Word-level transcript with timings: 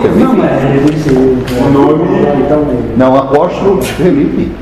Felipe? 0.00 0.18
Não, 0.24 0.34
mas 0.36 0.64
ele 0.64 0.90
disse. 0.92 1.10
O 1.10 1.70
nome- 1.72 2.04
Então, 2.44 2.58
ele- 2.70 2.94
Não, 2.96 3.16
apóstolo 3.16 3.82
Felipe. 3.82 4.52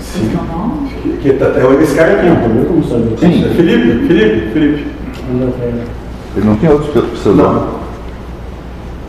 Sim. 0.00 0.30
Que 1.22 1.32
tá, 1.34 1.46
é 1.46 1.82
esse 1.82 1.94
cara 1.94 2.12
aqui. 2.14 2.26
Não, 2.28 2.36
também 2.36 2.64
como 2.64 2.84
sabe. 2.84 3.14
Sim. 3.18 3.44
Felipe, 3.54 4.06
Felipe, 4.06 4.50
Felipe. 4.52 4.86
Não, 5.32 5.48
é. 5.48 5.72
Ele 6.36 6.46
não 6.46 6.56
tem 6.56 6.70
outro 6.70 7.02
pseudônimo. 7.02 7.66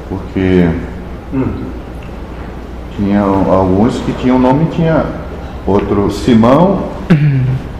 Porque 0.09 0.67
Hum. 1.33 1.45
tinha 2.95 3.21
alguns 3.21 3.97
que 3.99 4.11
tinham 4.13 4.37
nome, 4.37 4.65
tinha 4.71 5.05
outro 5.65 6.11
Simão, 6.11 6.83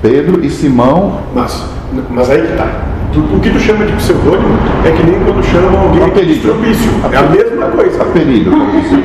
Pedro 0.01 0.43
e 0.43 0.49
Simão. 0.49 1.19
Mas, 1.35 1.65
mas 2.09 2.29
aí 2.29 2.41
que 2.41 2.57
tá. 2.57 2.67
O 3.15 3.39
que 3.39 3.49
tu 3.49 3.59
chama 3.59 3.85
de 3.85 3.93
pseudônimo 3.93 4.57
é 4.85 4.91
que 4.91 5.03
nem 5.03 5.19
quando 5.19 5.43
chamam 5.43 5.79
alguém 5.81 5.99
de 6.03 6.09
Apelido. 6.11 6.41
propício. 6.47 6.91
É 7.11 7.17
a 7.17 7.21
mesma 7.23 7.65
coisa. 7.67 8.01
Apelido. 8.01 8.51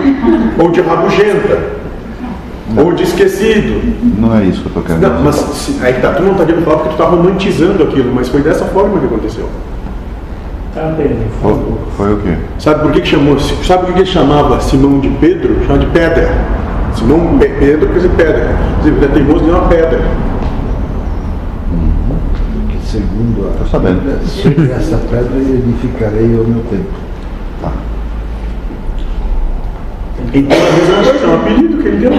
Ou 0.58 0.71
de 0.71 0.81
rabugenta. 0.81 1.58
Ou 2.76 2.93
de 2.93 3.03
esquecido. 3.03 3.81
Não 4.18 4.36
é 4.36 4.44
isso 4.44 4.61
que 4.62 4.67
eu 4.67 4.81
estou 4.81 4.82
querendo 4.82 5.03
Não, 5.03 5.22
mas 5.25 5.34
se- 5.36 5.79
aí 5.84 5.94
tá, 5.94 6.12
tu 6.12 6.22
não 6.22 6.34
tá 6.34 6.44
querendo 6.44 6.64
falar 6.64 6.79
porque 6.79 6.94
tu 6.94 6.98
tá 6.98 7.04
romantizando 7.04 7.82
aquilo, 7.82 8.12
mas 8.14 8.29
foi 8.29 8.40
dessa 8.43 8.64
forma 8.67 8.98
que 9.00 9.07
aconteceu. 9.07 9.48
Tá, 10.75 10.93
Pedro. 10.96 11.17
Foi, 11.43 11.54
foi 11.96 12.12
o 12.14 12.17
quê? 12.18 12.34
Sabe 12.59 12.81
por 12.82 12.93
que, 12.93 13.00
que 13.00 13.09
chamou? 13.09 13.39
Sabe 13.39 13.86
por 13.86 13.95
que 13.95 14.03
que 14.03 14.09
chamava 14.11 14.61
Simão 14.61 15.00
de 15.00 15.09
Pedro? 15.09 15.56
Chamava 15.62 15.79
de 15.79 15.86
pedra. 15.86 16.31
Simão 16.95 17.39
Pe- 17.39 17.48
Pedro 17.59 17.89
quer 17.89 17.95
dizer 17.95 18.11
pedra. 18.11 18.48
Quer 18.82 18.90
dizer, 18.90 18.96
ele 18.96 19.04
é 19.04 19.09
teimoso 19.09 19.45
de 19.45 19.50
uma 19.50 19.62
pedra. 19.62 20.00
Segundo 22.98 23.46
a. 23.46 23.79
Bíblia, 23.79 24.18
sobre 24.26 24.72
essa 24.72 24.96
pedra 24.96 25.39
edificarei 25.39 26.34
o 26.34 26.44
meu 26.44 26.64
templo. 26.64 27.08
Então 30.34 30.58
é 30.58 30.68
a 30.68 30.72
mesma 30.72 30.96
coisa, 31.04 31.25
é 31.25 31.29
um 31.29 31.34
apelido 31.36 31.79
que 31.80 31.89
ele 31.89 31.96
deu. 32.08 32.12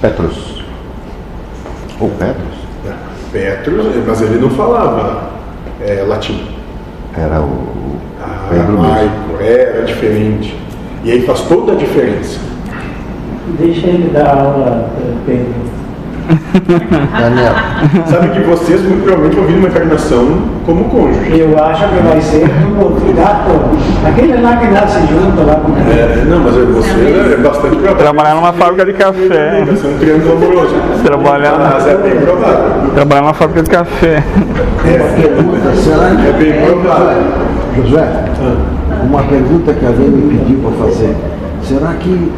Petrus. 0.00 0.64
Ou 2.00 2.10
Petrus? 2.10 2.58
Petros, 3.30 3.86
mas 4.04 4.20
ele 4.22 4.40
não 4.40 4.50
falava 4.50 5.30
é, 5.80 6.02
latim. 6.02 6.44
Era 7.16 7.40
o, 7.40 7.96
Ah, 8.20 8.46
Pedro 8.50 8.72
mesmo. 8.72 8.84
Aramaico, 8.84 9.40
era 9.40 9.84
diferente. 9.84 10.56
E 11.04 11.12
aí 11.12 11.22
faz 11.22 11.42
toda 11.42 11.72
a 11.72 11.76
diferença. 11.76 12.40
Deixa 13.60 13.86
ele 13.86 14.10
dar 14.10 14.38
aula, 14.38 14.90
Pedro. 15.24 15.77
Daniel, 16.28 17.52
Sabe 18.06 18.28
que 18.30 18.40
vocês 18.40 18.82
muito 18.82 19.02
provavelmente 19.04 19.36
vão 19.36 19.46
vir 19.46 19.54
numa 19.56 19.68
encarnação 19.68 20.38
como 20.66 20.84
cônjuge. 20.84 21.38
Eu 21.38 21.62
acho 21.62 21.88
que 21.88 21.94
vai 22.02 22.20
ser 22.20 22.44
um 22.44 23.14
gato. 23.14 23.50
Aquele 24.06 24.40
lá 24.42 24.56
que 24.56 24.66
nasce 24.68 24.98
junto 25.06 25.46
lá 25.46 25.54
com 25.56 25.72
É, 25.90 26.24
não, 26.28 26.40
mas 26.40 26.54
você 26.54 27.34
é 27.34 27.36
bastante 27.42 27.76
provável. 27.76 27.96
Trabalhar 27.96 28.34
numa 28.34 28.52
fábrica 28.52 28.84
de 28.84 28.92
café. 28.92 29.64
Vai 29.64 29.76
ser 29.76 29.86
um 29.86 29.98
triângulo 29.98 30.32
amoroso. 30.32 30.74
Trabalhar 31.02 31.52
na- 31.58 31.70
Mas 31.74 31.86
é 31.86 31.94
bem 31.96 32.16
provável. 32.20 32.90
Trabalhar 32.94 33.20
numa 33.22 33.34
fábrica 33.34 33.62
de 33.62 33.70
café. 33.70 34.22
pergunta, 34.82 35.74
será 35.76 36.14
que 36.16 36.26
É 36.28 36.32
bem 36.32 36.52
provável. 36.60 37.22
Josué, 37.76 38.08
uma 39.08 39.22
pergunta 39.22 39.72
que 39.72 39.86
alguém 39.86 40.08
me 40.08 40.36
pediu 40.38 40.58
para 40.58 40.86
fazer. 40.86 41.14
Será 41.68 41.92
que 42.00 42.32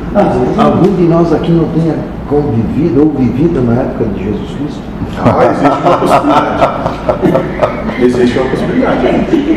algum 0.58 0.92
de 0.96 1.02
nós 1.04 1.32
aqui 1.32 1.52
não 1.52 1.66
tenha 1.68 1.94
convivido 2.28 3.02
ou 3.02 3.10
vivido 3.12 3.60
na 3.64 3.80
época 3.80 4.04
de 4.06 4.24
Jesus 4.24 4.50
Cristo? 4.58 4.80
Ah, 5.24 5.44
existe 5.52 5.86
uma 5.86 5.96
possibilidade. 5.98 8.02
Existe 8.02 8.38
uma 8.38 8.50
possibilidade. 8.50 9.06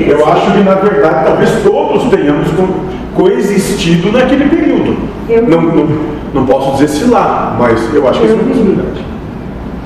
Eu 0.09 0.27
acho 0.27 0.51
que, 0.51 0.59
na 0.59 0.75
verdade, 0.75 1.25
talvez 1.25 1.49
todos 1.63 2.03
tenhamos 2.11 2.49
co- 2.51 2.67
coexistido 3.15 4.11
naquele 4.11 4.45
período. 4.45 4.95
Não, 5.49 5.59
não, 5.61 5.87
não 6.35 6.45
posso 6.45 6.73
dizer 6.73 6.87
se 6.89 7.05
lá, 7.05 7.55
mas 7.59 7.91
eu 7.95 8.07
acho 8.07 8.19
que 8.19 8.25
existe 8.25 8.43
uma 8.43 8.53
possibilidade. 8.53 9.05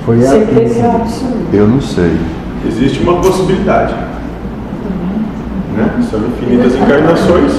Foi 0.05 0.21
ela 0.23 0.45
que 0.45 0.81
absoluta. 0.81 1.55
Eu 1.55 1.67
não 1.67 1.79
sei. 1.81 2.11
Existe 2.67 3.03
uma 3.03 3.15
possibilidade. 3.21 3.93
Né? 5.77 5.89
São 6.09 6.19
infinitas 6.19 6.75
encarnações. 6.75 7.53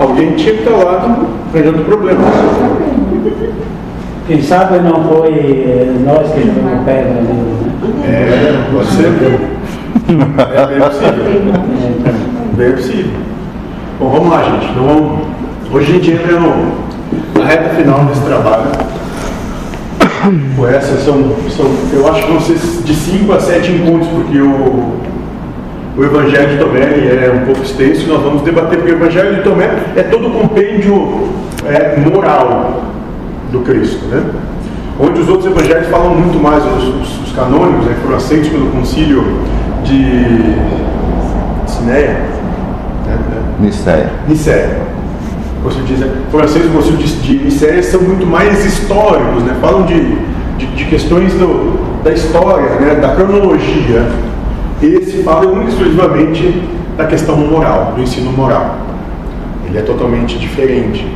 Alguém 0.00 0.32
tinha 0.34 0.54
que 0.54 0.60
estar 0.60 0.76
lá 0.76 1.18
resolvendo 1.52 1.84
problemas. 1.84 2.24
Quem 4.26 4.42
sabe 4.42 4.78
não 4.78 5.04
foi 5.04 5.28
eh, 5.30 5.94
nós 6.04 6.32
que 6.32 6.40
jogamos 6.40 6.84
pedra 6.86 7.20
nele, 7.20 7.32
né? 7.32 7.70
É, 8.06 8.64
pode 8.72 8.86
ser. 8.86 9.06
É 10.56 10.66
bem 10.66 10.80
possível. 10.80 11.24
Bem 12.56 12.72
possível. 12.72 13.12
Bom, 13.98 14.08
vamos 14.08 14.30
lá, 14.30 14.42
gente. 14.44 14.70
Então, 14.70 14.86
vamos... 14.86 15.18
Hoje 15.70 15.90
a 15.90 15.94
gente 15.94 16.10
entra 16.12 16.40
no, 16.40 16.72
na 17.38 17.44
reta 17.44 17.68
final 17.74 18.04
desse 18.06 18.22
trabalho. 18.22 18.70
Essas 20.74 21.04
são, 21.04 21.34
são, 21.50 21.66
eu 21.92 22.08
acho 22.08 22.22
que 22.22 22.32
vão 22.32 22.40
ser 22.40 22.54
de 22.84 22.94
5 22.94 23.32
a 23.34 23.38
7 23.38 23.72
encontros, 23.72 24.08
porque 24.08 24.40
o, 24.40 24.94
o 26.00 26.04
Evangelho 26.04 26.48
de 26.48 26.56
Tomé 26.56 26.80
é 26.80 27.30
um 27.30 27.44
pouco 27.44 27.60
extenso, 27.62 28.08
nós 28.08 28.22
vamos 28.22 28.40
debater, 28.42 28.78
porque 28.78 28.92
o 28.92 28.96
Evangelho 28.96 29.34
de 29.36 29.42
Tomé 29.42 29.68
é 29.96 30.02
todo 30.04 30.28
o 30.28 30.30
compêndio 30.30 31.28
é, 31.66 32.00
moral 32.00 32.84
do 33.52 33.60
Cristo, 33.60 34.06
né? 34.06 34.22
Onde 34.98 35.20
os 35.20 35.28
outros 35.28 35.46
evangelhos 35.50 35.88
falam 35.88 36.14
muito 36.14 36.38
mais, 36.42 36.62
os, 36.64 36.88
os- 36.88 37.20
os 37.26 37.32
canônicos, 37.34 37.84
né, 37.86 37.94
que 37.94 38.00
foram 38.02 38.16
aceitos 38.16 38.48
pelo 38.48 38.66
concílio 38.70 39.24
de 39.84 40.56
Cineia, 41.66 42.20
né, 43.06 43.18
né, 43.30 43.42
Nicéia. 43.60 44.10
Nicéia. 44.28 44.78
Você 45.64 45.80
diz, 45.86 45.98
né, 46.00 46.10
foram 46.30 46.44
aceitos 46.46 46.70
pelo 46.70 46.82
concílio 46.82 46.98
de, 47.06 47.16
de 47.38 47.44
Nicéia, 47.44 47.82
são 47.82 48.00
muito 48.02 48.26
mais 48.26 48.64
históricos, 48.64 49.42
né, 49.42 49.54
falam 49.60 49.84
de, 49.84 50.00
de, 50.58 50.66
de 50.76 50.84
questões 50.86 51.32
do, 51.34 52.02
da 52.02 52.12
história, 52.12 52.68
né, 52.80 52.94
da 53.00 53.08
cronologia. 53.14 54.06
Esse 54.82 55.22
fala 55.22 55.46
única 55.46 55.70
e 55.70 55.74
exclusivamente 55.74 56.62
da 56.96 57.06
questão 57.06 57.36
moral, 57.36 57.92
do 57.94 58.02
ensino 58.02 58.32
moral. 58.32 58.76
Ele 59.66 59.78
é 59.78 59.82
totalmente 59.82 60.38
diferente 60.38 61.06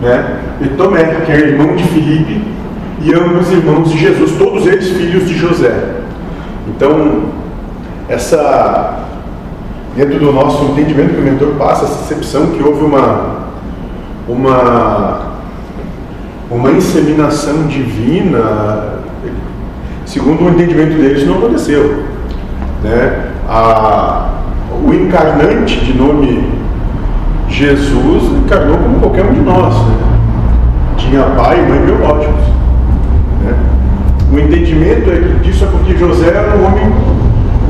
né? 0.00 0.40
E 0.60 0.68
Tomé, 0.68 1.04
que 1.04 1.32
era 1.32 1.46
irmão 1.46 1.76
de 1.76 1.84
Filipe, 1.84 2.42
e 3.02 3.14
ambos 3.14 3.50
irmãos 3.52 3.90
de 3.90 3.98
Jesus, 3.98 4.32
todos 4.32 4.66
eles 4.66 4.88
filhos 4.90 5.28
de 5.28 5.34
José. 5.36 6.00
Então, 6.68 7.24
essa 8.08 9.06
dentro 9.96 10.18
do 10.18 10.32
nosso 10.32 10.64
entendimento 10.66 11.14
que 11.14 11.20
o 11.20 11.24
mentor 11.24 11.54
passa, 11.58 11.84
essa 11.84 11.96
percepção 11.96 12.46
que 12.48 12.62
houve 12.62 12.84
uma 12.84 13.40
uma 14.28 15.30
uma 16.50 16.70
inseminação 16.72 17.66
divina, 17.66 19.00
segundo 20.04 20.44
o 20.44 20.48
entendimento 20.50 20.96
deles, 21.00 21.26
não 21.26 21.38
aconteceu. 21.38 22.09
Né? 22.82 23.30
A, 23.48 24.28
o 24.84 24.92
encarnante 24.94 25.84
de 25.84 25.98
nome 25.98 26.60
Jesus 27.48 28.24
encarnou 28.32 28.78
como 28.78 29.00
qualquer 29.00 29.24
um 29.24 29.32
de 29.32 29.40
nós. 29.40 29.74
Né? 29.74 29.96
Tinha 30.96 31.22
pai 31.24 31.58
e 31.58 31.68
mãe 31.68 31.80
biológicos. 31.80 32.44
Né? 33.44 33.54
O 34.32 34.38
entendimento 34.38 35.10
é 35.10 35.16
que 35.16 35.48
disso 35.48 35.64
é 35.64 35.66
porque 35.68 35.96
José 35.96 36.28
era 36.28 36.56
um 36.56 36.66
homem 36.66 36.92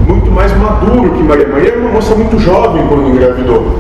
muito 0.07 0.31
mais 0.31 0.57
maduro 0.57 1.11
que 1.15 1.23
Maria. 1.23 1.49
Maria 1.49 1.71
era 1.71 1.81
uma 1.81 1.93
moça 1.93 2.15
muito 2.15 2.39
jovem 2.39 2.87
quando 2.87 3.09
engravidou. 3.09 3.79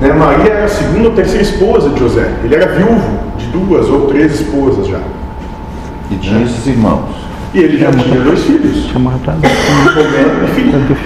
Né? 0.00 0.12
Maria 0.12 0.52
era 0.52 0.64
a 0.64 0.68
segunda 0.68 1.08
ou 1.08 1.14
terceira 1.14 1.42
esposa 1.42 1.90
de 1.90 1.98
José. 1.98 2.32
Ele 2.44 2.54
era 2.54 2.72
viúvo 2.72 3.18
de 3.36 3.46
duas 3.46 3.88
ou 3.88 4.06
três 4.06 4.40
esposas 4.40 4.86
já. 4.86 5.00
E 6.10 6.16
tinha 6.16 6.42
esses 6.42 6.66
irmãos. 6.66 7.29
E 7.52 7.58
ele 7.58 7.78
já 7.78 7.90
tinha 7.90 8.20
dois 8.20 8.44
filhos, 8.44 8.86
pra 8.92 9.00
Tomé 9.92 10.44
e 10.44 10.54
Filipe. 10.54 10.96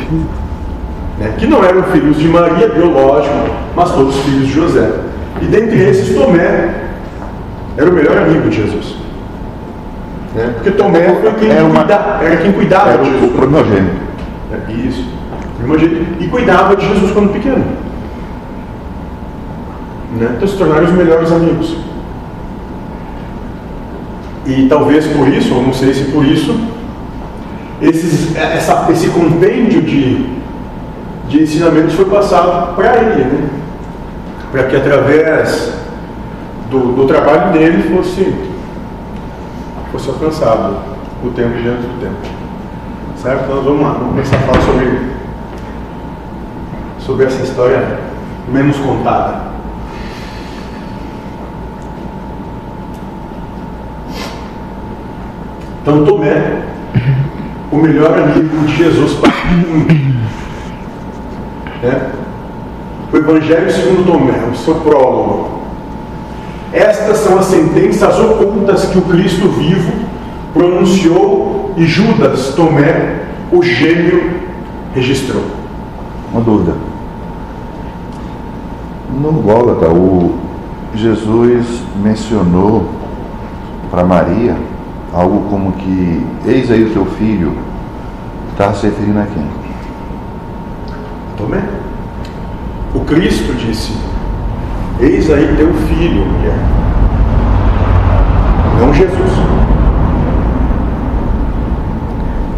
né, 1.18 1.32
que 1.38 1.46
não 1.46 1.64
eram 1.64 1.82
filhos 1.84 2.18
de 2.18 2.28
Maria, 2.28 2.68
biológico, 2.68 3.34
mas 3.74 3.90
todos 3.92 4.14
filhos 4.20 4.46
de 4.48 4.52
José. 4.52 4.90
E 5.40 5.46
dentre 5.46 5.82
esses, 5.82 6.14
Tomé 6.14 6.74
era 7.78 7.90
o 7.90 7.92
melhor 7.94 8.18
amigo 8.18 8.48
de 8.50 8.56
Jesus. 8.56 8.94
Né, 10.34 10.50
Porque 10.54 10.70
Tomé 10.72 11.14
foi 11.20 11.32
quem 11.34 11.50
Era 11.50 11.64
uma- 11.64 11.80
cuida- 11.80 12.18
era 12.22 12.36
quem 12.36 12.52
cuidava 12.52 12.90
Era 12.90 13.02
de 13.04 13.08
o, 13.08 13.12
o 13.12 13.20
Jesus. 13.20 13.36
primogênito. 13.40 13.96
É, 14.52 14.72
Isso. 14.72 15.04
Primogênito. 15.58 16.22
E 16.22 16.26
cuidava 16.28 16.76
de 16.76 16.86
Jesus 16.88 17.10
quando 17.12 17.32
pequeno. 17.32 17.64
Né? 20.18 20.28
Então 20.36 20.46
se 20.46 20.56
tornaram 20.56 20.84
os 20.84 20.92
melhores 20.92 21.32
amigos. 21.32 21.76
E 24.46 24.66
talvez 24.68 25.06
por 25.06 25.28
isso, 25.28 25.54
ou 25.54 25.62
não 25.62 25.72
sei 25.72 25.94
se 25.94 26.04
por 26.04 26.24
isso, 26.24 26.58
esses, 27.80 28.36
essa, 28.36 28.86
esse 28.90 29.08
compêndio 29.08 29.82
de, 29.82 30.26
de 31.28 31.42
ensinamentos 31.42 31.94
foi 31.94 32.04
passado 32.04 32.74
para 32.74 32.96
ele, 32.96 33.24
né? 33.24 33.48
para 34.52 34.64
que 34.64 34.76
através 34.76 35.72
do, 36.70 36.92
do 36.92 37.06
trabalho 37.06 37.52
dele 37.52 37.94
fosse, 37.94 38.34
fosse 39.90 40.08
alcançado 40.10 40.76
o 41.24 41.30
tempo 41.30 41.60
diante 41.60 41.82
do 41.82 42.00
tempo. 42.00 42.34
Certo? 43.16 43.44
Então, 43.44 43.62
vamos 43.62 43.82
lá, 43.82 43.92
vamos 43.92 44.08
começar 44.10 44.36
a 44.36 44.40
falar 44.40 44.60
sobre 44.62 45.14
sobre 47.04 47.26
essa 47.26 47.42
história 47.42 47.98
menos 48.48 48.76
contada. 48.78 49.53
Então 55.84 56.02
Tomé, 56.02 56.62
o 57.70 57.76
melhor 57.76 58.18
amigo 58.18 58.66
de 58.66 58.74
Jesus 58.74 59.12
para 59.16 59.34
né? 61.82 62.10
O 63.12 63.16
Evangelho 63.18 63.70
segundo 63.70 64.06
Tomé, 64.06 64.48
o 64.50 64.56
seu 64.56 64.76
prólogo. 64.76 65.60
Estas 66.72 67.18
são 67.18 67.38
as 67.38 67.44
sentenças 67.44 68.18
ocultas 68.18 68.86
que 68.86 68.96
o 68.96 69.02
Cristo 69.02 69.46
vivo 69.48 69.92
pronunciou 70.54 71.74
e 71.76 71.84
Judas, 71.84 72.54
Tomé, 72.56 73.20
o 73.52 73.62
gêmeo, 73.62 74.40
registrou. 74.94 75.42
Uma 76.32 76.40
dúvida. 76.40 76.72
No 79.20 79.32
Gólgota, 79.32 79.88
o 79.88 80.34
Jesus 80.94 81.82
mencionou 82.02 82.88
para 83.90 84.02
Maria 84.02 84.56
algo 85.14 85.48
como 85.48 85.72
que 85.72 86.26
eis 86.44 86.70
aí 86.70 86.82
o 86.84 86.90
teu 86.90 87.06
filho, 87.06 87.52
está 88.52 88.72
se 88.74 88.86
referindo 88.86 89.20
a 89.20 89.26
quem? 89.26 89.46
Tomé. 91.36 91.62
O 92.94 93.00
Cristo 93.00 93.54
disse: 93.54 93.92
Eis 95.00 95.30
aí 95.30 95.54
teu 95.56 95.72
filho, 95.74 96.26
mulher. 96.26 96.58
Não 98.80 98.92
Jesus. 98.92 99.44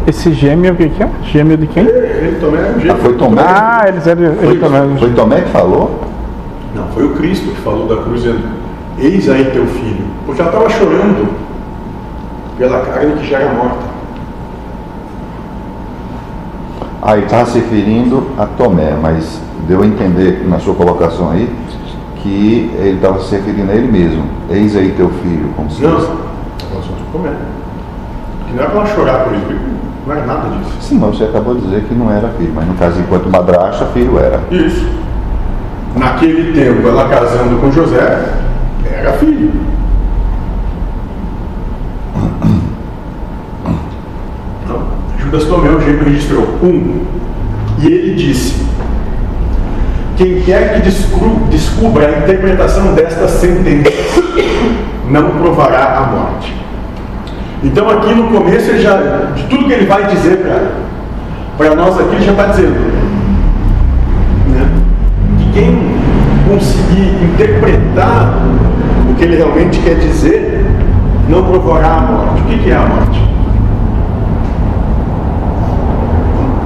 Esse 0.06 0.32
gêmeo, 0.32 0.72
o 0.72 0.76
que, 0.76 0.88
que 0.88 1.02
é? 1.02 1.08
Gêmeo 1.24 1.56
de 1.56 1.66
quem? 1.66 1.84
Ele 1.84 2.38
Tomé 2.40 2.58
é 2.58 2.62
um 2.62 2.76
Ah, 2.76 2.80
gêmeo. 2.80 2.96
foi 2.98 3.12
Tomé? 3.14 3.42
Ah, 3.44 3.84
eles 3.88 4.06
eram. 4.06 4.34
Foi, 4.36 4.46
Ele 4.46 4.60
também. 4.60 4.98
foi 4.98 5.10
Tomé 5.10 5.40
que 5.40 5.50
falou? 5.50 6.00
Não, 6.74 6.86
foi 6.88 7.04
o 7.04 7.10
Cristo 7.14 7.50
que 7.50 7.60
falou 7.60 7.86
da 7.88 8.02
cruz, 8.02 8.22
dizendo: 8.22 8.44
Eis 8.98 9.28
aí 9.28 9.44
teu 9.52 9.66
filho. 9.66 10.06
Porque 10.24 10.40
ela 10.40 10.50
estava 10.50 10.70
chorando 10.70 11.28
pela 12.58 12.80
carne 12.80 13.16
que 13.16 13.28
já 13.28 13.38
era 13.38 13.52
morta. 13.52 13.96
Ah, 17.02 17.16
ele 17.16 17.26
estava 17.26 17.46
se 17.46 17.58
referindo 17.58 18.30
a 18.38 18.46
Tomé, 18.46 18.96
mas 19.00 19.40
deu 19.68 19.82
a 19.82 19.86
entender 19.86 20.44
na 20.48 20.58
sua 20.58 20.74
colocação 20.74 21.30
aí 21.30 21.48
que 22.16 22.70
ele 22.78 22.96
estava 22.96 23.20
se 23.20 23.36
referindo 23.36 23.70
a 23.70 23.74
ele 23.74 23.86
mesmo. 23.86 24.24
Eis 24.50 24.74
aí 24.74 24.92
teu 24.96 25.08
filho, 25.22 25.52
como 25.54 25.70
se 25.70 25.82
Não, 25.82 25.98
estava 25.98 26.82
só 26.82 26.92
de 26.94 27.04
Tomé. 27.12 27.30
Que 28.46 28.54
não 28.54 28.62
era 28.62 28.70
para 28.72 28.86
chorar 28.86 29.24
por 29.24 29.34
isso, 29.34 29.60
não 30.06 30.14
era 30.14 30.26
nada 30.26 30.48
disso. 30.56 30.76
Sim, 30.80 30.98
mas 30.98 31.16
você 31.16 31.24
acabou 31.24 31.54
de 31.54 31.60
dizer 31.60 31.84
que 31.84 31.94
não 31.94 32.10
era 32.10 32.28
filho, 32.30 32.52
mas 32.54 32.66
no 32.66 32.74
caso, 32.74 32.98
enquanto 33.00 33.30
madrasta, 33.30 33.86
filho 33.86 34.18
era. 34.18 34.40
Isso. 34.50 34.88
Naquele 35.94 36.52
tempo, 36.52 36.88
ela 36.88 37.08
casando 37.08 37.60
com 37.60 37.70
José, 37.70 38.32
era 38.84 39.12
filho. 39.12 39.52
Judas 45.26 45.44
Tomé, 45.44 45.70
o 45.70 45.78
registrou 45.78 46.44
um. 46.62 47.05
E 47.81 47.87
ele 47.87 48.14
disse: 48.14 48.55
Quem 50.17 50.40
quer 50.43 50.75
que 50.75 50.90
descubra 51.50 52.06
a 52.06 52.19
interpretação 52.19 52.94
destas 52.94 53.31
sentenças 53.32 53.93
não 55.11 55.31
provará 55.31 55.99
a 55.99 56.06
morte. 56.06 56.55
Então, 57.64 57.88
aqui 57.90 58.14
no 58.14 58.28
começo, 58.28 58.70
ele 58.70 58.82
já, 58.82 58.96
de 59.34 59.43
tudo 59.44 59.64
que 59.64 59.73
ele 59.73 59.87
vai 59.87 60.06
dizer 60.06 60.44
para 61.56 61.75
nós 61.75 61.99
aqui, 61.99 62.14
ele 62.14 62.25
já 62.25 62.32
está 62.32 62.46
dizendo 62.46 62.75
né? 64.49 64.69
que 65.38 65.52
quem 65.52 65.96
conseguir 66.49 67.25
interpretar 67.25 68.43
o 69.11 69.14
que 69.14 69.25
ele 69.25 69.37
realmente 69.37 69.81
quer 69.81 69.96
dizer 69.96 70.64
não 71.28 71.43
provará 71.44 71.94
a 71.94 72.00
morte. 72.02 72.43
O 72.43 72.44
que 72.44 72.70
é 72.70 72.76
a 72.76 72.82
morte? 72.82 73.35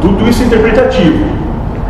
Tudo 0.00 0.29
isso 0.29 0.43
é 0.43 0.47
interpretativo. 0.47 1.25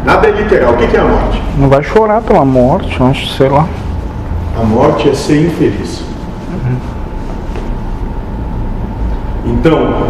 Nada 0.04 0.28
é 0.28 0.30
literal. 0.30 0.74
O 0.74 0.76
que 0.76 0.96
é 0.96 1.00
a 1.00 1.04
morte? 1.04 1.42
Não 1.58 1.68
vai 1.68 1.82
chorar 1.82 2.22
pela 2.22 2.44
morte, 2.44 3.02
acho, 3.02 3.26
sei 3.28 3.48
lá. 3.48 3.66
A 4.58 4.64
morte 4.64 5.08
é 5.08 5.14
ser 5.14 5.46
infeliz. 5.46 6.02
Então, 9.46 10.06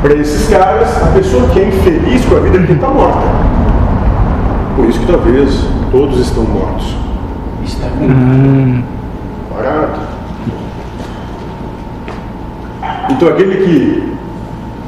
para 0.00 0.14
esses 0.14 0.48
caras, 0.48 1.02
a 1.02 1.06
pessoa 1.08 1.48
que 1.48 1.60
é 1.60 1.68
infeliz 1.68 2.24
com 2.26 2.36
a 2.36 2.40
vida 2.40 2.58
dele 2.58 2.74
está 2.74 2.88
morta. 2.88 3.26
Por 4.76 4.84
isso 4.84 5.00
que 5.00 5.06
talvez 5.06 5.64
todos 5.90 6.20
estão 6.20 6.44
mortos. 6.44 6.94
Está 7.64 7.88
Parado. 9.50 10.00
Então 13.10 13.28
aquele 13.28 13.56
que 13.64 14.15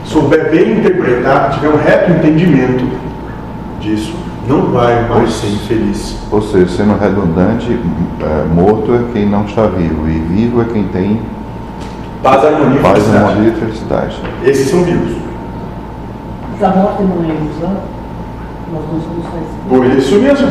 souber 0.08 0.50
bem 0.50 0.78
interpretar, 0.78 1.50
tiver 1.50 1.68
um 1.68 1.76
reto 1.76 2.10
entendimento 2.12 2.84
disso, 3.80 4.14
não 4.48 4.72
vai 4.72 5.06
mais 5.08 5.30
ser 5.32 5.48
infeliz. 5.48 6.16
Ou 6.30 6.40
seja, 6.42 6.68
sendo 6.68 6.98
redundante, 6.98 7.78
é, 8.20 8.44
morto 8.54 8.94
é 8.94 9.12
quem 9.12 9.26
não 9.26 9.44
está 9.44 9.66
vivo, 9.66 10.08
e 10.08 10.18
vivo 10.18 10.62
é 10.62 10.64
quem 10.64 10.84
tem 10.84 11.20
Paz, 12.22 12.44
harmonia 12.44 12.80
e 12.80 12.82
paz, 12.82 12.94
felicidade. 12.94 13.24
harmonia 13.24 13.50
e 13.50 13.60
felicidade. 13.60 14.22
Esses 14.44 14.70
são 14.70 14.82
vivos. 14.82 15.16
Mas 16.52 16.62
a 16.64 16.76
morte 16.76 17.02
não 17.02 17.24
é 17.24 17.28
ilusão? 17.28 17.76
Nós 18.72 18.82
não 18.92 19.00
somos 19.00 19.26
Por 19.68 19.86
isso 19.86 20.16
mesmo. 20.16 20.48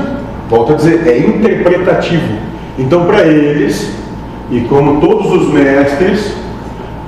Volto 0.50 0.74
a 0.74 0.76
dizer, 0.78 1.06
é 1.06 1.20
interpretativo. 1.20 2.38
Então, 2.80 3.06
para 3.06 3.24
eles, 3.24 3.92
e 4.50 4.62
como 4.62 5.02
todos 5.02 5.30
os 5.34 5.54
mestres, 5.54 6.34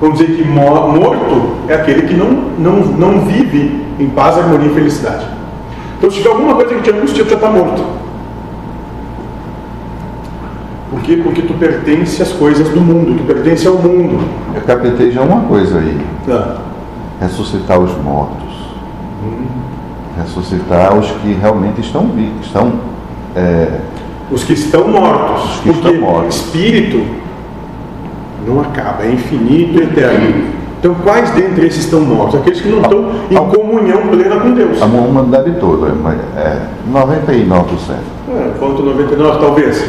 vamos 0.00 0.18
dizer 0.18 0.36
que 0.36 0.44
mo- 0.44 0.88
morto 0.92 1.56
é 1.68 1.74
aquele 1.74 2.02
que 2.02 2.14
não, 2.14 2.30
não, 2.58 2.72
não 2.86 3.20
vive 3.20 3.84
em 3.98 4.08
paz, 4.08 4.38
harmonia 4.38 4.68
e 4.70 4.74
felicidade. 4.74 5.26
Então, 5.98 6.10
se 6.10 6.16
tiver 6.18 6.30
alguma 6.30 6.54
coisa 6.54 6.74
que 6.74 6.80
te 6.82 6.90
angustia, 6.90 7.24
tu 7.24 7.30
já 7.30 7.36
está 7.36 7.50
morto. 7.50 7.82
Por 10.90 11.00
quê? 11.02 11.20
Porque 11.22 11.42
tu 11.42 11.54
pertence 11.54 12.20
às 12.22 12.32
coisas 12.32 12.68
do 12.70 12.80
mundo, 12.80 13.16
tu 13.18 13.24
pertence 13.24 13.66
ao 13.66 13.74
mundo. 13.74 14.18
Eu 14.54 14.62
captei 14.62 15.12
já 15.12 15.22
uma 15.22 15.42
coisa 15.42 15.78
aí: 15.78 16.00
Ah, 16.28 16.56
ressuscitar 17.20 17.78
os 17.78 17.96
mortos, 18.02 18.74
ressuscitar 20.18 20.98
os 20.98 21.08
que 21.12 21.32
realmente 21.40 21.80
estão 21.80 22.06
vivos, 22.06 22.44
estão 22.46 22.72
é, 23.36 23.78
Os 24.32 24.42
que 24.42 24.54
estão 24.54 24.88
mortos. 24.88 25.44
Os 25.44 25.60
que 25.60 25.72
porque 25.72 25.88
estão 25.88 26.00
mortos. 26.00 26.36
espírito 26.36 27.04
não 28.46 28.60
acaba, 28.60 29.04
é 29.04 29.12
infinito 29.12 29.78
e 29.78 29.82
eterno. 29.82 30.60
Então, 30.78 30.94
quais 30.94 31.28
dentre 31.30 31.66
esses 31.66 31.84
estão 31.84 32.00
mortos? 32.00 32.40
Aqueles 32.40 32.60
que 32.60 32.68
não 32.70 32.80
estão 32.80 33.10
em 33.30 33.36
Ah. 33.36 33.40
comunhão 33.40 34.06
plena 34.08 34.36
com 34.36 34.52
Deus. 34.52 34.80
a 34.80 34.86
humanidade 34.86 35.52
toda, 35.60 35.88
é 36.36 36.66
99%. 36.90 37.98
É, 38.30 38.50
quanto 38.58 38.82
99, 38.82 39.38
talvez. 39.40 39.84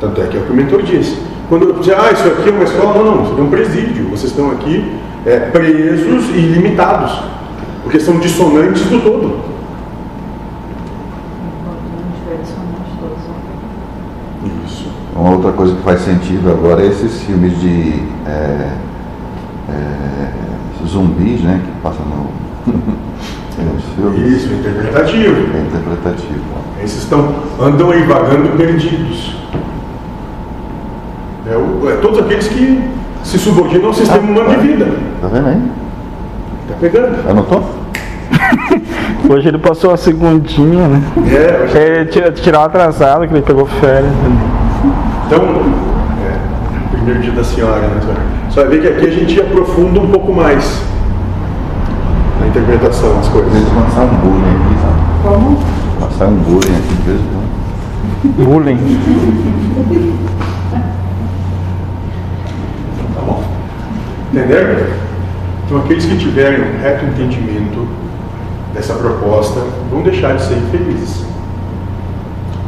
Tanto 0.00 0.22
é 0.22 0.26
que 0.26 0.36
é 0.36 0.40
o 0.40 0.44
que 0.44 0.52
o 0.52 0.56
mentor 0.56 0.82
disse. 0.82 1.18
Quando 1.48 1.64
eu 1.68 1.72
dizia, 1.74 1.96
ah, 2.00 2.10
isso 2.10 2.26
aqui 2.26 2.48
é 2.48 2.52
uma 2.52 2.64
escola, 2.64 2.94
não, 2.94 3.16
não, 3.16 3.22
isso 3.22 3.32
aqui 3.32 3.40
é 3.40 3.44
um 3.44 3.50
presídio. 3.50 4.04
Vocês 4.08 4.30
estão 4.32 4.50
aqui 4.50 4.92
é, 5.26 5.38
presos 5.40 6.30
e 6.30 6.38
limitados, 6.40 7.20
porque 7.82 8.00
são 8.00 8.18
dissonantes 8.18 8.82
do 8.86 9.00
todo. 9.00 9.54
Isso. 14.66 14.88
Uma 15.14 15.30
outra 15.30 15.52
coisa 15.52 15.74
que 15.76 15.82
faz 15.82 16.00
sentido 16.00 16.50
agora 16.50 16.82
é 16.82 16.86
esses 16.88 17.22
filmes 17.22 17.58
de 17.60 18.02
é, 18.26 18.70
é, 19.70 20.28
zumbis, 20.86 21.40
né? 21.40 21.60
Que 21.64 21.70
passam 21.82 22.04
no. 22.06 22.34
Isso, 24.26 24.52
interpretativo. 24.52 25.36
É 25.56 25.60
interpretativo. 25.60 26.40
Esses 26.82 27.04
estão, 27.04 27.32
andam 27.60 27.90
aí 27.90 28.02
vagando 28.02 28.56
perdidos. 28.56 29.36
É, 31.46 31.56
o- 31.56 31.88
é 31.88 31.96
todos 31.96 32.18
aqueles 32.18 32.48
que 32.48 32.82
se 33.22 33.38
subordinam 33.38 33.86
ao 33.86 33.94
sistema 33.94 34.18
humano 34.28 34.50
de 34.50 34.56
vida. 34.66 34.86
Tá 35.20 35.28
vendo 35.28 35.48
aí? 35.48 35.62
Tá 36.68 36.74
pegando? 36.80 37.30
Anotou? 37.30 37.64
Hoje 39.30 39.48
ele 39.48 39.58
passou 39.58 39.92
a 39.92 39.96
segundinha, 39.96 40.88
né? 40.88 41.02
É, 41.16 41.64
hoje- 41.64 41.78
Ele 41.78 42.04
tira- 42.06 42.32
tirou 42.32 42.60
atrasado, 42.62 43.26
que 43.28 43.32
ele 43.34 43.42
pegou 43.42 43.64
férias. 43.66 44.12
Então, 45.26 45.42
é, 46.24 46.96
primeiro 46.96 47.20
dia 47.20 47.32
da 47.32 47.44
senhora, 47.44 47.80
né? 47.80 48.00
senhora? 48.00 48.20
Você 48.48 48.60
vai 48.60 48.68
ver 48.68 48.80
que 48.82 48.88
aqui 48.88 49.06
a 49.06 49.10
gente 49.10 49.40
aprofunda 49.40 50.00
um 50.00 50.10
pouco 50.10 50.32
mais 50.32 50.82
na 52.40 52.46
interpretação 52.46 53.16
das 53.16 53.26
Às 53.26 53.28
coisas. 53.28 53.52
vezes 53.52 53.68
lançar 53.74 54.02
um 54.02 54.16
bullying 54.16 54.54
aqui, 54.54 54.74
sabe? 54.80 55.00
Como? 55.22 55.58
Lançar 56.00 56.26
um 56.26 56.36
bullying 56.36 56.76
aqui 56.76 56.94
de 56.94 57.02
vez 57.02 57.20
em 57.20 57.24
quando. 57.28 58.46
Bullying. 58.46 60.18
Tá 63.14 63.20
bom? 63.26 63.44
Entenderam? 64.32 64.86
Então, 65.66 65.78
aqueles 65.78 66.04
que 66.04 66.18
tiverem 66.18 66.60
um 66.60 66.80
reto 66.82 67.06
entendimento 67.06 67.88
dessa 68.74 68.94
proposta 68.94 69.60
vão 69.90 70.02
deixar 70.02 70.36
de 70.36 70.42
ser 70.42 70.56
infelizes. 70.56 71.24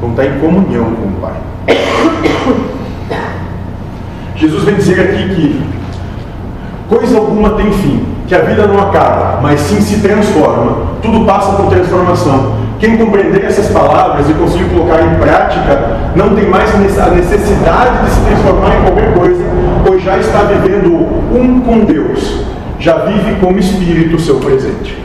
Vão 0.01 0.11
estar 0.11 0.27
em 0.27 0.39
comunhão 0.39 0.93
com 0.93 1.09
o 1.09 1.13
Pai. 1.21 1.35
Jesus 4.37 4.65
vem 4.65 4.75
dizer 4.75 5.01
aqui 5.01 5.35
que 5.35 5.63
coisa 6.89 7.19
alguma 7.19 7.51
tem 7.51 7.73
fim, 7.73 8.05
que 8.27 8.35
a 8.35 8.41
vida 8.41 8.67
não 8.67 8.79
acaba, 8.79 9.41
mas 9.43 9.61
sim 9.61 9.81
se 9.81 10.01
transforma. 10.01 10.97
Tudo 11.01 11.25
passa 11.25 11.53
por 11.53 11.71
transformação. 11.71 12.67
Quem 12.79 12.99
compreender 12.99 13.45
essas 13.45 13.69
palavras 13.69 14.29
e 14.29 14.35
conseguir 14.35 14.69
colocar 14.69 15.03
em 15.03 15.15
prática, 15.19 16.11
não 16.15 16.35
tem 16.35 16.47
mais 16.47 16.75
a 16.75 16.79
necessidade 17.11 18.05
de 18.05 18.11
se 18.11 18.21
transformar 18.21 18.77
em 18.77 18.83
qualquer 18.83 19.15
coisa, 19.15 19.45
pois 19.87 20.03
já 20.03 20.19
está 20.19 20.41
vivendo 20.41 20.93
um 21.35 21.61
com 21.61 21.85
Deus, 21.87 22.45
já 22.79 22.99
vive 22.99 23.37
como 23.41 23.59
Espírito 23.59 24.19
seu 24.21 24.37
presente. 24.37 25.03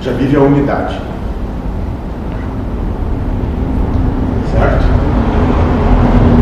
Já 0.00 0.12
vive 0.12 0.36
a 0.36 0.40
unidade. 0.40 1.00
Certo? 4.52 4.84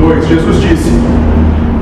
2. 0.08 0.26
Jesus 0.26 0.60
disse 0.60 0.90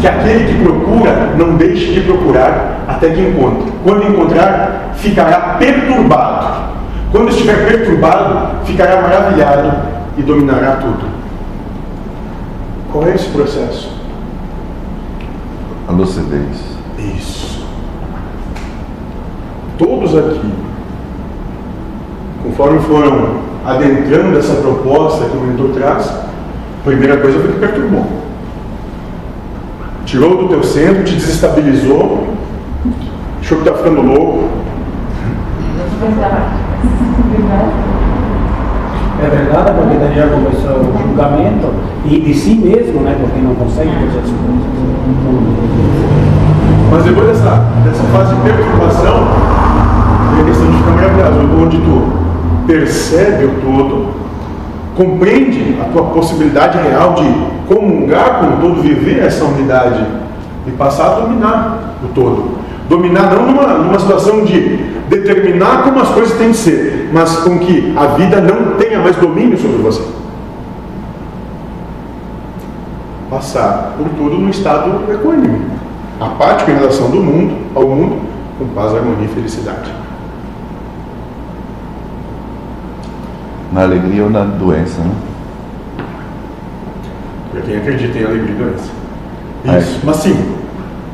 que 0.01 0.07
aquele 0.07 0.53
que 0.53 0.63
procura 0.63 1.35
não 1.39 1.57
deixe 1.57 1.93
de 1.93 2.01
procurar 2.01 2.85
até 2.89 3.11
que 3.11 3.21
encontre. 3.21 3.73
Quando 3.85 4.09
encontrar, 4.09 4.93
ficará 4.95 5.57
perturbado. 5.59 6.67
Quando 7.13 7.29
estiver 7.31 7.69
perturbado, 7.69 8.65
ficará 8.65 9.01
maravilhado 9.01 9.73
e 10.19 10.23
dominará 10.23 10.73
tudo. 10.77 11.07
Qual 12.93 13.07
é 13.07 13.15
esse 13.15 13.29
processo? 13.31 13.97
A 15.89 15.93
lucidez. 15.93 16.77
Isso. 16.99 17.65
Todos 19.79 20.17
aqui, 20.17 20.53
conforme 22.43 22.81
foram 22.81 23.37
adentrando 23.65 24.39
essa 24.39 24.55
proposta 24.55 25.27
que 25.27 25.37
o 25.37 25.41
mentor 25.41 25.71
traz, 25.71 26.26
primeira 26.87 27.17
coisa 27.17 27.41
foi 27.41 27.53
que 27.53 27.59
perturbou. 27.59 28.07
Tirou 30.05 30.37
do 30.37 30.49
teu 30.49 30.63
centro, 30.63 31.03
te 31.03 31.17
desestabilizou, 31.17 32.29
achou 33.41 33.59
que 33.59 33.69
está 33.69 33.77
ficando 33.77 34.03
louco. 34.03 34.49
É 39.19 39.29
verdade, 39.29 39.73
porque 39.73 39.97
Daniel 39.97 40.29
começou 40.29 40.77
o 40.79 40.99
julgamento 41.03 41.75
e 42.05 42.21
de 42.21 42.35
si 42.35 42.55
mesmo, 42.55 43.01
né? 43.01 43.17
Porque 43.19 43.41
não 43.41 43.57
consegue 43.57 43.91
fazer 43.91 44.19
as 44.19 44.31
coisas. 44.31 44.67
Mas 46.93 47.05
depois 47.05 47.27
dessa, 47.27 47.65
dessa 47.85 48.03
fase 48.13 48.35
de 48.37 48.43
perturbação, 48.43 49.27
vem 50.35 50.43
a 50.43 50.47
questão 50.47 50.71
de 50.71 50.77
ficar 50.77 50.93
maravilhoso, 50.93 51.63
onde 51.63 51.79
tu 51.79 52.03
percebe 52.69 53.47
o 53.47 53.51
todo, 53.61 54.26
compreende 54.97 55.77
a 55.81 55.85
tua 55.93 56.05
possibilidade 56.05 56.79
real 56.79 57.15
de 57.15 57.25
comungar 57.69 58.41
com 58.41 58.47
o 58.47 58.57
todo, 58.61 58.83
viver 58.83 59.23
essa 59.23 59.45
unidade 59.45 60.05
e 60.67 60.71
passar 60.73 61.07
a 61.13 61.21
dominar 61.21 61.95
o 62.03 62.09
todo. 62.09 62.57
Dominar 62.89 63.35
não 63.35 63.47
numa, 63.47 63.67
numa 63.75 63.99
situação 63.99 64.45
de 64.45 64.61
determinar 65.09 65.83
como 65.83 66.01
as 66.01 66.09
coisas 66.09 66.37
têm 66.39 66.51
de 66.51 66.57
ser, 66.57 67.11
mas 67.13 67.37
com 67.39 67.59
que 67.59 67.93
a 67.97 68.07
vida 68.07 68.41
não 68.41 68.77
tenha 68.77 68.99
mais 68.99 69.17
domínio 69.17 69.59
sobre 69.59 69.79
você. 69.79 70.03
Passar 73.29 73.95
por 73.99 74.09
tudo 74.11 74.39
no 74.39 74.49
estado 74.49 75.13
equânime, 75.13 75.63
apático 76.21 76.71
em 76.71 76.75
relação 76.75 77.11
do 77.11 77.21
mundo 77.21 77.57
ao 77.75 77.89
mundo, 77.89 78.21
com 78.59 78.67
paz, 78.69 78.95
harmonia 78.95 79.27
e 79.27 79.29
felicidade. 79.29 80.06
Na 83.73 83.83
alegria 83.83 84.25
ou 84.25 84.31
na 84.31 84.45
doença, 84.45 85.01
né? 85.01 85.15
Para 87.53 87.63
quem 87.63 87.77
acredita 87.77 88.19
em 88.19 88.25
alegria 88.25 88.55
e 88.55 88.59
doença. 88.59 88.91
Ah, 89.67 89.79
Isso. 89.79 90.01
Mas 90.05 90.17
sim, 90.17 90.57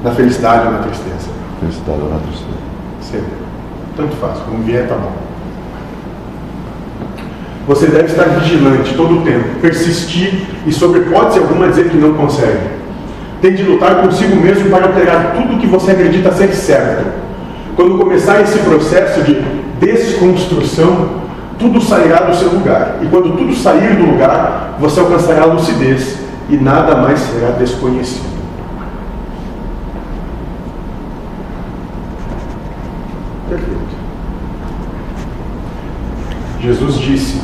na 0.05 0.11
felicidade 0.11 0.67
ou 0.67 0.73
na 0.73 0.79
tristeza. 0.81 1.31
Felicidade 1.61 2.01
ou 2.03 2.11
na 2.11 2.19
tristeza. 2.19 2.63
Sempre. 3.01 3.33
Tanto 3.97 4.17
faz, 4.17 4.39
como 4.41 4.63
vier 4.63 4.89
tá 4.89 4.95
bom. 4.97 5.13
Você 7.67 7.87
deve 7.87 8.07
estar 8.07 8.25
vigilante 8.25 8.95
todo 8.95 9.21
o 9.21 9.23
tempo, 9.23 9.61
persistir 9.61 10.47
e, 10.67 10.73
sob 10.73 10.99
hipótese 10.99 11.39
alguma, 11.39 11.69
dizer 11.69 11.91
que 11.91 11.97
não 11.97 12.15
consegue. 12.15 12.59
Tem 13.41 13.55
de 13.55 13.63
lutar 13.63 14.03
consigo 14.03 14.37
mesmo 14.37 14.69
para 14.69 14.87
alterar 14.87 15.35
tudo 15.37 15.55
o 15.55 15.59
que 15.59 15.67
você 15.67 15.93
acredita 15.93 16.33
ser 16.33 16.53
certo. 16.53 17.05
Quando 17.77 17.99
começar 17.99 18.41
esse 18.41 18.59
processo 18.59 19.23
de 19.23 19.43
desconstrução, 19.81 21.23
tudo 21.63 21.81
sairá 21.81 22.23
do 22.23 22.35
seu 22.35 22.51
lugar. 22.51 22.99
E 23.01 23.07
quando 23.07 23.37
tudo 23.37 23.55
sair 23.55 23.95
do 23.97 24.11
lugar, 24.11 24.77
você 24.81 24.99
alcançará 24.99 25.43
a 25.43 25.47
lucidez 25.47 26.19
e 26.51 26.57
nada 26.57 26.97
mais 26.97 27.21
será 27.21 27.51
desconhecido. 27.53 28.33
Perfeito. 33.49 33.81
Jesus 36.61 36.97
disse: 36.97 37.41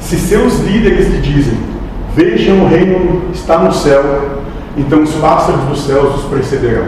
Se 0.00 0.16
seus 0.16 0.60
líderes 0.60 1.08
lhe 1.08 1.20
dizem, 1.20 1.58
vejam 2.16 2.64
o 2.64 2.68
reino 2.68 3.30
está 3.32 3.58
no 3.58 3.72
céu, 3.72 4.40
então 4.78 5.02
os 5.02 5.12
pássaros 5.16 5.60
dos 5.64 5.84
céus 5.84 6.16
os 6.16 6.24
precederão. 6.24 6.86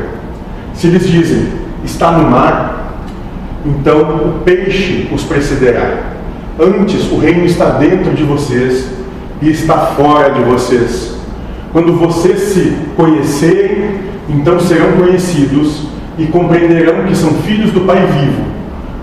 Se 0.73 0.87
lhes 0.87 1.07
dizem, 1.07 1.53
está 1.85 2.11
no 2.13 2.31
mar, 2.31 2.97
então 3.67 4.01
o 4.01 4.41
peixe 4.45 5.09
os 5.13 5.25
precederá. 5.25 6.12
Antes 6.63 7.11
o 7.11 7.19
reino 7.19 7.45
está 7.45 7.71
dentro 7.71 8.15
de 8.15 8.23
vocês 8.23 8.87
e 9.41 9.51
está 9.51 9.79
fora 9.79 10.31
de 10.31 10.45
vocês. 10.45 11.13
Quando 11.73 11.93
vocês 11.95 12.39
se 12.39 12.77
conhecerem, 12.97 13.99
então 14.29 14.61
serão 14.61 14.93
conhecidos 14.93 15.89
e 16.17 16.27
compreenderão 16.27 17.05
que 17.05 17.17
são 17.17 17.31
filhos 17.43 17.73
do 17.73 17.81
Pai 17.81 18.07
vivo. 18.07 18.45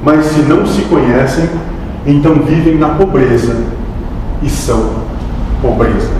Mas 0.01 0.27
se 0.27 0.39
não 0.43 0.65
se 0.65 0.83
conhecem, 0.83 1.49
então 2.07 2.35
vivem 2.35 2.77
na 2.77 2.89
pobreza 2.89 3.61
e 4.41 4.49
são 4.49 4.91
pobreza. 5.61 6.11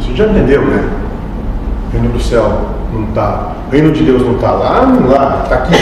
Você 0.00 0.16
já 0.16 0.26
entendeu, 0.26 0.62
né? 0.62 1.07
O 1.88 1.92
reino 1.92 2.10
do 2.10 2.20
céu 2.20 2.66
não 2.92 3.04
está. 3.04 3.52
O 3.68 3.72
reino 3.72 3.92
de 3.92 4.04
Deus 4.04 4.22
não 4.22 4.34
está 4.34 4.52
lá, 4.52 4.86
não 4.86 5.08
lá, 5.08 5.40
está 5.44 5.56
aqui. 5.56 5.74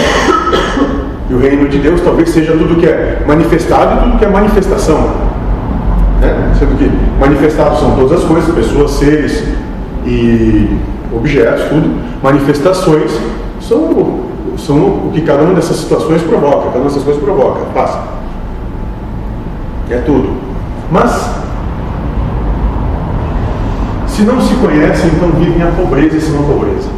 E 1.28 1.34
o 1.34 1.38
reino 1.38 1.68
de 1.68 1.78
Deus 1.78 2.00
talvez 2.02 2.30
seja 2.30 2.52
tudo 2.52 2.76
que 2.76 2.86
é 2.86 3.25
manifestado 3.26 3.96
e 3.96 4.04
tudo 4.04 4.18
que 4.18 4.25
é 4.25 4.28
manifestação. 4.28 5.10
Né? 6.20 6.54
Sendo 6.58 6.78
que 6.78 6.90
manifestado 7.18 7.76
são 7.78 7.96
todas 7.96 8.20
as 8.20 8.25
coisas, 8.25 8.54
pessoas, 8.54 8.92
seres 8.92 9.44
e 10.04 10.78
objetos, 11.12 11.64
tudo. 11.68 12.00
Manifestações 12.22 13.10
são, 13.60 14.20
são 14.56 14.76
o 14.76 15.10
que 15.12 15.22
cada 15.22 15.42
uma 15.42 15.54
dessas 15.54 15.78
situações 15.78 16.22
provoca, 16.22 16.66
cada 16.66 16.78
uma 16.78 16.84
dessas 16.84 17.02
coisas 17.02 17.22
provoca, 17.22 17.64
passa. 17.75 18.00
É 19.90 19.98
tudo. 19.98 20.36
Mas, 20.90 21.30
se 24.16 24.23
não 24.23 24.40
se 24.40 24.54
conhecem, 24.54 25.11
então 25.11 25.28
vivem 25.32 25.62
a 25.62 25.70
pobreza 25.73 26.16
e 26.16 26.20
são 26.23 26.40
a 26.40 26.42
pobreza. 26.42 26.88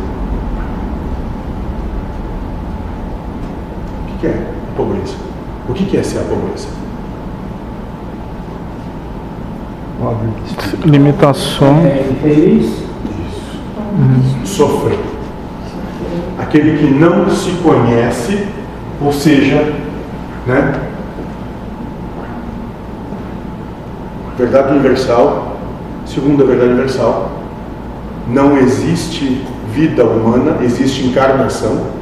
O 4.06 4.20
que 4.20 4.26
é 4.28 4.30
a 4.30 4.76
pobreza? 4.76 5.14
O 5.68 5.74
que 5.74 5.96
é 5.96 6.02
ser 6.04 6.18
a 6.20 6.22
pobreza? 6.22 6.68
Limitação. 10.84 11.80
É 11.80 12.06
infeliz, 12.08 12.84
Sofrer. 14.44 15.00
Aquele 16.38 16.78
que 16.78 16.86
não 16.94 17.28
se 17.30 17.50
conhece, 17.64 18.46
ou 19.02 19.12
seja, 19.12 19.74
né? 20.46 20.82
Verdade 24.38 24.70
universal, 24.70 25.47
segunda 26.08 26.44
verdade 26.44 26.70
universal, 26.70 27.30
não 28.28 28.56
existe 28.56 29.44
vida 29.72 30.04
humana, 30.04 30.58
existe 30.62 31.06
encarnação. 31.06 31.98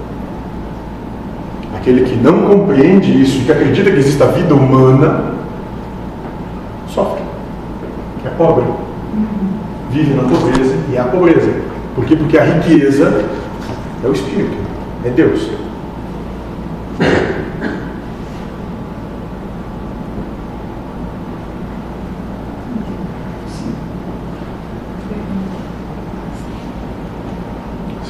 Aquele 1.76 2.04
que 2.04 2.16
não 2.16 2.48
compreende 2.48 3.22
isso, 3.22 3.44
que 3.44 3.52
acredita 3.52 3.90
que 3.90 3.98
existe 3.98 4.22
a 4.22 4.26
vida 4.26 4.54
humana, 4.54 5.34
sofre, 6.88 7.22
é 8.24 8.28
pobre, 8.30 8.64
vive 9.90 10.14
na 10.14 10.22
pobreza 10.22 10.74
e 10.90 10.96
é 10.96 11.00
a 11.00 11.04
pobreza. 11.04 11.52
Por 11.94 12.04
quê? 12.04 12.16
Porque 12.16 12.38
a 12.38 12.44
riqueza 12.44 13.24
é 14.04 14.08
o 14.08 14.12
Espírito, 14.12 14.56
é 15.04 15.10
Deus. 15.10 15.50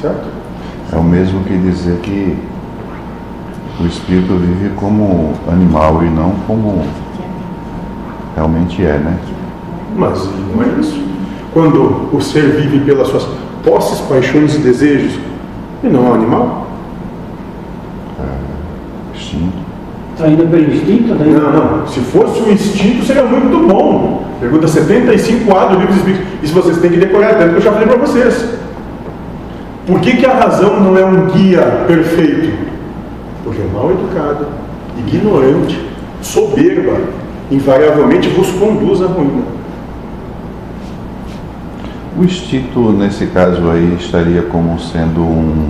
Certo? 0.01 0.27
É 0.93 0.95
o 0.95 1.03
mesmo 1.17 1.43
que 1.43 1.57
dizer 1.57 1.97
que 2.03 2.37
O 3.79 3.85
espírito 3.85 4.33
vive 4.35 4.71
como 4.75 5.33
animal 5.47 6.03
e 6.03 6.09
não 6.09 6.31
como 6.47 6.83
realmente 8.35 8.83
é, 8.83 8.97
né? 8.97 9.17
Mas 9.95 10.27
não 10.55 10.63
é 10.63 10.79
isso. 10.79 10.99
Quando 11.53 12.09
o 12.11 12.19
ser 12.19 12.59
vive 12.59 12.79
pelas 12.79 13.07
suas 13.07 13.27
posses, 13.63 13.99
paixões 14.01 14.55
e 14.55 14.59
desejos, 14.59 15.19
e 15.83 15.87
não 15.87 16.07
é 16.07 16.09
um 16.09 16.13
animal? 16.15 16.67
Instinto. 19.13 19.57
Está 20.15 20.27
indo 20.27 20.47
pelo 20.49 20.73
instinto, 20.73 21.13
né? 21.13 21.25
Não, 21.27 21.77
não. 21.77 21.87
Se 21.87 21.99
fosse 21.99 22.41
um 22.41 22.51
instinto, 22.51 23.05
seria 23.05 23.25
muito 23.25 23.67
bom. 23.67 24.25
Pergunta 24.39 24.65
75A 24.65 25.69
do 25.69 25.79
livro 25.79 25.87
dos 25.87 25.97
Espíritos. 25.97 26.27
Isso 26.41 26.53
vocês 26.53 26.77
têm 26.79 26.89
que 26.89 26.97
decorar, 26.97 27.35
tanto 27.35 27.51
que 27.51 27.55
eu 27.57 27.61
já 27.61 27.71
falei 27.71 27.87
para 27.87 27.97
vocês. 27.97 28.57
Por 29.87 30.01
que, 30.01 30.17
que 30.17 30.25
a 30.25 30.33
razão 30.33 30.81
não 30.81 30.97
é 30.97 31.05
um 31.05 31.27
guia 31.27 31.61
perfeito? 31.87 32.51
Porque 33.41 33.61
é 33.61 33.65
mal 33.73 33.89
educado, 33.89 34.45
ignorante, 34.97 35.81
soberba, 36.21 36.99
invariavelmente 37.49 38.27
vos 38.27 38.51
conduz 38.51 39.01
à 39.01 39.05
ruína. 39.05 39.43
O 42.19 42.25
instinto, 42.25 42.91
nesse 42.91 43.27
caso 43.27 43.69
aí, 43.69 43.95
estaria 43.97 44.41
como 44.41 44.77
sendo 44.77 45.21
um, 45.21 45.69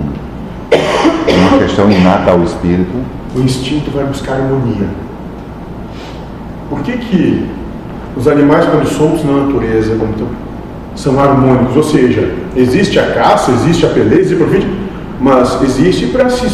uma 0.72 1.58
questão 1.58 1.88
inata 1.88 2.32
ao 2.32 2.42
espírito. 2.42 2.96
O 3.36 3.40
instinto 3.40 3.92
vai 3.92 4.04
buscar 4.04 4.32
harmonia. 4.32 4.88
Por 6.68 6.80
que, 6.80 6.98
que 6.98 7.46
os 8.16 8.26
animais, 8.26 8.66
quando 8.66 8.88
soltos 8.88 9.24
na 9.24 9.44
natureza, 9.44 9.94
então, 9.94 10.26
são 10.98 11.20
harmônicos? 11.20 11.76
Ou 11.76 11.82
seja, 11.84 12.34
existe 12.56 12.98
a 12.98 13.12
caça, 13.12 13.52
existe 13.52 13.86
a 13.86 13.88
existe 13.88 14.34
o 14.34 14.38
profite, 14.38 14.66
mas 15.20 15.62
existe 15.62 16.06
para 16.06 16.28
se 16.28 16.48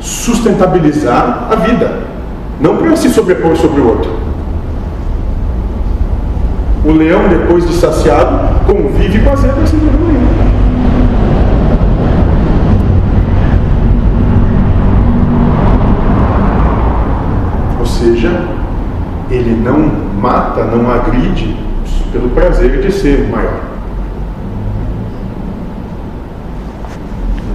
sustentabilizar 0.00 1.48
a 1.50 1.54
vida, 1.54 2.00
não 2.60 2.76
para 2.76 2.96
se 2.96 3.08
sobrepor 3.10 3.56
sobre 3.56 3.80
o 3.80 3.88
outro. 3.88 4.10
O 6.84 6.92
leão, 6.92 7.28
depois 7.28 7.66
de 7.66 7.72
saciado, 7.74 8.66
convive 8.66 9.20
com 9.20 9.30
a 9.30 9.36
zebra 9.36 9.66
sem 9.66 9.78
problema. 9.78 10.20
Ou 17.78 17.86
seja, 17.86 18.44
ele 19.30 19.58
não 19.64 19.90
mata, 20.20 20.64
não 20.64 20.90
agride 20.90 21.56
pelo 22.12 22.28
prazer 22.30 22.80
de 22.80 22.92
ser 22.92 23.28
maior. 23.28 23.60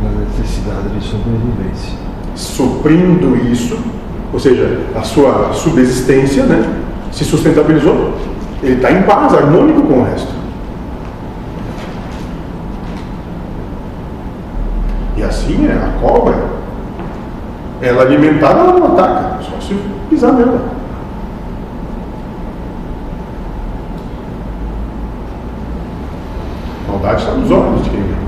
Pela 0.01 0.11
necessidade 0.69 0.89
de 0.89 1.05
sobrevivência. 1.05 1.99
Suprindo 2.35 3.35
isso, 3.51 3.77
ou 4.31 4.39
seja, 4.39 4.79
a 4.95 5.01
sua 5.01 5.53
subsistência, 5.53 6.43
né, 6.43 6.81
se 7.11 7.25
sustentabilizou, 7.25 8.13
ele 8.61 8.75
está 8.75 8.91
em 8.91 9.01
paz, 9.03 9.33
harmônico 9.33 9.81
com 9.81 9.99
o 9.99 10.03
resto. 10.03 10.31
E 15.17 15.23
assim 15.23 15.67
é, 15.67 15.73
a 15.73 15.99
cobra, 15.99 16.37
ela 17.81 18.03
alimentada, 18.03 18.59
ela 18.59 18.79
não 18.79 18.85
ataca, 18.93 19.39
só 19.41 19.59
se 19.59 19.75
pisar 20.09 20.33
nela. 20.33 20.61
A 26.87 26.91
maldade 26.91 27.21
está 27.21 27.33
nos 27.33 27.51
olhos 27.51 27.83
de 27.83 27.89
quem 27.89 28.01
vê. 28.01 28.19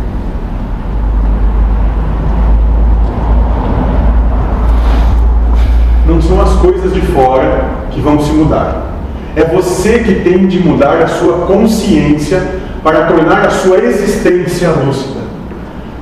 Não 6.11 6.20
são 6.31 6.41
as 6.41 6.53
coisas 6.53 6.93
de 6.93 7.01
fora 7.07 7.71
que 7.91 7.99
vão 7.99 8.17
se 8.21 8.31
mudar. 8.31 8.93
É 9.35 9.43
você 9.43 9.99
que 9.99 10.15
tem 10.15 10.47
de 10.47 10.59
mudar 10.59 11.01
a 11.01 11.07
sua 11.07 11.45
consciência 11.45 12.41
para 12.81 13.05
tornar 13.05 13.47
a 13.47 13.49
sua 13.49 13.77
existência 13.79 14.69
lúcida. 14.69 15.19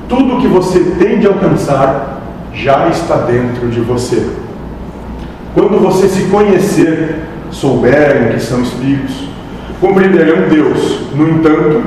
Tudo 0.08 0.40
que 0.40 0.46
você 0.46 0.78
tem 0.98 1.18
de 1.18 1.26
alcançar 1.26 2.20
já 2.54 2.88
está 2.88 3.16
dentro 3.16 3.68
de 3.68 3.80
você. 3.80 4.30
Quando 5.52 5.80
você 5.80 6.08
se 6.08 6.22
conhecer, 6.24 7.22
souberem 7.50 8.28
que 8.28 8.40
são 8.40 8.62
espíritos, 8.62 9.28
compreenderão 9.80 10.48
Deus. 10.48 11.00
No 11.12 11.28
entanto, 11.28 11.82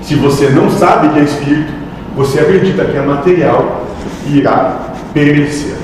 se 0.00 0.14
você 0.14 0.48
não 0.50 0.70
sabe 0.70 1.08
que 1.08 1.18
é 1.18 1.22
espírito, 1.24 1.72
você 2.14 2.38
acredita 2.38 2.84
que 2.84 2.96
é 2.96 3.02
material 3.02 3.84
e 4.28 4.38
irá 4.38 4.92
perecer. 5.12 5.83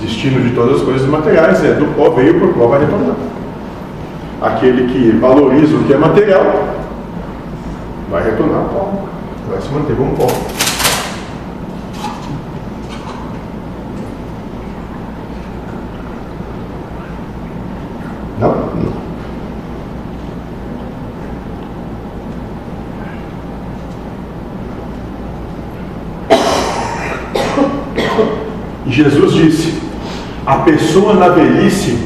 O 0.00 0.02
destino 0.02 0.40
de 0.40 0.54
todas 0.54 0.76
as 0.76 0.82
coisas 0.82 1.06
materiais 1.06 1.62
é 1.62 1.74
do 1.74 1.94
pó 1.94 2.08
veio, 2.10 2.40
por 2.40 2.54
pó 2.54 2.68
vai 2.68 2.80
retornar. 2.80 3.16
Aquele 4.40 4.90
que 4.90 5.10
valoriza 5.18 5.76
o 5.76 5.84
que 5.84 5.92
é 5.92 5.98
material 5.98 6.74
vai 8.10 8.24
retornar 8.24 8.60
ao 8.60 8.64
pó, 8.64 9.04
vai 9.50 9.60
se 9.60 9.68
manter 9.68 9.94
como 9.94 10.16
pó. 10.16 10.26
Não? 18.40 18.54
Não. 18.54 19.00
E 28.86 28.90
Jesus 28.92 29.34
disse: 29.34 29.80
a 30.50 30.56
pessoa 30.64 31.14
na 31.14 31.28
velhice 31.28 31.96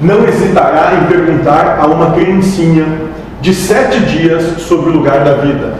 não 0.00 0.26
hesitará 0.26 0.94
em 0.96 1.06
perguntar 1.06 1.78
a 1.80 1.86
uma 1.86 2.10
criancinha 2.10 2.84
de 3.40 3.54
sete 3.54 4.00
dias 4.00 4.62
sobre 4.62 4.90
o 4.90 4.94
lugar 4.94 5.22
da 5.22 5.34
vida. 5.34 5.74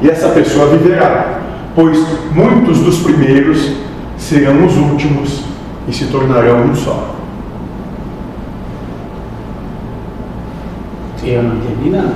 E 0.00 0.08
essa 0.08 0.30
pessoa 0.30 0.68
viverá, 0.68 1.40
pois 1.74 1.98
muitos 2.32 2.78
dos 2.78 3.00
primeiros 3.00 3.72
serão 4.16 4.64
os 4.64 4.74
últimos 4.74 5.44
e 5.86 5.92
se 5.92 6.06
tornarão 6.06 6.62
um 6.62 6.74
só. 6.74 7.14
Eu 11.22 11.42
não 11.42 11.56
entendi 11.56 11.90
nada. 11.90 12.14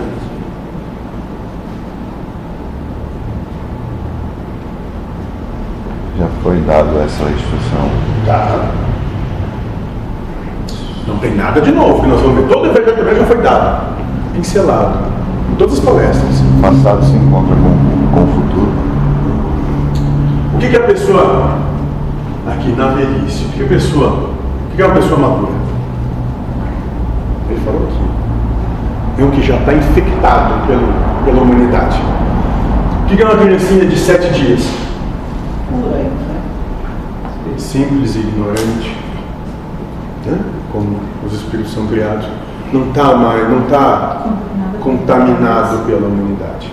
Já 6.18 6.28
foi 6.42 6.56
dado 6.60 6.98
essa 7.02 7.24
instrução. 7.24 7.90
Tá. 8.24 8.93
Não 11.06 11.18
tem 11.18 11.34
nada 11.34 11.60
de 11.60 11.70
novo, 11.70 12.02
que 12.02 12.08
nós 12.08 12.20
vamos 12.20 12.36
ver. 12.36 12.48
Todo 12.48 12.64
o 12.64 12.70
efeito 12.70 13.04
da 13.04 13.14
já 13.14 13.24
foi 13.24 13.36
dado, 13.38 13.96
pincelado, 14.32 14.98
em 15.52 15.54
todas 15.56 15.78
as 15.78 15.84
palestras. 15.84 16.40
O 16.40 16.62
passado 16.62 17.04
se 17.04 17.12
encontra 17.12 17.54
com, 17.54 18.14
com 18.14 18.24
o 18.24 18.26
futuro. 18.26 18.72
O 20.54 20.58
que, 20.58 20.68
que 20.68 20.76
a 20.76 20.82
pessoa, 20.84 21.58
aqui 22.50 22.72
na 22.72 22.88
velhice, 22.88 23.44
o 23.44 23.48
que, 23.48 23.58
que 23.58 23.64
a 23.64 23.68
pessoa, 23.68 24.08
o 24.08 24.70
que, 24.70 24.76
que 24.76 24.82
é 24.82 24.86
uma 24.86 24.94
pessoa 24.94 25.20
madura? 25.20 25.52
Ele 27.50 27.60
falou 27.60 27.82
aqui. 27.84 29.20
É 29.20 29.24
um 29.24 29.30
que 29.30 29.42
já 29.42 29.56
está 29.56 29.74
infectado 29.74 30.66
pelo, 30.66 30.88
pela 31.24 31.42
humanidade. 31.42 32.00
O 33.02 33.06
que, 33.06 33.16
que 33.16 33.22
é 33.22 33.26
uma 33.26 33.36
criancinha 33.36 33.84
de 33.84 33.98
sete 33.98 34.32
dias? 34.32 34.66
Pura, 35.68 35.96
né? 35.98 36.10
simples 37.58 38.16
e 38.16 38.20
ignorante, 38.20 38.96
né? 40.26 40.38
Como 40.74 40.98
os 41.24 41.32
espíritos 41.32 41.72
são 41.72 41.86
criados, 41.86 42.26
não 42.72 42.88
está 42.88 43.14
mais, 43.14 43.48
não 43.48 43.60
está 43.60 44.26
contaminado 44.80 45.86
pela 45.86 46.08
humanidade. 46.08 46.68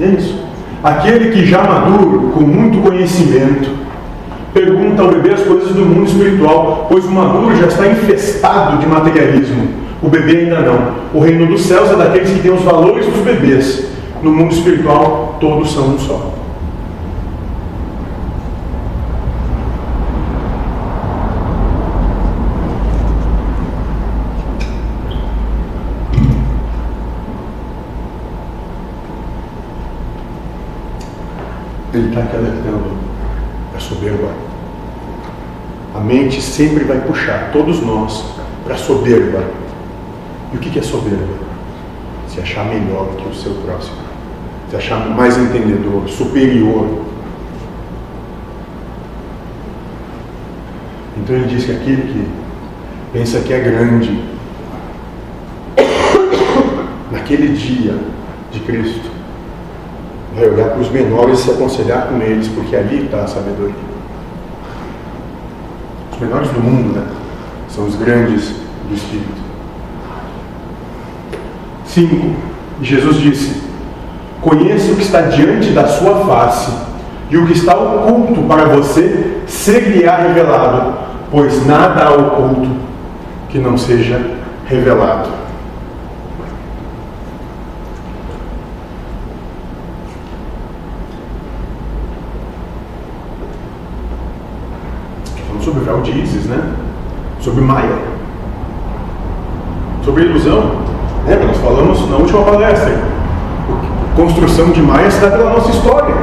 É 0.00 0.06
isso. 0.06 0.38
Aquele 0.82 1.32
que 1.32 1.44
já 1.44 1.64
maduro, 1.64 2.30
com 2.32 2.42
muito 2.42 2.80
conhecimento, 2.80 3.70
pergunta 4.54 5.02
ao 5.02 5.08
bebê 5.08 5.34
as 5.34 5.42
coisas 5.42 5.74
do 5.74 5.84
mundo 5.84 6.06
espiritual, 6.06 6.86
pois 6.88 7.04
o 7.04 7.10
maduro 7.10 7.56
já 7.56 7.66
está 7.66 7.88
infestado 7.88 8.78
de 8.78 8.86
materialismo. 8.86 9.68
O 10.00 10.08
bebê 10.08 10.44
ainda 10.44 10.60
não. 10.60 10.94
O 11.12 11.20
reino 11.20 11.46
dos 11.46 11.62
céus 11.62 11.90
é 11.90 11.96
daqueles 11.96 12.30
que 12.30 12.38
têm 12.38 12.52
os 12.52 12.62
valores 12.62 13.04
dos 13.04 13.18
bebês. 13.18 13.90
No 14.22 14.32
mundo 14.32 14.52
espiritual, 14.52 15.36
todos 15.40 15.72
são 15.72 15.88
um 15.88 15.98
só. 15.98 16.32
Ele 31.92 32.08
está 32.08 32.20
aqui 32.20 32.36
alertando 32.36 32.96
a 33.74 33.80
soberba. 33.80 34.32
A 35.94 35.98
mente 35.98 36.40
sempre 36.40 36.84
vai 36.84 37.00
puxar 37.00 37.50
todos 37.52 37.80
nós 37.82 38.24
para 38.64 38.74
a 38.74 38.78
soberba. 38.78 39.42
E 40.52 40.56
o 40.56 40.60
que 40.60 40.78
é 40.78 40.82
soberba? 40.82 41.34
Se 42.28 42.40
achar 42.40 42.64
melhor 42.66 43.08
que 43.16 43.28
o 43.28 43.34
seu 43.34 43.54
próximo. 43.54 43.96
Se 44.70 44.76
achar 44.76 45.10
mais 45.10 45.36
entendedor, 45.36 46.08
superior. 46.08 46.86
Então 51.16 51.34
ele 51.34 51.48
diz 51.48 51.64
que 51.64 51.72
aquele 51.72 52.02
que 52.02 52.28
pensa 53.12 53.40
que 53.40 53.52
é 53.52 53.58
grande, 53.58 54.22
naquele 57.10 57.48
dia 57.48 57.98
de 58.52 58.60
Cristo, 58.60 59.09
vai 60.40 60.48
olhar 60.48 60.70
para 60.70 60.80
os 60.80 60.90
menores 60.90 61.40
e 61.40 61.42
se 61.42 61.50
aconselhar 61.50 62.08
com 62.08 62.20
eles, 62.22 62.48
porque 62.48 62.74
ali 62.74 63.04
está 63.04 63.18
a 63.22 63.26
sabedoria. 63.26 63.74
Os 66.12 66.18
menores 66.18 66.48
do 66.48 66.60
mundo, 66.60 66.94
né? 66.94 67.06
São 67.68 67.84
os 67.86 67.94
grandes 67.96 68.54
do 68.88 68.94
Espírito. 68.94 69.40
5. 71.84 72.36
Jesus 72.82 73.16
disse: 73.16 73.62
Conheça 74.40 74.92
o 74.92 74.96
que 74.96 75.02
está 75.02 75.22
diante 75.22 75.70
da 75.72 75.86
sua 75.86 76.24
face, 76.24 76.72
e 77.30 77.36
o 77.36 77.46
que 77.46 77.52
está 77.52 77.76
oculto 77.76 78.42
para 78.42 78.64
você 78.64 79.42
ser-lhe-á 79.46 80.16
revelado, 80.16 80.94
pois 81.30 81.66
nada 81.66 82.04
há 82.04 82.14
oculto 82.14 82.70
que 83.50 83.58
não 83.58 83.76
seja 83.76 84.20
revelado. 84.66 85.40
Falando 95.46 95.49
sobre 95.62 95.84
Valdizes, 95.84 96.44
né? 96.46 96.60
Sobre 97.40 97.62
Maia. 97.62 97.98
Sobre 100.04 100.24
ilusão. 100.24 100.72
Lembra? 101.26 101.46
Nós 101.46 101.58
falamos 101.58 102.10
na 102.10 102.16
última 102.16 102.42
palestra. 102.42 103.02
Construção 104.16 104.70
de 104.70 104.82
Maia 104.82 105.10
se 105.10 105.20
dá 105.20 105.30
pela 105.30 105.50
nossa 105.50 105.70
história. 105.70 106.14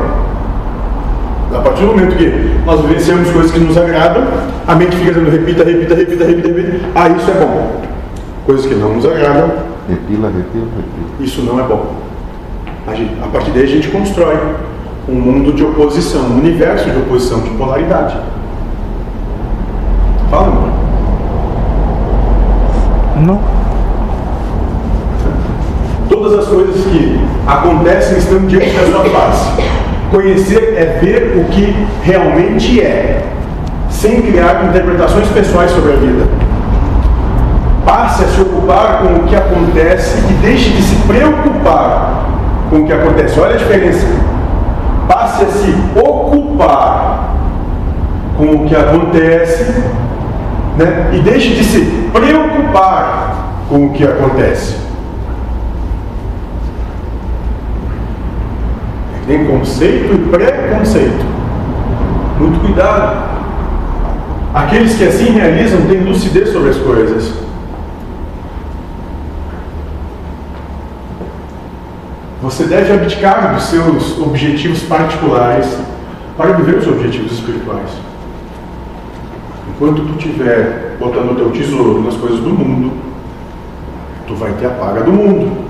A 1.54 1.60
partir 1.60 1.82
do 1.82 1.88
momento 1.88 2.16
que 2.18 2.60
nós 2.66 2.82
vivenciamos 2.82 3.32
coisas 3.32 3.52
que 3.52 3.60
nos 3.60 3.78
agradam, 3.78 4.24
a 4.68 4.76
mente 4.76 4.96
fica 4.98 5.14
dizendo 5.14 5.32
repita, 5.32 5.64
repita, 5.64 5.96
repita, 5.96 6.26
repita, 6.26 6.48
repita. 6.48 6.86
Ah, 6.94 7.10
isso 7.10 7.32
é 7.32 7.34
bom. 7.34 7.82
Coisas 8.46 8.66
que 8.66 8.76
não 8.76 8.96
nos 8.96 9.06
agradam. 9.06 9.52
Repila, 9.90 10.28
repila, 10.28 10.66
repila. 10.76 11.08
Isso 11.22 11.42
não 11.42 11.60
é 11.60 11.64
bom. 11.64 11.94
A, 12.86 12.94
gente, 12.94 13.14
a 13.24 13.28
partir 13.28 13.52
daí 13.52 13.64
a 13.64 13.68
gente 13.68 13.88
constrói 13.90 14.38
um 15.08 15.16
mundo 15.16 15.54
de 15.54 15.64
oposição, 15.64 16.22
um 16.24 16.40
universo 16.40 16.90
de 16.90 16.98
oposição, 16.98 17.40
de 17.40 17.50
polaridade. 17.52 18.18
Fala, 20.30 20.48
amor. 20.48 20.70
Todas 26.10 26.40
as 26.40 26.48
coisas 26.48 26.86
que 26.86 27.20
acontecem 27.46 28.18
estão 28.18 28.40
diante 28.46 28.70
da 28.70 28.86
sua 28.86 29.04
face. 29.06 29.62
Conhecer 30.12 30.76
é 30.78 31.00
ver 31.02 31.38
o 31.38 31.44
que 31.46 31.88
realmente 32.04 32.80
é, 32.80 33.26
sem 33.90 34.22
criar 34.22 34.66
interpretações 34.70 35.28
pessoais 35.28 35.72
sobre 35.72 35.94
a 35.94 35.96
vida. 35.98 36.28
Passe 37.86 38.24
a 38.24 38.28
se 38.28 38.42
ocupar 38.42 39.00
com 39.02 39.16
o 39.16 39.24
que 39.28 39.36
acontece 39.36 40.18
e 40.30 40.34
deixe 40.42 40.70
de 40.70 40.82
se 40.82 40.96
preocupar 41.08 42.26
com 42.70 42.78
o 42.78 42.86
que 42.86 42.94
acontece. 42.94 43.40
Olha 43.40 43.56
a 43.56 43.58
diferença. 43.58 44.08
Passe 45.08 45.44
a 45.44 45.48
se 45.48 45.76
ocupar 46.00 47.34
com 48.38 48.46
o 48.46 48.66
que 48.68 48.76
acontece 48.76 49.84
né? 50.78 51.12
e 51.14 51.20
deixe 51.20 51.56
de 51.56 51.64
se 51.64 51.82
preocupar 52.12 53.64
com 53.70 53.88
o 53.88 53.94
que 53.94 54.04
acontece. 54.04 54.78
Tem 59.26 59.46
conceito 59.46 60.14
e 60.14 60.18
preconceito. 60.30 61.26
Muito 62.40 62.60
cuidado. 62.62 63.28
Aqueles 64.54 64.96
que 64.96 65.04
assim 65.04 65.32
realizam 65.32 65.82
têm 65.82 66.04
lucidez 66.04 66.50
sobre 66.50 66.70
as 66.70 66.78
coisas. 66.78 67.34
Você 72.42 72.64
deve 72.64 72.94
abdicar 72.94 73.54
dos 73.54 73.64
seus 73.64 74.18
objetivos 74.20 74.82
particulares 74.84 75.78
para 76.38 76.54
viver 76.54 76.78
os 76.78 76.88
objetivos 76.88 77.34
espirituais. 77.34 78.07
Enquanto 79.80 80.02
tu 80.02 80.18
estiver 80.18 80.98
botando 81.00 81.34
o 81.34 81.36
teu 81.36 81.52
tesouro 81.52 82.02
nas 82.02 82.16
coisas 82.16 82.40
do 82.40 82.50
mundo, 82.50 82.94
tu 84.26 84.34
vai 84.34 84.52
ter 84.54 84.66
a 84.66 84.70
paga 84.72 85.04
do 85.04 85.14
mundo. 85.14 85.68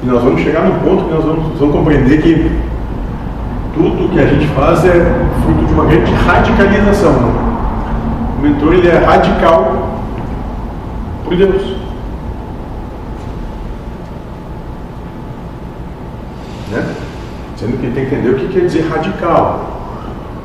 E 0.00 0.06
nós 0.06 0.22
vamos 0.22 0.40
chegar 0.40 0.62
no 0.62 0.78
ponto 0.78 1.06
que 1.06 1.14
nós 1.14 1.24
vamos, 1.24 1.58
vamos 1.58 1.74
compreender 1.74 2.22
que 2.22 2.48
tudo 3.74 4.12
que 4.12 4.20
a 4.20 4.26
gente 4.26 4.46
faz 4.54 4.84
é 4.84 5.04
fruto 5.42 5.57
uma 5.78 5.86
grande 5.86 6.12
radicalização. 6.12 7.12
O 8.36 8.42
mentor 8.42 8.74
ele 8.74 8.88
é 8.88 8.98
radical 8.98 10.00
por 11.24 11.36
Deus. 11.36 11.76
Né? 16.70 16.94
Sendo 17.56 17.78
que 17.78 17.86
ele 17.86 17.94
tem 17.94 18.06
que 18.06 18.14
entender 18.14 18.30
o 18.30 18.38
que 18.38 18.48
quer 18.48 18.66
dizer 18.66 18.88
radical. 18.88 19.78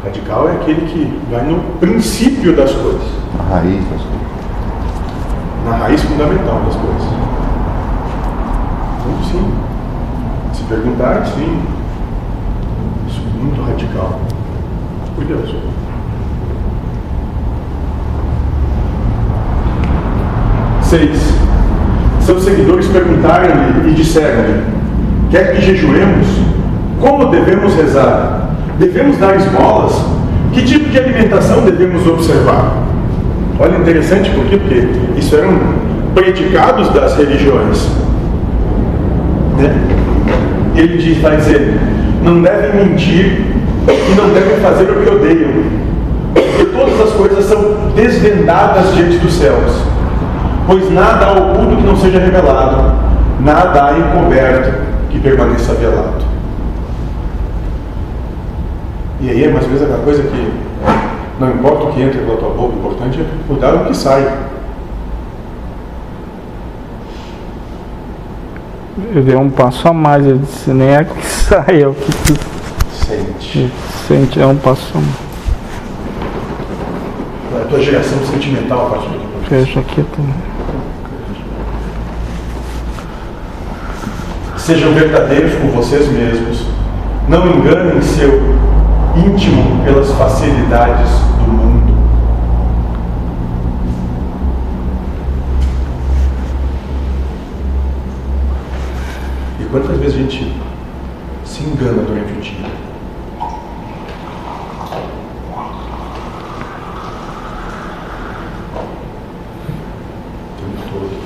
Radical 0.03 0.49
é 0.49 0.51
aquele 0.53 0.81
que 0.81 1.21
vai 1.31 1.43
no 1.43 1.59
princípio 1.79 2.55
das 2.55 2.71
coisas. 2.71 3.07
A 3.39 3.55
raiz 3.55 3.83
das 3.89 4.01
coisas. 4.01 4.23
Na 5.65 5.75
raiz 5.77 6.01
fundamental 6.03 6.61
das 6.65 6.75
coisas. 6.75 7.03
Então, 8.99 9.23
sim. 9.31 9.53
Se 10.53 10.63
perguntar, 10.63 11.25
sim. 11.25 11.61
Isso 13.07 13.21
é 13.21 13.43
muito 13.43 13.61
radical. 13.61 14.19
Deus. 15.23 15.55
Seis. 20.81 21.33
Seus 22.21 22.43
seguidores 22.43 22.87
perguntaram-lhe 22.87 23.89
e 23.89 23.93
disseram-lhe: 23.93 24.63
Quer 25.29 25.55
que 25.55 25.61
jejuemos? 25.61 26.27
Como 26.99 27.25
devemos 27.29 27.73
rezar? 27.75 28.55
Devemos 28.79 29.17
dar 29.17 29.35
esmolas? 29.35 29.93
Que 30.53 30.63
tipo 30.63 30.89
de 30.89 30.99
alimentação 30.99 31.65
devemos 31.65 32.07
observar? 32.07 32.83
Olha, 33.59 33.77
interessante? 33.77 34.29
Porque 34.31 34.59
isso 35.17 35.35
eram 35.35 35.57
predicados 36.13 36.89
das 36.89 37.17
religiões. 37.17 37.89
Né? 39.57 39.75
Ele 40.75 40.97
diz, 40.97 41.17
vai 41.19 41.37
dizer, 41.37 41.77
não 42.23 42.41
devem 42.41 42.85
mentir 42.85 43.41
e 43.87 44.15
não 44.15 44.29
devem 44.29 44.57
fazer 44.57 44.89
o 44.89 45.03
que 45.03 45.09
odeiam, 45.09 45.51
porque 46.33 46.65
todas 46.65 47.01
as 47.01 47.13
coisas 47.13 47.45
são 47.45 47.91
desvendadas 47.95 48.93
diante 48.95 49.17
dos 49.17 49.33
céus, 49.33 49.81
pois 50.65 50.89
nada 50.91 51.25
há 51.25 51.31
oculto 51.33 51.75
que 51.75 51.83
não 51.83 51.95
seja 51.95 52.19
revelado, 52.19 52.93
nada 53.41 53.85
há 53.85 53.97
encoberto 53.97 54.73
que 55.09 55.19
permaneça 55.19 55.73
velado. 55.73 56.23
E 59.19 59.29
aí 59.29 59.43
é 59.43 59.49
mais 59.49 59.63
ou 59.63 59.69
menos 59.71 59.83
aquela 59.83 60.03
coisa 60.03 60.23
que 60.23 60.53
não 61.39 61.49
importa 61.49 61.83
o 61.85 61.93
que 61.93 62.01
entra 62.01 62.21
pela 62.21 62.37
tua 62.37 62.49
boca, 62.49 62.75
o 62.75 62.79
importante 62.79 63.21
é 63.21 63.25
cuidar 63.47 63.71
do 63.71 63.85
que 63.85 63.97
sai. 63.97 64.27
Ele 69.11 69.21
deu 69.21 69.39
um 69.39 69.49
passo 69.49 69.87
a 69.87 69.93
mais, 69.93 70.25
ele 70.25 70.39
disse, 70.39 70.69
nem 70.71 70.89
é 70.89 71.03
que 71.03 71.21
sai, 71.25 71.81
é 71.81 71.87
o 71.87 71.93
que 71.93 72.11
tu 72.11 72.53
Sente. 73.05 73.71
sente, 74.07 74.41
é 74.41 74.45
um 74.45 74.55
passo 74.55 74.93
a 77.55 77.65
tua 77.65 77.81
geração 77.81 78.17
sentimental 78.25 78.87
a 78.87 78.89
partir 78.91 79.09
daqui. 79.09 79.49
Fecha 79.49 79.79
aqui 79.79 80.03
também. 80.03 80.33
Sejam 84.57 84.93
verdadeiros 84.93 85.53
com 85.55 85.67
vocês 85.69 86.07
mesmos. 86.07 86.65
Não 87.27 87.45
enganem 87.47 88.01
seu 88.01 88.41
íntimo 89.15 89.83
pelas 89.83 90.09
facilidades 90.11 91.09
do 91.37 91.51
mundo. 91.51 91.93
E 99.59 99.65
quantas 99.65 99.97
vezes 99.97 100.15
a 100.15 100.17
gente 100.17 100.53
se 101.45 101.63
engana 101.63 102.01
durante 102.01 102.33
o 102.33 102.41
dia? 102.41 102.65
O 110.49 110.55
tempo 110.57 110.81
todo. 110.91 111.23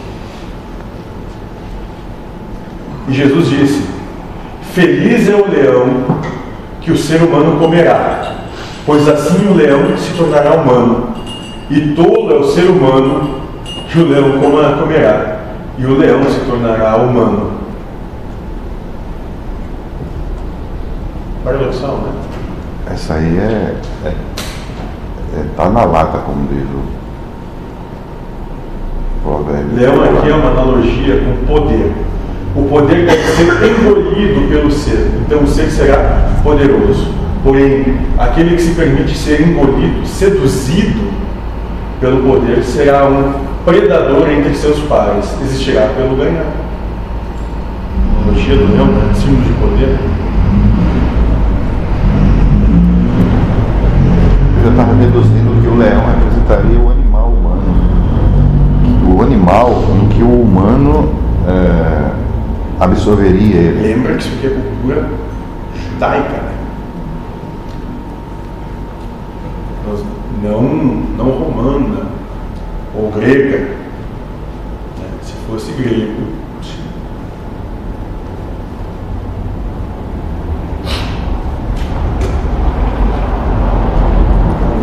E 3.07 3.13
Jesus 3.13 3.49
disse: 3.49 3.87
Feliz 4.73 5.29
é 5.29 5.35
o 5.35 5.49
leão 5.49 6.03
que 6.81 6.91
o 6.91 6.97
ser 6.97 7.21
humano 7.21 7.57
comerá, 7.57 8.35
pois 8.85 9.07
assim 9.07 9.47
o 9.47 9.53
leão 9.53 9.97
se 9.97 10.13
tornará 10.13 10.55
humano, 10.55 11.09
e 11.69 11.93
tolo 11.95 12.31
é 12.31 12.35
o 12.35 12.43
ser 12.43 12.69
humano 12.69 13.41
que 13.89 13.99
o 13.99 14.07
leão 14.07 14.39
comerá, 14.79 15.39
e 15.77 15.85
o 15.85 15.97
leão 15.97 16.23
se 16.25 16.41
tornará 16.41 16.97
humano. 16.97 17.51
Paradoxal, 21.43 21.97
né? 21.97 22.11
Essa 22.91 23.15
aí 23.15 23.37
é, 23.37 23.75
é, 24.05 24.07
é- 24.09 25.45
tá 25.55 25.69
na 25.69 25.85
lata, 25.85 26.19
como 26.19 26.47
diz 26.47 26.63
o 26.63 26.83
provérbio. 29.23 29.75
Leão 29.75 30.03
aqui 30.03 30.29
é 30.29 30.33
uma 30.35 30.51
analogia 30.51 31.21
com 31.21 31.45
poder. 31.45 32.06
O 32.57 32.63
poder 32.63 33.05
deve 33.05 33.21
ser 33.21 33.79
engolido 33.79 34.49
pelo 34.49 34.71
ser, 34.71 35.11
então 35.21 35.43
o 35.43 35.47
ser 35.47 35.69
será 35.69 36.31
poderoso. 36.43 37.07
Porém, 37.43 37.99
aquele 38.17 38.55
que 38.55 38.61
se 38.63 38.71
permite 38.71 39.15
ser 39.15 39.41
engolido, 39.41 40.03
seduzido 40.07 41.11
pelo 42.01 42.23
poder, 42.23 42.63
será 42.63 43.07
um 43.07 43.31
predador 43.63 44.27
entre 44.31 44.55
seus 44.55 44.79
pares, 44.79 45.37
existirá 45.43 45.87
pelo 45.95 46.15
ganhar. 46.17 46.51
Analogia 48.23 48.55
do 48.55 48.73
leão, 48.73 48.89
símbolo 49.13 49.43
de 49.43 49.53
poder. 49.53 49.99
Eu 54.57 54.63
já 54.63 54.69
estava 54.71 54.93
deduzindo 54.95 55.61
que 55.61 55.67
o 55.67 55.77
leão 55.77 56.01
representaria 56.07 56.79
o 56.79 56.89
animal 56.89 57.27
humano. 57.27 57.63
O 59.15 59.21
animal 59.21 59.83
em 60.01 60.07
que 60.07 60.23
o 60.23 60.41
humano 60.41 61.09
é, 61.47 62.26
absorveria 62.79 63.55
ele. 63.55 63.81
Lembra 63.95 64.15
que 64.15 64.23
isso 64.23 64.33
aqui 64.37 64.47
é 64.47 64.49
cultura 64.49 65.09
judaica, 65.93 66.29
né? 66.29 66.53
Nós- 69.87 70.03
Não, 70.43 70.61
não 71.17 71.29
romana 71.31 72.05
ou 72.95 73.11
grega. 73.11 73.57
né? 74.99 75.07
Se 75.23 75.33
fosse 75.49 75.71
grego. 75.73 76.27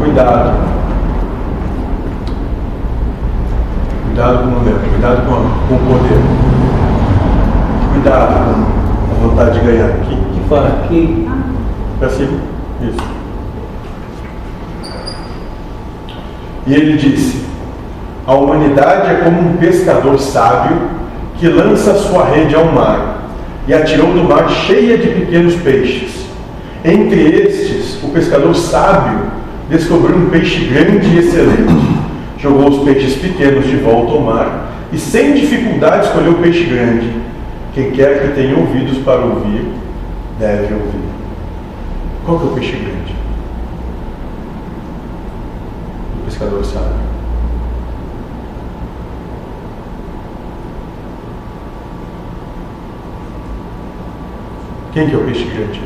Cuidado. 0.00 0.54
Cuidado 4.06 4.38
com 4.38 4.60
o 4.60 4.64
leão, 4.64 4.78
cuidado 4.90 5.26
com, 5.26 5.68
com 5.68 5.74
o 5.74 5.98
poder. 5.98 6.53
Com 8.04 9.26
a 9.26 9.28
vontade 9.28 9.58
de 9.58 9.66
ganhar. 9.66 9.86
Aqui, 9.86 10.16
Que 10.34 10.48
fala 10.48 10.68
aqui, 10.84 11.28
Pra 11.98 12.08
cima. 12.10 12.38
Isso. 12.82 13.14
E 16.66 16.74
ele 16.74 16.96
disse: 16.96 17.44
A 18.26 18.34
humanidade 18.34 19.10
é 19.10 19.14
como 19.24 19.40
um 19.40 19.56
pescador 19.56 20.18
sábio 20.18 20.76
que 21.38 21.48
lança 21.48 21.94
sua 21.94 22.24
rede 22.26 22.54
ao 22.54 22.66
mar 22.66 23.22
e 23.66 23.72
atirou 23.72 24.12
do 24.12 24.24
mar 24.24 24.48
cheia 24.50 24.98
de 24.98 25.08
pequenos 25.08 25.54
peixes. 25.56 26.26
Entre 26.84 27.20
estes, 27.20 28.02
o 28.02 28.08
pescador 28.08 28.54
sábio 28.54 29.20
descobriu 29.70 30.16
um 30.16 30.28
peixe 30.28 30.66
grande 30.66 31.08
e 31.08 31.18
excelente. 31.18 31.94
Jogou 32.38 32.68
os 32.68 32.84
peixes 32.84 33.14
pequenos 33.14 33.66
de 33.66 33.76
volta 33.76 34.12
ao 34.12 34.20
mar 34.20 34.70
e, 34.92 34.98
sem 34.98 35.32
dificuldade, 35.32 36.06
escolheu 36.06 36.32
o 36.32 36.38
peixe 36.38 36.64
grande. 36.64 37.10
Quem 37.74 37.90
quer 37.90 38.22
que 38.22 38.34
tenha 38.34 38.56
ouvidos 38.56 38.98
para 38.98 39.20
ouvir, 39.20 39.68
deve 40.38 40.74
ouvir. 40.74 41.04
Qual 42.24 42.38
que 42.38 42.46
é 42.46 42.48
o 42.48 42.54
peixe 42.54 42.76
grande? 42.76 43.16
O 46.20 46.24
pescador 46.24 46.64
sabe. 46.64 46.94
Quem 54.92 55.08
que 55.08 55.14
é 55.14 55.18
o 55.18 55.24
peixe 55.24 55.44
grande? 55.44 55.82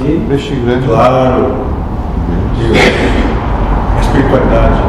de 0.00 0.26
Peixe 0.28 0.54
grande. 0.54 0.86
Claro, 0.86 1.54
Deus. 2.56 2.78
a 3.96 4.00
espiritualidade, 4.00 4.80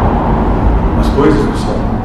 as 1.00 1.08
coisas 1.10 1.44
do 1.44 1.58
céu. 1.58 2.01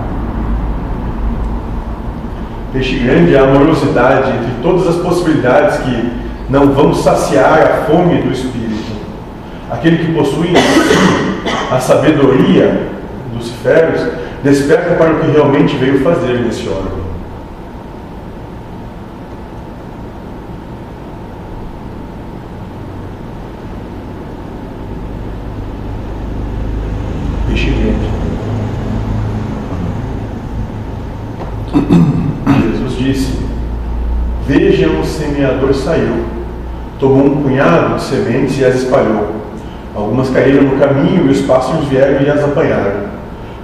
Peixe 2.77 2.99
grande 2.99 3.35
é 3.35 3.39
amorosidade 3.39 4.33
entre 4.33 4.63
todas 4.63 4.87
as 4.87 4.97
possibilidades 4.97 5.79
que 5.79 6.13
não 6.51 6.75
vão 6.75 6.93
saciar 6.93 7.63
a 7.63 7.85
fome 7.87 8.21
do 8.21 8.31
espírito. 8.31 8.93
Aquele 9.71 9.97
que 9.97 10.13
possui 10.13 10.53
a 11.71 11.81
sabedoria 11.81 12.89
dos 13.33 13.51
feros 13.63 14.07
desperta 14.45 14.95
para 14.97 15.11
o 15.15 15.21
que 15.21 15.31
realmente 15.31 15.75
veio 15.77 16.03
fazer 16.05 16.39
nesse 16.41 16.69
órgão. 16.69 17.07
Peixe 27.49 27.71
grande. 27.71 28.17
Jesus 32.87 32.99
disse: 32.99 33.39
Vejam, 34.47 35.01
o 35.01 35.05
semeador 35.05 35.75
saiu, 35.75 36.25
tomou 36.99 37.27
um 37.27 37.43
punhado 37.43 37.86
de 37.97 38.03
sementes 38.03 38.59
e 38.59 38.65
as 38.65 38.77
espalhou. 38.77 39.47
Algumas 39.95 40.29
caíram 40.31 40.63
no 40.63 40.79
caminho 40.79 41.27
e 41.27 41.31
os 41.31 41.41
pássaros 41.43 41.87
vieram 41.87 42.21
e 42.23 42.31
as 42.31 42.45
apanharam. 42.45 43.07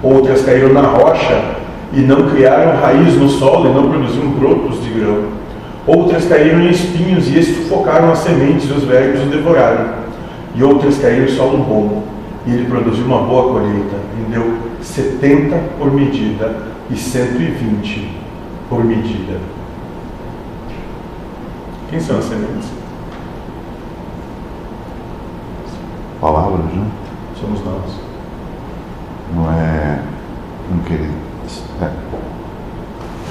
Outras 0.03 0.42
caíram 0.45 0.73
na 0.73 0.83
rocha 0.83 1.57
e 1.92 2.01
não 2.01 2.31
criaram 2.31 2.81
raiz 2.81 3.16
no 3.16 3.29
solo 3.29 3.71
e 3.71 3.75
não 3.75 3.90
produziam 3.90 4.31
brotos 4.31 4.83
de 4.83 4.90
grão. 4.90 5.25
Outras 5.87 6.27
caíram 6.27 6.61
em 6.61 6.71
espinhos 6.71 7.29
e 7.29 7.38
estes 7.38 7.57
sufocaram 7.57 8.11
as 8.11 8.21
sementes 8.21 8.68
e 8.68 8.73
os 8.73 8.85
vermes 8.85 9.21
os 9.21 9.31
devoraram. 9.31 10.03
E 10.55 10.62
outras 10.62 10.99
caíram 10.99 11.25
em 11.25 11.29
solo 11.29 11.59
bom 11.59 12.03
e 12.47 12.53
ele 12.53 12.66
produziu 12.66 13.05
uma 13.05 13.23
boa 13.23 13.53
colheita. 13.53 13.97
Rendeu 14.18 14.55
70 14.81 15.57
por 15.79 15.92
medida 15.92 16.57
e 16.90 16.97
120 16.97 18.11
por 18.68 18.85
medida. 18.85 19.38
Quem 21.90 22.01
são 22.01 22.18
as 22.18 22.25
sementes? 22.25 22.82
Palavras, 26.22 26.61
né? 26.72 26.87
Somos 27.38 27.58
nós. 27.64 27.96
Não 29.35 29.50
é 29.50 29.98
um 30.72 30.78
que 30.85 30.92
ele. 30.94 31.11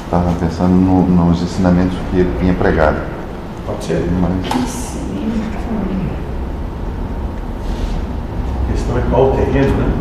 Estava 0.04 0.30
pensando 0.42 0.74
no- 0.76 1.04
nos 1.08 1.42
ensinamentos 1.42 1.98
que 2.12 2.18
ele 2.18 2.38
tinha 2.42 2.54
pregado. 2.54 2.98
Pode 3.66 3.82
ser. 3.86 4.06
Mas 4.20 4.98
A 8.68 8.72
questão 8.74 8.98
é 8.98 9.02
qual 9.10 9.28
o 9.28 9.32
terreno, 9.38 9.74
né? 9.78 9.94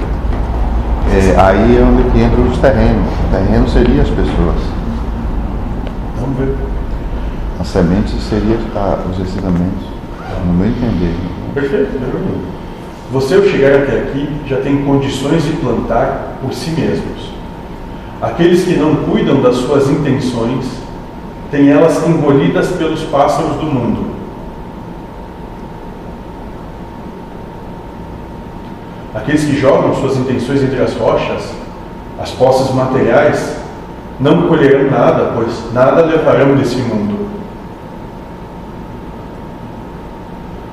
é, 1.12 1.40
aí 1.40 1.76
é 1.78 1.82
onde 1.82 2.10
que 2.10 2.18
entram 2.24 2.48
os 2.48 2.58
terrenos. 2.58 3.06
O 3.06 3.30
terreno 3.36 3.68
seria 3.68 4.02
as 4.02 4.10
pessoas. 4.10 4.56
Vamos 6.20 6.36
ver. 6.38 6.56
As 7.60 7.68
sementes 7.68 8.20
seriam 8.24 8.58
ah, 8.74 8.98
os 9.08 9.20
ensinamentos. 9.20 9.86
No 10.44 10.54
meu 10.54 10.66
entender. 10.68 11.14
Perfeito, 11.54 11.92
perfeito. 12.00 12.59
Você, 13.12 13.34
ao 13.34 13.42
chegar 13.42 13.82
até 13.82 13.98
aqui, 13.98 14.28
já 14.46 14.58
tem 14.58 14.84
condições 14.84 15.44
de 15.44 15.52
plantar 15.54 16.38
por 16.40 16.52
si 16.52 16.70
mesmos. 16.70 17.30
Aqueles 18.22 18.64
que 18.64 18.76
não 18.76 18.96
cuidam 18.96 19.40
das 19.42 19.56
suas 19.56 19.90
intenções, 19.90 20.66
têm 21.50 21.70
elas 21.70 22.06
engolidas 22.06 22.68
pelos 22.68 23.02
pássaros 23.04 23.56
do 23.56 23.66
mundo. 23.66 24.10
Aqueles 29.12 29.44
que 29.44 29.58
jogam 29.58 29.94
suas 29.96 30.16
intenções 30.16 30.62
entre 30.62 30.80
as 30.80 30.94
rochas, 30.94 31.52
as 32.18 32.30
posses 32.30 32.72
materiais, 32.72 33.56
não 34.20 34.46
colherão 34.46 34.88
nada, 34.88 35.32
pois 35.34 35.72
nada 35.72 36.04
levarão 36.04 36.54
desse 36.54 36.76
mundo. 36.76 37.19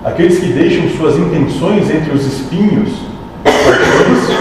Aqueles 0.08 0.39
que 0.39 0.54
deixam 0.54 0.88
suas 0.98 1.17
intenções 1.17 1.91
entre 1.91 2.13
os 2.13 2.26
espinhos, 2.26 2.93
paixões, 3.43 4.39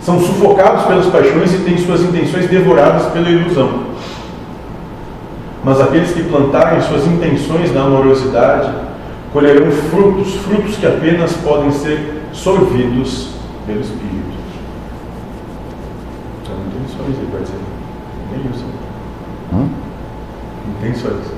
são 0.00 0.20
sufocados 0.20 0.84
pelas 0.84 1.06
paixões 1.06 1.52
e 1.54 1.58
têm 1.58 1.76
suas 1.76 2.02
intenções 2.02 2.48
devoradas 2.48 3.06
pela 3.06 3.28
ilusão. 3.28 3.86
Mas 5.64 5.80
aqueles 5.80 6.12
que 6.12 6.22
plantarem 6.22 6.80
suas 6.82 7.04
intenções 7.04 7.74
na 7.74 7.82
amorosidade 7.82 8.72
colherão 9.32 9.72
frutos, 9.72 10.36
frutos 10.36 10.76
que 10.76 10.86
apenas 10.86 11.32
podem 11.32 11.72
ser 11.72 12.22
sorvidos 12.32 13.30
pelo 13.66 13.80
Espírito. 13.80 14.36
Então, 16.42 16.54
intenções, 16.64 17.18
ele 17.18 17.28
vai 17.32 17.42
dizer. 17.42 17.58
Nem 18.30 18.40
isso. 18.52 18.64
Hum? 19.52 19.68
Intenções. 20.78 21.36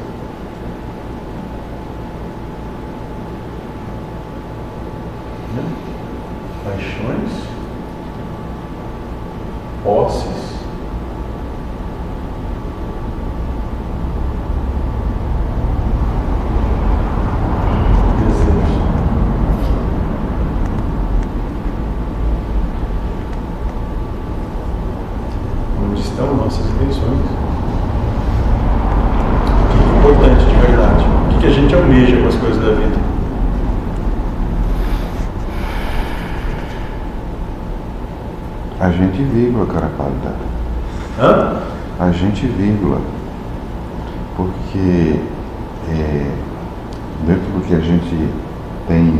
né? 5.58 5.64
Paixões, 6.68 7.30
posses, 9.82 10.58
desejos. 18.18 18.72
Onde 25.82 26.00
estão 26.00 26.36
nossas 26.36 26.66
intenções? 26.66 26.98
O 29.54 29.68
que 29.70 29.78
é 29.78 29.98
importante 29.98 30.44
de 30.44 30.56
verdade? 30.66 31.04
O 31.04 31.28
que 31.30 31.38
que 31.38 31.46
a 31.46 31.50
gente 31.50 31.74
almeja 31.74 32.20
com 32.20 32.28
as 32.28 32.36
coisas 32.36 32.62
da 32.62 32.72
vida? 32.72 33.08
A 38.80 38.90
gente 38.90 39.17
vírgula, 39.32 39.66
cara 39.66 39.90
pálida. 39.96 40.34
Hã? 41.20 41.60
A 42.00 42.10
gente 42.10 42.46
vírgula. 42.46 43.00
Porque 44.36 45.20
é, 45.90 46.30
dentro 47.26 47.50
do 47.52 47.66
que 47.66 47.74
a 47.74 47.80
gente 47.80 48.28
tem 48.86 49.18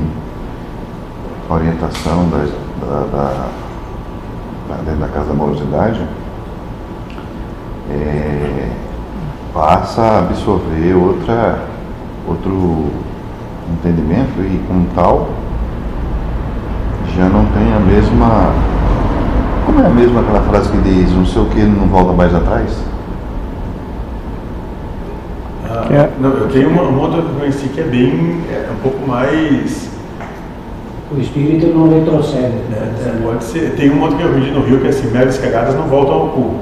orientação 1.51 2.29
da, 2.31 2.39
da, 2.87 3.01
da- 3.07 3.49
da- 4.69 4.83
dentro 4.85 5.01
da 5.01 5.09
casa 5.09 5.29
da 5.29 5.35
morosidade, 5.35 6.01
é, 7.91 8.69
passa 9.53 10.03
a 10.03 10.19
absorver 10.21 10.95
outra, 10.95 11.59
outro 12.29 12.87
entendimento 13.73 14.39
e 14.41 14.63
como 14.69 14.87
tal 14.95 15.29
já 17.17 17.25
não 17.29 17.45
tem 17.47 17.75
a 17.75 17.81
mesma. 17.81 18.78
Como 19.69 19.83
é 19.83 19.87
a 19.87 19.91
mesma 19.91 20.21
aquela 20.23 20.41
frase 20.45 20.71
que 20.71 20.79
diz 20.79 21.13
não 21.13 21.27
sei 21.27 21.43
o 21.43 21.45
que 21.45 21.61
não 21.61 21.87
volta 21.89 22.15
mais 22.15 22.35
atrás? 22.35 22.71
Ah, 25.69 25.87
É. 25.91 26.11
Não, 26.19 26.31
eu 26.31 26.49
tenho 26.49 26.71
uma, 26.71 26.85
uma 26.85 27.03
outra 27.03 27.21
que 27.21 27.29
eu 27.29 27.35
conheci 27.35 27.69
que 27.69 27.81
é 27.83 27.85
bem. 27.85 28.41
é 28.51 28.71
um 28.73 28.81
pouco 28.83 29.07
mais. 29.07 29.91
O 31.15 31.21
espírito 31.21 31.67
não 31.67 31.91
retrocede. 31.91 32.55
é, 32.73 33.23
pode 33.23 33.45
ser. 33.45 33.75
Tem 33.77 33.91
uma 33.91 34.05
outra 34.05 34.17
que 34.17 34.25
eu 34.25 34.31
aprendi 34.31 34.51
no 34.53 34.65
Rio 34.65 34.81
que 34.81 34.87
é 34.87 34.91
assim: 34.91 35.11
merdas 35.11 35.37
cagadas 35.37 35.75
não 35.75 35.85
voltam 35.85 36.15
ao 36.15 36.29
cu. 36.29 36.55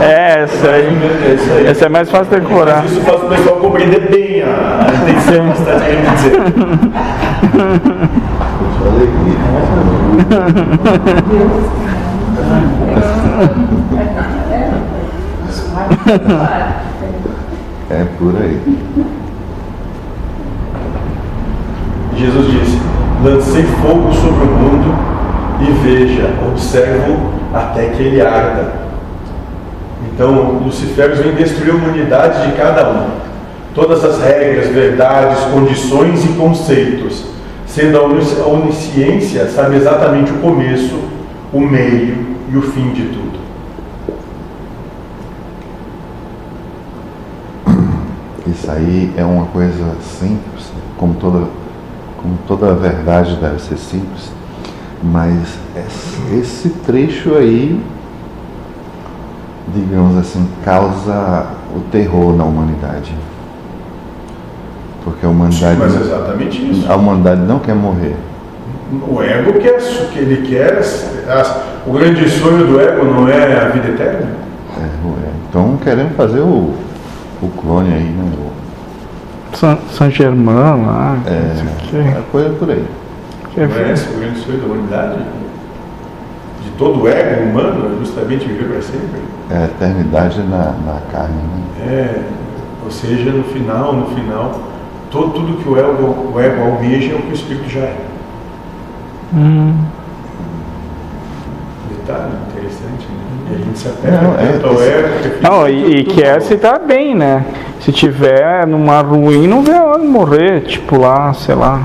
É, 0.00 0.42
essa 0.42 0.70
aí. 0.70 0.88
Isso 1.34 1.52
aí. 1.52 1.66
Essa 1.66 1.86
é 1.86 1.88
mais 1.88 2.08
fácil 2.10 2.38
de 2.38 2.46
decorar. 2.46 2.84
Isso 2.84 3.00
faz 3.00 3.22
o 3.22 3.26
pessoal 3.26 3.56
compreender 3.56 4.08
bem 4.10 4.42
a, 4.42 4.86
intenção 4.94 5.50
que 5.50 5.58
você 5.58 5.62
está 5.62 5.80
querendo 5.80 6.14
dizer. 6.16 6.32
É 17.88 18.04
por 18.18 18.36
aí. 18.36 18.60
Jesus 22.16 22.50
disse: 22.50 22.80
Lancei 23.24 23.62
fogo 23.64 24.12
sobre 24.12 24.44
o 24.44 24.48
mundo 24.48 25.15
e 25.60 25.72
veja, 25.82 26.30
observo 26.46 27.30
até 27.54 27.88
que 27.88 28.02
ele 28.02 28.20
arda. 28.20 28.86
Então, 30.12 30.60
Luciférios 30.64 31.18
vem 31.18 31.34
destruir 31.34 31.72
a 31.72 31.74
humanidade 31.74 32.46
de 32.46 32.56
cada 32.56 32.90
um. 32.90 33.06
Todas 33.74 34.04
as 34.04 34.20
regras, 34.22 34.68
verdades, 34.68 35.44
condições 35.52 36.24
e 36.24 36.28
conceitos. 36.28 37.24
Sendo 37.66 37.98
a 37.98 38.46
onisciência, 38.46 39.46
sabe 39.48 39.76
exatamente 39.76 40.32
o 40.32 40.38
começo, 40.38 40.98
o 41.52 41.60
meio 41.60 42.36
e 42.50 42.56
o 42.56 42.62
fim 42.62 42.90
de 42.92 43.02
tudo. 43.02 43.36
Isso 48.46 48.70
aí 48.70 49.12
é 49.16 49.24
uma 49.24 49.46
coisa 49.46 49.96
simples, 50.00 50.72
como 50.96 51.14
toda, 51.14 51.46
como 52.16 52.38
toda 52.46 52.74
verdade 52.74 53.36
deve 53.36 53.60
ser 53.60 53.76
simples, 53.76 54.30
mas 55.02 55.58
esse, 55.76 56.68
trecho 56.84 57.34
aí, 57.36 57.80
digamos 59.74 60.16
assim, 60.18 60.48
causa 60.64 61.46
o 61.74 61.80
terror 61.90 62.34
na 62.36 62.44
humanidade. 62.44 63.14
Porque 65.04 65.24
a 65.24 65.28
humanidade, 65.28 65.78
Mas 65.78 65.94
é 65.94 66.00
exatamente 66.00 66.70
isso. 66.70 66.90
a 66.90 66.96
humanidade 66.96 67.40
não 67.42 67.58
quer 67.58 67.74
morrer. 67.74 68.16
O 69.08 69.20
ego 69.22 69.58
quer, 69.60 69.78
que 70.12 70.18
ele 70.18 70.46
quer, 70.48 70.80
o 71.86 71.92
grande 71.92 72.28
sonho 72.28 72.66
do 72.66 72.80
ego 72.80 73.04
não 73.04 73.28
é 73.28 73.60
a 73.60 73.68
vida 73.68 73.88
eterna? 73.88 74.28
É, 74.76 74.80
é. 74.82 75.30
Então 75.48 75.76
queremos 75.82 76.16
fazer 76.16 76.40
o, 76.40 76.74
o 77.42 77.48
clone 77.60 77.92
aí, 77.92 78.04
né? 78.04 78.32
O- 78.38 79.56
San, 79.56 79.78
San 79.90 80.10
Germain 80.10 80.54
lá. 80.84 81.16
É, 81.26 81.96
o 81.96 81.98
é 82.18 82.22
coisa 82.30 82.50
por 82.50 82.70
aí. 82.70 82.84
Que. 83.56 83.78
É 83.78 83.92
esse 83.92 84.08
o 84.14 84.18
grande 84.18 84.38
sonho 84.40 84.58
da 84.58 84.66
humanidade? 84.66 85.18
De 86.62 86.70
todo 86.78 87.02
o 87.02 87.08
ego 87.08 87.42
humano 87.44 87.94
é 87.94 87.98
justamente 87.98 88.46
viver 88.46 88.68
para 88.72 88.82
sempre? 88.82 89.20
É 89.50 89.56
a 89.56 89.64
eternidade 89.64 90.40
na, 90.42 90.74
na 90.84 91.00
carne, 91.12 91.34
né? 91.34 91.86
É, 91.86 92.22
ou 92.84 92.90
seja, 92.90 93.30
no 93.30 93.44
final, 93.44 93.92
no 93.92 94.06
final, 94.14 94.60
todo, 95.10 95.30
tudo 95.30 95.62
que 95.62 95.68
o 95.68 95.78
ego, 95.78 96.32
o 96.34 96.40
ego 96.40 96.62
almeja 96.62 97.12
é 97.12 97.16
o 97.16 97.22
que 97.22 97.30
o 97.30 97.34
espírito 97.34 97.68
já 97.68 97.80
é. 97.80 97.96
Hum, 99.34 99.74
Detalhe 101.90 102.32
interessante, 102.50 103.06
né? 103.08 103.48
E 103.50 103.54
a 103.54 103.58
gente 103.58 103.78
se 103.78 103.88
apega 103.88 104.20
Não, 104.22 104.34
é- 104.34 104.52
tanto 104.52 104.66
ao 104.66 104.82
ego 104.82 105.08
que 105.22 105.28
fica 105.28 105.48
Não, 105.50 105.68
e, 105.68 105.96
e 106.00 106.04
quer 106.04 106.42
se 106.42 106.56
tá 106.56 106.78
bem, 106.78 107.14
né? 107.14 107.44
Se 107.80 107.92
tiver 107.92 108.66
numa 108.66 109.00
ruim, 109.00 109.46
não 109.46 109.62
vê 109.62 109.72
a 109.72 109.84
hora 109.84 110.00
de 110.00 110.06
morrer. 110.08 110.62
Tipo 110.62 110.98
lá, 111.00 111.32
sei 111.34 111.54
lá, 111.54 111.82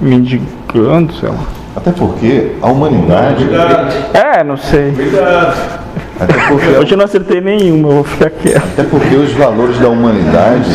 mendigando, 0.00 1.12
sei 1.14 1.28
lá. 1.28 1.36
Até 1.76 1.90
porque 1.90 2.52
a 2.62 2.68
humanidade. 2.68 3.44
Cuidado, 3.46 3.92
É, 4.14 4.44
não 4.44 4.56
sei. 4.56 4.92
cuidado. 4.92 5.84
Até 6.20 6.34
porque, 6.48 6.68
Hoje 6.68 6.92
eu 6.92 6.98
não 6.98 7.04
acertei 7.04 7.40
nenhuma, 7.40 7.88
eu 7.88 7.94
vou 7.96 8.04
ficar 8.04 8.30
quieto. 8.30 8.58
até 8.58 8.84
porque 8.84 9.16
os 9.16 9.32
valores 9.32 9.78
da 9.78 9.88
humanidade. 9.88 10.70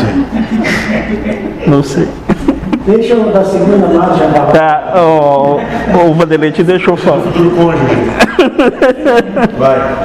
Não 1.66 1.82
sei. 1.82 2.08
Deixa 2.86 3.14
eu 3.14 3.32
da 3.32 3.44
segunda 3.46 3.88
marcha 3.88 4.26
para 4.26 4.46
Tá, 4.52 4.94
o 5.04 6.14
Vanderlei 6.14 6.52
te 6.52 6.64
deixou 6.64 6.98
falar. 6.98 7.22
Futuro 7.22 7.52
cônjuge. 7.52 8.12
Vai. 9.58 9.98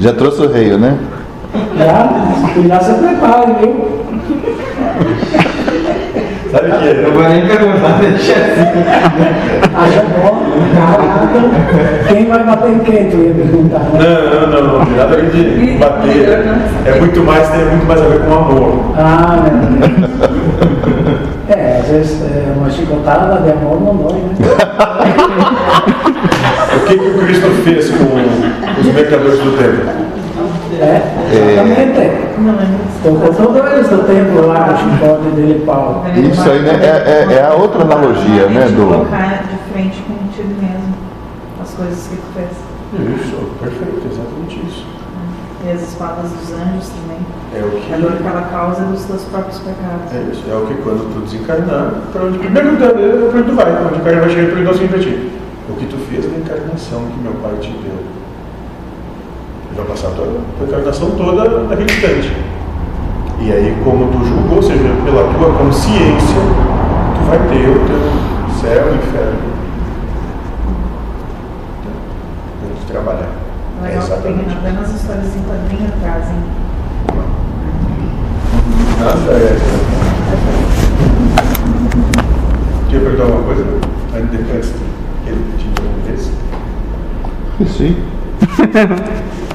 Já 0.00 0.12
trouxe 0.14 0.42
o 0.42 0.50
rei, 0.52 0.76
né? 0.78 0.96
Já, 1.76 2.08
já 2.68 2.80
se 2.80 2.94
prepare, 2.94 3.52
viu? 3.60 4.02
Sabe 6.52 6.70
o 6.70 6.78
que 6.78 6.88
é? 6.88 7.10
vou 7.10 7.22
nem 7.22 7.46
perguntar, 7.46 7.98
deixa 7.98 8.32
assim. 8.32 8.84
Acha 9.74 10.02
bom? 10.02 10.42
Caraca. 10.76 12.04
Quem 12.08 12.26
vai 12.26 12.44
bater 12.44 12.70
em 12.72 12.78
quem? 12.80 13.10
Tu 13.10 13.16
ia 13.16 13.32
perguntar. 13.34 13.78
né? 13.78 13.98
Não, 13.98 14.46
não, 14.50 14.62
não, 14.62 14.78
não 14.78 14.84
tem 14.84 14.94
nada 14.96 15.14
a 15.14 15.16
ver 15.16 15.30
de 15.30 15.78
bater. 15.78 16.44
É 16.84 17.00
muito 17.00 17.20
mais, 17.24 17.48
tem 17.48 17.64
muito 17.64 17.86
mais 17.86 18.00
a 18.02 18.04
ver 18.04 18.20
com 18.20 18.34
amor. 18.34 18.94
Ah, 18.98 19.36
Deus. 19.42 20.10
É, 21.48 21.78
às 21.80 21.88
vezes 21.88 22.22
é, 22.22 22.52
uma 22.56 22.68
chicotada 22.70 23.40
de 23.40 23.50
amor 23.50 23.80
não 23.80 23.96
dói, 23.96 24.18
né? 24.20 24.34
O 26.74 26.80
que, 26.86 26.98
que 26.98 27.06
o 27.06 27.18
Cristo 27.18 27.50
fez 27.64 27.90
com 27.90 28.80
os 28.80 28.86
mercadores 28.94 29.38
do 29.38 29.56
templo? 29.56 30.11
É, 30.80 31.52
exatamente. 31.52 32.32
Tocou 33.02 33.34
todos 33.34 33.72
eles 33.72 33.88
do 33.88 33.98
templo 34.06 34.46
lá 34.46 34.64
com 34.64 34.72
o 34.72 34.76
chicote 34.78 35.28
dele 35.36 35.62
pau. 35.66 36.04
Isso 36.16 36.50
aí 36.50 36.60
né, 36.62 36.78
é, 36.82 37.26
é- 37.30 37.34
é 37.38 37.44
a 37.44 37.54
outra 37.54 37.82
analogia, 37.82 38.46
né? 38.48 38.66
Do, 38.68 38.86
Colocar 38.86 39.42
de 39.48 39.72
frente 39.72 40.00
contigo 40.02 40.48
mesmo 40.60 40.94
as 41.62 41.70
coisas 41.74 42.06
que 42.08 42.16
tu 42.16 42.22
fez. 42.34 42.50
Isso, 42.92 43.36
perfeito, 43.60 44.02
exatamente 44.10 44.60
isso. 44.66 44.86
E 45.64 45.70
as 45.70 45.82
espadas 45.82 46.30
dos 46.30 46.52
anjos 46.52 46.90
também. 46.90 47.18
É 47.54 47.64
o 47.64 47.70
que. 47.70 47.94
A 47.94 47.96
dor 47.98 48.12
que 48.16 48.26
ela 48.26 48.42
causa 48.50 48.82
dos 48.84 49.04
teus 49.04 49.22
próprios 49.24 49.58
pecados. 49.58 50.12
É 50.12 50.20
isso, 50.32 50.42
é 50.50 50.54
o 50.56 50.66
que 50.66 50.74
quando 50.82 51.12
tu 51.14 51.20
desencarnar, 51.20 51.92
para 52.12 52.22
onde 52.24 52.38
primeiro 52.38 52.76
tu- 52.76 52.84
é 52.84 52.88
para 53.30 53.38
onde 53.38 53.48
tu 53.48 53.54
vai, 53.54 53.66
para 53.66 53.86
onde 53.86 54.00
o 54.00 54.02
cara 54.04 54.20
vai 54.20 54.28
chegar 54.30 54.42
e 54.42 54.46
perguntar 54.46 54.70
assim 54.72 54.86
para 54.88 54.98
ti. 54.98 55.30
O 55.68 55.74
que 55.74 55.86
tu 55.86 55.96
fez 56.10 56.30
na 56.30 56.38
encarnação 56.38 57.02
que 57.06 57.20
meu 57.20 57.32
pai 57.34 57.52
te 57.60 57.70
deu? 57.70 57.94
vai 59.76 59.84
passar 59.86 60.10
toda 60.10 60.40
a 60.60 60.64
encarnação 60.64 61.10
toda 61.12 61.48
naquele 61.64 61.92
instante. 61.92 62.32
E 63.40 63.52
aí, 63.52 63.76
como 63.82 64.06
tu 64.06 64.24
julgou, 64.24 64.56
ou 64.56 64.62
seja, 64.62 64.88
pela 65.04 65.32
tua 65.34 65.52
consciência, 65.58 66.36
tu 67.16 67.24
vai 67.28 67.38
ter 67.48 67.68
o 67.68 67.86
teu 67.86 67.98
céu 68.60 68.92
e 68.92 68.96
inferno. 68.96 69.52
Então, 71.80 71.92
é 72.62 72.66
tem 72.68 72.76
que 72.76 72.86
trabalhar. 72.92 73.30
Não 73.80 73.86
é, 73.86 73.94
é 73.94 73.96
exatamente. 73.96 74.54
Apenas 74.54 74.94
histórias 74.94 75.34
em 75.34 75.42
quadrinho 75.42 75.90
trazem. 76.00 76.36
Nada 79.00 79.32
é. 79.32 79.58
Queria 82.88 83.00
perguntar 83.00 83.24
uma 83.24 83.42
coisa? 83.42 83.64
Ainda 84.14 84.36
depois 84.36 84.72
que 85.24 85.30
ele 85.30 85.44
te 85.58 85.64
tipo 85.64 85.82
um 85.82 86.00
desse? 86.06 86.30
Sim. 87.76 87.96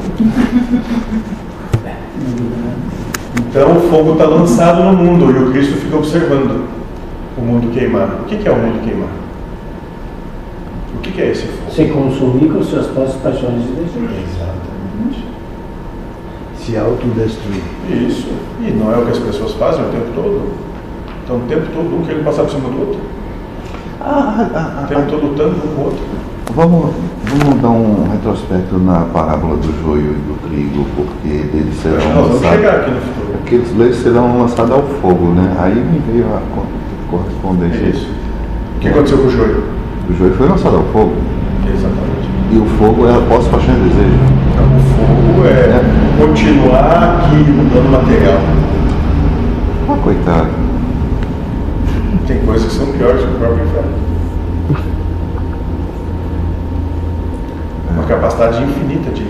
Então 3.49 3.77
o 3.77 3.89
fogo 3.89 4.13
está 4.13 4.25
lançado 4.25 4.83
no 4.83 4.93
mundo 4.93 5.31
e 5.31 5.43
o 5.43 5.51
Cristo 5.51 5.77
fica 5.77 5.97
observando 5.97 6.67
o 7.37 7.41
mundo 7.41 7.71
queimar. 7.73 8.07
O 8.21 8.25
que 8.25 8.37
que 8.37 8.47
é 8.47 8.51
o 8.51 8.55
mundo 8.55 8.83
queimar? 8.83 9.09
O 10.95 10.99
que 10.99 11.11
que 11.11 11.21
é 11.21 11.31
esse 11.31 11.47
fogo? 11.47 11.71
Se 11.71 11.85
consumir 11.85 12.51
com 12.51 12.63
suas 12.63 12.87
próprias 12.87 13.15
paixões 13.17 13.63
e 13.63 13.67
desejos. 13.67 14.17
Exatamente. 14.35 15.25
Se 16.57 16.77
autodestruir. 16.77 17.61
Isso. 17.89 18.27
E 18.61 18.71
não 18.71 18.93
é 18.93 18.97
o 18.97 19.05
que 19.05 19.11
as 19.11 19.19
pessoas 19.19 19.53
fazem 19.53 19.85
o 19.85 19.89
tempo 19.89 20.11
todo. 20.13 20.53
Então 21.23 21.37
o 21.37 21.41
tempo 21.47 21.67
todo 21.73 21.95
um 21.95 22.05
querendo 22.05 22.25
passar 22.25 22.43
por 22.43 22.51
cima 22.51 22.69
do 22.69 22.79
outro. 22.79 22.99
Ah, 24.01 24.49
ah, 24.53 24.81
O 24.81 24.83
ah, 24.83 24.87
tempo 24.87 25.09
todo 25.09 25.27
lutando 25.27 25.55
um 25.55 25.75
com 25.75 25.81
o 25.81 25.85
outro. 25.85 26.03
Vamos, 26.55 26.91
vamos 27.25 27.61
dar 27.61 27.69
um 27.69 28.07
retrospecto 28.11 28.77
na 28.79 29.01
parábola 29.13 29.57
do 29.57 29.83
joio 29.83 30.11
e 30.11 30.15
do 30.15 30.47
trigo, 30.47 30.85
porque 30.95 31.27
eles 31.55 31.75
serão 31.81 31.99
vamos 32.13 32.41
lançados. 32.41 32.93
Aqueles 33.43 33.77
leis 33.77 33.95
serão 33.97 34.39
lançados 34.39 34.71
ao 34.71 34.81
fogo, 35.01 35.27
né? 35.33 35.55
Aí 35.59 35.75
me 35.75 35.99
veio 36.11 36.25
a 36.27 36.41
co- 36.55 36.65
correspondência. 37.11 37.85
É 37.85 37.89
isso. 37.89 38.09
O 38.75 38.79
que 38.79 38.87
aconteceu 38.89 39.17
com 39.19 39.27
o 39.27 39.29
joio? 39.29 39.63
O 40.09 40.13
joio 40.13 40.33
foi 40.35 40.47
lançado 40.47 40.77
ao 40.77 40.83
fogo. 40.85 41.13
Exatamente. 41.65 42.27
E 42.51 42.57
o 42.57 42.65
fogo 42.77 43.05
é 43.07 43.13
após 43.15 43.45
paixão 43.47 43.75
e 43.75 43.89
desejo. 43.89 44.17
Então, 44.51 44.65
o 44.65 44.79
fogo 45.35 45.47
é 45.47 45.81
continuar 46.19 47.25
aqui 47.25 47.43
plano 47.71 47.89
material. 47.91 48.39
Ah, 49.89 49.97
coitado. 50.03 50.47
Tem 52.25 52.39
coisas 52.39 52.67
que 52.67 52.73
são 52.77 52.87
piores 52.87 53.21
que 53.21 53.27
o 53.27 53.35
próprio 53.39 53.65
inferno. 53.65 53.91
Capacidade 58.07 58.63
infinita 58.63 59.11
de 59.11 59.25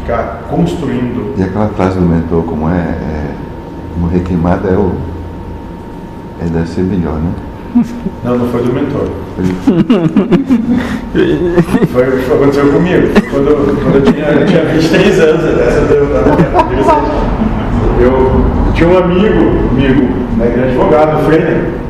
ficar 0.00 0.42
construindo. 0.48 1.34
E 1.36 1.42
aquela 1.42 1.68
frase 1.68 1.98
do 1.98 2.02
mentor, 2.04 2.44
como 2.44 2.68
é? 2.68 2.78
é 2.78 3.34
morrer 3.98 4.20
queimado 4.20 4.68
é 4.68 4.72
o. 4.72 4.92
É, 6.40 6.44
deve 6.46 6.66
ser 6.68 6.82
melhor, 6.82 7.14
né? 7.14 7.30
Não, 8.24 8.36
não 8.38 8.48
foi 8.48 8.62
do 8.62 8.72
mentor. 8.72 9.08
Foi- 9.34 9.44
Foi, 11.92 12.04
foi 12.22 12.36
aconteceu 12.36 12.72
comigo. 12.72 13.08
Quando, 13.30 13.82
quando 13.82 13.96
eu, 13.96 14.02
tinha, 14.02 14.24
eu 14.26 14.46
tinha 14.46 14.64
23 14.64 15.20
anos, 15.20 15.44
essa 15.60 15.80
deu 15.86 16.06
eu, 18.00 18.10
eu 18.10 18.72
tinha 18.74 18.88
um 18.88 18.98
amigo, 18.98 19.68
amigo, 19.70 20.02
né, 20.36 20.50
que 20.52 20.58
era 20.58 20.68
advogado, 20.68 21.20
o 21.20 21.24
Freire, 21.24 21.44
né? 21.44 21.81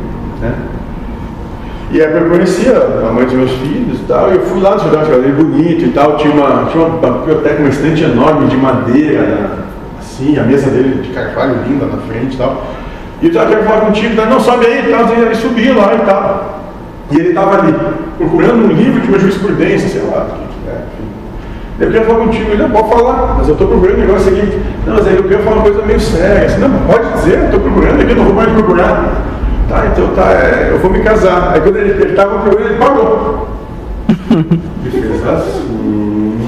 E 1.92 2.00
aí 2.00 2.10
eu 2.10 2.30
conhecia 2.30 2.72
a 3.06 3.12
mãe 3.12 3.26
dos 3.26 3.34
meus 3.34 3.50
filhos 3.50 4.00
e 4.00 4.04
tal, 4.04 4.32
e 4.32 4.36
eu 4.36 4.40
fui 4.46 4.62
lá 4.62 4.76
no 4.76 4.96
era 4.96 5.14
ele 5.16 5.32
bonito 5.32 5.84
e 5.84 5.90
tal, 5.90 6.16
tinha 6.16 6.32
uma, 6.32 6.64
tinha 6.70 6.86
uma 6.86 7.18
biblioteca, 7.18 7.58
uma 7.58 7.68
estante 7.68 8.02
enorme 8.02 8.46
de 8.46 8.56
madeira, 8.56 9.58
assim, 10.00 10.38
a 10.38 10.42
mesa 10.42 10.70
dele 10.70 11.02
de 11.02 11.10
carvalho 11.10 11.56
linda 11.68 11.84
na 11.84 11.98
frente 12.08 12.34
e 12.34 12.38
tal. 12.38 12.64
E 13.20 13.26
eu 13.26 13.32
já 13.34 13.44
quero 13.44 13.64
falar 13.64 13.82
contigo, 13.82 14.16
tá? 14.16 14.24
não, 14.24 14.40
sobe 14.40 14.64
aí 14.64 14.90
tal, 14.90 15.06
ele 15.12 15.34
subiu 15.34 15.76
lá 15.76 15.94
e 15.94 15.98
tal. 16.06 16.62
E 17.10 17.18
ele 17.18 17.28
estava 17.28 17.58
ali, 17.58 17.74
procurando 18.16 18.64
um 18.64 18.68
livro 18.68 18.98
de 18.98 19.08
uma 19.08 19.18
jurisprudência, 19.18 19.86
sei 19.90 20.02
lá, 20.10 20.22
o 20.22 20.48
que 20.48 20.48
que 20.48 20.68
é. 20.70 20.84
Eu 21.78 21.90
queria 21.90 22.06
falar 22.06 22.20
contigo, 22.20 22.52
ele 22.52 22.62
não 22.62 22.70
pode 22.70 22.88
falar, 22.88 23.34
mas 23.36 23.48
eu 23.48 23.52
estou 23.52 23.68
procurando 23.68 23.98
um 23.98 24.00
negócio 24.00 24.32
aqui. 24.32 24.60
Não, 24.86 24.94
mas 24.94 25.06
aí 25.06 25.16
eu 25.16 25.24
queria 25.24 25.40
falar 25.40 25.56
uma 25.56 25.62
coisa 25.62 25.82
meio 25.82 26.00
séria. 26.00 26.46
Assim, 26.46 26.58
não, 26.58 26.70
pode 26.86 27.12
dizer, 27.12 27.44
estou 27.44 27.60
procurando 27.60 28.00
aqui, 28.00 28.14
não 28.14 28.24
vou 28.24 28.34
mais 28.34 28.50
procurar. 28.50 29.31
Tá, 29.72 29.86
então 29.86 30.08
tá, 30.08 30.30
é, 30.32 30.68
eu 30.70 30.78
vou 30.80 30.90
me 30.90 31.00
casar. 31.00 31.54
Aí 31.54 31.60
quando 31.62 31.76
ele 31.78 32.10
estava 32.10 32.40
procurando, 32.40 32.68
ele 32.68 32.78
parou. 32.78 33.48
Ele 34.30 34.90
fez 34.90 35.26
assim. 35.26 36.38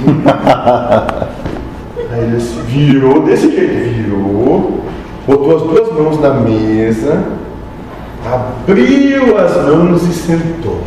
Aí 2.13 2.23
ele 2.23 2.39
se 2.39 2.61
virou 2.67 3.23
desse 3.23 3.51
jeito, 3.51 3.95
virou, 3.95 4.85
botou 5.27 5.57
as 5.57 5.63
duas 5.63 5.91
mãos 5.95 6.21
na 6.21 6.35
mesa, 6.35 7.25
abriu 8.31 9.39
as 9.39 9.57
mãos 9.57 10.03
e 10.03 10.13
sentou. 10.13 10.83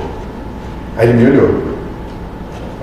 Aí 0.95 1.09
ele 1.09 1.17
me 1.17 1.31
olhou. 1.31 1.63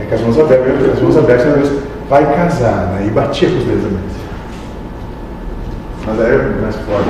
Aí 0.01 0.07
com 0.09 0.15
as 0.17 0.21
mãos 0.21 0.41
abertas, 0.41 0.95
as 0.95 1.01
mãos 1.01 1.17
abertas, 1.17 1.57
mesa, 1.57 1.83
vai 2.11 2.35
casar, 2.35 2.89
né? 2.89 3.05
E 3.07 3.11
batia 3.11 3.49
com 3.49 3.59
os 3.59 3.65
dedos 3.65 3.85
na 3.85 3.91
mesa. 3.91 4.25
Mas 6.07 6.21
aí 6.21 6.35
era 6.35 6.61
mais 6.61 6.75
forte. 6.75 7.09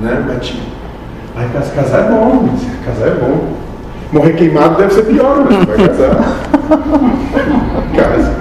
Né? 0.00 0.24
Batia. 0.26 0.79
Aí 1.36 1.48
cas- 1.52 1.72
casar 1.74 2.00
é 2.06 2.10
bom, 2.10 2.48
mas 2.50 2.60
casar 2.84 3.08
é 3.08 3.14
bom. 3.20 3.38
Morrer 4.12 4.32
queimado 4.32 4.76
deve 4.76 4.92
ser 4.94 5.02
pior, 5.04 5.46
mas 5.48 5.64
vai 5.64 5.76
casar. 5.88 6.16
Casa. 7.96 8.40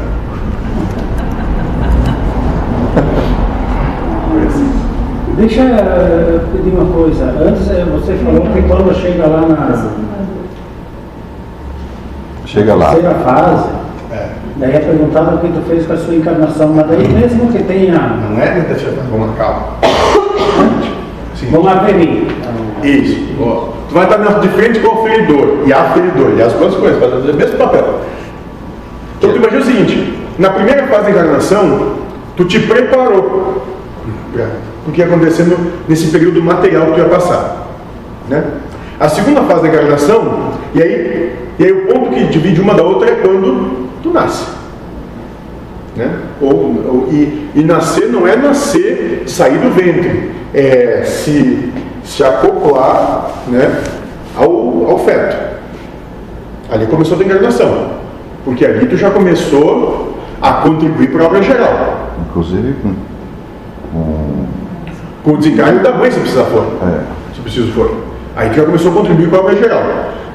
Deixa 5.38 5.62
eu 5.62 6.40
pedir 6.52 6.76
uma 6.76 6.92
coisa. 6.92 7.24
Antes 7.26 7.70
eh, 7.72 7.86
você 7.92 8.14
falou 8.16 8.42
que 8.42 8.62
quando 8.64 8.94
chega 8.94 9.26
lá 9.26 9.42
na 9.48 10.00
Chega 12.46 12.76
lá. 12.76 12.90
terceira 12.92 13.16
fase, 13.20 13.70
É. 14.12 14.30
daí 14.58 14.76
é 14.76 14.80
perguntado 14.80 15.36
o 15.36 15.40
que 15.40 15.48
tu 15.48 15.62
fez 15.68 15.86
com 15.86 15.94
a 15.94 15.98
sua 15.98 16.16
encarnação, 16.16 16.74
mas 16.76 16.88
daí 16.88 17.08
mesmo 17.08 17.48
que 17.52 17.64
tenha. 17.64 17.98
Não 18.30 18.38
é 18.42 18.60
deixa 18.68 18.88
eu 18.88 18.98
vamos 19.10 19.38
calma. 19.38 19.68
Sim. 21.36 21.48
Vamos 21.52 21.68
aferir. 21.72 22.28
Isso. 22.84 23.36
Ó, 23.42 23.70
Tu 23.90 23.94
vai 23.96 24.04
estar 24.04 24.18
de 24.40 24.48
frente 24.50 24.80
com 24.80 25.00
o 25.00 25.04
feridor 25.04 25.64
e 25.66 25.74
aferidor, 25.74 26.34
e 26.38 26.42
as 26.44 26.54
coisas, 26.54 26.80
vai 26.80 26.94
fazer 27.00 27.32
o 27.32 27.34
mesmo 27.34 27.58
papel. 27.58 28.02
Então 29.18 29.32
tu 29.32 29.38
imagina 29.38 29.62
o 29.62 29.66
seguinte, 29.66 30.14
na 30.38 30.52
primeira 30.52 30.86
fase 30.88 31.06
da 31.06 31.10
encarnação, 31.12 31.94
tu 32.38 32.46
te 32.46 32.60
preparou 32.60 33.64
para 34.32 34.46
o 34.88 34.92
que 34.92 35.00
ia 35.02 35.08
acontecer 35.08 35.44
no- 35.44 35.72
nesse 35.88 36.08
período 36.12 36.42
material 36.42 36.86
que 36.88 36.92
tu 36.94 37.00
ia 37.00 37.06
passar. 37.10 37.68
Né? 38.30 38.44
A 39.00 39.10
segunda 39.10 39.42
fase 39.42 39.64
da 39.64 39.68
encarnação, 39.70 40.52
e 40.76 40.82
aí, 40.84 41.36
e 41.58 41.66
aí 41.66 41.72
o 41.72 41.88
ponto 41.88 42.12
que 42.12 42.26
divide 42.26 42.62
uma 42.62 42.76
da 42.76 42.84
outra 42.84 43.10
é 43.10 43.16
quando 43.16 43.88
tu 44.04 44.12
nasce. 44.12 44.46
Né? 45.96 46.12
Ou, 46.40 46.52
ou- 46.54 47.08
e, 47.12 47.50
e 47.56 47.64
nascer 47.64 48.08
não 48.10 48.28
é 48.28 48.36
nascer, 48.36 49.24
sair 49.26 49.58
do 49.58 49.72
ventre, 49.72 50.32
é 50.54 51.02
se, 51.06 51.72
se 52.10 52.24
acoplar 52.24 53.30
né, 53.48 53.84
ao, 54.36 54.90
ao 54.90 55.00
feto. 55.00 55.38
Ali 56.72 56.88
começou 56.88 57.14
a 57.14 57.18
tua 57.18 57.26
encarnação, 57.26 57.92
porque 58.44 58.66
ali 58.66 58.88
tu 58.88 58.98
já 58.98 59.12
começou 59.12 60.18
a 60.42 60.54
contribuir 60.54 61.12
para 61.12 61.24
a 61.24 61.28
obra 61.28 61.42
geral. 61.44 62.10
Inclusive 62.30 62.74
com. 62.82 62.94
com 63.94 64.46
Com 65.24 65.32
o 65.32 65.38
desencarne 65.38 65.80
da 65.80 65.92
mãe, 65.92 66.10
se 66.10 66.20
precisar 66.20 66.46
for. 66.46 66.66
é, 66.82 67.36
se 67.36 67.42
preciso 67.42 67.72
for. 67.74 67.96
Aí 68.36 68.50
tu 68.50 68.56
já 68.56 68.66
começou 68.66 68.92
a 68.92 68.96
contribuir 68.96 69.30
com 69.30 69.36
a 69.36 69.40
obra 69.40 69.56
geral. 69.56 69.84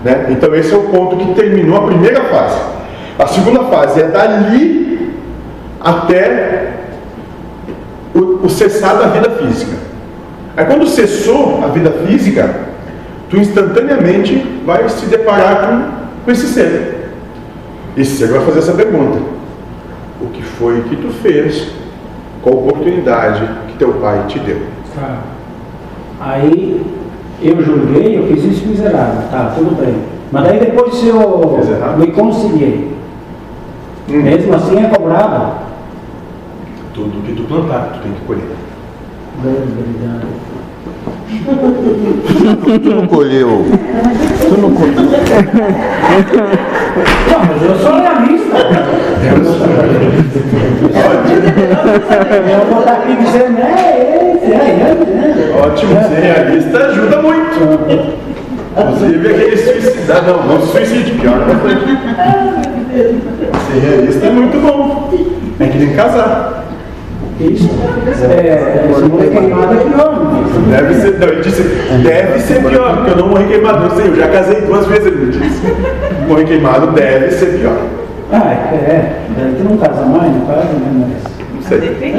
Né? 0.04 0.26
Então 0.30 0.54
esse 0.54 0.72
é 0.72 0.76
o 0.76 0.82
ponto 0.82 1.16
que 1.16 1.34
terminou 1.34 1.78
a 1.78 1.86
primeira 1.86 2.22
fase. 2.24 2.60
A 3.18 3.26
segunda 3.26 3.64
fase 3.64 4.00
é 4.00 4.08
dali 4.08 5.12
até 5.80 6.72
o, 8.14 8.44
o 8.44 8.48
cessar 8.48 8.96
da 8.96 9.06
vida 9.06 9.30
física. 9.30 9.83
Aí 10.56 10.64
quando 10.64 10.86
cessou 10.86 11.62
a 11.64 11.68
vida 11.68 11.90
física, 12.06 12.54
tu 13.28 13.36
instantaneamente 13.36 14.36
vai 14.64 14.88
se 14.88 15.06
deparar 15.06 15.68
com, 15.68 16.24
com 16.24 16.30
esse 16.30 16.46
ser. 16.46 17.10
Esse 17.96 18.16
ser 18.16 18.28
vai 18.28 18.40
fazer 18.44 18.60
essa 18.60 18.72
pergunta. 18.72 19.18
O 20.20 20.26
que 20.26 20.42
foi 20.42 20.82
que 20.82 20.96
tu 20.96 21.08
fez 21.08 21.68
com 22.42 22.50
a 22.50 22.52
oportunidade 22.54 23.48
que 23.68 23.78
teu 23.78 23.94
pai 23.94 24.24
te 24.28 24.38
deu? 24.38 24.62
Tá. 24.94 25.18
Aí 26.20 26.84
eu 27.42 27.60
julguei, 27.62 28.18
eu 28.18 28.28
fiz 28.28 28.44
isso 28.44 28.66
miserável, 28.66 29.22
tá, 29.30 29.52
tudo 29.56 29.76
bem. 29.76 29.96
Mas 30.30 30.44
daí 30.44 30.58
depois 30.60 30.94
se 30.94 31.08
eu 31.08 31.58
me 31.98 32.06
conciliei, 32.08 32.94
Hum. 34.08 34.22
mesmo 34.22 34.54
assim 34.54 34.84
é 34.84 34.88
cobrado. 34.88 35.64
Tudo 36.92 37.24
que 37.26 37.32
tu 37.32 37.42
plantar, 37.44 37.92
tu 37.94 38.02
tem 38.02 38.12
que 38.12 38.20
colher. 38.26 38.44
Tu 42.82 42.90
não 42.94 43.06
colheu. 43.06 43.64
Tu 44.40 44.60
não 44.60 44.70
colheu. 44.70 44.94
Não, 47.30 47.38
mas 47.40 47.62
eu 47.62 47.78
sou 47.78 47.94
realista. 48.00 48.56
Eu 52.50 52.66
vou 52.70 52.78
estar 52.80 52.92
aqui 52.92 53.16
dizendo, 53.16 53.54
né, 53.54 54.36
esse, 54.36 54.52
é, 54.52 54.56
esse, 54.92 55.10
né? 55.10 55.52
Ótimo, 55.62 55.94
ser 56.08 56.20
realista 56.20 56.78
ajuda 56.78 57.22
muito. 57.22 57.60
Inclusive 58.76 59.28
aquele 59.28 59.56
suicidar, 59.56 60.22
não, 60.24 60.46
não 60.46 60.60
suicídio, 60.62 61.18
pior 61.18 61.38
não 61.38 61.58
foi. 61.60 61.74
Ser 63.66 63.78
realista 63.80 64.26
é 64.26 64.30
muito 64.30 64.60
bom. 64.60 65.10
É 65.60 65.66
que 65.68 65.78
nem 65.78 65.94
casar. 65.94 66.63
Isso. 67.40 67.68
É, 68.30 68.92
se 68.94 69.02
morrer 69.02 69.30
queimado 69.30 69.74
é 69.74 69.76
pior. 69.78 70.24
Deve 70.70 70.94
ser, 70.94 71.18
não, 71.18 71.28
ele 71.28 71.42
disse, 71.42 71.62
deve 72.02 72.38
ser 72.40 72.62
pior, 72.64 72.96
porque 72.96 73.10
eu 73.10 73.16
não 73.16 73.28
morri 73.28 73.44
queimado. 73.44 73.88
Não 73.88 73.96
sei, 73.96 74.08
eu 74.08 74.16
já 74.16 74.28
casei 74.28 74.60
duas 74.62 74.86
vezes, 74.86 75.06
ele 75.06 75.26
me 75.26 75.32
disse. 75.32 75.74
Morrer 76.28 76.44
queimado 76.44 76.86
deve 76.92 77.30
ser 77.32 77.58
pior. 77.58 77.76
Ah, 78.32 78.52
é, 78.52 78.76
é. 78.76 79.22
Tu 79.58 79.64
não 79.64 79.76
casa 79.76 80.02
mais, 80.06 80.32
não 80.32 80.46
casa, 80.46 80.62
né? 80.62 81.08
Mas... 81.08 81.34
Não 81.54 81.62
sei. 81.62 82.14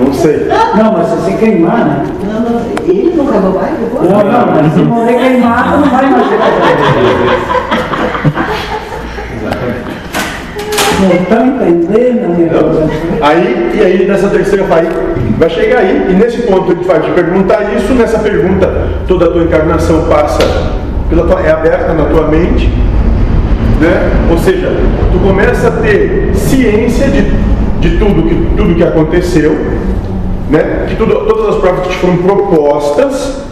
Não 0.00 0.12
sei. 0.12 0.48
Não, 0.76 0.92
mas 0.92 1.08
se 1.08 1.30
se 1.30 1.36
queimar, 1.38 1.84
né? 1.84 2.04
Não, 2.24 2.40
não, 2.40 2.60
ele 2.84 3.14
não 3.16 3.26
casou 3.26 3.52
mais? 3.52 3.72
Não, 3.80 4.24
não, 4.24 4.46
mas 4.46 4.72
se 4.72 4.80
morrer 4.80 5.14
queimado, 5.14 5.78
não 5.78 5.90
vai 5.90 6.10
mais 6.10 6.28
chegar. 6.28 6.52
Não 11.02 11.14
estão 11.16 11.46
entendendo. 11.46 12.90
Aí, 13.20 13.72
e 13.74 13.80
aí 13.80 14.06
nessa 14.06 14.28
terceira 14.28 14.64
fase, 14.64 14.88
vai 15.38 15.50
chegar 15.50 15.78
aí, 15.78 16.06
e 16.10 16.12
nesse 16.14 16.42
ponto 16.42 16.70
ele 16.70 16.84
vai 16.84 17.00
te 17.00 17.10
perguntar 17.10 17.74
isso, 17.74 17.92
nessa 17.94 18.18
pergunta 18.20 18.68
toda 19.08 19.26
a 19.26 19.28
tua 19.32 19.42
encarnação 19.42 20.04
passa, 20.04 20.42
pela 21.08 21.26
tua, 21.26 21.40
é 21.40 21.50
aberta 21.50 21.92
na 21.92 22.04
tua 22.04 22.28
mente, 22.28 22.68
né? 23.80 24.10
Ou 24.30 24.38
seja, 24.38 24.72
tu 25.10 25.18
começa 25.18 25.68
a 25.68 25.70
ter 25.72 26.30
ciência 26.34 27.08
de, 27.08 27.22
de 27.80 27.98
tudo, 27.98 28.22
que, 28.22 28.34
tudo 28.56 28.74
que 28.74 28.84
aconteceu, 28.84 29.56
né? 30.48 30.86
Que 30.88 30.94
tudo, 30.94 31.26
todas 31.26 31.56
as 31.56 31.60
provas 31.60 31.86
que 31.86 31.88
te 31.88 31.96
foram 31.96 32.18
propostas, 32.18 33.42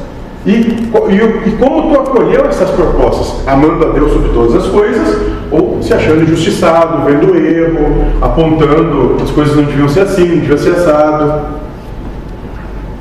e, 0.47 0.51
e, 0.51 1.49
e 1.49 1.57
como 1.59 1.93
tu 1.93 2.01
acolheu 2.01 2.47
essas 2.47 2.70
propostas? 2.70 3.47
Amando 3.47 3.86
a 3.86 3.93
Deus 3.93 4.12
sobre 4.12 4.30
todas 4.30 4.55
as 4.55 4.70
coisas, 4.70 5.20
ou 5.51 5.82
se 5.82 5.93
achando 5.93 6.22
injustiçado, 6.22 7.05
vendo 7.05 7.36
erro, 7.36 8.07
apontando 8.22 9.16
as 9.22 9.30
coisas 9.30 9.55
não 9.55 9.64
deviam 9.64 9.88
ser 9.88 10.01
assim, 10.01 10.26
não 10.26 10.36
deviam 10.36 10.59
ser 10.59 10.70
assado. 10.70 11.61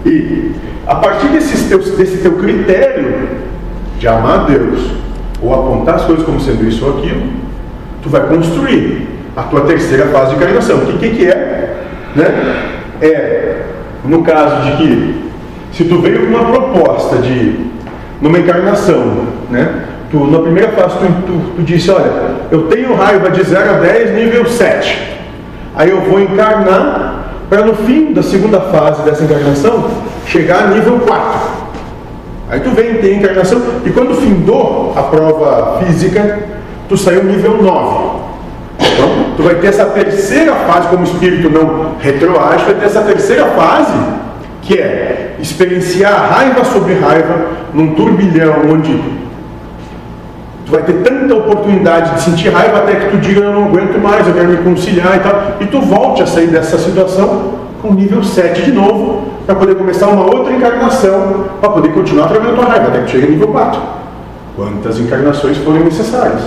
E 0.05 0.51
a 0.85 0.95
partir 0.95 1.27
desse 1.27 1.69
teu, 1.69 1.79
desse 1.79 2.17
teu 2.17 2.33
critério 2.33 3.29
de 3.97 4.07
amar 4.07 4.41
a 4.41 4.43
Deus, 4.43 4.91
ou 5.41 5.53
apontar 5.53 5.95
as 5.95 6.03
coisas 6.03 6.25
como 6.25 6.39
sendo 6.41 6.67
isso 6.67 6.85
ou 6.85 6.97
aquilo, 6.97 7.23
tu 8.01 8.09
vai 8.09 8.21
construir 8.27 9.07
a 9.35 9.43
tua 9.43 9.61
terceira 9.61 10.07
fase 10.07 10.31
de 10.31 10.35
encarnação. 10.35 10.77
O 10.79 10.85
que, 10.87 10.97
que, 10.97 11.09
que 11.15 11.27
é? 11.27 11.85
Né? 12.15 12.71
É, 13.01 13.61
no 14.03 14.23
caso 14.23 14.63
de 14.63 14.77
que 14.77 15.28
se 15.71 15.83
tu 15.85 16.01
veio 16.01 16.27
com 16.27 16.35
uma 16.35 16.45
proposta 16.45 17.17
de 17.17 17.69
numa 18.21 18.39
encarnação, 18.39 19.27
né? 19.49 19.85
Tu, 20.11 20.17
na 20.25 20.39
primeira 20.39 20.71
fase 20.71 20.97
tu, 20.97 21.05
tu, 21.27 21.39
tu 21.55 21.61
disse, 21.61 21.91
olha, 21.91 22.11
eu 22.51 22.63
tenho 22.63 22.95
raiva 22.95 23.29
de 23.29 23.43
0 23.43 23.69
a 23.69 23.73
10, 23.73 24.15
nível 24.15 24.45
7. 24.45 25.19
Aí 25.75 25.91
eu 25.91 26.01
vou 26.01 26.19
encarnar 26.19 27.19
para 27.49 27.63
no 27.63 27.75
fim 27.75 28.11
da 28.13 28.23
segunda 28.23 28.59
fase 28.59 29.03
dessa 29.03 29.23
encarnação 29.23 29.89
chegar 30.25 30.63
a 30.63 30.67
nível 30.67 30.99
4. 30.99 31.59
Aí 32.49 32.59
tu 32.61 32.71
vem, 32.71 32.95
tem 32.95 33.17
encarnação, 33.17 33.61
e 33.85 33.91
quando 33.91 34.15
findou 34.15 34.93
a 34.95 35.03
prova 35.03 35.79
física, 35.83 36.39
tu 36.87 36.97
saiu 36.97 37.23
nível 37.23 37.61
9. 37.61 38.19
Então, 38.79 39.09
tu 39.37 39.43
vai 39.43 39.55
ter 39.55 39.67
essa 39.67 39.85
terceira 39.85 40.55
fase, 40.55 40.87
como 40.87 41.03
espírito 41.03 41.49
não 41.49 41.95
retroage, 41.99 42.65
vai 42.65 42.73
ter 42.73 42.85
essa 42.85 43.01
terceira 43.01 43.45
fase, 43.45 43.93
que 44.61 44.77
é 44.77 45.35
experienciar 45.39 46.31
raiva 46.31 46.63
sobre 46.65 46.93
raiva 46.95 47.47
num 47.73 47.95
turbilhão 47.95 48.55
onde 48.71 48.93
tu 50.65 50.71
vai 50.71 50.83
ter 50.83 51.01
tanta 51.01 51.33
oportunidade 51.33 52.15
de 52.15 52.21
sentir 52.21 52.49
raiva 52.49 52.79
até 52.79 52.95
que 52.95 53.09
tu 53.11 53.17
diga 53.17 53.41
eu 53.41 53.53
não 53.53 53.65
aguento 53.65 53.97
mais, 53.99 54.27
eu 54.27 54.33
quero 54.33 54.49
me 54.49 54.57
conciliar 54.57 55.17
e 55.17 55.19
tal, 55.19 55.57
e 55.59 55.65
tu 55.65 55.81
volte 55.81 56.21
a 56.21 56.27
sair 56.27 56.47
dessa 56.47 56.77
situação 56.77 57.59
com 57.81 57.93
nível 57.93 58.23
7 58.23 58.63
de 58.63 58.71
novo, 58.71 59.29
para 59.45 59.55
poder 59.55 59.75
começar 59.75 60.07
uma 60.07 60.25
outra 60.25 60.53
encarnação, 60.53 61.45
para 61.59 61.69
poder 61.69 61.93
continuar 61.93 62.27
trabalhando 62.27 62.57
tua 62.57 62.65
raiva, 62.65 62.87
até 62.89 63.01
que 63.01 63.11
chegue 63.11 63.31
nível 63.31 63.47
4. 63.47 63.81
Quantas 64.55 64.99
encarnações 64.99 65.57
forem 65.57 65.83
necessárias. 65.83 66.41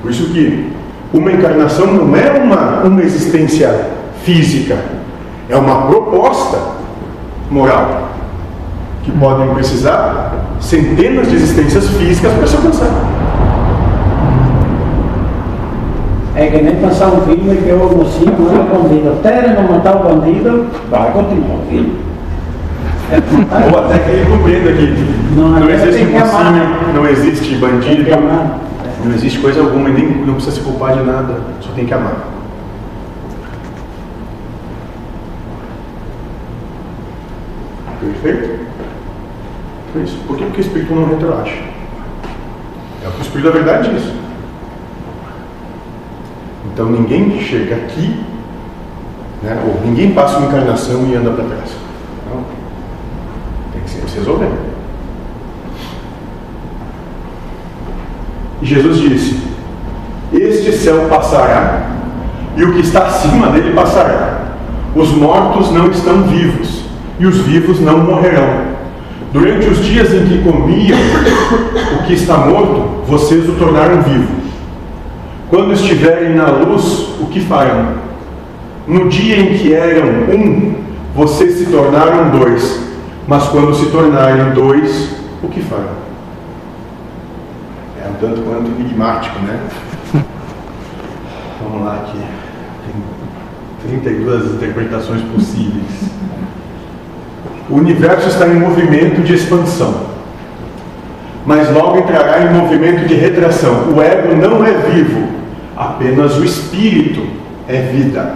Por 0.00 0.10
isso 0.10 0.32
que 0.32 0.72
uma 1.12 1.30
encarnação 1.30 1.86
não 1.86 2.16
é 2.16 2.32
uma, 2.32 2.82
uma 2.82 3.02
existência 3.02 3.88
física, 4.24 4.78
é 5.48 5.56
uma 5.56 5.86
proposta 5.86 6.58
moral 7.50 8.08
que 9.02 9.12
podem 9.12 9.48
precisar 9.54 10.32
centenas 10.60 11.28
de 11.28 11.36
existências 11.36 11.88
físicas 11.90 12.32
para 12.32 12.46
se 12.46 12.56
alcançar. 12.56 12.90
É 16.36 16.48
que 16.48 16.62
nem 16.62 16.76
passar 16.76 17.08
um 17.08 17.20
filme 17.20 17.56
que 17.56 17.70
o 17.70 17.96
mocinho 17.96 18.34
manda 18.38 18.62
o 18.62 18.82
bandido. 18.82 19.12
Até 19.12 19.54
não 19.54 19.70
matar 19.70 19.96
o 19.96 20.08
bandido, 20.08 20.66
vai 20.90 21.12
continuar 21.12 21.58
o 21.58 21.66
filme. 21.68 21.94
É. 23.12 23.72
Ou 23.72 23.84
até 23.84 23.98
que 23.98 24.10
ele 24.10 24.26
compreenda 24.26 24.72
que 24.72 25.36
Não, 25.36 25.48
não, 25.50 25.56
agora 25.58 25.74
existe 25.74 26.04
mocinho, 26.06 26.94
não 26.94 27.06
existe 27.06 27.54
bandido, 27.56 28.10
não 29.04 29.14
existe 29.14 29.38
coisa 29.38 29.60
alguma 29.60 29.90
e 29.90 29.92
nem 29.92 30.26
não 30.26 30.34
precisa 30.34 30.56
se 30.56 30.62
culpar 30.62 30.96
de 30.96 31.04
nada, 31.04 31.34
só 31.60 31.70
tem 31.76 31.84
que 31.84 31.92
amar. 31.92 32.16
Perfeito? 38.00 38.66
Por 39.92 40.02
isso. 40.02 40.18
Por 40.26 40.36
que? 40.36 40.44
O 40.44 40.60
Espírito 40.60 40.94
não 40.94 41.06
retroage. 41.06 41.62
É 43.04 43.08
o 43.08 43.12
que 43.12 43.18
o 43.18 43.22
Espírito 43.22 43.46
da 43.46 43.58
verdade 43.58 43.90
diz. 43.90 44.12
Então 46.72 46.86
ninguém 46.86 47.40
chega 47.40 47.76
aqui, 47.76 48.24
né, 49.42 49.62
ou 49.64 49.80
ninguém 49.86 50.12
passa 50.12 50.38
uma 50.38 50.48
encarnação 50.48 51.06
e 51.06 51.14
anda 51.14 51.30
para 51.30 51.44
trás. 51.44 51.70
Não. 52.28 52.42
Tem 53.72 53.82
que 53.82 53.90
sempre 53.90 54.10
se 54.10 54.18
resolver. 54.18 54.50
E 58.60 58.66
Jesus 58.66 58.98
disse: 58.98 59.40
Este 60.32 60.72
céu 60.72 61.06
passará, 61.08 61.90
e 62.56 62.64
o 62.64 62.72
que 62.72 62.80
está 62.80 63.06
acima 63.06 63.48
dele 63.48 63.72
passará. 63.72 64.40
Os 64.96 65.10
mortos 65.10 65.70
não 65.70 65.90
estão 65.90 66.22
vivos, 66.22 66.83
e 67.18 67.26
os 67.26 67.38
vivos 67.38 67.80
não 67.80 67.98
morrerão. 67.98 68.74
Durante 69.32 69.66
os 69.68 69.84
dias 69.84 70.12
em 70.12 70.26
que 70.26 70.42
comiam 70.42 70.98
o 71.98 72.06
que 72.06 72.14
está 72.14 72.38
morto, 72.38 73.02
vocês 73.06 73.48
o 73.48 73.52
tornaram 73.52 74.02
vivo. 74.02 74.28
Quando 75.50 75.72
estiverem 75.72 76.34
na 76.34 76.46
luz, 76.46 77.08
o 77.20 77.26
que 77.26 77.40
farão? 77.40 77.94
No 78.86 79.08
dia 79.08 79.38
em 79.38 79.58
que 79.58 79.72
eram 79.72 80.08
um, 80.32 80.74
vocês 81.14 81.58
se 81.58 81.66
tornaram 81.66 82.30
dois. 82.30 82.80
Mas 83.26 83.44
quando 83.48 83.74
se 83.74 83.86
tornarem 83.86 84.52
dois, 84.52 85.16
o 85.42 85.48
que 85.48 85.60
farão? 85.62 86.04
É 88.04 88.08
um 88.08 88.14
tanto 88.14 88.42
quanto 88.42 88.70
enigmático, 88.78 89.38
né? 89.40 89.60
Vamos 91.62 91.84
lá 91.84 91.94
aqui. 91.96 92.18
Tem 93.82 93.98
32 94.00 94.54
interpretações 94.54 95.22
possíveis. 95.22 96.10
O 97.68 97.76
universo 97.76 98.28
está 98.28 98.46
em 98.46 98.54
movimento 98.54 99.22
de 99.22 99.34
expansão, 99.34 99.94
mas 101.46 101.72
logo 101.72 101.98
entrará 101.98 102.42
em 102.42 102.52
movimento 102.52 103.06
de 103.06 103.14
retração. 103.14 103.94
O 103.94 104.02
ego 104.02 104.34
não 104.36 104.64
é 104.64 104.72
vivo, 104.72 105.28
apenas 105.76 106.36
o 106.36 106.44
espírito 106.44 107.26
é 107.68 107.80
vida. 107.80 108.34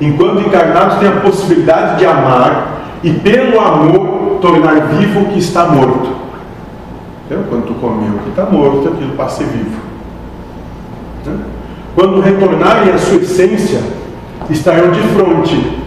Enquanto 0.00 0.46
encarnados 0.46 0.98
têm 0.98 1.08
a 1.08 1.20
possibilidade 1.20 1.98
de 1.98 2.06
amar 2.06 2.80
e, 3.02 3.12
pelo 3.12 3.58
amor, 3.60 4.38
tornar 4.40 4.88
vivo 4.88 5.20
o 5.20 5.26
que 5.26 5.38
está 5.38 5.66
morto. 5.66 6.16
Então, 7.26 7.44
quando 7.48 7.66
tu 7.66 7.74
comeu 7.74 8.14
o 8.14 8.18
que 8.18 8.30
está 8.30 8.44
morto, 8.44 8.88
aquilo 8.88 9.12
passa 9.12 9.42
a 9.42 9.46
ser 9.46 9.52
vivo. 9.52 9.80
Né? 11.26 11.36
Quando 11.94 12.20
retornarem 12.20 12.92
à 12.92 12.98
sua 12.98 13.18
essência, 13.18 13.80
estarão 14.48 14.90
de 14.90 15.00
frente 15.00 15.78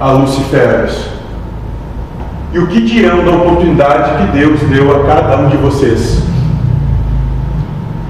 a 0.00 0.12
Luciferas. 0.12 1.13
E 2.54 2.58
o 2.60 2.68
que 2.68 2.82
dirão 2.82 3.24
da 3.24 3.32
oportunidade 3.32 4.16
que 4.16 4.38
Deus 4.38 4.60
deu 4.60 4.94
a 4.94 5.04
cada 5.08 5.38
um 5.38 5.48
de 5.48 5.56
vocês? 5.56 6.22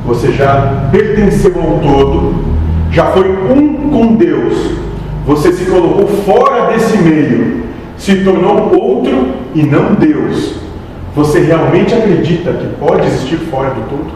Você 0.05 0.32
já 0.32 0.90
pertenceu 0.92 1.59
ao 1.59 1.78
todo, 1.78 2.34
já 2.90 3.07
foi 3.07 3.26
um 3.32 3.88
com 3.88 4.16
Deus, 4.16 4.72
você 5.26 5.51
se 5.51 5.64
colocou 5.64 6.07
fora 6.26 6.70
desse 6.70 6.99
meio, 6.99 7.64
se 7.97 8.22
tornou 8.22 8.70
outro 8.78 9.28
e 9.55 9.62
não 9.62 9.95
Deus. 9.95 10.57
Você 11.16 11.40
realmente 11.40 11.95
acredita 11.95 12.53
que 12.53 12.66
pode 12.76 13.07
existir 13.07 13.38
fora 13.38 13.70
do 13.70 13.88
todo? 13.88 14.12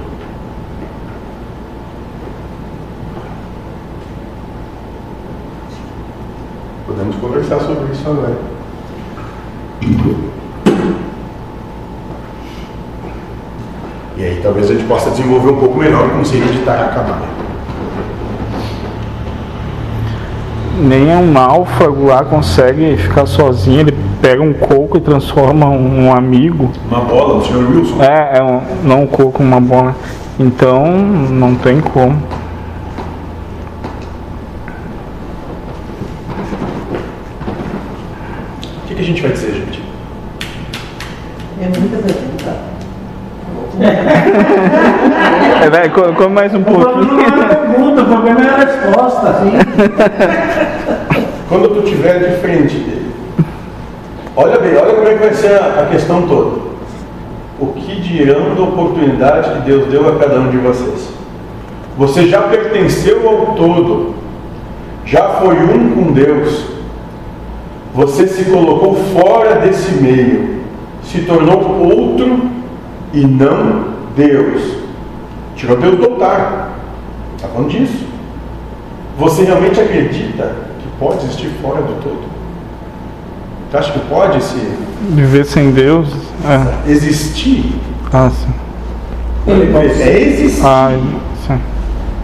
Podemos 6.87 7.17
conversar 7.17 7.61
sobre 7.61 7.93
isso 7.93 8.07
agora. 8.07 8.58
E 14.17 14.25
aí 14.25 14.41
talvez 14.43 14.69
a 14.69 14.75
gente 14.75 14.85
possa 14.85 15.11
desenvolver 15.11 15.51
um 15.51 15.61
pouco 15.61 15.79
melhor 15.79 16.09
o 16.09 16.11
conceito 16.11 16.53
de 16.53 16.59
Tarracaba. 16.61 17.19
Nem 20.81 21.09
um 21.17 21.33
náufrago 21.33 22.07
lá 22.07 22.25
consegue 22.25 22.97
ficar 22.97 23.27
sozinho, 23.27 23.81
ele 23.81 23.95
pega 24.21 24.43
um 24.43 24.53
coco 24.53 24.97
e 24.97 25.01
transforma 25.01 25.67
um 25.67 26.13
amigo. 26.13 26.71
Uma 26.89 27.01
bola, 27.01 27.35
o 27.37 27.45
senhor 27.45 27.69
Wilson? 27.71 28.03
É, 28.03 28.39
é 28.39 28.43
um, 28.43 28.61
não 28.85 29.03
um 29.03 29.07
coco, 29.07 29.43
uma 29.43 29.61
bola. 29.61 29.95
Então 30.39 30.87
não 30.97 31.55
tem 31.57 31.81
como. 31.81 32.17
O 38.85 38.87
que, 38.87 38.95
que 38.95 39.01
a 39.01 39.05
gente 39.05 39.23
vai 39.23 39.33
dizer, 39.33 39.58
É, 45.63 45.71
vai, 45.71 45.89
co- 45.91 46.13
come 46.15 46.35
mais 46.35 46.53
um 46.55 46.61
O 46.61 46.65
problema 46.65 47.05
não 47.05 47.21
é 47.21 47.27
a 47.27 47.57
pergunta, 47.57 48.03
o 48.03 48.07
problema 48.07 48.41
é 48.41 48.49
a 48.49 48.57
resposta. 48.57 49.29
Assim. 49.31 49.53
Quando 51.49 51.69
tu 51.75 51.85
estiver 51.85 52.19
de 52.19 52.37
frente 52.41 52.75
dele, 52.77 53.13
olha 54.37 54.59
bem, 54.59 54.77
olha 54.77 54.95
como 54.95 55.09
é 55.09 55.15
que 55.15 55.19
vai 55.25 55.35
ser 55.35 55.53
a, 55.55 55.83
a 55.83 55.87
questão 55.87 56.23
toda. 56.23 56.69
O 57.61 57.67
que 57.69 58.01
dirão 58.01 58.55
da 58.55 58.63
oportunidade 58.63 59.51
que 59.51 59.61
Deus 59.67 59.87
deu 59.89 60.09
a 60.09 60.19
cada 60.19 60.39
um 60.41 60.51
de 60.51 60.59
vocês? 60.59 61.09
Você 61.97 62.29
já 62.29 62.43
pertenceu 62.43 63.29
ao 63.29 63.55
todo, 63.57 64.15
já 65.05 65.29
foi 65.41 65.57
um 65.57 65.91
com 65.91 66.13
Deus, 66.13 66.67
você 67.93 68.29
se 68.29 68.45
colocou 68.45 68.95
fora 68.95 69.57
desse 69.57 69.91
meio, 70.01 70.61
se 71.03 71.23
tornou 71.23 71.81
outro 71.83 72.41
e 73.13 73.27
não 73.27 73.85
Deus. 74.17 74.79
Tirou 75.57 75.77
Deus 75.77 75.97
do 75.99 76.05
altar. 76.05 76.71
Está 77.37 77.49
falando 77.49 77.69
disso. 77.71 78.07
Você 79.19 79.45
realmente 79.45 79.81
acredita 79.81 80.55
que 80.81 80.89
pode 80.99 81.25
existir 81.25 81.51
fora 81.61 81.81
do 81.83 82.01
todo? 82.03 82.29
Você 83.71 83.77
acha 83.77 83.93
que 83.93 83.99
pode 84.09 84.43
se 84.43 84.57
Viver 85.11 85.45
sem 85.45 85.71
Deus. 85.73 86.09
É. 86.45 86.91
existir? 86.91 87.75
Ah, 88.13 88.31
sim. 88.31 88.53
Ele 89.47 89.73
pode 89.73 89.87
É 89.87 89.95
ser, 89.95 90.23
existir. 90.29 90.65
Ah, 90.67 90.91
sim. 91.47 91.59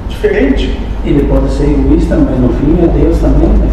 Diferente. 0.08 0.78
ele 1.04 1.24
pode 1.28 1.50
ser 1.52 1.64
egoísta, 1.64 2.16
mas 2.16 2.38
no 2.40 2.48
fim 2.50 2.78
é 2.82 2.86
Deus 2.86 3.18
também, 3.18 3.48
né? 3.48 3.68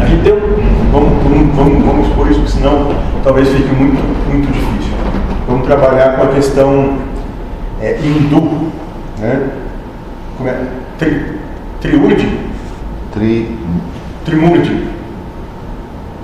A 0.00 0.04
gente 0.06 0.22
tem 0.22 0.32
um. 0.32 0.59
Vamos, 0.92 1.22
vamos, 1.22 1.56
vamos, 1.56 1.84
vamos 1.84 2.08
expor 2.08 2.30
isso, 2.30 2.40
porque 2.40 2.52
senão 2.52 2.94
talvez 3.22 3.48
fique 3.48 3.72
muito, 3.74 4.02
muito 4.28 4.46
difícil. 4.52 4.92
Vamos 5.46 5.66
trabalhar 5.66 6.16
com 6.16 6.24
a 6.24 6.28
questão 6.28 6.98
é, 7.80 7.98
hindu. 8.02 8.70
Né? 9.18 9.50
Como 10.36 10.48
é? 10.48 10.66
Tri, 10.98 11.38
triurde? 11.80 12.38
Tri, 13.12 13.58
Trimurde. 14.24 14.84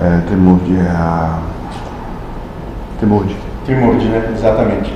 é, 0.01 0.21
Trimurde 0.27 0.77
é 0.77 0.89
a. 0.89 1.39
Trimurde. 2.99 3.35
Trimurde, 3.65 4.05
né? 4.07 4.31
Exatamente. 4.33 4.93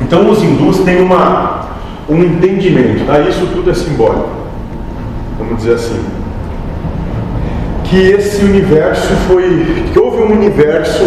Então 0.00 0.28
os 0.28 0.42
hindus 0.42 0.80
têm 0.80 1.00
uma, 1.00 1.68
um 2.08 2.18
entendimento, 2.22 3.06
tá? 3.06 3.20
isso 3.20 3.46
tudo 3.46 3.70
é 3.70 3.74
simbólico, 3.74 4.28
vamos 5.38 5.58
dizer 5.58 5.74
assim. 5.74 6.21
Que 7.92 8.10
esse 8.10 8.42
universo 8.42 9.12
foi. 9.28 9.84
que 9.92 9.98
houve 9.98 10.22
um 10.22 10.32
universo 10.32 11.06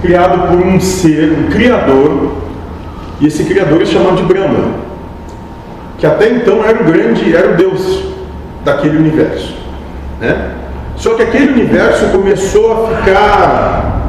criado 0.00 0.48
por 0.48 0.66
um 0.66 0.80
ser, 0.80 1.30
um 1.30 1.50
criador, 1.50 2.32
e 3.20 3.26
esse 3.26 3.44
criador 3.44 3.82
é 3.82 3.84
chamado 3.84 4.16
de 4.16 4.22
Brahma, 4.22 4.70
que 5.98 6.06
até 6.06 6.30
então 6.30 6.64
era 6.64 6.80
o 6.80 6.84
grande, 6.86 7.36
era 7.36 7.52
o 7.52 7.56
Deus 7.56 8.06
daquele 8.64 8.96
universo. 8.96 9.54
Né? 10.18 10.52
Só 10.96 11.12
que 11.12 11.22
aquele 11.24 11.52
universo 11.52 12.06
começou 12.06 12.72
a 12.72 12.96
ficar 12.96 14.02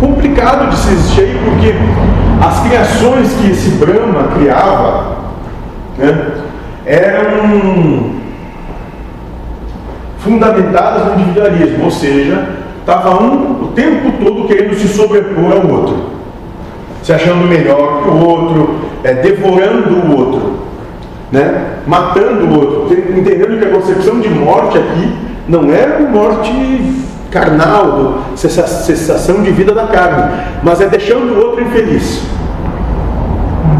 complicado 0.00 0.70
de 0.70 0.76
se 0.78 0.92
existir 0.94 1.36
porque 1.44 1.74
as 2.42 2.66
criações 2.66 3.34
que 3.34 3.50
esse 3.50 3.68
Brahma 3.72 4.28
criava 4.38 5.18
né, 5.98 6.30
eram 6.86 8.21
fundamentadas 10.22 11.06
no 11.06 11.14
individualismo, 11.20 11.84
ou 11.84 11.90
seja, 11.90 12.48
estava 12.80 13.22
um 13.22 13.64
o 13.64 13.68
tempo 13.74 14.12
todo 14.24 14.46
querendo 14.48 14.74
se 14.74 14.88
sobrepor 14.88 15.52
ao 15.52 15.70
outro, 15.70 15.96
se 17.02 17.12
achando 17.12 17.46
melhor 17.48 18.02
que 18.02 18.08
o 18.08 18.26
outro, 18.28 18.74
é, 19.04 19.14
devorando 19.14 19.94
o 19.94 20.16
outro, 20.16 20.52
né, 21.30 21.76
matando 21.86 22.44
o 22.46 22.54
outro, 22.60 22.94
te- 22.94 23.18
entendendo 23.18 23.58
que 23.58 23.64
a 23.64 23.70
concepção 23.70 24.20
de 24.20 24.28
morte 24.28 24.78
aqui 24.78 25.12
não 25.48 25.62
uma 25.62 26.08
morte 26.10 26.52
carnal, 27.30 28.24
cessação 28.36 29.42
de 29.42 29.50
vida 29.50 29.72
da 29.74 29.86
carne, 29.86 30.32
mas 30.62 30.80
é 30.80 30.86
deixando 30.86 31.32
o 31.34 31.38
outro 31.38 31.62
infeliz. 31.62 32.22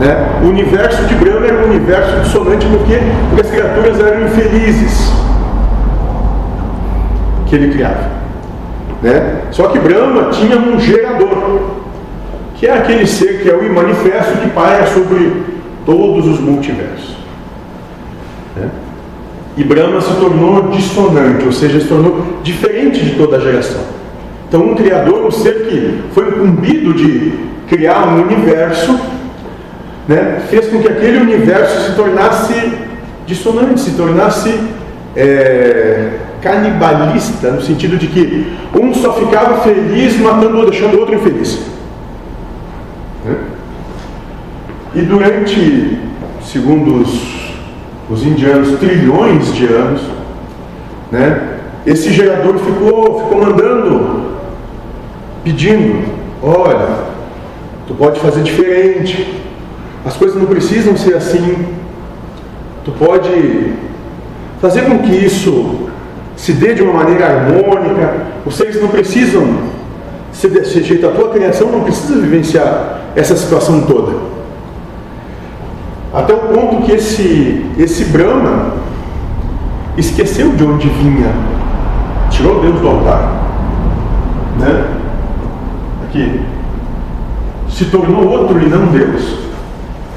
Né? 0.00 0.40
O 0.42 0.46
universo 0.48 1.04
de 1.04 1.14
Brahma 1.14 1.46
era 1.46 1.58
um 1.62 1.68
universo 1.70 2.20
dissonante 2.20 2.66
porque, 2.66 2.98
porque 3.28 3.42
as 3.42 3.50
criaturas 3.50 4.00
eram 4.00 4.26
infelizes 4.26 5.12
que 7.52 7.56
ele 7.56 7.74
criava. 7.74 8.10
Né? 9.02 9.42
Só 9.50 9.68
que 9.68 9.78
Brahma 9.78 10.30
tinha 10.30 10.56
um 10.56 10.80
gerador, 10.80 11.82
que 12.56 12.66
é 12.66 12.78
aquele 12.78 13.06
ser 13.06 13.42
que 13.42 13.50
é 13.50 13.54
o 13.54 13.74
manifesto 13.74 14.38
que 14.38 14.48
paira 14.48 14.86
sobre 14.86 15.42
todos 15.84 16.26
os 16.26 16.40
multiversos. 16.40 17.14
Né? 18.56 18.70
E 19.58 19.64
Brahma 19.64 20.00
se 20.00 20.14
tornou 20.14 20.70
dissonante, 20.70 21.44
ou 21.44 21.52
seja, 21.52 21.78
se 21.78 21.88
tornou 21.88 22.38
diferente 22.42 23.04
de 23.04 23.16
toda 23.16 23.36
a 23.36 23.40
geração. 23.40 23.82
Então, 24.48 24.62
um 24.62 24.74
criador, 24.74 25.26
um 25.26 25.30
ser 25.30 25.66
que 25.66 26.04
foi 26.14 26.28
incumbido 26.28 26.94
de 26.94 27.34
criar 27.68 28.08
um 28.08 28.22
universo, 28.22 28.98
né, 30.08 30.40
fez 30.48 30.68
com 30.68 30.80
que 30.80 30.88
aquele 30.88 31.18
universo 31.18 31.90
se 31.90 31.96
tornasse 31.96 32.72
dissonante, 33.26 33.80
se 33.80 33.90
tornasse 33.90 34.58
é, 35.14 36.12
canibalista, 36.42 37.52
no 37.52 37.62
sentido 37.62 37.96
de 37.96 38.08
que 38.08 38.52
um 38.78 38.92
só 38.92 39.12
ficava 39.14 39.60
feliz 39.60 40.18
matando 40.18 40.58
ou 40.58 40.68
deixando 40.68 40.96
o 40.96 41.00
outro 41.00 41.14
infeliz. 41.14 41.60
Né? 43.24 43.36
E 44.94 45.02
durante, 45.02 45.98
segundo 46.42 47.00
os, 47.00 47.54
os 48.10 48.26
indianos, 48.26 48.78
trilhões 48.78 49.54
de 49.54 49.66
anos, 49.66 50.02
né, 51.10 51.58
esse 51.86 52.12
gerador 52.12 52.58
ficou, 52.58 53.20
ficou 53.20 53.40
mandando, 53.40 54.32
pedindo: 55.44 56.04
olha, 56.42 57.04
tu 57.86 57.94
pode 57.94 58.20
fazer 58.20 58.42
diferente, 58.42 59.40
as 60.04 60.16
coisas 60.16 60.36
não 60.36 60.46
precisam 60.46 60.96
ser 60.96 61.14
assim, 61.14 61.66
tu 62.84 62.92
pode 62.92 63.72
fazer 64.60 64.82
com 64.82 64.98
que 64.98 65.12
isso 65.12 65.81
se 66.36 66.52
dê 66.52 66.74
de 66.74 66.82
uma 66.82 66.92
maneira 66.92 67.26
harmônica, 67.26 68.14
vocês 68.44 68.80
não 68.80 68.88
precisam 68.88 69.46
ser 70.32 70.48
desse 70.48 70.82
jeito, 70.82 71.06
a 71.06 71.10
tua 71.10 71.30
criação 71.30 71.70
não 71.70 71.82
precisa 71.82 72.20
vivenciar 72.20 73.00
essa 73.14 73.36
situação 73.36 73.82
toda. 73.82 74.16
Até 76.12 76.34
o 76.34 76.38
ponto 76.38 76.82
que 76.82 76.92
esse, 76.92 77.66
esse 77.78 78.04
Brahma 78.06 78.74
esqueceu 79.96 80.50
de 80.52 80.64
onde 80.64 80.88
vinha, 80.88 81.32
tirou 82.30 82.60
Deus 82.60 82.80
do 82.80 82.88
altar, 82.88 83.42
né? 84.58 84.84
Aqui, 86.04 86.42
se 87.68 87.86
tornou 87.86 88.26
outro 88.28 88.60
e 88.60 88.68
não 88.68 88.86
Deus, 88.86 89.38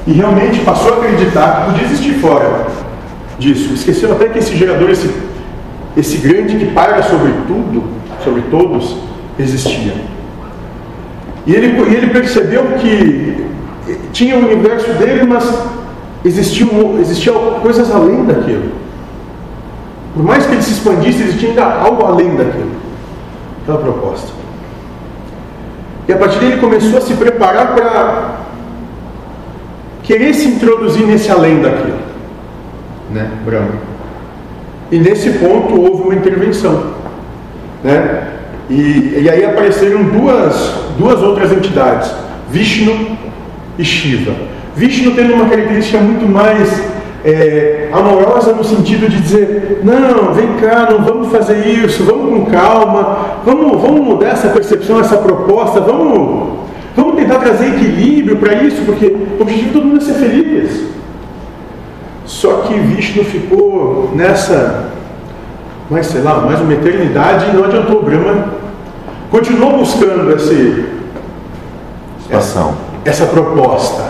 e 0.08 0.14
realmente 0.14 0.60
passou 0.62 0.94
a 0.94 0.98
acreditar 0.98 1.66
que 1.66 1.72
podia 1.72 1.86
existir 1.86 2.14
fora 2.16 2.68
disso. 3.40 3.74
Esqueceu 3.74 4.12
até 4.12 4.30
que 4.30 4.40
esse 4.40 4.56
gerador, 4.56 4.90
esse, 4.90 5.10
esse 5.98 6.18
grande 6.18 6.58
que 6.58 6.72
paira 6.74 7.02
sobre 7.04 7.32
tudo, 7.48 7.84
sobre 8.24 8.42
todos, 8.44 8.98
existia. 9.40 9.94
E 11.46 11.54
ele, 11.54 11.80
ele 11.96 12.08
percebeu 12.08 12.64
que 12.80 13.46
tinha 14.12 14.36
o 14.36 14.46
universo 14.46 14.92
dele, 14.94 15.26
mas 15.26 15.64
existiam, 16.24 17.00
existiam 17.00 17.60
coisas 17.62 17.94
além 17.94 18.26
daquilo. 18.26 18.72
Por 20.14 20.24
mais 20.24 20.46
que 20.46 20.54
ele 20.54 20.62
se 20.62 20.72
expandisse, 20.72 21.24
existia 21.24 21.50
ainda 21.50 21.66
algo 21.66 22.06
além 22.06 22.36
daquilo. 22.36 22.72
Aquela 23.64 23.80
proposta. 23.80 24.32
E 26.08 26.14
a 26.14 26.18
partir 26.18 26.40
daí 26.40 26.52
ele 26.54 26.62
começou 26.62 26.98
a 26.98 27.02
se 27.02 27.14
preparar 27.16 27.76
para 27.76 28.36
querer 30.04 30.34
se 30.34 30.48
introduzir 30.48 31.06
nesse 31.06 31.32
além 31.32 31.62
daquilo. 31.62 32.00
Né? 33.12 33.30
Brahma. 33.44 33.95
E 34.96 34.98
nesse 34.98 35.30
ponto 35.32 35.78
houve 35.78 36.04
uma 36.04 36.16
intervenção. 36.16 36.94
Né? 37.84 38.30
E, 38.70 39.24
e 39.24 39.30
aí 39.30 39.44
apareceram 39.44 40.04
duas, 40.04 40.74
duas 40.98 41.22
outras 41.22 41.52
entidades, 41.52 42.10
Vishnu 42.50 43.18
e 43.78 43.84
Shiva. 43.84 44.32
Vishnu 44.74 45.12
tendo 45.14 45.34
uma 45.34 45.50
característica 45.50 45.98
muito 45.98 46.26
mais 46.26 46.82
é, 47.26 47.90
amorosa 47.92 48.54
no 48.54 48.64
sentido 48.64 49.10
de 49.10 49.20
dizer, 49.20 49.82
não, 49.84 50.34
vem 50.34 50.54
cá, 50.62 50.88
não 50.90 51.04
vamos 51.04 51.30
fazer 51.30 51.68
isso, 51.68 52.06
vamos 52.06 52.30
com 52.30 52.46
calma, 52.50 53.42
vamos, 53.46 53.82
vamos 53.82 54.00
mudar 54.00 54.30
essa 54.30 54.48
percepção, 54.48 55.02
essa 55.02 55.18
proposta, 55.18 55.82
vamos, 55.82 56.54
vamos 56.96 57.16
tentar 57.16 57.40
trazer 57.40 57.68
equilíbrio 57.68 58.38
para 58.38 58.64
isso, 58.64 58.82
porque 58.86 59.08
o 59.08 59.42
objetivo 59.42 59.68
de 59.68 59.74
todo 59.74 59.86
mundo 59.88 59.98
é 59.98 60.06
ser 60.06 60.14
feliz. 60.14 60.96
Só 62.26 62.62
que 62.62 62.74
Vishnu 62.74 63.24
ficou 63.24 64.12
nessa 64.16 64.92
mais, 65.90 66.08
sei 66.08 66.22
lá, 66.22 66.42
mais 66.42 66.60
uma 66.62 66.74
eternidade 66.74 67.50
e 67.50 67.54
não 67.56 67.66
adiantou. 67.66 68.04
Brahma 68.04 68.54
continuou 69.30 69.78
buscando 69.78 70.36
esse, 70.36 70.86
Situação. 72.22 72.74
essa 73.04 73.26
proposta. 73.28 74.04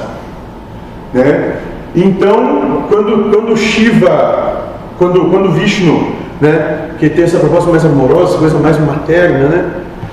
Né? 1.13 1.57
Então, 1.95 2.83
quando, 2.89 3.31
quando 3.31 3.57
Shiva, 3.57 4.63
quando, 4.97 5.29
quando 5.29 5.51
Vishnu, 5.51 6.13
né, 6.39 6.91
que 6.99 7.09
tem 7.09 7.23
essa 7.23 7.39
proposta 7.39 7.69
mais 7.69 7.85
amorosa, 7.85 8.37
coisa 8.37 8.57
mais 8.59 8.79
materna, 8.79 9.47
né, 9.47 9.71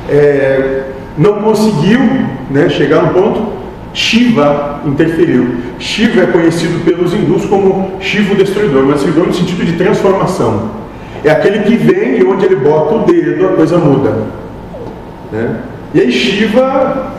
é, 0.08 0.82
não 1.18 1.42
conseguiu 1.42 2.00
né, 2.50 2.68
chegar 2.68 3.02
no 3.02 3.14
ponto, 3.14 3.61
Shiva 3.94 4.80
interferiu. 4.86 5.56
Shiva 5.78 6.22
é 6.22 6.26
conhecido 6.26 6.84
pelos 6.84 7.12
hindus 7.12 7.44
como 7.44 7.96
Shiva 8.00 8.32
o 8.32 8.36
destruidor, 8.36 8.84
mas 8.84 8.94
destruidor 8.96 9.26
no 9.26 9.34
sentido 9.34 9.64
de 9.64 9.72
transformação. 9.72 10.70
É 11.24 11.30
aquele 11.30 11.60
que 11.60 11.76
vem 11.76 12.18
e 12.18 12.24
onde 12.24 12.46
ele 12.46 12.56
bota 12.56 12.94
o 12.94 12.98
dedo 13.00 13.46
a 13.46 13.52
coisa 13.52 13.78
muda. 13.78 14.14
Né? 15.30 15.56
E 15.94 16.00
aí 16.00 16.10
Shiva, 16.10 17.12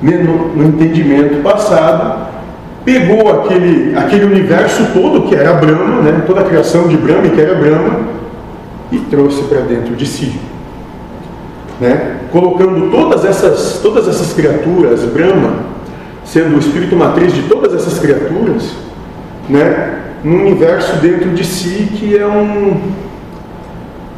né, 0.00 0.16
no, 0.18 0.64
entendimento 0.64 1.42
passado, 1.42 2.28
pegou 2.84 3.40
aquele, 3.40 3.96
aquele 3.96 4.26
universo 4.26 4.86
todo 4.92 5.22
que 5.22 5.34
era 5.34 5.54
Brahma, 5.54 6.02
né, 6.02 6.22
toda 6.26 6.42
a 6.42 6.44
criação 6.44 6.86
de 6.86 6.96
Brahma 6.96 7.28
que 7.28 7.40
era 7.40 7.54
Brahma, 7.54 8.00
e 8.92 8.98
trouxe 8.98 9.42
para 9.44 9.60
dentro 9.60 9.96
de 9.96 10.06
si. 10.06 10.32
Né, 11.80 12.20
colocando 12.30 12.90
todas 12.90 13.24
essas, 13.24 13.80
todas 13.82 14.06
essas 14.06 14.32
criaturas, 14.32 15.02
Brahma, 15.06 15.56
sendo 16.24 16.56
o 16.56 16.58
espírito 16.58 16.94
matriz 16.96 17.32
de 17.32 17.42
todas 17.42 17.74
essas 17.74 17.98
criaturas, 17.98 18.74
né, 19.48 20.00
num 20.22 20.42
universo 20.42 20.96
dentro 20.96 21.30
de 21.30 21.44
si 21.44 21.88
que 21.92 22.16
é 22.16 22.26
um. 22.26 22.80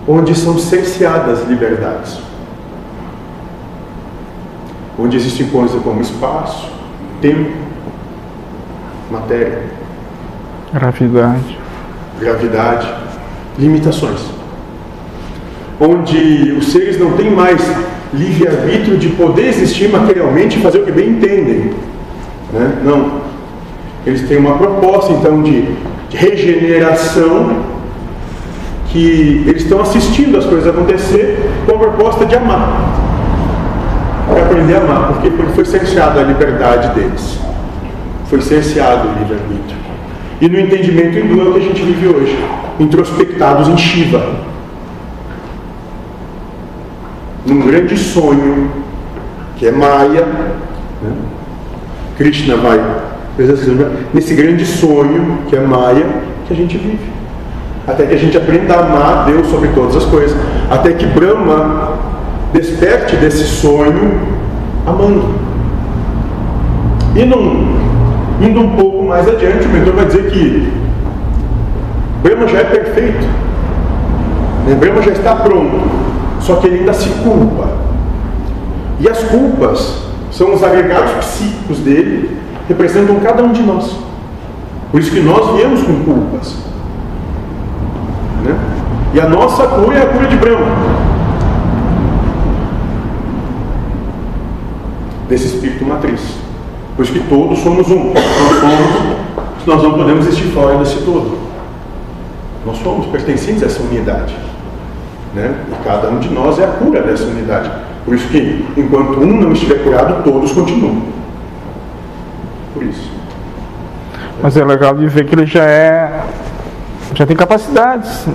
onde 0.07 0.35
são 0.35 0.59
cerceadas 0.59 1.49
liberdades. 1.49 2.19
Onde 4.99 5.17
existem 5.17 5.49
coisas 5.49 5.83
como 5.83 6.01
espaço, 6.01 6.71
tempo, 7.21 7.53
matéria, 9.11 9.63
Gravidade. 10.73 11.59
gravidade, 12.21 12.95
limitações. 13.59 14.36
Onde 15.81 16.55
os 16.59 16.72
seres 16.72 16.99
não 16.99 17.12
têm 17.12 17.31
mais 17.31 17.61
livre-arbítrio 18.14 18.97
de 18.97 19.09
poder 19.11 19.49
existir 19.49 19.89
materialmente 19.91 20.59
e 20.59 20.62
fazer 20.62 20.79
o 20.79 20.85
que 20.85 20.93
bem 20.93 21.11
entendem. 21.11 21.70
Né? 22.53 22.79
Não. 22.83 23.20
Eles 24.07 24.27
têm 24.29 24.39
uma 24.39 24.57
proposta, 24.57 25.12
então, 25.12 25.43
de, 25.43 25.68
regeneração, 26.11 27.64
que 28.89 29.45
eles 29.47 29.62
estão 29.62 29.83
assistindo 29.83 30.39
as 30.39 30.47
coisas 30.47 30.66
acontecer 30.66 31.51
com 31.66 31.74
a 31.74 31.79
proposta 31.79 32.24
de 32.24 32.37
amar. 32.37 32.95
Para 34.29 34.43
aprender 34.43 34.77
a 34.77 34.81
amar, 34.81 35.12
porque 35.12 35.31
foi 35.55 35.64
cerceada 35.64 36.20
a 36.20 36.24
liberdade 36.24 36.95
deles 36.95 37.39
foi 38.29 38.41
cerceado 38.41 39.09
o 39.09 39.12
livre-arbítrio. 39.18 39.77
E 40.41 40.49
no 40.49 40.61
entendimento 40.61 41.18
hindu 41.18 41.41
é 41.41 41.45
o 41.45 41.53
que 41.53 41.59
a 41.61 41.62
gente 41.62 41.83
vive 41.83 42.09
hoje, 42.09 42.39
introspectados 42.79 43.68
em 43.68 43.77
Shiva. 43.77 44.36
Num 47.57 47.67
grande 47.67 47.97
sonho, 47.97 48.71
que 49.57 49.67
é 49.67 49.73
Maya, 49.73 50.27
né? 51.03 51.13
Krishna 52.19 52.55
vai 52.57 52.79
nesse 54.13 54.35
grande 54.35 54.67
sonho, 54.67 55.39
que 55.49 55.57
é 55.57 55.61
Maya, 55.61 56.07
que 56.47 56.53
a 56.53 56.57
gente 56.57 56.77
vive. 56.77 57.11
Até 57.87 58.05
que 58.05 58.15
a 58.15 58.19
gente 58.19 58.37
aprenda 58.37 58.75
a 58.75 58.81
amar 58.81 59.25
Deus 59.25 59.47
sobre 59.47 59.69
todas 59.69 59.97
as 59.97 60.05
coisas. 60.05 60.37
Até 60.71 60.93
que 60.93 61.07
Brahma 61.07 61.95
desperte 62.53 63.17
desse 63.17 63.45
sonho 63.45 64.21
amando. 64.87 65.35
E 67.15 67.25
não 67.25 67.75
Indo 68.39 68.61
um 68.61 68.77
pouco 68.77 69.03
mais 69.05 69.27
adiante, 69.27 69.67
o 69.67 69.71
mentor 69.71 69.95
vai 69.95 70.05
dizer 70.05 70.31
que 70.31 70.71
Brahma 72.23 72.47
já 72.49 72.59
é 72.59 72.65
perfeito. 72.65 73.27
Né? 74.67 74.75
Brahma 74.79 75.01
já 75.01 75.13
está 75.13 75.37
pronto. 75.37 76.06
Só 76.47 76.55
que 76.57 76.69
ele 76.69 76.79
ainda 76.79 76.93
se 76.93 77.09
culpa. 77.25 77.69
E 79.01 79.09
as 79.09 79.25
culpas 79.25 79.97
são 80.31 80.55
os 80.55 80.63
agregados 80.63 81.11
psíquicos 81.15 81.79
dele, 81.81 82.39
representam 82.69 83.17
cada 83.17 83.43
um 83.43 83.53
de 83.53 83.63
nós. 83.63 83.97
Por 84.93 85.01
isso 85.01 85.11
que 85.11 85.21
nós 85.21 85.57
viemos 85.57 85.83
com 85.83 86.05
culpas. 86.05 86.55
Né? 88.45 88.57
E 89.13 89.21
a 89.21 89.29
nossa 89.29 89.67
cura 89.67 89.99
é 89.99 90.03
a 90.03 90.07
cura 90.07 90.29
de 90.29 90.37
Brahma. 90.37 90.67
Desse 95.29 95.47
espírito 95.47 95.85
matriz. 95.85 96.21
Pois 96.97 97.11
que 97.11 97.19
todos 97.29 97.59
somos 97.59 97.91
um. 97.91 98.13
Nós 98.15 98.61
somos, 98.61 99.67
nós 99.67 99.83
não 99.83 99.95
podemos 99.95 100.27
existir 100.29 100.53
fora 100.53 100.79
desse 100.79 100.99
todo. 100.99 101.39
Nós 102.65 102.79
somos 102.79 103.07
pertencentes 103.07 103.65
a 103.65 103.67
essa 103.67 103.83
unidade. 103.83 104.35
Né? 105.37 105.55
E 105.68 105.84
cada 105.84 106.09
um 106.09 106.18
de 106.18 106.30
nós 106.30 106.59
é 106.59 106.64
a 106.64 106.68
cura 106.68 107.03
dessa 107.03 107.24
unidade. 107.24 107.70
Por 108.07 108.14
isso 108.14 108.26
que, 108.28 108.64
enquanto 108.74 109.20
um 109.20 109.39
não 109.39 109.53
estiver 109.53 109.84
curado, 109.84 110.24
todos 110.24 110.51
continuam. 110.53 111.03
Por 112.72 112.82
isso. 112.82 113.12
Mas 114.43 114.57
é 114.57 114.64
legal 114.64 114.95
de 114.95 115.07
ver 115.07 115.26
que 115.26 115.34
ele 115.34 115.45
já 115.45 115.64
é. 115.64 116.24
já 117.14 117.26
tem 117.26 117.37
capacidades. 117.37 118.26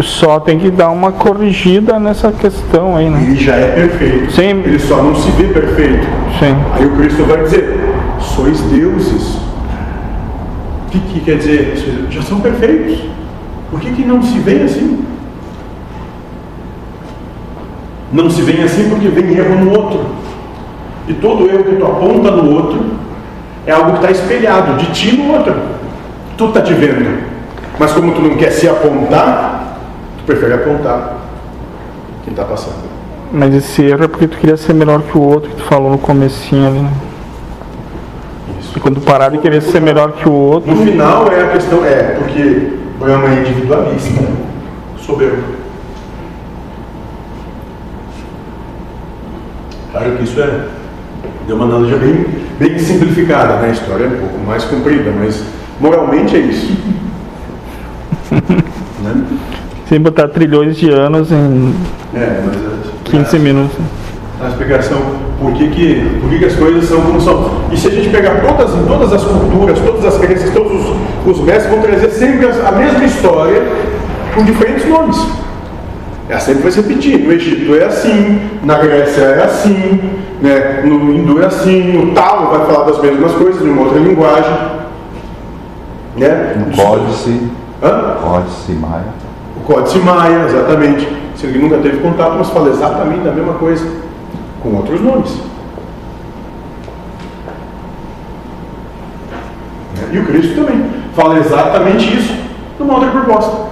Só 0.00 0.38
tem 0.38 0.60
que 0.60 0.70
dar 0.70 0.90
uma 0.90 1.10
corrigida 1.10 1.98
nessa 1.98 2.30
questão 2.30 2.94
aí, 2.94 3.10
né? 3.10 3.20
Ele 3.20 3.34
já 3.34 3.56
é 3.56 3.72
perfeito. 3.72 4.30
Sim. 4.30 4.62
Ele 4.64 4.78
só 4.78 5.02
não 5.02 5.16
se 5.16 5.28
vê 5.32 5.48
perfeito. 5.48 6.06
Sim. 6.38 6.54
Aí 6.74 6.86
o 6.86 6.96
Cristo 6.96 7.24
vai 7.24 7.42
dizer: 7.42 7.76
sois 8.20 8.60
deuses. 8.60 9.34
O 10.86 10.90
que, 10.90 11.00
que 11.00 11.20
quer 11.20 11.38
dizer? 11.38 12.06
Já 12.08 12.22
são 12.22 12.38
perfeitos. 12.38 13.00
Por 13.72 13.80
que, 13.80 13.92
que 13.92 14.04
não 14.04 14.22
se 14.22 14.38
vê 14.38 14.62
assim? 14.62 15.04
Não 18.12 18.30
se 18.30 18.42
vê 18.42 18.62
assim 18.62 18.88
porque 18.88 19.08
vem 19.08 19.36
erro 19.36 19.64
no 19.64 19.70
outro. 19.78 20.06
E 21.06 21.14
todo 21.14 21.48
erro 21.48 21.64
que 21.64 21.76
tu 21.76 21.84
aponta 21.84 22.30
no 22.30 22.54
outro 22.54 22.84
é 23.66 23.72
algo 23.72 23.92
que 23.92 23.96
está 23.98 24.10
espelhado 24.10 24.76
de 24.76 24.86
ti 24.92 25.16
no 25.16 25.34
outro. 25.34 25.54
Tu 26.36 26.44
está 26.46 26.62
te 26.62 26.74
vendo. 26.74 27.22
Mas 27.78 27.92
como 27.92 28.12
tu 28.12 28.20
não 28.20 28.36
quer 28.36 28.50
se 28.50 28.68
apontar, 28.68 29.78
tu 30.18 30.24
prefere 30.24 30.54
apontar 30.54 31.18
quem 32.24 32.32
está 32.32 32.44
passando. 32.44 32.88
Mas 33.30 33.54
esse 33.54 33.82
erro 33.82 34.04
é 34.04 34.08
porque 34.08 34.26
tu 34.26 34.38
queria 34.38 34.56
ser 34.56 34.74
melhor 34.74 35.02
que 35.02 35.16
o 35.16 35.20
outro 35.20 35.50
que 35.50 35.56
tu 35.56 35.64
falou 35.64 35.90
no 35.90 35.98
comecinho 35.98 36.66
ali, 36.66 36.78
né? 36.78 36.92
E 38.78 38.80
quando 38.80 39.00
parar 39.00 39.30
de 39.30 39.38
querer 39.38 39.60
ser 39.60 39.80
melhor 39.80 40.12
que 40.12 40.28
o 40.28 40.32
outro. 40.32 40.72
No 40.72 40.86
final 40.86 41.26
é 41.32 41.42
a 41.42 41.48
questão, 41.48 41.84
é, 41.84 42.14
porque 42.16 42.40
é 42.40 43.40
individualista, 43.40 44.24
soberbo. 44.98 45.57
Claro 49.98 50.16
que 50.16 50.22
isso 50.22 50.40
é, 50.40 50.60
deu 51.48 51.56
uma 51.56 51.64
analogia 51.64 51.96
bem, 51.96 52.24
bem 52.60 52.78
simplificada, 52.78 53.56
né? 53.56 53.70
A 53.70 53.72
história 53.72 54.04
é 54.04 54.06
um 54.06 54.18
pouco 54.20 54.38
mais 54.46 54.62
comprida, 54.62 55.12
mas 55.18 55.42
moralmente 55.80 56.36
é 56.36 56.38
isso. 56.38 56.72
né? 59.02 59.24
Sem 59.88 60.00
botar 60.00 60.28
trilhões 60.28 60.76
de 60.76 60.88
anos 60.88 61.32
em 61.32 61.74
É, 62.14 62.42
mas 62.46 62.54
é- 62.54 62.68
15 63.06 63.38
minutos. 63.40 63.76
a 64.40 64.48
explicação 64.48 64.98
por 65.40 65.52
que, 65.54 65.68
que, 65.68 66.18
por 66.20 66.30
que, 66.30 66.38
que 66.38 66.44
as 66.44 66.54
coisas 66.54 66.84
são 66.84 67.00
como 67.00 67.20
são. 67.20 67.62
E 67.72 67.76
se 67.76 67.88
a 67.88 67.90
gente 67.90 68.10
pegar 68.10 68.40
todas, 68.40 68.70
todas 68.86 69.12
as 69.12 69.24
culturas, 69.24 69.80
todas 69.80 70.04
as 70.04 70.18
crenças, 70.18 70.50
todos 70.50 70.72
os, 70.80 70.96
os 71.26 71.44
mestres 71.44 71.72
vão 71.72 71.82
trazer 71.82 72.10
sempre 72.10 72.46
a 72.46 72.70
mesma 72.70 73.04
história 73.04 73.62
com 74.32 74.44
diferentes 74.44 74.88
nomes. 74.88 75.16
Ela 76.28 76.40
sempre 76.40 76.62
vai 76.62 76.72
se 76.72 76.80
repetir. 76.80 77.18
No 77.18 77.32
Egito 77.32 77.74
é 77.74 77.84
assim, 77.84 78.40
na 78.62 78.78
Grécia 78.78 79.22
é 79.22 79.44
assim, 79.44 80.00
né? 80.42 80.82
no 80.84 81.12
Hindu 81.12 81.42
é 81.42 81.46
assim, 81.46 81.98
o 81.98 82.14
Tao 82.14 82.50
vai 82.50 82.66
falar 82.66 82.84
das 82.84 83.00
mesmas 83.00 83.32
coisas 83.32 83.62
em 83.64 83.70
uma 83.70 83.82
outra 83.82 83.98
linguagem. 83.98 84.52
Né? 86.16 86.54
No 86.56 86.76
códice, 86.76 87.50
Hã? 87.82 88.16
códice 88.22 88.72
maia. 88.72 89.18
O 89.56 89.60
Códice 89.60 89.98
Maia, 89.98 90.44
exatamente. 90.46 91.08
Sendo 91.36 91.52
que 91.52 91.58
nunca 91.58 91.78
teve 91.78 91.98
contato, 91.98 92.34
mas 92.36 92.50
fala 92.50 92.70
exatamente 92.70 93.28
a 93.28 93.32
mesma 93.32 93.54
coisa, 93.54 93.86
com 94.62 94.74
outros 94.74 95.00
nomes. 95.00 95.40
E 100.10 100.18
o 100.18 100.24
Cristo 100.26 100.54
também 100.54 100.84
fala 101.14 101.38
exatamente 101.38 102.16
isso 102.16 102.34
numa 102.78 102.94
outra 102.94 103.10
proposta. 103.10 103.67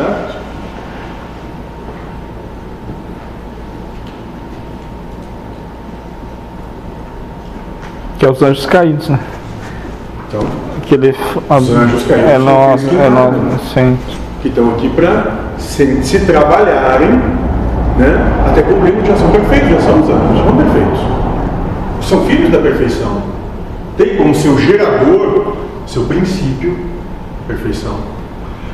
Certo? 0.00 0.40
Que 8.18 8.26
é 8.26 8.30
os 8.30 8.42
anjos 8.42 8.66
caídos, 8.66 9.08
né? 9.08 9.18
Então, 10.28 10.40
que 10.86 10.94
ele 10.94 11.14
Os 11.48 11.70
anjos 11.70 12.02
caídos 12.04 12.30
é 12.30 12.38
nós, 12.38 12.82
é 12.82 13.10
nós, 13.10 13.34
encarnam. 13.34 13.58
sim. 13.72 13.98
que 14.42 14.48
estão 14.48 14.70
aqui 14.70 14.88
para 14.90 15.50
se, 15.58 16.02
se 16.02 16.20
trabalharem 16.20 17.10
né, 17.98 18.42
até 18.46 18.62
cumprir 18.62 18.94
o 18.94 19.04
já 19.04 19.16
são 19.16 19.30
perfeitos, 19.30 19.68
já 19.70 19.80
são 19.80 20.00
os 20.00 20.08
anjos, 20.08 20.44
são 20.44 20.56
perfeitos. 20.56 21.00
São 22.02 22.24
filhos 22.24 22.50
da 22.50 22.58
perfeição. 22.58 23.22
Tem 23.96 24.16
como 24.16 24.34
seu 24.34 24.58
gerador, 24.58 25.56
seu 25.86 26.04
princípio, 26.04 26.76
perfeição. 27.46 28.19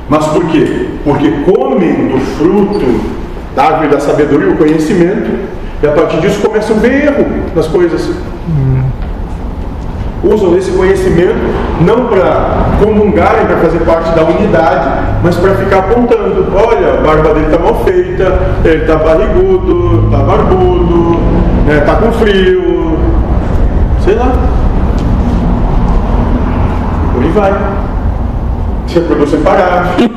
Mas 0.09 0.27
por 0.27 0.45
quê? 0.47 0.89
Porque 1.05 1.31
comem 1.51 2.09
do 2.09 2.19
fruto 2.37 3.01
da 3.57 3.65
árvore 3.65 3.89
da 3.89 3.99
sabedoria, 3.99 4.51
o 4.51 4.57
conhecimento, 4.57 5.31
e 5.83 5.87
a 5.87 5.93
partir 5.93 6.21
disso 6.21 6.47
começam 6.47 6.77
a 6.77 6.81
ver 6.81 7.07
erro 7.07 7.27
nas 7.55 7.67
coisas. 7.67 8.11
Usam 10.23 10.57
esse 10.57 10.71
conhecimento 10.73 11.35
não 11.81 12.07
para 12.07 12.67
comungarem, 12.83 13.47
para 13.47 13.59
fazer 13.59 13.79
parte 13.81 14.15
da 14.15 14.25
unidade, 14.25 14.89
mas 15.23 15.37
para 15.37 15.55
ficar 15.55 15.79
apontando: 15.81 16.47
olha, 16.55 16.95
a 16.95 17.03
barba 17.03 17.35
dele 17.35 17.47
está 17.47 17.59
mal 17.59 17.85
feita, 17.85 18.41
ele 18.65 18.83
está 18.83 18.97
barrigudo, 18.97 20.05
está 20.07 20.19
barbudo, 20.19 21.19
está 21.69 21.95
com 21.97 22.13
frio, 22.13 22.99
sei 24.05 24.15
lá. 24.15 24.33
E 27.05 27.13
por 27.13 27.23
aí 27.23 27.31
vai. 27.31 27.96
Se 28.97 29.01
reproduz 29.01 29.29
sem 29.29 29.41
parar. 29.43 29.95
Nomes, 29.95 30.09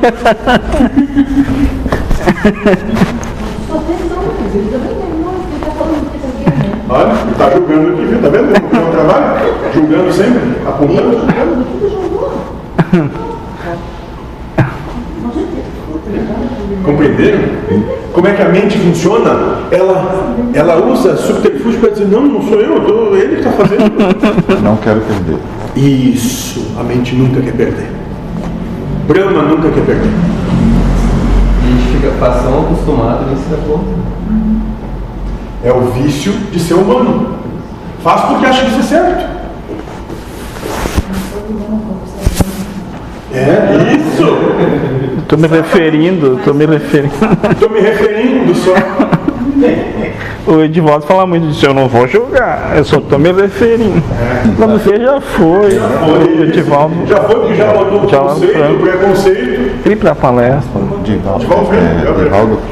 ele 4.54 5.60
está 5.60 5.84
Olha, 6.88 7.12
está 7.30 7.50
julgando 7.50 7.88
aqui, 7.92 8.04
viu? 8.06 8.22
Tá 8.22 8.28
vendo 8.30 8.60
como 8.70 8.82
é 8.82 8.88
o 8.88 8.90
trabalho? 8.90 9.54
Julgando 9.74 10.12
sempre, 10.14 10.40
apontando. 10.66 11.18
Jogou. 11.90 12.32
Compreenderam? 16.82 17.40
Como 18.14 18.26
é 18.28 18.32
que 18.32 18.42
a 18.42 18.48
mente 18.48 18.78
funciona? 18.78 19.58
Ela, 19.70 20.34
ela 20.54 20.86
usa 20.86 21.18
subterfúgio 21.18 21.80
para 21.80 21.90
dizer, 21.90 22.08
não, 22.08 22.22
não 22.22 22.40
sou 22.42 22.58
eu, 22.58 22.76
eu 22.76 22.80
tô- 22.86 23.14
ele 23.14 23.36
que 23.36 23.46
está 23.46 23.52
fazendo. 23.52 24.62
Não 24.62 24.76
quero 24.78 25.02
perder. 25.02 25.36
Isso, 25.76 26.66
a 26.80 26.82
mente 26.82 27.14
nunca 27.14 27.42
quer 27.42 27.52
perder. 27.52 27.99
Brahma 29.10 29.42
nunca 29.42 29.68
quer 29.70 29.84
perder. 29.84 30.08
A 31.58 31.66
gente 31.66 31.96
fica 31.96 32.12
tão 32.20 32.60
acostumado 32.60 33.28
nisso 33.28 33.42
da 33.50 33.56
conta. 33.56 33.90
É 35.64 35.72
o 35.72 35.80
vício 35.90 36.32
de 36.52 36.60
ser 36.60 36.74
humano. 36.74 37.34
Faz 38.04 38.20
porque 38.20 38.46
acha 38.46 38.66
que 38.66 38.70
isso 38.70 38.78
é 38.78 38.82
certo. 38.82 39.40
É, 43.32 43.96
isso! 43.96 45.26
Tô 45.26 45.36
me 45.36 45.48
referindo, 45.48 46.40
tô 46.44 46.54
me 46.54 46.66
referindo. 46.66 47.14
Estou 47.50 47.68
me 47.68 47.80
referindo 47.80 48.54
só. 48.54 48.74
O 50.46 50.62
Edivaldo 50.62 51.04
fala 51.06 51.26
muito 51.26 51.48
disso, 51.48 51.66
eu 51.66 51.74
não 51.74 51.86
vou 51.86 52.08
julgar, 52.08 52.72
eu 52.76 52.84
só 52.84 52.98
tô 53.00 53.18
me 53.18 53.30
referindo. 53.30 54.02
Quando 54.56 54.80
fez 54.80 55.00
já 55.02 55.20
foi. 55.20 55.78
O 55.78 56.44
Edivaldo 56.44 57.06
Já 57.06 57.22
foi 57.22 57.34
porque 57.40 57.54
já 57.54 57.72
botou 57.72 58.04
o 58.04 58.08
Já 58.08 58.18
conceito, 58.20 58.52
foi. 58.58 58.74
o 58.74 58.80
preconceito. 58.80 59.88
ir 59.88 59.96
pra 59.96 60.14
palestra. 60.14 60.80
Divaldo, 61.04 61.40
Divaldo 61.40 61.66
Franco, 61.66 61.74
é, 61.74 62.26
é 62.26 62.28
Franco. 62.30 62.62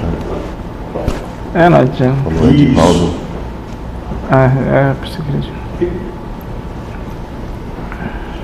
É, 1.55 1.69
não 1.69 1.79
adianta. 1.79 2.17
Falou 2.25 2.51
Edivaldo. 2.51 3.11
Ah, 4.31 4.51
é, 4.73 4.95
por 4.99 5.07
isso 5.09 5.23
que. 5.79 5.89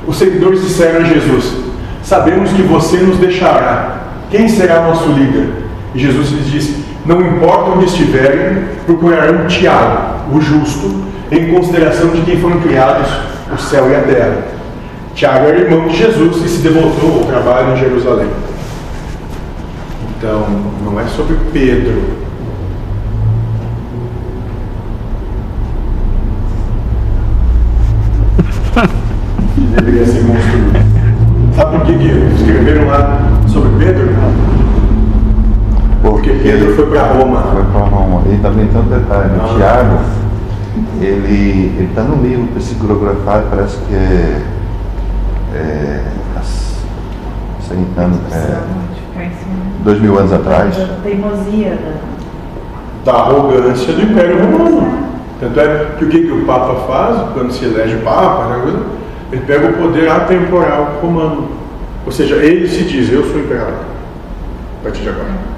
Os 0.06 0.16
seguidores 0.16 0.62
disseram 0.62 1.00
a 1.00 1.04
Jesus: 1.04 1.56
Sabemos 2.02 2.52
que 2.52 2.62
você 2.62 2.98
nos 2.98 3.16
deixará. 3.18 4.00
Quem 4.30 4.48
será 4.48 4.82
nosso 4.82 5.08
líder? 5.08 5.64
E 5.94 5.98
Jesus 5.98 6.30
lhes 6.30 6.50
disse: 6.50 6.83
Não 7.04 7.20
importa 7.20 7.70
onde 7.70 7.84
estiverem, 7.84 8.64
procurarão 8.86 9.46
Tiago, 9.46 10.34
o 10.34 10.40
justo, 10.40 11.04
em 11.30 11.52
consideração 11.52 12.08
de 12.08 12.22
quem 12.22 12.38
foram 12.38 12.60
criados 12.60 13.08
o 13.52 13.58
céu 13.58 13.90
e 13.90 13.94
a 13.94 14.00
terra. 14.00 14.42
Tiago 15.14 15.46
era 15.46 15.60
irmão 15.60 15.86
de 15.86 15.96
Jesus 15.96 16.44
e 16.44 16.48
se 16.48 16.62
devotou 16.62 17.20
ao 17.20 17.26
trabalho 17.26 17.74
em 17.74 17.76
Jerusalém. 17.76 18.28
Então, 20.16 20.46
não 20.84 20.98
é 20.98 21.04
sobre 21.04 21.36
Pedro. 21.52 22.24
que 29.54 29.60
deveria 29.80 30.06
ser 30.06 30.24
construído. 30.24 31.54
Sabe 31.54 31.78
por 31.78 31.86
que, 31.86 31.98
que 31.98 32.34
escreveram 32.34 32.86
lá 32.88 33.20
sobre 33.46 33.84
Pedro? 33.84 34.53
Pedro 36.42 36.74
foi 36.76 36.86
para 36.86 37.02
Roma. 37.12 37.40
Foi 37.52 37.62
para 37.64 37.80
Roma. 37.80 38.22
E 38.32 38.36
também 38.38 38.66
tem 38.66 38.80
um 38.80 38.84
detalhe, 38.84 39.30
Ah. 39.40 39.44
o 39.44 39.56
Tiago, 39.56 39.98
ele 41.00 41.86
está 41.88 42.02
no 42.02 42.22
livro 42.22 42.46
psicografado, 42.54 43.46
parece 43.50 43.76
que 43.78 43.94
é, 43.94 44.42
é 45.54 46.00
100 47.60 47.86
anos, 47.96 48.18
é, 48.32 48.36
cima 48.36 48.84
dois 49.84 50.00
mil 50.00 50.18
anos 50.18 50.32
atrás. 50.32 50.76
da 50.76 50.86
teimosia, 51.02 51.78
da... 53.04 53.12
da 53.12 53.18
arrogância 53.18 53.92
do 53.92 54.02
Império 54.02 54.40
Romano. 54.40 55.04
Tanto 55.40 55.60
é 55.60 55.86
que 55.98 56.04
o 56.04 56.08
que, 56.08 56.22
que 56.22 56.32
o 56.32 56.44
Papa 56.46 56.74
faz 56.86 57.16
quando 57.34 57.52
se 57.52 57.64
elege 57.64 57.96
Papa? 57.98 58.46
né, 58.46 58.76
Ele 59.32 59.42
pega 59.42 59.68
o 59.68 59.72
poder 59.74 60.08
atemporal 60.08 60.98
romano. 61.02 61.48
Ou 62.06 62.12
seja, 62.12 62.36
ele 62.36 62.68
se 62.68 62.84
diz, 62.84 63.10
eu 63.12 63.24
sou 63.24 63.40
imperador. 63.40 63.74
A 64.80 64.84
partir 64.84 65.02
de 65.02 65.08
agora. 65.08 65.53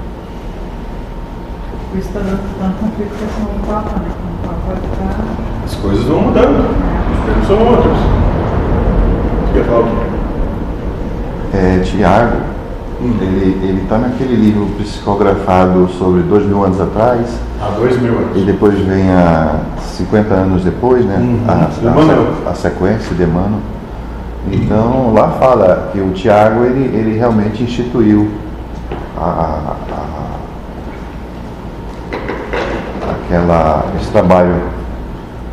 Por 1.89 1.97
isso 1.99 2.07
está 2.09 2.19
dando 2.19 2.79
conflito 2.79 3.09
com 3.17 3.25
esse 3.25 3.39
novo 3.39 3.67
Papa, 3.67 3.99
né? 3.99 4.09
O 4.43 4.47
Papa 4.47 4.73
está... 4.73 5.65
As 5.65 5.75
coisas 5.75 6.03
vão 6.05 6.21
mudando. 6.21 6.59
Os 7.13 7.25
tempos 7.25 7.47
são 7.47 7.67
outros. 7.67 7.97
Você 9.47 9.53
quer 9.53 9.65
falar 9.65 9.79
o 9.79 9.83
quê? 9.83 11.57
É, 11.57 11.79
Tiago, 11.79 12.37
Hum. 12.99 13.13
ele 13.21 13.81
está 13.83 13.99
naquele 13.99 14.35
livro 14.35 14.65
psicografado 14.79 15.87
sobre 15.99 16.23
dois 16.23 16.43
mil 16.47 16.63
anos 16.65 16.81
atrás, 16.81 17.27
Há 17.61 17.69
dois 17.77 18.01
mil 18.01 18.17
anos. 18.17 18.35
e 18.35 18.39
depois 18.41 18.73
vem 18.79 19.07
a 19.11 19.59
50 19.79 20.33
anos 20.33 20.63
depois, 20.63 21.05
né? 21.05 21.15
Uhum. 21.19 21.43
A, 21.47 22.47
a, 22.47 22.51
a 22.51 22.55
sequência 22.55 23.15
de 23.15 23.21
Emmanuel. 23.21 23.59
Então 24.51 25.13
lá 25.13 25.29
fala 25.39 25.89
que 25.93 25.99
o 25.99 26.09
Tiago 26.09 26.63
ele, 26.65 26.85
ele 26.97 27.15
realmente 27.19 27.61
instituiu 27.61 28.31
a, 29.15 29.21
a- 29.25 29.75
esse 33.99 34.09
trabalho, 34.11 34.55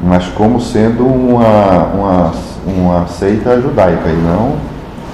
mas 0.00 0.26
como 0.28 0.60
sendo 0.60 1.04
uma, 1.06 1.84
uma, 1.86 2.32
uma 2.66 3.06
seita 3.06 3.60
judaica 3.60 4.08
e 4.08 4.16
não 4.16 4.56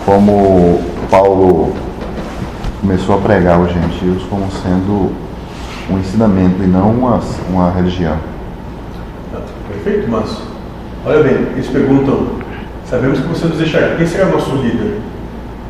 como 0.05 0.81
Paulo 1.11 1.75
começou 2.81 3.17
a 3.17 3.19
pregar 3.19 3.57
aos 3.57 3.73
gentios 3.73 4.23
como 4.25 4.51
sendo 4.51 5.13
um 5.91 5.99
ensinamento 5.99 6.63
e 6.63 6.67
não 6.67 6.91
uma, 6.91 7.21
uma 7.49 7.71
religião. 7.71 8.17
Perfeito, 9.69 10.11
mas 10.11 10.43
olha 11.07 11.23
bem, 11.23 11.35
eles 11.53 11.67
perguntam, 11.69 12.27
sabemos 12.85 13.21
que 13.21 13.29
você 13.29 13.47
nos 13.47 13.59
deixará. 13.59 13.97
Quem 13.97 14.07
será 14.07 14.27
nosso 14.27 14.55
líder? 14.57 15.01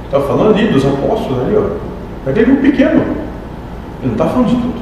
Está 0.06 0.20
falando 0.20 0.54
ali 0.54 0.68
dos 0.68 0.84
apóstolos 0.84 1.42
ali, 1.42 1.56
ó. 1.56 2.28
É 2.28 2.32
grupo 2.32 2.62
pequeno. 2.62 3.00
Ele 4.02 4.06
não 4.06 4.12
está 4.12 4.26
falando 4.26 4.48
de 4.48 4.56
tudo. 4.56 4.79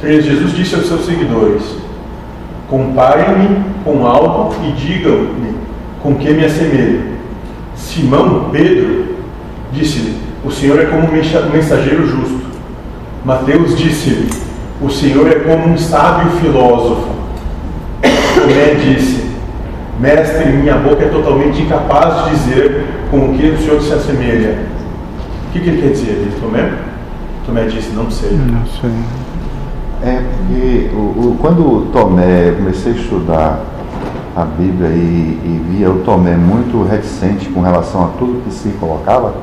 Três, 0.00 0.24
Jesus 0.24 0.52
disse 0.54 0.74
aos 0.76 0.86
seus 0.86 1.04
seguidores: 1.04 1.62
Comparem-me 2.68 3.64
com 3.84 4.06
algo 4.06 4.54
e 4.64 4.72
digam-me 4.72 5.54
com 6.02 6.14
que 6.14 6.30
me 6.32 6.44
assemelho. 6.44 7.18
Simão 7.74 8.48
Pedro 8.50 9.16
disse-lhe: 9.72 10.16
O 10.44 10.50
Senhor 10.50 10.80
é 10.80 10.86
como 10.86 11.06
um 11.06 11.12
mensa- 11.12 11.42
mensageiro 11.52 12.06
justo. 12.06 12.40
Mateus 13.24 13.76
disse-lhe: 13.76 14.30
O 14.80 14.88
Senhor 14.88 15.26
é 15.26 15.40
como 15.40 15.68
um 15.74 15.76
sábio 15.76 16.30
filósofo. 16.40 17.20
Tomé 18.50 18.74
disse: 18.74 19.30
Mestre, 20.00 20.46
minha 20.52 20.76
boca 20.76 21.04
é 21.04 21.08
totalmente 21.08 21.62
incapaz 21.62 22.24
de 22.24 22.30
dizer 22.30 22.86
com 23.10 23.18
o 23.30 23.34
que 23.38 23.46
o 23.48 23.58
Senhor 23.58 23.80
se 23.80 23.92
assemelha. 23.92 24.58
O 25.48 25.52
que, 25.52 25.60
que 25.60 25.68
ele 25.68 25.82
quer 25.82 25.90
dizer 25.92 26.10
ali, 26.12 26.32
Tomé? 26.40 26.72
Tomé 27.46 27.64
disse: 27.64 27.90
Não 27.90 28.10
sei. 28.10 28.32
Não 28.32 28.64
sei. 28.66 28.90
É 30.02 30.22
porque 30.22 30.90
o, 30.94 30.98
o- 30.98 31.36
quando 31.40 31.90
Tomé, 31.92 32.52
comecei 32.56 32.92
a 32.92 32.96
estudar 32.96 33.60
a 34.36 34.44
Bíblia 34.44 34.88
e, 34.88 35.38
e 35.44 35.64
via 35.70 35.90
o 35.90 35.98
Tomé 36.00 36.34
muito 36.36 36.82
reticente 36.88 37.48
com 37.50 37.60
relação 37.60 38.04
a 38.04 38.08
tudo 38.18 38.42
que 38.44 38.52
se 38.54 38.70
colocava, 38.80 39.34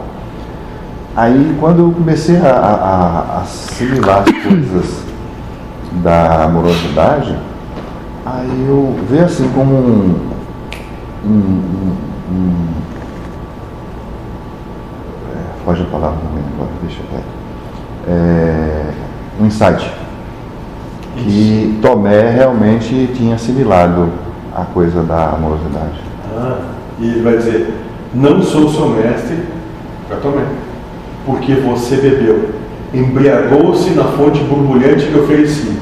aí 1.16 1.56
quando 1.60 1.80
eu 1.80 1.92
comecei 1.92 2.38
a, 2.38 2.50
a, 2.50 3.38
a 3.38 3.42
assimilar 3.42 4.24
as 4.28 4.44
coisas 4.44 5.04
da 6.04 6.46
amorosidade, 6.46 7.36
aí 8.36 8.66
eu 8.68 8.96
vejo 9.10 9.24
assim 9.24 9.50
como 9.50 9.74
um, 9.76 10.16
um, 11.26 11.30
um- 11.30 11.98
um- 12.32 12.68
é, 15.34 15.64
foge 15.66 15.82
a 15.84 15.86
palavra 15.86 16.18
também 16.20 16.44
agora, 16.54 16.70
deixa 16.82 17.02
quieto. 17.10 17.24
É, 18.08 18.92
um 19.40 19.46
insight 19.46 19.92
que 21.18 21.80
Tomé 21.82 22.30
realmente 22.30 23.10
tinha 23.16 23.36
assimilado 23.36 24.10
a 24.56 24.64
coisa 24.66 25.04
da 25.04 25.30
amorosidade. 25.32 26.00
Ah, 26.36 26.60
e 27.00 27.06
ele 27.10 27.22
vai 27.22 27.38
dizer: 27.38 27.74
Não 28.14 28.42
sou 28.42 28.70
seu 28.70 28.90
mestre 28.90 29.44
para 30.08 30.18
Tomé, 30.18 30.44
porque 31.26 31.56
você 31.56 31.98
bebeu, 31.98 32.52
embriagou-se 32.94 33.92
na 33.92 34.04
fonte 34.06 34.44
borbulhante 34.44 35.08
que 35.08 35.20
ofereci, 35.20 35.78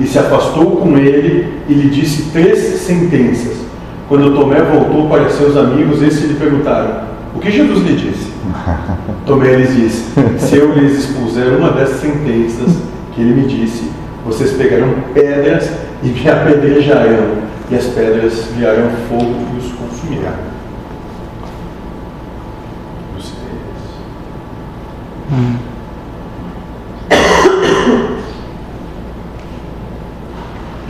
e 0.00 0.06
se 0.06 0.18
afastou 0.18 0.78
com 0.78 0.96
ele 0.96 1.52
e 1.68 1.74
lhe 1.74 1.90
disse 1.90 2.30
três 2.30 2.58
sentenças. 2.80 3.60
Quando 4.08 4.34
Tomé 4.34 4.60
voltou 4.62 5.08
para 5.08 5.28
seus 5.28 5.56
amigos, 5.56 6.02
esses 6.02 6.24
lhe 6.24 6.34
perguntaram: 6.34 7.02
O 7.34 7.38
que 7.38 7.50
Jesus 7.50 7.86
lhe 7.86 7.94
disse? 7.94 8.32
Tomé 9.26 9.54
lhes 9.54 9.76
disse: 9.76 10.04
Se 10.38 10.56
eu 10.56 10.72
lhes 10.72 10.98
expuser 10.98 11.52
uma 11.52 11.70
dessas 11.70 12.00
sentenças 12.00 12.76
que 13.14 13.20
ele 13.20 13.42
me 13.42 13.46
disse, 13.46 13.90
vocês 14.24 14.52
pegarão 14.52 14.94
pedras 15.14 15.70
e 16.02 16.08
me 16.08 16.26
apedrejarão, 16.28 17.50
e 17.70 17.76
as 17.76 17.84
pedras 17.86 18.46
virarão 18.56 18.90
fogo 19.08 19.36
e 19.54 19.58
os 19.58 19.72
consumirá. 19.72 20.34
Vocês. 23.14 23.40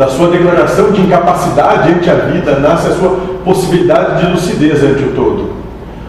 Da 0.01 0.09
sua 0.09 0.31
declaração 0.31 0.93
de 0.93 1.03
incapacidade 1.03 1.93
ante 1.93 2.09
a 2.09 2.15
vida 2.15 2.59
nasce 2.59 2.89
a 2.89 2.95
sua 2.95 3.21
possibilidade 3.45 4.25
de 4.25 4.33
lucidez 4.33 4.83
ante 4.83 5.05
o 5.05 5.13
todo. 5.13 5.51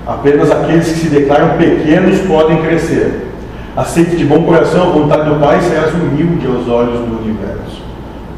Apenas 0.07 0.49
aqueles 0.49 0.87
que 0.87 0.99
se 0.99 1.09
declaram 1.09 1.57
pequenos 1.57 2.19
podem 2.19 2.61
crescer. 2.61 3.33
Aceite 3.75 4.15
de 4.15 4.23
bom 4.23 4.43
coração 4.43 4.83
a 4.83 4.91
vontade 4.93 5.29
do 5.29 5.41
Pai 5.41 5.59
e 5.59 5.63
serás 5.63 5.93
humilde 5.93 6.47
aos 6.47 6.69
olhos 6.69 6.99
do 7.01 7.19
universo. 7.21 7.81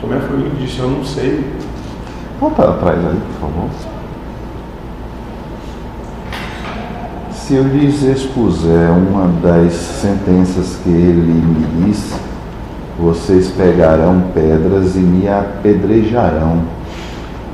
Tomé 0.02 0.16
que 0.18 0.64
disse: 0.64 0.80
Eu 0.80 0.90
não 0.90 1.06
sei. 1.06 1.46
Volta 2.40 2.70
atrás 2.70 2.98
aí, 2.98 3.20
por 3.40 3.48
favor. 3.48 3.70
Se 7.32 7.54
eu 7.54 7.64
lhes 7.66 8.02
expuser 8.02 8.90
uma 8.90 9.28
das 9.44 9.74
sentenças 9.74 10.80
que 10.84 10.90
ele 10.90 11.32
me 11.32 11.86
disse, 11.86 12.33
vocês 12.98 13.50
pegarão 13.50 14.24
pedras 14.34 14.96
e 14.96 15.00
me 15.00 15.28
apedrejarão, 15.28 16.62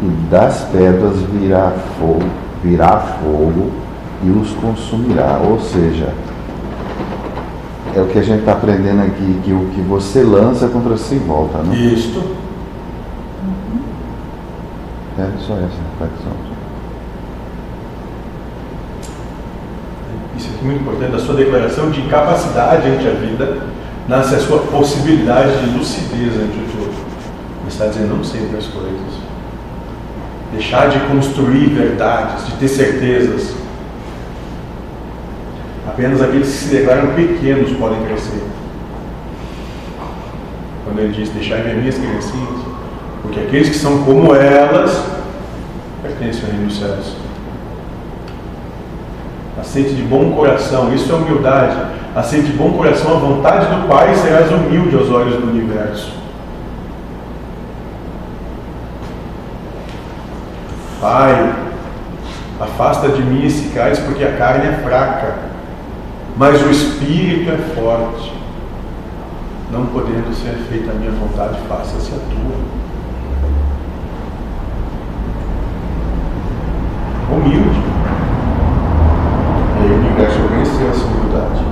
e 0.02 0.08
das 0.30 0.64
pedras 0.66 1.18
virá 1.32 1.72
fogo, 1.98 2.26
virá 2.64 3.00
fogo 3.00 3.72
e 4.24 4.30
os 4.30 4.52
consumirá. 4.52 5.40
Ou 5.44 5.60
seja, 5.60 6.14
é 7.96 8.02
o 8.02 8.08
que 8.08 8.20
a 8.20 8.22
gente 8.22 8.40
está 8.40 8.54
aprendendo 8.54 9.02
aqui, 9.02 9.40
que 9.44 9.54
o 9.54 9.66
que 9.74 9.82
você 9.82 10.24
lança 10.24 10.68
contra 10.68 10.98
si 10.98 11.16
volta, 11.16 11.60
né? 11.60 11.76
Isto. 11.76 12.20
É 15.18 15.28
só 15.40 15.54
essa 15.54 15.66
reflexão. 16.00 16.32
Isso 20.38 20.50
aqui 20.50 20.60
é 20.62 20.66
muito 20.66 20.82
importante. 20.82 21.12
Da 21.12 21.20
sua 21.20 21.36
declaração 21.36 21.90
de 21.90 22.02
incapacidade 22.02 22.88
ante 22.88 23.08
a 23.08 23.12
vida 23.12 23.79
nasce 24.10 24.36
a 24.36 24.40
sua 24.40 24.60
possibilidade 24.64 25.60
de 25.60 25.78
lucidez 25.78 26.34
ante 26.34 26.58
o. 26.58 26.90
Ele 27.62 27.68
está 27.68 27.86
dizendo: 27.86 28.18
Não 28.18 28.24
sei 28.24 28.42
das 28.48 28.66
coisas. 28.66 29.30
Deixar 30.52 30.90
de 30.90 31.00
construir 31.02 31.68
verdades, 31.68 32.48
de 32.48 32.54
ter 32.54 32.68
certezas. 32.68 33.54
Apenas 35.88 36.22
aqueles 36.22 36.48
que 36.48 36.54
se 36.54 36.76
declaram 36.76 37.14
pequenos 37.14 37.72
podem 37.78 38.02
crescer. 38.04 38.44
Quando 40.84 41.00
ele 41.00 41.14
diz: 41.14 41.30
Deixai 41.30 41.62
ver 41.62 41.76
minhas 41.76 41.96
criancinhas. 41.96 42.60
Porque 43.22 43.42
aqueles 43.42 43.70
que 43.70 43.76
são 43.76 44.04
como 44.04 44.34
elas 44.34 45.06
pertencem 46.02 46.46
ao 46.46 46.52
reino 46.52 46.66
dos 46.66 46.80
céus. 46.80 47.29
Aceite 49.70 49.94
de 49.94 50.02
bom 50.02 50.32
coração, 50.32 50.92
isso 50.96 51.12
é 51.12 51.16
humildade. 51.16 51.78
Aceite 52.16 52.48
de 52.48 52.54
bom 52.54 52.72
coração 52.72 53.16
a 53.16 53.20
vontade 53.20 53.68
do 53.68 53.88
Pai 53.88 54.12
e 54.12 54.16
serás 54.16 54.52
humilde 54.52 54.96
aos 54.96 55.12
olhos 55.12 55.36
do 55.36 55.48
universo. 55.48 56.12
Pai, 61.00 61.54
afasta 62.60 63.10
de 63.10 63.22
mim 63.22 63.46
esse 63.46 63.70
cálice 63.70 64.02
porque 64.02 64.24
a 64.24 64.38
carne 64.38 64.70
é 64.70 64.80
fraca, 64.84 65.36
mas 66.36 66.60
o 66.64 66.72
espírito 66.72 67.52
é 67.52 67.58
forte. 67.80 68.34
Não 69.72 69.86
podendo 69.86 70.34
ser 70.34 70.56
feita 70.68 70.90
a 70.90 70.96
minha 70.96 71.12
vontade, 71.12 71.60
faça-se 71.70 72.12
a 72.12 72.18
tua. 72.18 72.56
Humilde. 77.38 78.00
E 79.80 79.82
aí 79.82 79.92
o 79.92 80.02
essa 80.88 81.06
humildade. 81.06 81.64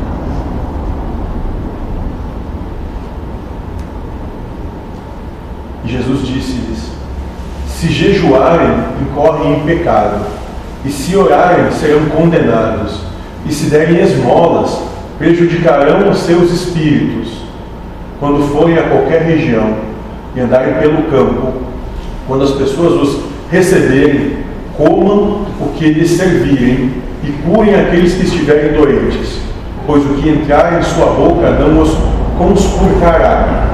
Jesus 5.86 6.28
disse-lhes: 6.28 6.92
Se 7.68 7.88
jejuarem, 7.88 8.70
incorrem 9.02 9.60
em 9.60 9.66
pecado, 9.66 10.26
e 10.86 10.90
se 10.90 11.16
orarem, 11.16 11.72
serão 11.72 12.06
condenados, 12.06 13.02
e 13.46 13.54
se 13.54 13.70
derem 13.70 14.02
esmolas, 14.02 14.82
prejudicarão 15.18 16.10
os 16.10 16.20
seus 16.20 16.52
espíritos. 16.52 17.30
Quando 18.20 18.48
forem 18.52 18.78
a 18.78 18.84
qualquer 18.84 19.22
região 19.22 19.76
e 20.36 20.40
andarem 20.40 20.74
pelo 20.76 21.04
campo, 21.04 21.54
quando 22.28 22.44
as 22.44 22.52
pessoas 22.52 22.94
os 22.94 23.22
receberem, 23.52 24.38
comam 24.76 25.46
o 25.62 25.74
que 25.76 25.88
lhes 25.90 26.12
servirem 26.12 27.07
e 27.28 27.32
curem 27.44 27.76
aqueles 27.76 28.14
que 28.14 28.24
estiverem 28.24 28.72
doentes, 28.72 29.42
pois 29.86 30.04
o 30.06 30.14
que 30.16 30.30
entrar 30.30 30.80
em 30.80 30.82
sua 30.82 31.08
boca 31.08 31.50
não 31.52 31.82
os 31.82 31.98
conspurcará, 32.38 33.68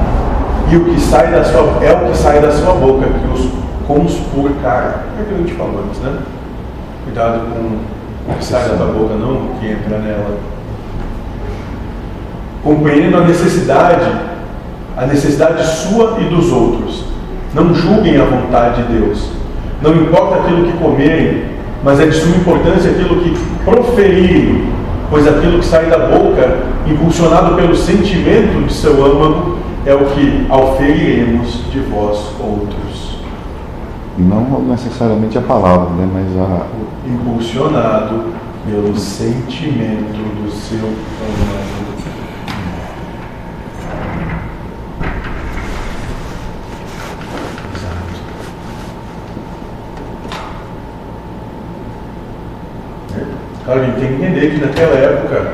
e 0.68 0.76
o 0.76 0.84
que 0.86 1.00
sai 1.00 1.30
da 1.30 1.44
sua 1.44 1.78
é 1.82 1.92
o 1.92 2.10
que 2.10 2.16
sai 2.16 2.40
da 2.40 2.50
sua 2.50 2.74
boca 2.74 3.06
que 3.06 3.32
os 3.32 3.48
conspurcará. 3.86 5.04
É 5.18 5.22
o 5.22 5.24
que 5.26 5.34
a 5.34 5.36
gente 5.36 5.52
falou 5.52 5.84
antes, 5.86 6.00
né? 6.00 6.18
Cuidado 7.04 7.42
com 7.52 8.32
o 8.32 8.36
que 8.36 8.44
sai 8.44 8.68
da 8.68 8.76
tua 8.76 8.86
boca, 8.86 9.14
não 9.14 9.34
o 9.34 9.56
que 9.60 9.68
entra 9.68 9.98
nela. 9.98 10.38
Compreendam 12.64 13.22
a 13.22 13.26
necessidade, 13.26 14.10
a 14.96 15.06
necessidade 15.06 15.64
sua 15.64 16.18
e 16.20 16.24
dos 16.24 16.50
outros. 16.50 17.04
Não 17.54 17.72
julguem 17.72 18.20
a 18.20 18.24
vontade 18.24 18.82
de 18.82 18.94
Deus. 18.94 19.28
Não 19.80 19.94
importa 19.94 20.36
aquilo 20.36 20.64
que 20.64 20.78
comerem, 20.78 21.53
mas 21.84 22.00
é 22.00 22.06
de 22.06 22.16
suma 22.16 22.36
importância 22.36 22.90
aquilo 22.90 23.20
que 23.20 23.36
proferirem, 23.62 24.64
pois 25.10 25.28
aquilo 25.28 25.58
que 25.58 25.66
sai 25.66 25.90
da 25.90 25.98
boca, 25.98 26.60
impulsionado 26.86 27.54
pelo 27.54 27.76
sentimento 27.76 28.66
de 28.66 28.72
seu 28.72 29.04
âmago, 29.04 29.58
é 29.84 29.94
o 29.94 30.06
que 30.06 30.46
auferiremos 30.48 31.62
de 31.70 31.80
vós 31.80 32.32
outros. 32.40 33.18
Não 34.16 34.62
necessariamente 34.62 35.36
a 35.36 35.42
palavra, 35.42 35.90
né? 35.90 36.08
mas 36.10 36.40
a, 36.40 36.66
Impulsionado 37.06 38.32
pelo 38.64 38.96
sentimento 38.96 40.16
do 40.42 40.50
seu 40.50 40.78
âmago. 40.78 41.83
Claro, 53.64 53.80
a 53.80 53.84
gente 53.84 53.98
tem 53.98 54.08
que 54.08 54.14
entender 54.14 54.50
que 54.50 54.60
naquela 54.60 54.94
época 54.94 55.52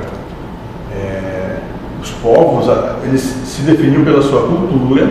é, 0.92 1.56
os 2.02 2.10
povos 2.10 2.66
eles 3.04 3.20
se 3.20 3.62
definiam 3.62 4.04
pela 4.04 4.20
sua 4.20 4.48
cultura 4.48 5.08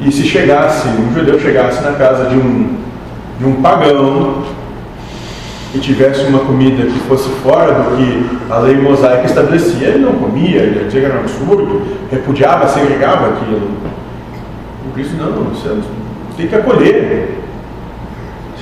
e 0.00 0.12
se 0.12 0.24
chegasse, 0.24 0.88
um 0.88 1.14
judeu 1.14 1.40
chegasse 1.40 1.82
na 1.82 1.92
casa 1.92 2.28
de 2.28 2.36
um, 2.36 2.76
de 3.38 3.46
um 3.46 3.62
pagão 3.62 4.42
e 5.74 5.78
tivesse 5.78 6.22
uma 6.26 6.40
comida 6.40 6.84
que 6.84 6.98
fosse 7.00 7.30
fora 7.42 7.72
do 7.72 7.96
que 7.96 8.38
a 8.50 8.58
lei 8.58 8.76
mosaica 8.76 9.24
estabelecia, 9.24 9.88
ele 9.88 10.04
não 10.04 10.12
comia, 10.12 10.60
ele 10.60 10.84
dizia 10.84 11.00
que 11.00 11.06
era 11.06 11.16
um 11.16 11.20
absurdo, 11.20 11.82
repudiava, 12.10 12.68
segregava 12.68 13.28
aquilo. 13.28 13.70
E 14.86 14.92
Cristo 14.92 15.16
não, 15.16 15.32
você 15.44 15.80
tem 16.36 16.46
que 16.46 16.54
acolher. 16.54 17.40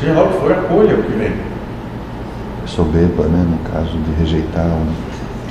Seja 0.00 0.14
lá 0.14 0.22
o 0.22 0.28
que 0.28 0.38
for, 0.38 0.52
acolha 0.52 0.94
o 0.94 1.02
que 1.02 1.12
vem. 1.12 1.51
Soberba, 2.66 3.24
né? 3.24 3.44
No 3.48 3.58
caso 3.70 3.96
de 3.98 4.12
rejeitar 4.20 4.66
um. 4.66 4.86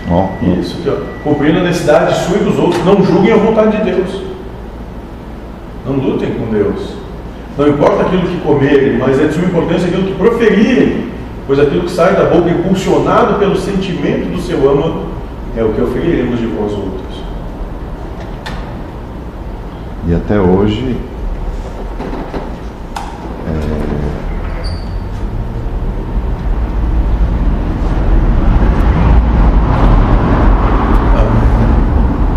Ó, 0.09 0.30
Isso, 0.59 0.78
aqui, 0.80 0.89
ó. 0.89 1.24
cumprindo 1.24 1.59
a 1.59 1.64
necessidade 1.64 2.26
sua 2.26 2.38
e 2.38 2.43
dos 2.43 2.57
outros. 2.57 2.84
Não 2.84 3.03
julguem 3.03 3.34
a 3.34 3.38
vontade 3.38 3.78
de 3.78 3.91
Deus. 3.91 4.22
Não 5.86 5.93
lutem 5.95 6.34
com 6.34 6.51
Deus. 6.51 6.95
Não 7.57 7.68
importa 7.68 8.03
aquilo 8.03 8.24
que 8.24 8.39
comerem, 8.41 8.97
mas 8.97 9.20
é 9.20 9.28
de 9.28 9.34
suma 9.34 9.45
importância 9.45 9.88
aquilo 9.88 10.07
que 10.07 10.16
proferirem, 10.16 11.09
pois 11.45 11.59
aquilo 11.59 11.84
que 11.84 11.91
sai 11.91 12.16
da 12.16 12.26
boca, 12.26 12.49
impulsionado 12.49 13.38
pelo 13.39 13.55
sentimento 13.55 14.32
do 14.32 14.41
seu 14.41 14.70
âmago, 14.70 15.05
é 15.55 15.64
o 15.64 15.74
que 15.74 15.82
oferiremos 15.82 16.39
de 16.39 16.47
vós 16.47 16.72
outros. 16.72 17.22
E 20.07 20.16
até 20.16 20.39
hoje. 20.39 20.97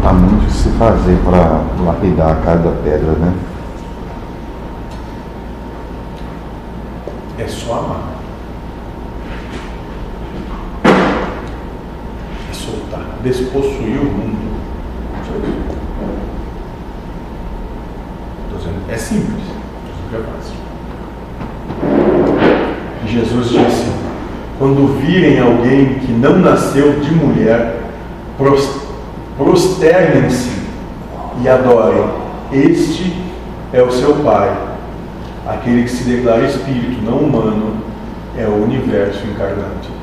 é, 0.03 0.09
há 0.09 0.13
muito 0.13 0.47
que 0.47 0.53
se 0.53 0.64
fazer 0.79 1.17
para 1.25 1.63
lapidar 1.85 2.41
cada 2.45 2.71
pedra, 2.83 3.13
né? 3.13 3.33
É 7.39 7.47
só 7.47 7.75
amar. 7.75 8.15
É 12.51 12.53
soltar, 12.53 13.05
despossuir 13.23 13.99
o 13.99 14.05
mundo. 14.05 14.45
É 18.89 18.97
simples, 18.97 19.43
é 20.13 20.19
fácil. 20.19 20.55
Jesus 23.07 23.49
disse: 23.49 23.93
quando 24.59 25.01
virem 25.01 25.41
alguém 25.41 25.99
que 25.99 26.13
não 26.13 26.39
nasceu 26.39 27.01
de 27.01 27.13
mulher, 27.13 27.81
pros- 28.39 28.83
prosternem-se 29.37 30.64
e 31.43 31.49
adorem. 31.49 32.05
Este 32.53 33.13
é 33.73 33.83
o 33.83 33.91
seu 33.91 34.15
Pai. 34.17 34.57
Aquele 35.47 35.83
que 35.85 35.91
se 35.91 36.05
declara 36.05 36.45
espírito, 36.45 37.03
não 37.03 37.19
humano, 37.19 37.77
é 38.37 38.47
o 38.47 38.63
universo 38.63 39.27
encarnado. 39.27 39.95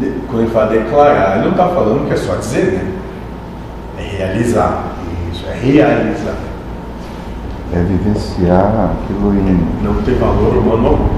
De- 0.00 0.20
quando 0.28 0.42
ele 0.42 0.50
fala 0.50 0.66
declarar, 0.66 1.36
ele 1.36 1.44
não 1.44 1.50
está 1.52 1.68
falando 1.68 2.06
que 2.08 2.14
é 2.14 2.16
só 2.16 2.34
dizer, 2.34 2.72
né? 2.72 2.92
É 3.98 4.02
realizar. 4.16 4.84
Isso, 5.32 5.44
é 5.46 5.54
realizar. 5.54 6.36
É 7.72 7.82
vivenciar 7.82 8.96
aquilo 8.96 9.32
em. 9.32 9.60
Não 9.82 10.02
ter 10.02 10.16
valor 10.16 10.56
humano 10.56 10.86
algum. 10.88 11.08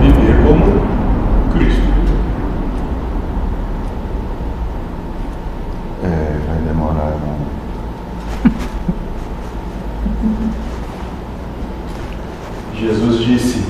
Viver 0.00 0.42
como 0.42 0.66
Cristo. 1.52 1.88
É, 6.04 6.38
vai 6.46 6.58
demorar. 6.66 7.12
Não. 7.22 7.36
Jesus 12.78 13.24
disse: 13.24 13.64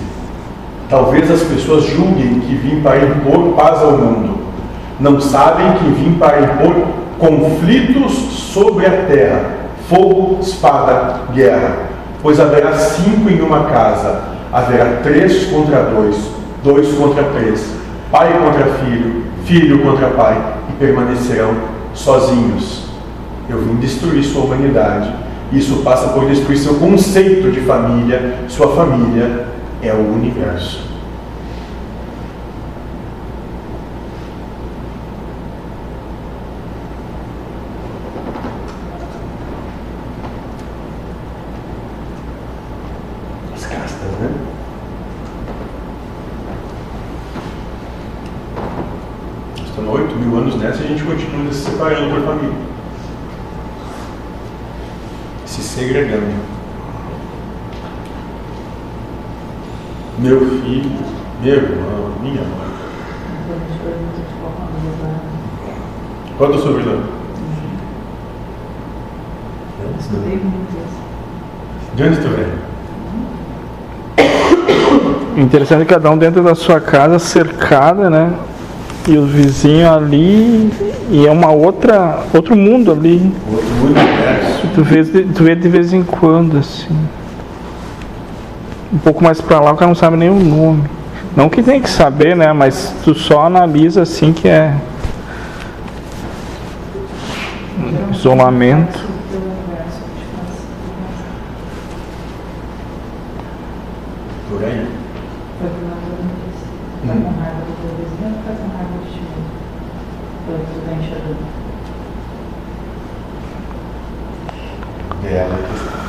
Talvez 0.88 1.30
as 1.30 1.42
pessoas 1.44 1.84
julguem 1.84 2.40
que 2.40 2.56
vim 2.56 2.82
para 2.82 3.04
impor 3.04 3.54
paz 3.54 3.80
ao 3.80 3.96
mundo. 3.96 4.39
Não 5.00 5.18
sabem 5.20 5.72
que 5.78 5.88
vim 5.90 6.12
para 6.18 6.42
impor 6.42 6.74
conflitos 7.18 8.12
sobre 8.52 8.86
a 8.86 9.04
terra, 9.06 9.44
fogo, 9.88 10.38
espada, 10.40 11.20
guerra. 11.32 11.88
Pois 12.22 12.38
haverá 12.38 12.74
cinco 12.74 13.30
em 13.30 13.40
uma 13.40 13.64
casa, 13.64 14.22
haverá 14.52 15.00
três 15.02 15.46
contra 15.46 15.84
dois, 15.84 16.16
dois 16.62 16.92
contra 16.92 17.24
três, 17.24 17.74
pai 18.10 18.38
contra 18.38 18.66
filho, 18.74 19.24
filho 19.44 19.82
contra 19.82 20.08
pai, 20.08 20.38
e 20.68 20.72
permanecerão 20.72 21.54
sozinhos. 21.94 22.84
Eu 23.48 23.58
vim 23.62 23.76
destruir 23.76 24.22
sua 24.22 24.44
humanidade. 24.44 25.12
Isso 25.50 25.82
passa 25.82 26.08
por 26.10 26.26
destruir 26.26 26.58
seu 26.58 26.74
conceito 26.74 27.50
de 27.50 27.60
família. 27.62 28.36
Sua 28.48 28.68
família 28.76 29.46
é 29.82 29.92
o 29.92 30.12
universo. 30.14 30.88
As 43.52 43.66
castas, 43.66 44.10
né? 44.20 44.30
Estamos 49.64 49.90
há 49.90 49.92
8 49.92 50.14
mil 50.16 50.38
anos 50.38 50.54
nessa 50.56 50.82
e 50.82 50.86
a 50.86 50.88
gente 50.88 51.02
continua 51.02 51.52
se 51.52 51.64
separando 51.64 52.14
por 52.14 52.24
família. 52.24 52.70
Se 55.46 55.62
segregando. 55.62 56.60
Meu 60.18 60.38
filho, 60.38 60.90
meu 61.42 61.54
irmão, 61.54 62.12
minha 62.20 62.42
mãe. 62.42 62.70
Qual 66.36 66.50
é 66.50 66.52
o 66.52 66.56
teu 66.56 66.62
sobrenome? 66.62 67.04
Estudei 69.98 70.36
muito 70.36 70.72
isso. 70.76 71.00
De 71.96 72.02
onde 72.02 72.16
tu 72.20 72.28
vem? 72.28 72.70
Interessante 75.40 75.86
cada 75.86 76.10
um 76.10 76.18
dentro 76.18 76.42
da 76.42 76.54
sua 76.54 76.78
casa, 76.80 77.18
cercada, 77.18 78.10
né? 78.10 78.30
E 79.08 79.16
os 79.16 79.30
vizinhos 79.30 79.88
ali, 79.88 80.70
e 81.10 81.26
é 81.26 81.30
uma 81.30 81.50
outra, 81.50 82.24
outro 82.34 82.54
mundo 82.54 82.92
ali. 82.92 83.32
Tu 84.74 84.84
vê, 84.84 85.02
tu 85.02 85.42
vê 85.42 85.56
de 85.56 85.66
vez 85.66 85.94
em 85.94 86.02
quando, 86.02 86.58
assim. 86.58 86.94
Um 88.92 88.98
pouco 88.98 89.24
mais 89.24 89.40
pra 89.40 89.58
lá 89.60 89.72
o 89.72 89.76
cara 89.76 89.88
não 89.88 89.94
sabe 89.94 90.18
nem 90.18 90.28
o 90.28 90.38
nome. 90.38 90.84
Não 91.34 91.48
que 91.48 91.62
tem 91.62 91.80
que 91.80 91.88
saber, 91.88 92.36
né? 92.36 92.52
Mas 92.52 92.94
tu 93.02 93.14
só 93.14 93.46
analisa 93.46 94.02
assim 94.02 94.34
que 94.34 94.46
é 94.46 94.74
isolamento. 98.12 99.00
Pelo 104.50 104.99
universo, 105.66 105.68
acho 105.68 105.68
que 105.68 105.68
nós- 105.68 105.68
Por 105.68 105.68
aí. 105.68 105.68
Foi 105.68 105.68
o 105.68 105.74
que 105.74 105.82
nós 105.84 106.00
vimos. 106.04 106.60
Tá 107.00 107.12
com 107.14 107.40
raiva 107.40 107.60
do 107.60 107.72
teu 107.80 107.92
vizinho 107.96 108.28
ou 108.30 108.42
tá 108.44 108.50
com 108.60 108.68
raiva 108.76 108.96
de 108.98 109.08
ti 109.10 109.20
mesmo? 109.20 109.48
Pelo 110.46 110.58
que 110.58 110.72
tu 110.72 110.80
tá 110.86 110.92
enxergando. 110.92 111.44
Bela 115.22 115.56
questão. 115.68 116.00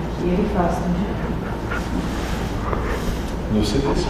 O 0.00 0.22
que 0.22 0.28
ele 0.28 0.46
faz 0.54 0.74
com 0.74 0.90
ti? 0.94 1.06
Lucidez. 3.52 4.06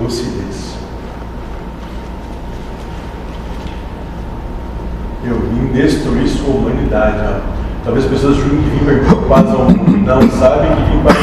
Lucidez. 0.00 0.74
Eu 5.24 5.40
vim 5.40 5.66
destruir 5.72 6.28
sua 6.28 6.54
humanidade. 6.54 7.18
ó. 7.24 7.53
Talvez 7.84 8.06
as 8.06 8.10
pessoas 8.10 8.36
julguem 8.36 8.62
que 8.62 8.70
vim 8.70 9.04
para 9.04 9.16
paz. 9.28 9.44
Não 9.46 10.30
sabem 10.30 10.70
que 10.70 10.82
vim 10.90 11.02
para 11.02 11.14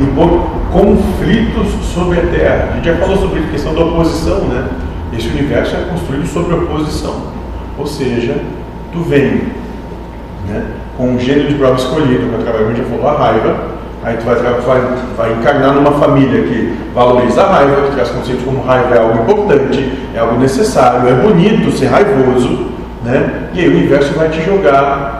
impor 0.00 0.46
conflitos 0.72 1.68
sobre 1.92 2.20
a 2.20 2.26
terra. 2.26 2.68
A 2.72 2.74
gente 2.76 2.84
já 2.84 2.96
falou 2.96 3.16
sobre 3.16 3.40
a 3.40 3.46
questão 3.48 3.74
da 3.74 3.80
oposição, 3.80 4.38
né? 4.42 4.68
Esse 5.16 5.28
universo 5.28 5.74
é 5.76 5.90
construído 5.90 6.26
sobre 6.26 6.54
oposição. 6.54 7.14
Ou 7.78 7.86
seja, 7.86 8.40
tu 8.92 9.00
vem 9.00 9.42
né, 10.48 10.64
com 10.96 11.08
um 11.10 11.18
gênero 11.18 11.48
de 11.48 11.54
prova 11.54 11.76
escolhido, 11.76 12.30
trabalhar, 12.42 12.68
a 12.68 12.74
gente 12.74 12.88
falou, 12.88 13.08
a 13.08 13.18
raiva, 13.18 13.56
aí 14.04 14.16
tu 14.16 14.24
vai, 14.24 14.36
vai, 14.36 14.80
vai 15.16 15.32
encarnar 15.32 15.74
numa 15.74 15.92
família 15.92 16.42
que 16.42 16.76
valoriza 16.94 17.42
a 17.42 17.52
raiva, 17.52 17.82
que 17.82 17.94
traz 17.94 18.10
conceitos 18.10 18.44
como 18.44 18.62
raiva 18.62 18.94
é 18.94 18.98
algo 18.98 19.22
importante, 19.22 19.92
é 20.14 20.18
algo 20.18 20.38
necessário, 20.38 21.08
é 21.08 21.14
bonito 21.14 21.72
ser 21.72 21.86
raivoso, 21.86 22.66
né? 23.02 23.48
e 23.54 23.60
aí 23.60 23.68
o 23.68 23.72
universo 23.72 24.12
vai 24.14 24.28
te 24.28 24.40
jogar 24.42 25.13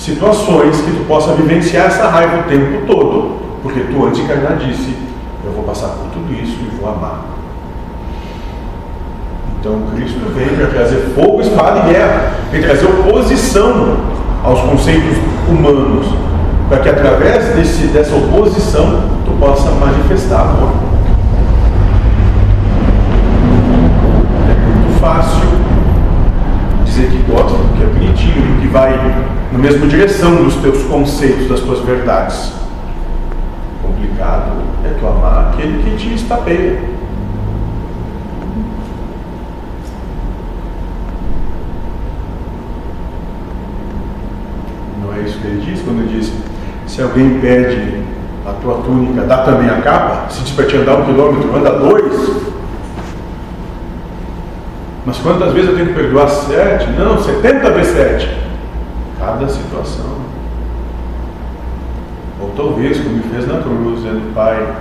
situações 0.00 0.80
que 0.80 0.92
tu 0.92 1.04
possa 1.06 1.34
vivenciar 1.34 1.86
essa 1.86 2.08
raiva 2.08 2.38
o 2.38 2.42
tempo 2.44 2.86
todo, 2.86 3.36
porque 3.62 3.80
tu 3.80 4.06
antes 4.06 4.20
encarnar 4.20 4.56
disse, 4.56 4.96
eu 5.44 5.52
vou 5.52 5.62
passar 5.62 5.88
por 5.88 6.06
tudo 6.10 6.32
isso 6.32 6.56
e 6.60 6.80
vou 6.80 6.90
amar. 6.90 7.26
Então 9.58 9.78
Cristo 9.94 10.20
veio 10.34 10.56
para 10.56 10.68
trazer 10.68 11.12
fogo, 11.14 11.42
espada 11.42 11.80
e 11.80 11.92
guerra, 11.92 12.32
veio 12.50 12.64
trazer 12.64 12.86
oposição 12.86 13.98
aos 14.42 14.60
conceitos 14.60 15.18
humanos, 15.46 16.06
para 16.70 16.78
que 16.78 16.88
através 16.88 17.54
desse, 17.54 17.88
dessa 17.88 18.16
oposição 18.16 19.02
tu 19.26 19.32
possa 19.38 19.70
manifestar 19.72 20.40
amor. 20.40 20.72
É 24.48 24.66
muito 24.66 24.98
fácil 24.98 25.46
dizer 26.86 27.10
que 27.10 27.18
gosta, 27.30 27.58
que 27.76 27.82
é 27.82 27.89
vai 28.70 28.96
na 29.52 29.58
mesma 29.58 29.86
direção 29.86 30.44
dos 30.44 30.54
teus 30.56 30.82
conceitos, 30.84 31.48
das 31.48 31.60
tuas 31.60 31.80
verdades. 31.80 32.52
Complicado 33.82 34.52
é 34.84 34.94
tu 34.98 35.06
amar 35.06 35.50
aquele 35.52 35.82
que 35.82 35.96
te 35.96 36.14
estapeia. 36.14 36.80
Não 45.02 45.14
é 45.14 45.20
isso 45.20 45.38
que 45.38 45.46
ele 45.48 45.60
diz 45.64 45.82
quando 45.82 46.02
ele 46.02 46.18
diz: 46.18 46.32
se 46.86 47.02
alguém 47.02 47.40
pede 47.40 48.02
a 48.46 48.52
tua 48.52 48.82
túnica, 48.82 49.22
dá 49.22 49.38
também 49.38 49.68
a 49.68 49.80
capa, 49.80 50.30
se 50.30 50.42
diz 50.42 50.52
para 50.52 50.66
te 50.66 50.76
andar 50.76 50.96
um 50.96 51.06
quilômetro, 51.06 51.56
anda 51.56 51.72
dois. 51.72 52.50
Mas 55.04 55.18
quantas 55.18 55.52
vezes 55.52 55.70
eu 55.70 55.76
tenho 55.76 55.88
que 55.88 55.94
perdoar 55.94 56.28
sete? 56.28 56.88
Não, 56.90 57.20
70 57.20 57.70
vezes 57.70 57.92
sete. 57.94 58.49
Cada 59.20 59.46
situação. 59.46 60.16
Ou 62.40 62.50
talvez, 62.56 62.98
como 62.98 63.16
ele 63.16 63.28
fez 63.30 63.46
na 63.46 63.60
cruz, 63.60 63.98
dizendo, 63.98 64.34
Pai, 64.34 64.74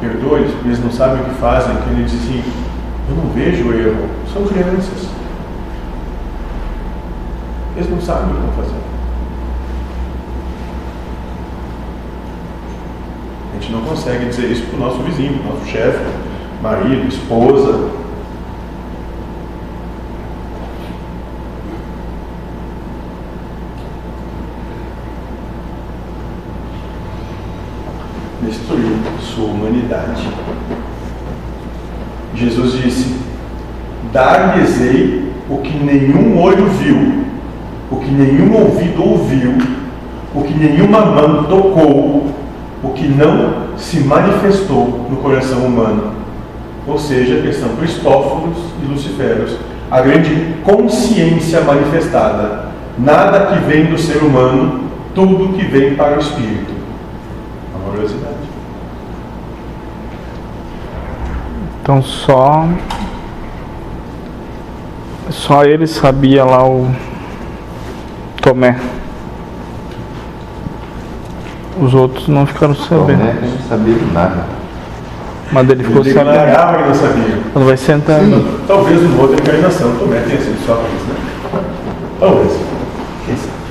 perdoe-os, 0.00 0.52
eles 0.64 0.78
não 0.78 0.92
sabem 0.92 1.22
o 1.22 1.24
que 1.24 1.34
fazem. 1.34 1.74
Que 1.74 1.90
ele 1.90 2.04
diz 2.04 2.14
assim, 2.14 2.42
eu 3.08 3.16
não 3.16 3.30
vejo 3.32 3.72
erro, 3.72 4.08
são 4.32 4.44
crianças. 4.44 5.08
Eles 7.76 7.90
não 7.90 8.00
sabem 8.00 8.26
o 8.26 8.28
que 8.28 8.34
estão 8.34 8.64
fazendo. 8.64 8.84
A 13.50 13.60
gente 13.60 13.72
não 13.72 13.80
consegue 13.82 14.26
dizer 14.26 14.52
isso 14.52 14.66
para 14.66 14.76
o 14.76 14.80
nosso 14.80 15.02
vizinho, 15.02 15.38
para 15.38 15.50
o 15.50 15.54
nosso 15.54 15.66
chefe, 15.66 16.04
marido, 16.62 17.08
esposa. 17.08 18.03
Destruir 28.44 28.96
sua 29.20 29.46
humanidade. 29.46 30.28
Jesus 32.34 32.72
disse: 32.82 33.14
Dar-lhes-ei 34.12 35.32
o 35.48 35.58
que 35.58 35.76
nenhum 35.76 36.40
olho 36.40 36.66
viu, 36.66 37.24
o 37.90 37.96
que 37.96 38.10
nenhum 38.10 38.54
ouvido 38.54 39.02
ouviu, 39.02 39.52
o 40.34 40.42
que 40.42 40.54
nenhuma 40.54 41.04
mão 41.04 41.44
tocou, 41.44 42.26
o 42.82 42.90
que 42.90 43.06
não 43.08 43.76
se 43.76 44.00
manifestou 44.00 45.06
no 45.10 45.16
coração 45.16 45.60
humano. 45.60 46.12
Ou 46.86 46.98
seja, 46.98 47.40
que 47.40 47.52
são 47.52 47.76
Cristóforos 47.76 48.58
e 48.82 48.86
Luciferos, 48.86 49.56
a 49.90 50.00
grande 50.02 50.54
consciência 50.62 51.62
manifestada. 51.62 52.68
Nada 52.98 53.46
que 53.46 53.58
vem 53.64 53.86
do 53.86 53.98
ser 53.98 54.18
humano, 54.18 54.80
tudo 55.14 55.54
que 55.54 55.64
vem 55.64 55.94
para 55.94 56.16
o 56.16 56.20
espírito. 56.20 56.73
Amorosidade. 57.94 58.34
Então 61.82 62.02
só. 62.02 62.66
Só 65.30 65.64
ele 65.64 65.86
sabia 65.86 66.44
lá 66.44 66.66
o 66.66 66.90
Tomé. 68.42 68.78
Os 71.80 71.94
outros 71.94 72.28
não 72.28 72.46
ficaram 72.46 72.74
sabendo. 72.74 73.18
Tomé 73.18 73.34
não 73.40 73.68
sabia 73.68 73.94
de 73.94 74.12
nada. 74.12 74.44
Mas 75.52 75.68
ele 75.70 75.84
ficou 75.84 76.02
Ele 76.02 76.12
sabendo. 76.12 76.34
que 76.34 76.88
não 76.88 76.94
sabia. 76.94 77.38
Quando 77.52 77.66
vai 77.66 77.76
sentando. 77.76 78.66
Talvez 78.66 79.02
uma 79.02 79.22
outra 79.22 79.40
encarnação 79.40 79.94
Tomé 79.96 80.20
tenha 80.20 80.40
sido 80.40 80.66
Sócrates, 80.66 81.02
né? 81.06 81.14
Talvez. 82.18 82.52
Quem 83.26 83.36
sabe? 83.36 83.63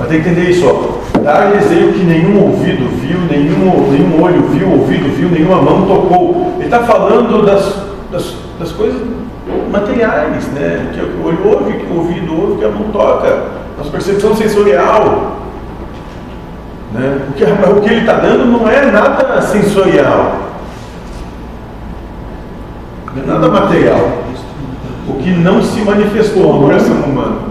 Mas 0.00 0.08
tem 0.08 0.22
que 0.22 0.30
entender 0.30 0.50
isso, 0.50 0.66
ó. 0.66 1.18
Dar-lhes 1.18 1.70
ei 1.70 1.90
o 1.90 1.92
que 1.92 2.02
nenhum 2.02 2.42
ouvido 2.42 2.88
viu, 3.02 3.18
nenhum, 3.30 3.90
nenhum 3.90 4.22
olho 4.22 4.42
viu, 4.48 4.70
ouvido 4.70 5.14
viu, 5.14 5.28
nenhuma 5.28 5.60
mão 5.60 5.86
tocou. 5.86 6.54
Ele 6.56 6.64
está 6.64 6.78
falando 6.84 7.44
das, 7.44 7.82
das, 8.10 8.34
das 8.58 8.72
coisas 8.72 8.98
materiais, 9.70 10.48
né? 10.54 10.90
Que 10.94 11.00
o 11.02 11.26
olho 11.26 11.46
ouve, 11.46 11.74
que 11.74 11.92
o 11.92 11.98
ouvido 11.98 12.40
ouve, 12.40 12.60
que 12.60 12.64
a 12.64 12.70
mão 12.70 12.84
toca. 12.90 13.42
Nossa 13.76 13.90
percepção 13.90 14.34
sensorial. 14.34 15.36
Né? 16.94 17.20
O, 17.28 17.32
que, 17.34 17.44
o 17.44 17.80
que 17.82 17.90
ele 17.90 18.00
está 18.00 18.14
dando 18.14 18.46
não 18.46 18.66
é 18.66 18.90
nada 18.90 19.42
sensorial. 19.42 20.34
Não 23.14 23.22
é 23.22 23.26
nada 23.26 23.48
material. 23.48 24.12
O 25.06 25.12
que 25.22 25.30
não 25.30 25.62
se 25.62 25.82
manifestou 25.82 26.54
no 26.54 26.62
coração 26.62 26.94
humano. 26.94 27.49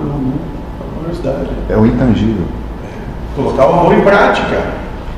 Amorosidade. 1.09 1.49
É 1.69 1.75
o 1.75 1.85
intangível. 1.85 2.45
Colocar 3.35 3.67
o 3.67 3.79
amor 3.79 3.93
em 3.93 4.01
prática. 4.01 4.63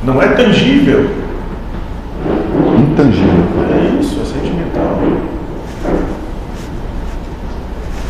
Não 0.04 0.22
é 0.22 0.30
tangível. 0.30 1.12
Intangível. 2.80 3.44
É 3.70 4.00
isso, 4.00 4.22
é 4.22 4.26
sentimental. 4.26 4.98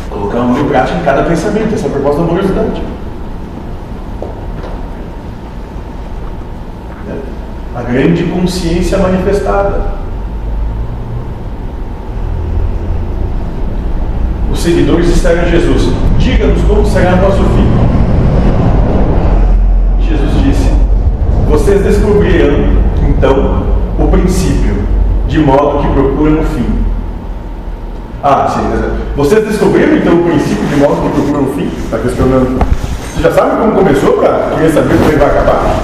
Colocar 0.08 0.38
o 0.38 0.42
amor 0.42 0.60
em 0.60 0.68
prática 0.68 0.98
em 0.98 1.02
cada 1.02 1.24
pensamento. 1.24 1.74
Essa 1.74 1.86
é 1.86 1.88
a 1.88 1.92
proposta 1.92 2.20
da 2.20 2.28
amorosidade. 2.28 2.82
É. 7.08 7.78
A 7.78 7.82
grande 7.82 8.24
consciência 8.24 8.98
manifestada. 8.98 10.02
Os 14.52 14.60
seguidores 14.60 15.06
disseram 15.06 15.42
a 15.42 15.46
Jesus: 15.46 15.92
Diga-nos 16.22 16.62
como 16.62 16.86
será 16.86 17.16
nosso 17.16 17.42
fim. 17.42 17.66
Jesus 20.00 20.32
disse: 20.44 20.70
Vocês 21.48 21.82
descobrirão 21.82 22.64
então 23.08 23.64
o 23.98 24.06
princípio, 24.06 24.76
de 25.26 25.40
modo 25.40 25.80
que 25.80 25.92
procuram 25.92 26.40
o 26.40 26.44
fim. 26.44 26.64
Ah, 28.22 28.46
sim. 28.48 28.60
Vocês 29.16 29.44
descobriram 29.48 29.96
então 29.96 30.14
o 30.14 30.22
princípio, 30.22 30.64
de 30.64 30.76
modo 30.76 31.02
que 31.02 31.20
procuram 31.20 31.42
o 31.42 31.54
fim? 31.54 31.68
Está 31.84 31.98
questionando. 31.98 32.64
Você 33.16 33.22
já 33.22 33.32
sabe 33.32 33.56
como 33.56 33.72
começou 33.72 34.12
para 34.12 34.54
querer 34.54 34.70
saber 34.70 34.96
como 34.96 35.10
ele 35.10 35.18
vai 35.18 35.28
acabar? 35.28 35.80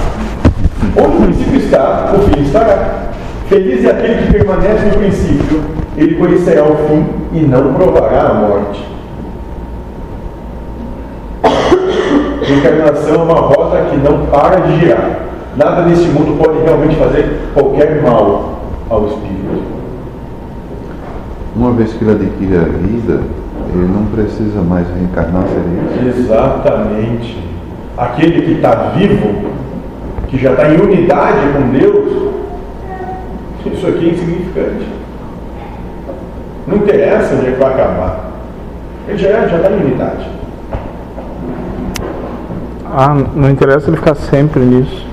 Onde 0.95 1.17
o 1.17 1.21
princípio 1.21 1.59
está, 1.59 2.13
o 2.15 2.19
fim 2.29 2.43
estará. 2.43 3.09
Feliz 3.49 3.83
é 3.83 3.89
aquele 3.89 4.25
que 4.25 4.31
permanece 4.31 4.85
no 4.85 4.93
princípio, 4.99 5.63
ele 5.97 6.15
conhecerá 6.15 6.63
o 6.63 6.77
fim 6.87 7.05
e 7.33 7.41
não 7.41 7.73
provará 7.73 8.29
a 8.29 8.33
morte. 8.35 8.98
Reencarnação 12.49 13.13
é 13.13 13.17
uma 13.17 13.39
roda 13.41 13.81
que 13.91 13.97
não 13.97 14.25
para 14.25 14.61
de 14.61 14.79
girar. 14.79 15.19
Nada 15.55 15.83
neste 15.83 16.07
mundo 16.07 16.35
pode 16.43 16.57
realmente 16.63 16.95
fazer 16.95 17.51
qualquer 17.53 18.01
mal 18.01 18.59
ao 18.89 19.05
espírito. 19.05 19.61
Uma 21.55 21.71
vez 21.73 21.93
que 21.93 22.03
ele 22.03 22.11
adquire 22.11 22.57
a 22.57 22.63
vida, 22.63 23.21
ele 23.71 23.87
não 23.93 24.05
precisa 24.05 24.61
mais 24.61 24.87
reencarnar, 24.87 25.43
seria 25.43 26.09
isso? 26.09 26.19
Exatamente. 26.21 27.37
Aquele 27.95 28.41
que 28.41 28.51
está 28.53 28.93
vivo, 28.95 29.51
que 30.27 30.37
já 30.39 30.51
está 30.51 30.69
em 30.69 30.81
unidade 30.81 31.39
com 31.53 31.69
Deus, 31.69 32.33
isso 33.65 33.87
aqui 33.87 34.09
é 34.09 34.13
insignificante. 34.13 34.87
Não 36.67 36.77
interessa 36.77 37.35
onde 37.35 37.47
é 37.47 37.51
que 37.51 37.59
vai 37.59 37.73
acabar. 37.73 38.31
Ele 39.07 39.17
já 39.17 39.45
está 39.45 39.69
em 39.69 39.85
unidade. 39.85 40.38
Ah, 42.91 43.15
não 43.35 43.49
interessa 43.49 43.89
ele 43.89 43.97
ficar 43.97 44.15
sempre 44.15 44.61
nisso. 44.61 45.05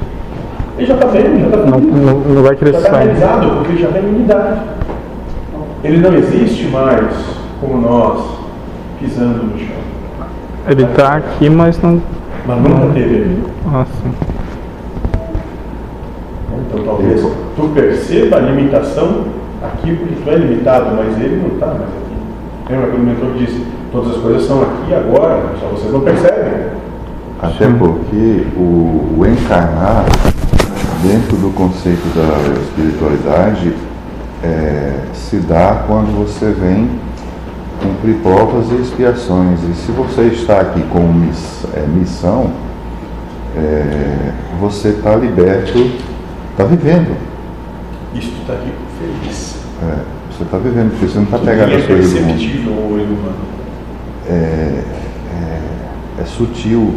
Ele 0.78 0.86
já 0.86 0.94
está 0.94 1.06
bem, 1.08 1.40
já 1.40 1.46
está 1.46 1.56
Não, 1.58 1.78
não, 1.78 2.18
não 2.20 2.42
vai 2.42 2.56
querer 2.56 2.72
Já 2.72 2.78
está 2.78 2.98
realizado, 2.98 3.56
porque 3.56 3.72
ele 3.72 3.82
já 3.82 3.88
está 3.88 4.00
em 4.00 4.08
unidade. 4.08 4.60
Ele 5.84 5.98
não 5.98 6.14
existe 6.14 6.66
mais 6.68 7.14
como 7.60 7.80
nós, 7.80 8.24
pisando 8.98 9.44
no 9.44 9.58
chão. 9.58 9.76
Ele 10.68 10.86
tá 10.86 11.16
aqui, 11.16 11.50
mas 11.50 11.80
não. 11.80 12.00
Mas 12.46 12.60
nunca 12.62 12.94
teve 12.94 13.14
ali. 13.14 13.44
Ah, 13.72 13.84
sim. 13.84 14.12
Então 16.68 16.84
talvez 16.84 17.20
tu 17.20 17.68
perceba 17.74 18.36
a 18.36 18.40
limitação 18.40 19.24
aqui, 19.62 19.94
porque 19.94 20.14
tu 20.24 20.30
é 20.30 20.34
limitado, 20.36 20.96
mas 20.96 21.20
ele 21.20 21.42
não 21.42 21.54
está 21.54 21.66
mais 21.66 21.82
aqui. 21.82 22.70
Lembra 22.70 22.86
quando 22.88 23.02
o 23.02 23.06
mentor 23.06 23.32
disse, 23.38 23.64
todas 23.92 24.16
as 24.16 24.16
coisas 24.16 24.42
estão 24.42 24.62
aqui 24.62 24.94
agora, 24.94 25.42
só 25.60 25.68
vocês 25.68 25.92
não 25.92 26.00
percebem. 26.00 26.85
Até 27.40 27.68
porque 27.68 28.46
o, 28.56 29.14
o 29.18 29.26
encarnar, 29.26 30.06
dentro 31.02 31.36
do 31.36 31.52
conceito 31.54 32.02
da 32.14 32.60
espiritualidade, 32.62 33.74
é, 34.42 35.00
se 35.12 35.36
dá 35.36 35.84
quando 35.86 36.16
você 36.16 36.50
vem 36.50 36.88
cumprir 37.82 38.16
provas 38.22 38.70
e 38.70 38.76
expiações. 38.76 39.60
E 39.62 39.74
se 39.74 39.92
você 39.92 40.22
está 40.28 40.60
aqui 40.60 40.82
com 40.84 41.00
miss, 41.12 41.66
é, 41.74 41.86
missão, 41.86 42.50
é, 43.54 44.32
você 44.58 44.88
está 44.88 45.14
liberto, 45.14 45.90
está 46.52 46.64
vivendo. 46.64 47.16
Isto 48.14 48.40
está 48.40 48.54
aqui 48.54 48.72
feliz. 48.98 49.56
É, 49.82 49.98
você 50.32 50.42
está 50.42 50.56
vivendo, 50.56 50.90
porque 50.90 51.06
você 51.06 51.16
não 51.18 51.24
está 51.24 51.38
pegando 51.38 51.72
é 51.72 51.76
as 51.76 51.86
coisas 51.86 52.12
do 52.12 52.20
mundo. 52.22 53.36
É, 54.28 54.32
é, 54.32 55.60
é 56.20 56.24
sutil 56.24 56.94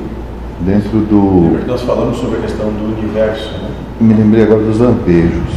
dentro 0.61 0.97
Lembra 0.97 1.09
do. 1.09 1.59
que 1.59 1.67
nós 1.67 1.81
falamos 1.81 2.17
sobre 2.17 2.37
a 2.37 2.41
questão 2.41 2.67
do 2.67 2.97
universo, 2.97 3.51
né? 3.59 3.71
Me 3.99 4.13
lembrei 4.13 4.43
agora 4.43 4.63
dos 4.63 4.79
lampejos. 4.79 5.53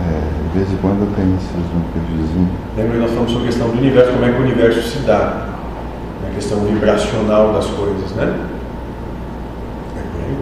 É, 0.00 0.48
de 0.52 0.58
vez 0.58 0.72
em 0.72 0.76
quando 0.76 1.00
eu 1.00 1.08
tenho 1.14 1.36
esses 1.36 1.50
lampejos. 1.52 2.30
Lembra 2.76 2.92
que 2.92 2.98
nós 2.98 3.10
falamos 3.10 3.30
sobre 3.32 3.44
a 3.44 3.50
questão 3.50 3.68
do 3.68 3.78
universo, 3.78 4.12
como 4.12 4.24
é 4.24 4.32
que 4.32 4.38
o 4.38 4.42
universo 4.42 4.82
se 4.82 4.98
dá, 5.00 5.48
a 6.26 6.34
questão 6.34 6.60
vibracional 6.60 7.52
das 7.52 7.66
coisas, 7.66 8.12
né? 8.12 8.34
É. 9.96 10.34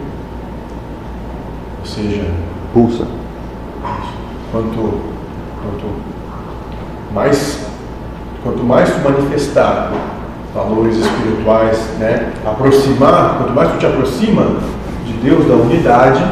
Ou 1.79 1.85
seja, 1.85 2.25
Pulsa. 2.73 3.05
quanto, 4.51 5.01
quanto 5.61 5.85
mais 7.13 7.71
quanto 8.43 8.63
mais 8.63 8.89
tu 8.89 8.99
manifestar 8.99 9.91
valores 10.53 10.97
espirituais, 10.97 11.77
né, 11.97 12.33
aproximar, 12.45 13.37
quanto 13.37 13.53
mais 13.53 13.71
tu 13.71 13.77
te 13.77 13.85
aproxima 13.85 14.57
de 15.05 15.13
Deus, 15.13 15.47
da 15.47 15.55
unidade, 15.55 16.23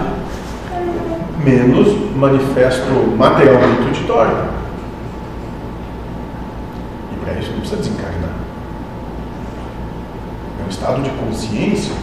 menos 1.44 2.16
manifesto 2.16 3.16
materialmente 3.18 3.84
tu 3.84 3.91
te 3.94 4.04
torna. 4.04 4.50
E 7.14 7.24
para 7.24 7.34
isso 7.40 7.52
não 7.52 7.60
precisa 7.60 7.82
desencarnar. 7.82 8.32
É 10.60 10.66
um 10.66 10.70
estado 10.70 11.02
de 11.02 11.10
consciência, 11.12 11.94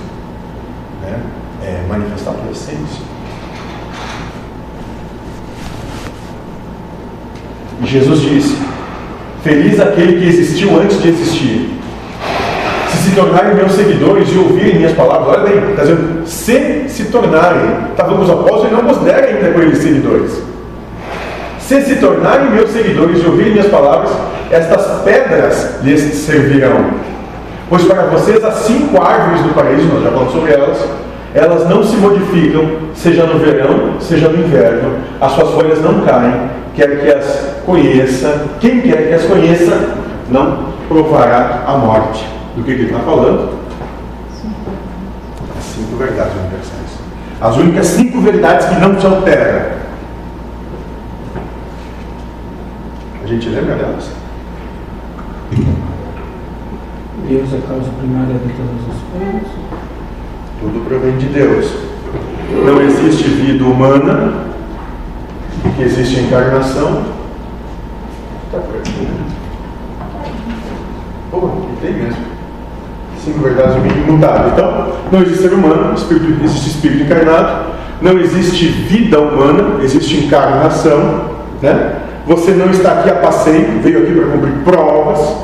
né, 1.03 1.21
é 1.63 1.85
manifestar 1.87 2.31
a 2.31 2.35
tua 2.35 2.51
essência. 2.51 3.05
E 7.83 7.87
Jesus 7.87 8.21
disse: 8.23 8.57
Feliz 9.43 9.79
aquele 9.79 10.19
que 10.19 10.27
existiu 10.27 10.81
antes 10.81 11.01
de 11.03 11.09
existir. 11.09 11.76
Se 13.07 13.13
tornarem 13.13 13.55
meus 13.55 13.71
seguidores 13.71 14.29
e 14.33 14.37
ouvirem 14.37 14.79
minhas 14.79 14.93
palavras, 14.93 15.29
olha 15.29 15.49
bem, 15.49 15.71
está 15.71 15.83
dizendo, 15.83 16.27
se 16.27 16.89
se 16.89 17.05
tornarem, 17.05 17.63
estava 17.93 18.17
com 18.17 18.23
os 18.23 18.29
apóstolos 18.29 18.73
e 18.73 18.75
não 18.75 18.81
considera 18.81 19.29
ainda 19.29 19.53
com 19.53 19.61
eles 19.61 19.79
seguidores. 19.79 20.43
Se 21.61 21.83
se 21.83 21.97
tornarem 21.97 22.51
meus 22.51 22.69
seguidores 22.71 23.23
e 23.23 23.27
ouvirem 23.27 23.53
minhas 23.53 23.69
palavras, 23.69 24.11
estas 24.51 25.03
pedras 25.03 25.85
lhes 25.85 26.01
servirão. 26.01 26.91
Pois 27.71 27.85
para 27.85 28.03
vocês 28.07 28.45
as 28.45 28.55
cinco 28.55 29.01
árvores 29.01 29.41
do 29.43 29.55
paraíso, 29.55 29.87
nós 29.87 30.03
já 30.03 30.11
falamos 30.11 30.33
sobre 30.33 30.53
elas, 30.53 30.79
elas 31.33 31.69
não 31.69 31.85
se 31.85 31.97
modificam, 31.99 32.69
seja 32.93 33.23
no 33.23 33.39
verão, 33.39 34.01
seja 34.01 34.29
no 34.29 34.45
inverno, 34.45 34.97
as 35.21 35.31
suas 35.31 35.51
folhas 35.51 35.81
não 35.81 36.01
caem, 36.01 36.51
quer 36.75 37.01
que 37.01 37.09
as 37.09 37.55
conheça, 37.65 38.47
quem 38.59 38.81
quer 38.81 39.07
que 39.07 39.15
as 39.15 39.23
conheça, 39.27 39.91
não 40.29 40.75
provará 40.89 41.63
a 41.69 41.77
morte. 41.77 42.36
Do 42.57 42.63
que, 42.65 42.75
que 42.75 42.81
ele 42.81 42.87
está 42.87 43.01
falando? 43.01 43.59
As 45.59 45.63
cinco 45.63 45.97
verdades 45.97 46.35
universais. 46.35 46.99
As 47.39 47.57
únicas 47.59 47.87
cinco 47.87 48.21
verdades 48.23 48.67
que 48.67 48.75
não 48.77 48.99
se 48.99 49.07
alteram. 49.07 49.77
A 53.23 53.27
gente 53.27 53.49
lembra 53.51 53.75
delas? 53.75 54.11
Deus 57.29 57.53
é 57.53 57.57
a 57.57 57.61
causa 57.69 57.91
primária 57.99 58.35
de 58.35 58.53
todas 58.55 58.81
as 58.89 59.03
coisas. 59.13 59.49
Tudo 60.61 60.89
provém 60.89 61.19
de 61.19 61.27
Deus. 61.27 61.71
Não 62.65 62.81
existe 62.81 63.25
vida 63.25 63.65
humana, 63.65 64.47
que 65.77 65.83
existe 65.83 66.21
encarnação. 66.21 67.05
Está 68.47 68.59
por 68.61 68.77
aqui, 68.77 68.93
né? 68.93 69.27
Pô, 71.31 71.47
aqui 71.47 71.77
tem 71.83 71.93
mesmo. 71.95 72.36
Cinco 73.27 73.41
verdades 73.41 73.75
imutáveis. 74.07 74.53
Então, 74.53 74.93
não 75.11 75.21
existe 75.21 75.43
ser 75.43 75.53
humano, 75.53 75.93
espírito, 75.95 76.45
existe 76.45 76.69
espírito 76.69 77.03
encarnado. 77.03 77.73
Não 78.01 78.21
existe 78.21 78.67
vida 78.67 79.19
humana, 79.19 79.83
existe 79.83 80.27
encarnação. 80.27 81.23
Né? 81.61 81.97
Você 82.25 82.53
não 82.53 82.71
está 82.71 82.93
aqui 82.93 83.11
a 83.11 83.17
passeio, 83.17 83.81
veio 83.83 84.05
aqui 84.05 84.13
para 84.13 84.31
cumprir 84.31 84.53
provas. 84.65 85.39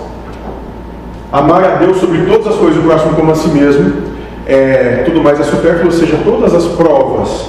Amar 1.32 1.64
a 1.64 1.74
Deus 1.76 1.96
sobre 1.96 2.24
todas 2.24 2.46
as 2.46 2.54
coisas, 2.54 2.78
o 2.78 2.86
próximo 2.86 3.14
como 3.14 3.32
a 3.32 3.34
si 3.34 3.48
mesmo. 3.48 4.12
É, 4.46 5.02
tudo 5.04 5.20
mais 5.20 5.40
é 5.40 5.42
supérfluo, 5.42 5.86
ou 5.86 5.90
seja, 5.92 6.18
todas 6.24 6.54
as 6.54 6.66
provas 6.66 7.48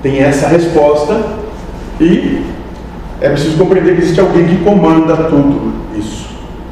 têm 0.00 0.20
essa 0.20 0.46
resposta 0.46 1.20
e 2.00 2.44
é 3.20 3.30
preciso 3.30 3.58
compreender 3.58 3.96
que 3.96 4.02
existe 4.02 4.20
alguém 4.20 4.46
que 4.46 4.62
comanda 4.64 5.16
tudo 5.16 5.72
isso, 5.96 6.28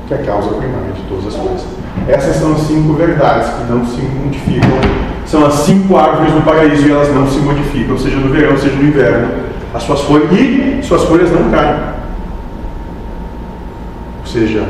que 0.07 0.15
é 0.15 0.17
a 0.17 0.23
causa 0.23 0.51
primária 0.51 0.93
de 0.93 1.03
todas 1.09 1.27
as 1.27 1.35
coisas. 1.35 1.60
Essas 2.11 2.37
são 2.37 2.53
as 2.53 2.63
cinco 2.63 2.95
verdades 2.95 3.49
que 3.51 3.71
não 3.71 3.87
se 3.87 4.03
modificam. 4.03 4.69
São 5.25 5.47
as 5.47 5.55
cinco 5.55 5.97
árvores 5.97 6.33
do 6.33 6.45
paraíso 6.45 6.89
e 6.89 6.91
elas 6.91 7.15
não 7.15 7.25
se 7.29 7.39
modificam, 7.39 7.97
seja 7.97 8.17
no 8.17 8.33
verão, 8.33 8.59
seja 8.59 8.75
no 8.75 8.83
inverno. 8.83 9.29
As 9.73 9.85
suas 9.85 10.01
folhas 10.01 10.33
e 10.33 10.81
suas 10.83 11.05
folhas 11.05 11.31
não 11.31 11.49
caem. 11.51 11.77
Ou 14.21 14.27
seja, 14.27 14.65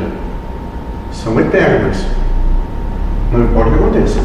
são 1.11 1.39
eternas. 1.39 2.05
Não 3.31 3.43
importa 3.43 3.69
o 3.69 3.73
que 3.73 3.79
aconteça. 3.79 4.19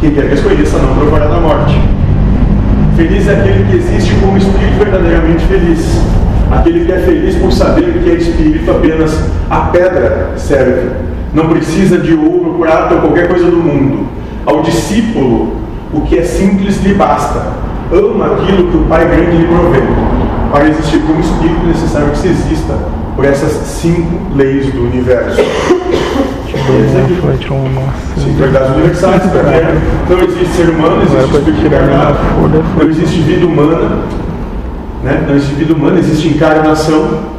Quem 0.00 0.10
quer 0.10 0.28
que 0.28 0.34
as 0.34 0.40
conheça 0.40 0.78
não 0.78 0.94
provará 0.96 1.28
da 1.28 1.40
morte. 1.40 1.80
Feliz 2.94 3.26
é 3.26 3.32
aquele 3.32 3.64
que 3.70 3.76
existe 3.76 4.14
como 4.16 4.36
espírito 4.36 4.78
verdadeiramente 4.78 5.46
feliz. 5.46 5.98
Aquele 6.50 6.84
que 6.84 6.92
é 6.92 6.98
feliz 6.98 7.34
por 7.36 7.52
saber 7.52 7.92
que 8.02 8.10
é 8.10 8.14
espírito 8.14 8.70
apenas 8.70 9.18
a 9.50 9.60
pedra 9.62 10.30
serve. 10.36 10.90
Não 11.34 11.48
precisa 11.48 11.98
de 11.98 12.14
ouro, 12.14 12.56
prata 12.60 12.94
ou 12.94 13.00
qualquer 13.00 13.28
coisa 13.28 13.50
do 13.50 13.56
mundo. 13.56 14.06
Ao 14.44 14.62
discípulo, 14.62 15.56
o 15.92 16.02
que 16.02 16.18
é 16.18 16.22
simples 16.22 16.82
lhe 16.84 16.94
basta. 16.94 17.42
Ama 17.92 18.34
aquilo 18.34 18.70
que 18.70 18.76
o 18.76 18.84
Pai 18.88 19.06
grande 19.06 19.36
lhe 19.36 19.46
provê. 19.46 19.82
Para 20.52 20.68
existir 20.68 21.00
como 21.00 21.20
espírito, 21.20 21.60
é 21.64 21.68
necessário 21.68 22.10
que 22.10 22.18
se 22.18 22.28
exista 22.28 22.74
por 23.14 23.24
essas 23.24 23.52
cinco 23.66 24.34
leis 24.34 24.72
do 24.72 24.84
universo. 24.84 25.42
Cinco 28.16 28.38
verdades 28.38 28.70
universais. 28.70 29.22
Primeiro, 29.22 29.80
não 30.08 30.18
existe 30.22 30.56
ser 30.56 30.68
humano, 30.70 31.02
existe 31.02 31.36
espírito 31.36 31.66
encarnado. 31.66 32.18
Não 32.78 32.88
existe 32.88 33.20
vida 33.22 33.46
humana. 33.46 34.02
Né? 35.02 35.24
Não 35.26 35.34
existe 35.34 35.54
vida 35.54 35.74
humana, 35.74 35.98
existe 35.98 36.28
encarnação. 36.28 37.36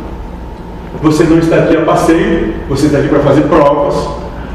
Você 1.01 1.23
não 1.23 1.37
está 1.37 1.57
aqui 1.57 1.77
a 1.77 1.81
passeio, 1.81 2.55
você 2.67 2.87
está 2.87 2.99
aqui 2.99 3.07
para 3.07 3.19
fazer 3.19 3.41
provas. 3.41 3.95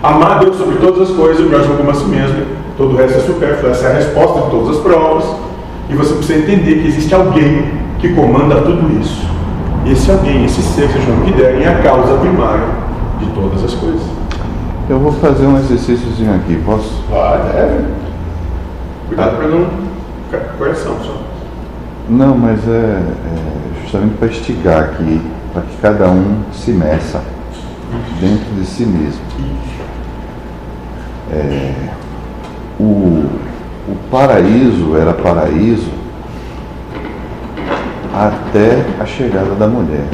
Amar 0.03 0.41
Deus 0.41 0.57
sobre 0.57 0.77
todas 0.77 1.11
as 1.11 1.17
coisas, 1.17 1.45
o 1.45 1.49
próximo 1.49 1.77
como 1.77 1.91
a 1.91 1.95
si 1.95 2.05
mesmo. 2.07 2.45
Todo 2.77 2.95
o 2.95 2.97
resto 2.97 3.19
é 3.19 3.21
supérfluo. 3.21 3.71
Essa 3.71 3.87
é 3.87 3.91
a 3.91 3.95
resposta 3.95 4.41
de 4.43 4.51
todas 4.51 4.77
as 4.77 4.83
provas. 4.83 5.25
E 5.89 5.95
você 5.95 6.15
precisa 6.15 6.39
entender 6.39 6.81
que 6.81 6.89
existe 6.89 7.15
alguém 7.15 7.71
que 7.99 8.13
comanda 8.15 8.57
tudo 8.57 9.01
isso. 9.01 9.25
E 9.85 9.93
esse 9.93 10.11
alguém, 10.11 10.45
esse 10.45 10.63
ser, 10.63 10.89
seja 10.89 11.11
o 11.11 11.25
que 11.25 11.33
der, 11.33 11.61
é 11.61 11.69
a 11.69 11.83
causa 11.83 12.17
primária 12.19 12.67
de 13.21 13.27
todas 13.27 13.63
as 13.65 13.75
coisas. 13.75 14.03
Eu 14.89 14.99
vou 14.99 15.13
fazer 15.13 15.47
um 15.47 15.59
exercíciozinho 15.59 16.35
aqui, 16.35 16.61
posso? 16.65 17.03
Ah, 17.13 17.51
deve. 17.53 17.85
Cuidado 19.09 19.37
para 19.37 19.49
não 19.49 19.67
ficar 20.25 20.55
coração 20.59 20.97
só. 21.03 21.32
Não, 22.09 22.37
mas 22.37 22.67
é, 22.69 22.71
é 22.71 23.83
justamente 23.83 24.15
para 24.19 24.29
estigar 24.29 24.83
aqui, 24.85 25.21
para 25.53 25.63
que 25.63 25.77
cada 25.81 26.09
um 26.09 26.43
se 26.53 26.73
meça 26.73 27.23
dentro 28.21 28.55
de 28.55 28.67
si 28.67 28.85
mesmo. 28.85 29.21
É, 31.31 31.73
o, 32.79 33.25
o 33.89 33.97
paraíso 34.11 34.97
era 34.97 35.13
paraíso 35.15 35.91
até 38.13 38.85
a 39.01 39.07
chegada 39.07 39.55
da 39.55 39.67
mulher. 39.67 40.07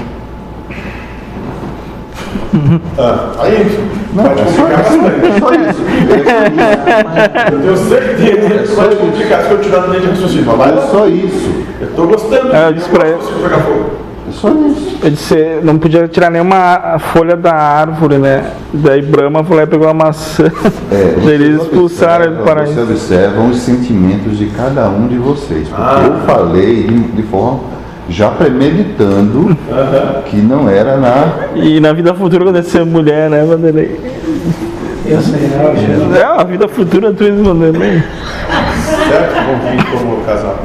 Ah, 2.98 3.32
aí 3.40 3.88
Não, 4.12 4.24
só, 4.24 4.68
só 5.38 5.54
isso. 5.54 5.77
Eu 7.52 7.60
tenho 7.60 7.76
certeza 7.76 8.48
que 8.66 8.74
pode 8.74 8.96
complicar 8.96 9.42
se 9.42 9.48
continuar 9.54 9.80
no 9.82 9.88
meio 9.88 10.02
de 10.02 10.08
raciocínio. 10.08 10.56
Mas 10.56 10.76
É 10.76 10.86
só 10.88 11.06
isso. 11.06 11.50
eu 11.80 11.86
estou 11.88 12.06
gostando. 12.08 12.54
É, 12.54 12.68
eu 12.68 12.72
disse 12.72 12.88
pra 12.88 13.06
ele. 13.08 13.16
Posso 13.18 13.32
pegar 13.34 13.58
fogo. 13.58 13.90
É 14.28 14.32
só 14.32 14.48
isso. 14.50 14.98
Ele 15.02 15.10
disse, 15.12 15.60
não 15.62 15.78
podia 15.78 16.06
tirar 16.08 16.30
nenhuma 16.30 16.98
folha 16.98 17.36
da 17.36 17.54
árvore, 17.54 18.18
né? 18.18 18.50
Daí 18.74 19.00
Brahma 19.02 19.42
foi 19.44 19.56
lá 19.56 19.62
e 19.62 19.66
pegou 19.66 19.88
a 19.88 19.94
maçã. 19.94 20.50
É, 20.92 21.14
eles 21.30 21.56
vocês 21.56 21.62
expulsaram 21.62 22.24
ele 22.26 22.34
do 22.34 22.40
observam- 22.42 22.44
paraíso. 22.44 22.74
Você 22.74 22.92
observam 22.92 23.48
os 23.50 23.58
sentimentos 23.58 24.36
de 24.38 24.46
cada 24.46 24.88
um 24.88 25.06
de 25.08 25.16
vocês. 25.16 25.68
Porque 25.68 25.82
Ah. 25.82 26.02
eu 26.06 26.34
falei 26.34 26.82
de, 26.84 26.98
de 27.12 27.22
forma 27.22 27.60
já 28.10 28.30
premeditando 28.30 29.54
que 30.26 30.36
não 30.36 30.68
era 30.68 30.96
na. 30.96 31.28
E 31.54 31.78
na 31.80 31.92
vida 31.92 32.12
futura 32.14 32.44
quando 32.44 32.62
ser 32.62 32.84
mulher, 32.84 33.28
né, 33.30 33.44
Vanderlei? 33.44 33.98
Eu 35.08 35.22
sei, 35.22 35.40
né? 35.40 35.74
Jesus. 35.74 36.16
É, 36.16 36.22
a 36.22 36.44
vida 36.44 36.68
futura 36.68 37.12
tu 37.12 37.24
és 37.24 37.34
Vanderlei. 37.40 38.02
Certo? 39.08 39.34
Vão 39.46 39.70
vir 39.70 39.84
como 39.90 40.22
casal. 40.24 40.58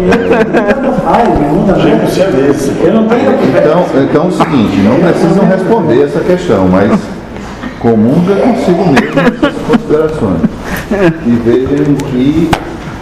Gêmeos 1.82 2.18
né? 2.18 2.92
não 2.94 3.08
tenho 3.08 3.32
Então, 3.32 3.86
então 4.04 4.24
é 4.24 4.28
o 4.28 4.32
seguinte, 4.32 4.78
não 4.82 5.00
precisam 5.00 5.46
responder 5.46 6.04
essa 6.04 6.20
questão, 6.20 6.68
mas 6.68 7.00
comunga 7.80 8.36
consigo 8.36 8.86
mesmo 8.88 9.22
essas 9.22 9.62
considerações. 9.62 10.42
E 11.26 11.32
vejam 11.46 11.96
que 11.96 12.52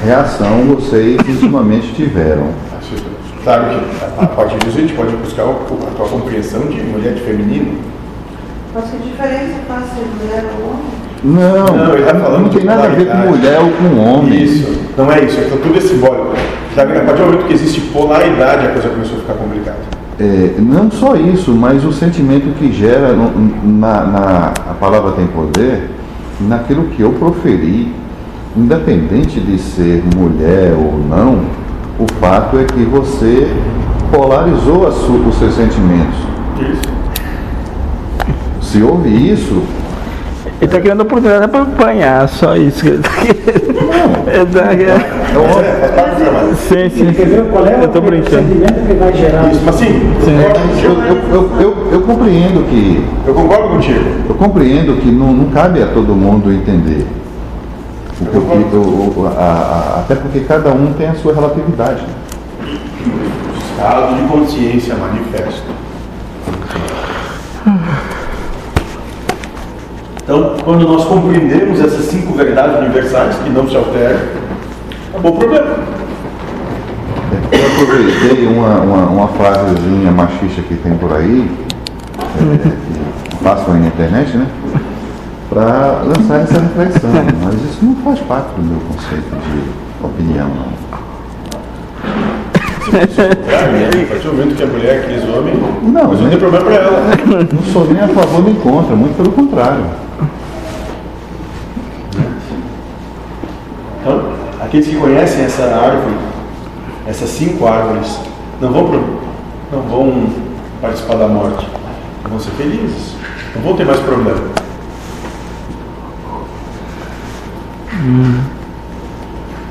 reação 0.05 0.75
vocês 0.75 1.17
ultimamente 1.27 1.91
tiveram. 1.95 2.49
Claro 3.43 3.65
que 3.69 4.23
a 4.23 4.27
partir 4.27 4.59
disso 4.59 4.77
a 4.77 4.81
gente 4.81 4.93
pode 4.93 5.15
buscar 5.15 5.43
a 5.43 5.53
tua 5.95 6.07
compreensão 6.07 6.61
de 6.67 6.83
mulher 6.83 7.15
de 7.15 7.21
feminino. 7.21 7.79
Mas 8.75 8.85
que 8.91 8.97
diferença 8.97 9.55
faz 9.67 9.85
ser 9.85 10.05
mulher 10.21 10.45
ou 10.59 10.69
homem? 10.69 11.00
Não, 11.23 11.65
Não, 11.65 11.93
ele 11.93 12.03
tá 12.03 12.15
falando 12.15 12.41
não 12.43 12.49
tem 12.49 12.63
nada 12.63 12.83
a 12.85 12.87
ver 12.87 13.05
com 13.07 13.17
mulher 13.17 13.59
ou 13.59 13.69
com 13.71 13.99
homem. 13.99 14.43
Isso, 14.43 14.75
não 14.97 15.11
é 15.11 15.23
isso, 15.23 15.39
então 15.39 15.57
tudo 15.59 15.77
é 15.77 15.81
simbólico. 15.81 16.33
Sabe, 16.75 16.97
a 16.97 17.01
partir 17.01 17.19
do 17.21 17.25
momento 17.27 17.45
que 17.47 17.53
existe 17.53 17.81
polaridade, 17.81 18.65
a 18.65 18.69
coisa 18.71 18.89
começou 18.89 19.17
a 19.17 19.21
ficar 19.21 19.33
complicada. 19.33 19.77
É, 20.19 20.55
não 20.59 20.89
só 20.89 21.15
isso, 21.15 21.51
mas 21.51 21.83
o 21.85 21.91
sentimento 21.91 22.53
que 22.57 22.71
gera 22.71 23.13
na, 23.63 24.03
na- 24.05 24.53
a 24.69 24.73
palavra 24.79 25.11
tem 25.11 25.27
poder, 25.27 25.89
naquilo 26.39 26.85
que 26.85 27.01
eu 27.01 27.11
proferi, 27.13 27.93
independente 28.55 29.39
de 29.39 29.57
ser 29.59 30.03
mulher 30.15 30.73
ou 30.77 30.97
não, 31.07 31.41
o 31.99 32.05
fato 32.19 32.57
é 32.57 32.63
que 32.63 32.83
você 32.83 33.47
polarizou 34.11 34.87
a 34.87 34.91
su- 34.91 35.23
os 35.27 35.35
seus 35.35 35.53
sentimentos. 35.55 36.17
Isso. 36.59 36.81
Se 38.61 38.81
houve 38.81 39.09
isso, 39.09 39.61
Ele 40.61 40.69
tá 40.71 40.79
querendo 40.79 41.01
oportunidade 41.01 41.47
para 41.47 41.61
apanhar, 41.63 42.27
só 42.29 42.55
isso 42.55 42.83
que 42.83 42.89
ele 42.89 42.99
tá 42.99 43.09
querendo. 43.09 43.81
É 44.29 44.45
da- 44.45 44.73
é. 44.73 44.91
É. 44.91 46.55
Sim, 46.55 46.89
sim. 46.95 47.11
Quer 47.13 47.25
ver 47.25 47.43
qual 47.45 47.65
é 47.65 47.83
Eu 47.83 47.87
tô 47.87 47.97
o 47.99 48.01
brincando. 48.03 48.47
sentimento 48.47 48.87
que 48.87 48.93
vai 48.93 49.13
gerar? 49.13 49.51
Isso, 49.51 49.61
mas 49.65 49.75
sim, 49.75 50.01
eu, 50.83 50.91
eu, 50.91 51.17
eu, 51.33 51.51
eu, 51.61 51.87
eu 51.93 52.01
compreendo 52.01 52.63
que 52.69 53.03
Eu 53.25 53.33
concordo 53.33 53.69
contigo. 53.69 53.99
Eu 54.29 54.35
compreendo 54.35 55.01
que 55.01 55.09
não, 55.11 55.33
não 55.33 55.49
cabe 55.49 55.81
a 55.81 55.87
todo 55.87 56.13
mundo 56.13 56.51
entender. 56.53 57.07
O 58.21 58.25
que- 58.25 58.37
o 58.37 58.41
que- 58.41 58.75
o- 58.75 59.21
o- 59.23 59.27
a- 59.27 59.41
a- 59.41 59.99
até 60.01 60.13
porque 60.13 60.41
cada 60.41 60.69
um 60.71 60.93
tem 60.93 61.07
a 61.07 61.15
sua 61.15 61.33
relatividade. 61.33 62.03
Estado 63.71 64.15
de 64.15 64.27
consciência 64.27 64.93
manifesto. 64.95 65.63
Então, 70.31 70.55
quando 70.63 70.87
nós 70.87 71.03
compreendemos 71.03 71.81
essas 71.81 72.05
cinco 72.05 72.31
verdades 72.31 72.79
universais 72.79 73.35
que 73.39 73.49
não 73.49 73.67
se 73.67 73.75
alteram, 73.75 74.17
acabou 75.09 75.33
o 75.33 75.37
problema. 75.37 75.75
É, 77.51 77.57
Eu 77.57 77.83
aproveitei 77.83 78.47
uma, 78.47 78.79
uma, 78.79 79.05
uma 79.07 79.27
frasezinha 79.27 80.09
machista 80.09 80.61
que 80.61 80.75
tem 80.75 80.95
por 80.95 81.11
aí, 81.11 81.51
é, 82.39 83.29
que 83.29 83.35
passam 83.43 83.73
aí 83.73 83.81
na 83.81 83.87
internet, 83.87 84.37
né? 84.37 84.47
Para 85.49 86.01
lançar 86.05 86.39
essa 86.43 86.61
reflexão. 86.61 87.09
Mas 87.43 87.55
isso 87.55 87.79
não 87.83 87.95
faz 87.97 88.19
parte 88.19 88.55
do 88.55 88.61
meu 88.61 88.79
conceito 88.87 89.35
de 89.35 90.05
opinião, 90.05 90.47
não. 90.47 91.10
A 92.87 94.07
partir 94.07 94.27
do 94.27 94.33
momento 94.33 94.55
que 94.55 94.63
a 94.63 94.65
mulher 94.67 95.05
quis 95.07 95.23
homem, 95.29 95.53
Não, 95.83 96.07
mas 96.07 96.17
não 96.19 96.23
né? 96.25 96.29
tem 96.31 96.39
problema 96.39 96.65
para 96.65 96.75
ela. 96.75 97.01
Não 97.53 97.63
sou 97.71 97.85
nem 97.87 98.01
a 98.01 98.07
favor 98.07 98.43
nem 98.43 98.55
contra, 98.55 98.95
muito 98.95 99.15
pelo 99.15 99.31
contrário. 99.31 99.85
Então, 104.01 104.23
aqueles 104.59 104.87
que 104.87 104.95
conhecem 104.95 105.45
essa 105.45 105.63
árvore, 105.63 106.15
essas 107.07 107.29
cinco 107.29 107.67
árvores, 107.67 108.19
não 108.59 108.71
vão, 108.71 108.87
pro- 108.89 109.19
não 109.71 109.81
vão 109.83 110.29
participar 110.81 111.15
da 111.17 111.27
morte. 111.27 111.67
Vão 112.27 112.39
ser 112.39 112.51
felizes. 112.51 113.15
Não 113.55 113.61
vão 113.61 113.75
ter 113.75 113.85
mais 113.85 113.99
problema. 113.99 114.39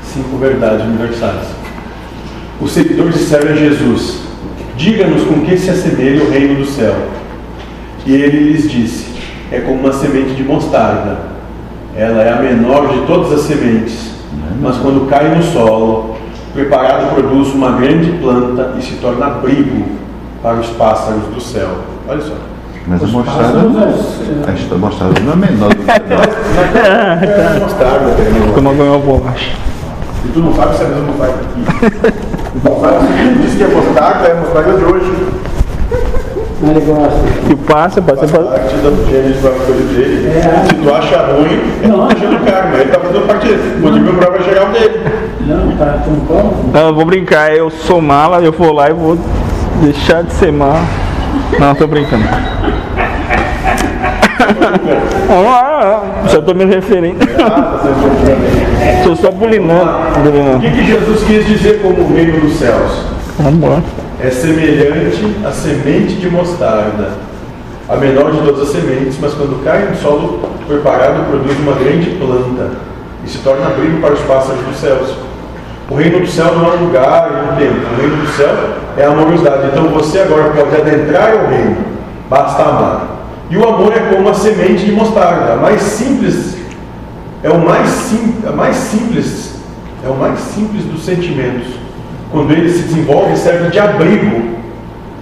Cinco 0.03 0.37
verdades 0.37 0.85
universais. 0.85 1.60
Os 2.61 2.71
seguidores 2.71 3.15
disseram 3.15 3.51
a 3.51 3.55
Jesus: 3.55 4.19
Diga-nos 4.77 5.23
com 5.23 5.41
que 5.41 5.57
se 5.57 5.69
assemelha 5.69 6.23
o 6.23 6.29
reino 6.31 6.55
do 6.55 6.65
céu. 6.65 6.95
E 8.05 8.13
ele 8.13 8.51
lhes 8.51 8.69
disse: 8.69 9.07
É 9.51 9.59
como 9.59 9.79
uma 9.79 9.93
semente 9.93 10.33
de 10.35 10.43
mostarda. 10.43 11.31
Ela 11.95 12.23
é 12.23 12.31
a 12.31 12.37
menor 12.37 12.87
de 12.93 12.99
todas 13.05 13.33
as 13.33 13.41
sementes, 13.41 14.11
mas 14.61 14.77
quando 14.77 15.09
cai 15.09 15.35
no 15.35 15.43
solo, 15.43 16.15
preparado 16.53 17.13
produz 17.13 17.53
uma 17.53 17.71
grande 17.73 18.11
planta 18.13 18.75
e 18.79 18.81
se 18.81 18.93
torna 18.95 19.25
abrigo 19.25 19.83
para 20.41 20.55
os 20.55 20.67
pássaros 20.67 21.23
do 21.33 21.41
céu. 21.41 21.67
Olha 22.07 22.21
só. 22.21 22.33
Mas 22.87 23.03
a 23.03 23.07
não- 23.07 23.83
é- 23.83 24.49
a 24.49 24.53
esta 24.53 24.75
mostrada 24.75 25.13
não 25.19 25.33
é 25.33 25.35
menor 25.35 25.69
do 25.69 25.83
que 25.83 25.91
a 25.91 25.99
nossa. 25.99 26.37
É 27.57 27.59
mostarda, 27.59 28.15
Como 28.55 28.73
ganhou 28.73 28.95
a 28.95 28.99
bolacha. 28.99 29.51
E 30.25 30.29
tu 30.29 30.39
não 30.39 30.53
sabe 30.55 30.77
se 30.77 30.83
é 30.83 30.85
a 30.85 30.89
mesma 30.89 31.03
mostarda 31.07 31.35
aqui. 31.35 32.13
Diz 32.53 33.55
que 33.55 33.63
é 33.63 33.67
mostarda, 33.67 34.27
é 34.27 34.33
mostarda 34.33 34.73
de 34.73 34.83
hoje. 34.83 35.13
Ele 36.63 36.79
gosta. 36.81 37.51
E 37.51 37.55
passa, 37.55 38.01
passa, 38.01 38.21
passa. 38.21 38.39
parte 38.39 38.75
da 38.75 38.89
da 38.89 39.65
coisa 39.65 39.93
dele. 39.93 40.27
É. 40.27 40.65
Se 40.67 40.75
tu 40.75 40.93
acha 40.93 41.17
ruim, 41.27 41.59
é 41.81 41.87
Não. 41.87 42.07
tu 42.07 42.27
do 42.27 42.45
karma. 42.45 42.75
Ele 42.77 42.91
tá 42.91 42.99
fazendo 42.99 43.27
parte 43.27 43.47
dele. 43.47 43.77
O 43.77 43.81
motivo 43.81 44.17
prova 44.17 44.37
vai 44.37 44.43
chegar 44.43 44.69
o 44.69 44.71
dele. 44.71 45.01
Não, 45.47 45.77
tá 45.77 46.03
com 46.05 46.25
como? 46.25 46.71
Não, 46.71 46.87
eu 46.89 46.93
vou 46.93 47.05
brincar, 47.05 47.55
eu 47.55 47.69
sou 47.69 47.99
mala, 47.99 48.41
eu 48.41 48.51
vou 48.51 48.71
lá 48.73 48.89
e 48.89 48.93
vou 48.93 49.17
deixar 49.81 50.21
de 50.23 50.33
ser 50.33 50.51
mala. 50.51 50.81
Não, 51.57 51.73
tô 51.73 51.87
brincando. 51.87 52.23
Ah, 55.29 56.01
Só 56.27 56.41
tô 56.41 56.53
me 56.53 56.65
referindo. 56.65 57.19
Tô 59.03 59.15
só 59.15 59.31
bulinando. 59.31 59.91
O 60.57 60.59
que, 60.59 60.71
que 60.71 60.85
Jesus 60.85 61.23
quis 61.23 61.47
dizer 61.47 61.81
como 61.81 62.01
o 62.01 62.13
reino 62.13 62.39
dos 62.41 62.53
céus? 62.57 63.05
Vambora. 63.39 63.83
É 64.19 64.29
semelhante 64.29 65.35
à 65.45 65.51
semente 65.51 66.15
de 66.15 66.29
mostarda, 66.29 67.09
a 67.89 67.95
menor 67.95 68.31
de 68.31 68.39
todas 68.41 68.61
as 68.61 68.69
sementes, 68.69 69.17
mas 69.19 69.33
quando 69.33 69.63
cai 69.63 69.87
no 69.89 69.95
solo 69.95 70.39
preparado, 70.67 71.27
produz 71.29 71.57
uma 71.59 71.73
grande 71.73 72.11
planta 72.11 72.69
e 73.25 73.29
se 73.29 73.39
torna 73.39 73.67
abrigo 73.67 73.99
para 73.99 74.13
os 74.13 74.21
pássaros 74.21 74.61
dos 74.61 74.77
céus. 74.77 75.15
O 75.89 75.95
reino 75.95 76.19
do 76.19 76.27
céu 76.27 76.55
não 76.55 76.71
é 76.71 76.77
um 76.77 76.85
lugar 76.85 77.29
e 77.31 77.51
um 77.51 77.55
tempo. 77.57 77.85
O 77.93 78.01
reino 78.01 78.17
do 78.17 78.27
céu 78.29 78.55
é 78.97 79.03
a 79.03 79.09
amorosidade. 79.09 79.67
Então 79.71 79.89
você 79.89 80.19
agora 80.19 80.51
pode 80.51 80.75
adentrar 80.75 81.31
ao 81.31 81.47
reino, 81.47 81.77
basta 82.29 82.63
amar. 82.63 83.10
E 83.51 83.57
o 83.57 83.67
amor 83.67 83.91
é 83.91 83.99
como 83.99 84.29
a 84.29 84.33
semente 84.33 84.85
de 84.85 84.93
mostarda, 84.93 85.53
a 85.53 85.55
mais 85.57 85.81
simples, 85.81 86.55
é 87.43 87.49
o 87.49 87.59
mais, 87.59 87.89
sim, 87.89 88.37
a 88.47 88.51
mais 88.53 88.77
simples, 88.77 89.55
é 90.05 90.07
o 90.07 90.15
mais 90.15 90.39
simples 90.39 90.85
dos 90.85 91.03
sentimentos. 91.03 91.67
Quando 92.31 92.53
ele 92.53 92.71
se 92.71 92.83
desenvolve, 92.83 93.35
serve 93.35 93.69
de 93.69 93.77
abrigo 93.77 94.55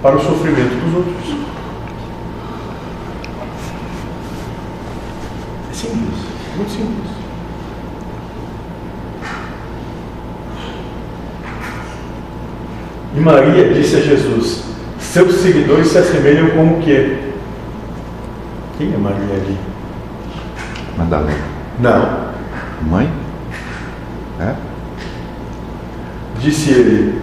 para 0.04 0.16
o 0.16 0.22
sofrimento 0.22 0.76
dos 0.86 0.96
outros. 0.96 1.40
É 5.72 5.74
simples, 5.74 6.20
muito 6.56 6.72
simples. 6.72 7.10
E 13.16 13.20
Maria 13.20 13.74
disse 13.74 13.96
a 13.96 14.02
Jesus: 14.02 14.66
Seus 15.00 15.34
seguidores 15.38 15.88
se 15.88 15.98
assemelham 15.98 16.52
com 16.52 16.74
o 16.74 16.82
quê? 16.84 17.29
Quem 18.80 18.94
é 18.94 18.98
Maria 18.98 19.36
ali? 19.36 19.58
Madalena. 20.98 21.38
Não. 21.82 22.30
Mãe? 22.90 23.10
É? 24.40 24.54
Disse 26.40 26.72
ele: 26.72 27.22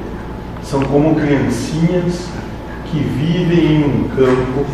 São 0.62 0.82
como 0.82 1.14
criancinhas 1.14 2.28
que 2.84 2.98
vivem 2.98 3.72
em 3.72 3.84
um 3.84 4.08
campo 4.14 4.66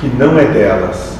que 0.00 0.06
não 0.18 0.38
é 0.38 0.46
delas. 0.46 1.18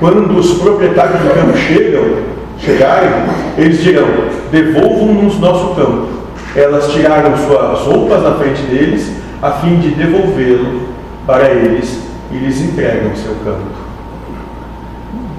Quando 0.00 0.34
os 0.34 0.54
proprietários 0.54 1.20
do 1.20 1.34
campo 1.34 1.58
chegam, 1.58 2.22
chegarem, 2.58 3.10
eles 3.58 3.82
dirão: 3.82 4.06
Devolvam-nos 4.50 5.38
nosso 5.38 5.74
campo. 5.74 6.08
Elas 6.56 6.88
tiraram 6.88 7.36
suas 7.36 7.80
roupas 7.80 8.22
na 8.22 8.32
frente 8.36 8.62
deles 8.62 9.12
a 9.42 9.50
fim 9.50 9.78
de 9.80 9.90
devolvê-lo 9.90 10.88
para 11.26 11.50
eles 11.50 12.03
e 12.34 12.38
lhes 12.38 12.60
entregam 12.60 13.12
o 13.12 13.16
seu 13.16 13.34
campo. 13.44 13.70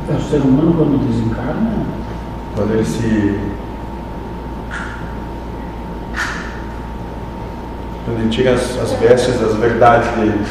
É 0.09 0.13
o 0.13 0.21
ser 0.21 0.37
humano 0.37 0.73
quando 0.77 1.05
desencarna, 1.05 1.85
Quando 2.55 2.73
ele 2.73 2.85
se. 2.85 3.39
Quando 8.05 8.19
ele 8.19 8.29
tira 8.29 8.53
as, 8.53 8.79
as 8.79 8.93
vestes 8.93 9.39
das 9.41 9.55
verdades 9.55 10.09
deles. 10.11 10.47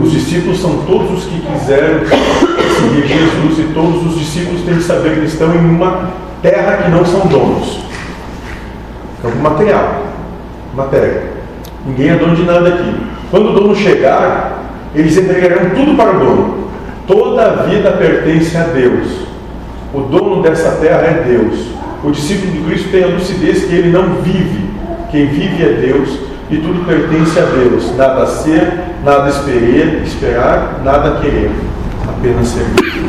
Os 0.00 0.12
discípulos 0.12 0.60
são 0.60 0.84
todos 0.84 1.18
os 1.18 1.24
que 1.24 1.40
quiseram 1.40 2.00
seguir 2.04 3.06
Jesus 3.06 3.58
e 3.58 3.72
todos 3.72 4.06
os 4.06 4.18
discípulos 4.18 4.62
têm 4.62 4.76
que 4.76 4.82
saber 4.82 5.20
que 5.20 5.26
estão 5.26 5.54
em 5.54 5.58
uma 5.58 6.10
terra 6.42 6.82
que 6.82 6.90
não 6.90 7.04
são 7.04 7.26
donos. 7.26 7.80
Campo 9.22 9.38
material, 9.38 10.02
matéria. 10.74 11.32
Ninguém 11.86 12.10
é 12.10 12.16
dono 12.16 12.36
de 12.36 12.42
nada 12.42 12.68
aqui. 12.68 12.94
Quando 13.30 13.50
o 13.50 13.54
dono 13.54 13.74
chegar, 13.74 14.53
eles 14.94 15.16
entregarão 15.16 15.70
tudo 15.70 15.96
para 15.96 16.16
o 16.16 16.18
dono. 16.18 16.64
Toda 17.06 17.44
a 17.44 17.50
vida 17.64 17.90
pertence 17.92 18.56
a 18.56 18.62
Deus. 18.62 19.26
O 19.92 20.00
dono 20.00 20.42
dessa 20.42 20.72
terra 20.72 21.02
é 21.02 21.24
Deus. 21.26 21.66
O 22.02 22.10
discípulo 22.10 22.52
de 22.52 22.58
Cristo 22.60 22.90
tem 22.90 23.04
a 23.04 23.08
lucidez 23.08 23.64
que 23.64 23.74
ele 23.74 23.90
não 23.90 24.22
vive. 24.22 24.70
Quem 25.10 25.26
vive 25.26 25.62
é 25.62 25.72
Deus 25.80 26.18
e 26.50 26.56
tudo 26.58 26.86
pertence 26.86 27.38
a 27.38 27.44
Deus. 27.44 27.96
Nada 27.96 28.26
ser, 28.26 28.72
nada 29.04 29.28
esperar, 29.28 30.02
esperar 30.02 30.80
nada 30.84 31.20
querer. 31.20 31.50
Apenas 32.08 32.48
servir. 32.48 33.04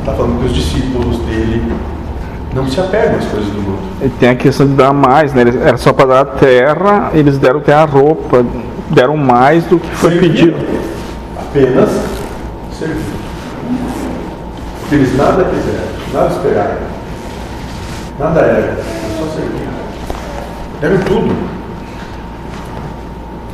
Está 0.00 0.12
falando 0.14 0.40
que 0.40 0.46
os 0.46 0.54
discípulos 0.54 1.18
dele 1.20 1.62
não 2.54 2.66
se 2.68 2.80
apegam 2.80 3.18
às 3.18 3.24
coisas 3.26 3.50
do 3.50 3.60
mundo. 3.62 3.78
E 4.02 4.08
tem 4.08 4.30
a 4.30 4.34
questão 4.36 4.66
de 4.66 4.74
dar 4.74 4.92
mais, 4.92 5.32
né? 5.32 5.42
Eles- 5.42 5.56
Era 5.56 5.76
só 5.76 5.92
para 5.92 6.06
dar 6.06 6.20
a 6.20 6.24
terra, 6.24 7.10
eles 7.14 7.38
deram 7.38 7.60
até 7.60 7.72
a 7.72 7.84
roupa, 7.84 8.44
deram 8.90 9.16
mais 9.16 9.64
do 9.64 9.78
que 9.78 9.88
foi 9.96 10.10
Servir. 10.10 10.28
pedido. 10.30 10.56
Apenas 11.38 11.88
servir. 12.78 13.02
Eles 14.90 15.16
nada 15.16 15.44
quiseram, 15.44 15.88
nada 16.12 16.28
esperaram, 16.34 16.76
nada 18.18 18.40
era, 18.40 18.76
só 19.18 19.24
servir. 19.34 19.68
Deram 20.80 20.98
tudo. 20.98 21.52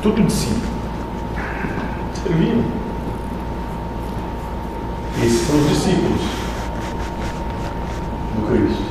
Tudo 0.03 0.23
de 0.23 0.33
si. 0.33 0.53
Serviram. 2.25 2.62
Esses 5.23 5.47
são 5.47 5.57
os 5.61 5.69
discípulos 5.69 6.20
do 8.35 8.47
Cristo. 8.49 8.83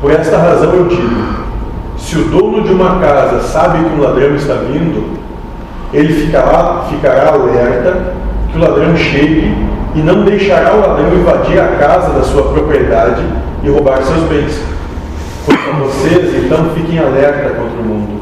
Por 0.00 0.10
esta 0.10 0.36
razão 0.36 0.72
eu 0.72 0.86
digo: 0.86 1.24
se 1.96 2.18
o 2.18 2.24
dono 2.24 2.62
de 2.62 2.72
uma 2.72 2.98
casa 3.00 3.40
sabe 3.40 3.84
que 3.84 3.94
um 3.94 4.02
ladrão 4.02 4.34
está 4.34 4.54
vindo, 4.54 5.18
ele 5.92 6.12
ficará, 6.12 6.84
ficará 6.88 7.32
alerta 7.32 8.14
que 8.50 8.58
o 8.58 8.60
ladrão 8.60 8.96
chegue 8.96 9.54
e 9.94 10.00
não 10.00 10.24
deixará 10.24 10.74
o 10.74 10.80
ladrão 10.80 11.14
invadir 11.14 11.60
a 11.60 11.76
casa 11.76 12.12
da 12.12 12.22
sua 12.22 12.52
propriedade 12.52 13.22
e 13.62 13.68
roubar 13.68 14.02
seus 14.02 14.22
bens. 14.24 14.62
Quanto 15.44 15.70
a 15.70 15.84
vocês, 15.84 16.44
então, 16.44 16.70
fiquem 16.74 16.98
alerta 16.98 17.50
contra 17.50 17.80
o 17.80 17.84
mundo. 17.84 18.20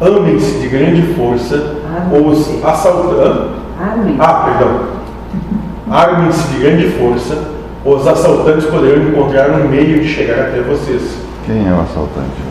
Amem-se 0.00 0.58
de 0.58 0.68
grande 0.68 1.02
força 1.14 1.78
os 2.12 2.64
assaltantes. 2.64 3.58
Amém. 3.80 4.16
Ah, 4.18 4.44
perdão. 4.44 4.80
Armem-se 5.90 6.48
de 6.48 6.58
grande 6.58 6.88
força, 6.90 7.36
os 7.84 8.06
assaltantes 8.06 8.66
poderão 8.66 9.02
encontrar 9.02 9.50
um 9.50 9.68
meio 9.68 10.00
de 10.00 10.08
chegar 10.08 10.48
até 10.48 10.60
vocês. 10.60 11.18
Quem 11.46 11.66
é 11.66 11.72
o 11.72 11.80
assaltante? 11.80 12.48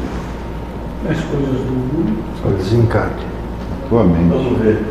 as 1.09 1.21
coisas 1.21 1.61
do 1.65 1.71
mundo, 1.71 2.19
O 2.45 2.49
desencarte. 2.51 3.25
Tua 3.87 4.03
mente. 4.03 4.29
Vamos 4.29 4.59
ver. 4.59 4.81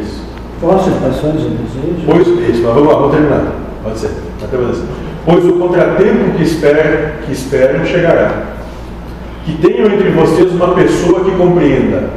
Isso. 0.00 0.22
forças, 0.60 0.94
paixões 0.94 1.42
e 1.42 1.48
desejos. 1.48 2.04
Pois, 2.06 2.26
isso, 2.26 2.62
mas 2.62 2.74
vamos 2.74 2.88
lá, 2.88 2.94
vamos 2.94 3.12
terminar. 3.12 3.52
Pode 3.82 3.98
ser. 3.98 4.10
Até 4.42 4.56
mais. 4.56 4.82
Pois 5.26 5.44
o 5.44 5.52
contratempo 5.54 6.36
que 6.36 6.42
esperam, 6.42 7.10
que 7.26 7.32
esperam 7.32 7.84
chegará. 7.84 8.42
Que 9.44 9.58
tenham 9.58 9.86
entre 9.86 10.10
vocês 10.10 10.52
uma 10.52 10.68
pessoa 10.74 11.24
que 11.24 11.32
compreenda. 11.32 12.10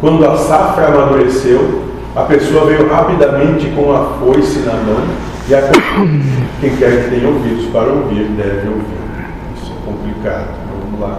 Quando 0.00 0.24
a 0.24 0.36
safra 0.36 0.86
amadureceu, 0.86 1.82
a 2.14 2.22
pessoa 2.22 2.66
veio 2.66 2.88
rapidamente 2.88 3.72
com 3.74 3.92
a 3.92 4.04
foice 4.18 4.60
na 4.60 4.74
mão 4.74 5.31
e 5.52 5.54
a 5.54 5.60
quem 6.62 6.76
quer 6.76 7.04
que 7.04 7.10
tenha 7.10 7.28
ouvidos 7.28 7.66
para 7.66 7.92
ouvir, 7.92 8.24
deve 8.38 8.68
ouvir. 8.68 9.02
Isso 9.54 9.70
é 9.70 9.84
complicado. 9.84 10.48
Vamos 10.82 10.98
lá. 10.98 11.18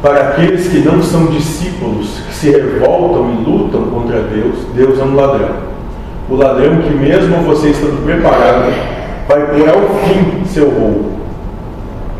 Para 0.00 0.28
aqueles 0.28 0.68
que 0.68 0.78
não 0.78 1.02
são 1.02 1.26
discípulos, 1.26 2.20
que 2.26 2.34
se 2.34 2.50
revoltam 2.50 3.32
e 3.32 3.44
lutam 3.44 3.82
contra 3.82 4.22
Deus, 4.22 4.64
Deus 4.74 4.98
é 4.98 5.02
um 5.02 5.14
ladrão. 5.14 5.56
O 6.30 6.36
ladrão 6.36 6.78
que, 6.78 6.94
mesmo 6.94 7.36
você 7.42 7.68
estando 7.68 8.02
preparado, 8.02 8.72
vai 9.28 9.46
pôr 9.46 9.68
ao 9.68 9.98
fim 9.98 10.44
seu 10.46 10.70
roubo. 10.70 11.18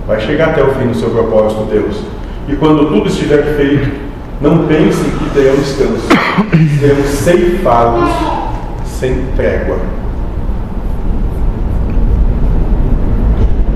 Vai 0.07 0.21
chegar 0.21 0.51
até 0.51 0.63
o 0.63 0.75
fim 0.75 0.89
do 0.89 0.95
seu 0.95 1.09
propósito, 1.09 1.67
Deus. 1.71 2.03
E 2.49 2.57
quando 2.57 2.91
tudo 2.91 3.09
estiver 3.09 3.57
feito, 3.57 3.91
não 4.43 4.67
pensem 4.67 5.11
que 5.11 5.31
terão 5.33 5.57
descanso. 5.57 6.07
Serão 6.79 7.03
ceifados 7.05 8.11
sem 8.85 9.25
trégua. 9.37 9.79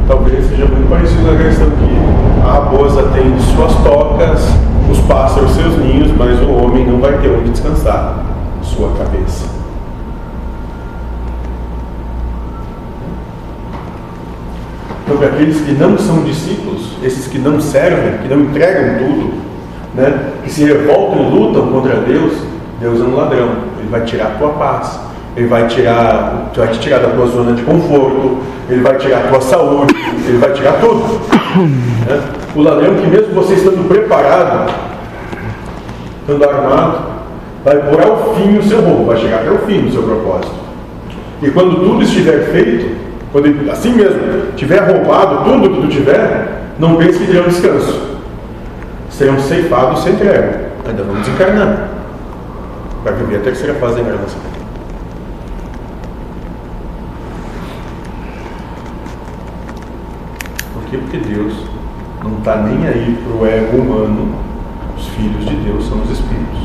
Talvez 0.09 0.47
seja 0.47 0.64
muito 0.64 0.89
parecido 0.89 1.22
com 1.22 1.32
a 1.32 1.36
questão 1.36 1.70
que 1.70 2.43
a 2.43 2.51
raposa 2.51 3.02
tem 3.12 3.39
suas 3.55 3.74
tocas, 3.82 4.48
os 4.90 4.98
pássaros 5.01 5.51
seus 5.51 5.76
ninhos, 5.76 6.10
mas 6.16 6.40
o 6.40 6.51
homem 6.51 6.86
não 6.86 6.98
vai 6.98 7.18
ter 7.18 7.28
onde 7.28 7.51
descansar 7.51 8.24
sua 8.62 8.89
cabeça. 8.97 9.44
Então, 15.05 15.18
para 15.18 15.26
aqueles 15.26 15.60
que 15.60 15.72
não 15.72 15.98
são 15.98 16.22
discípulos, 16.22 16.97
esses 17.02 17.26
que 17.26 17.39
não 17.39 17.60
servem, 17.60 18.16
que 18.22 18.28
não 18.28 18.40
entregam 18.40 19.06
tudo, 19.06 19.35
né, 19.94 20.32
que 20.43 20.51
se 20.51 20.64
revoltam 20.64 21.20
e 21.20 21.30
lutam 21.30 21.70
contra 21.70 21.97
Deus, 21.97 22.32
Deus 22.80 22.98
é 22.98 23.05
um 23.05 23.14
ladrão. 23.14 23.51
Ele 23.78 23.89
vai 23.90 24.02
tirar 24.06 24.28
a 24.28 24.39
tua 24.39 24.51
paz, 24.51 25.01
ele 25.39 25.47
vai 25.47 25.69
tirar, 25.69 26.51
vai 26.55 26.66
te 26.69 26.81
tirar 26.81 26.98
da 26.98 27.10
tua 27.10 27.27
zona 27.27 27.52
de 27.52 27.62
conforto, 27.62 28.39
ele 28.69 28.81
vai 28.81 28.97
tirar 28.97 29.19
a 29.19 29.28
tua 29.28 29.40
saúde, 29.40 29.94
ele 30.27 30.39
vai 30.39 30.52
tirar 30.52 30.81
tudo. 30.81 31.20
né? 32.09 32.20
O 32.56 32.60
ladrão 32.62 32.97
que 32.97 33.06
mesmo 33.06 33.35
você 33.35 33.55
estando 33.55 33.86
preparado, 33.86 34.74
estando 36.23 36.44
armado, 36.44 36.98
vai 37.65 37.77
pôr 37.77 38.02
ao 38.02 38.35
fim 38.35 38.59
o 38.59 38.62
seu 38.65 38.81
roubo, 38.81 39.05
vai 39.05 39.16
chegar 39.16 39.36
até 39.36 39.51
o 39.52 39.59
fim 39.59 39.82
do 39.82 39.93
seu 39.93 40.02
propósito. 40.02 40.56
E 41.40 41.51
quando 41.52 41.85
tudo 41.85 42.02
estiver 42.02 42.51
feito, 42.51 42.97
quando 43.31 43.47
ele, 43.47 43.70
assim 43.70 43.93
mesmo 43.93 44.52
tiver 44.56 44.81
roubado 44.81 45.44
tudo 45.44 45.70
que 45.70 45.82
tu 45.82 45.89
tiver, 45.89 46.62
não 46.81 46.97
pense 46.97 47.16
que 47.16 47.31
terão 47.31 47.47
descanso. 47.47 48.19
Serão 49.09 49.39
ceifados 49.39 50.02
sem 50.02 50.16
trégua. 50.16 50.69
Ainda 50.85 51.05
vamos 51.05 51.24
desencarnar. 51.24 51.90
Para 53.05 53.12
viver 53.12 53.36
a 53.36 53.40
terceira 53.40 53.74
fase 53.74 53.97
da 53.97 54.01
encarnação. 54.01 54.57
Porque 60.97 61.19
Deus 61.19 61.52
não 62.24 62.39
está 62.39 62.56
nem 62.56 62.89
aí 62.89 63.23
para 63.23 63.36
o 63.36 63.47
ego 63.47 63.77
humano. 63.77 64.35
Os 64.97 65.06
filhos 65.09 65.44
de 65.44 65.55
Deus 65.56 65.86
são 65.86 66.01
os 66.01 66.10
espíritos. 66.10 66.60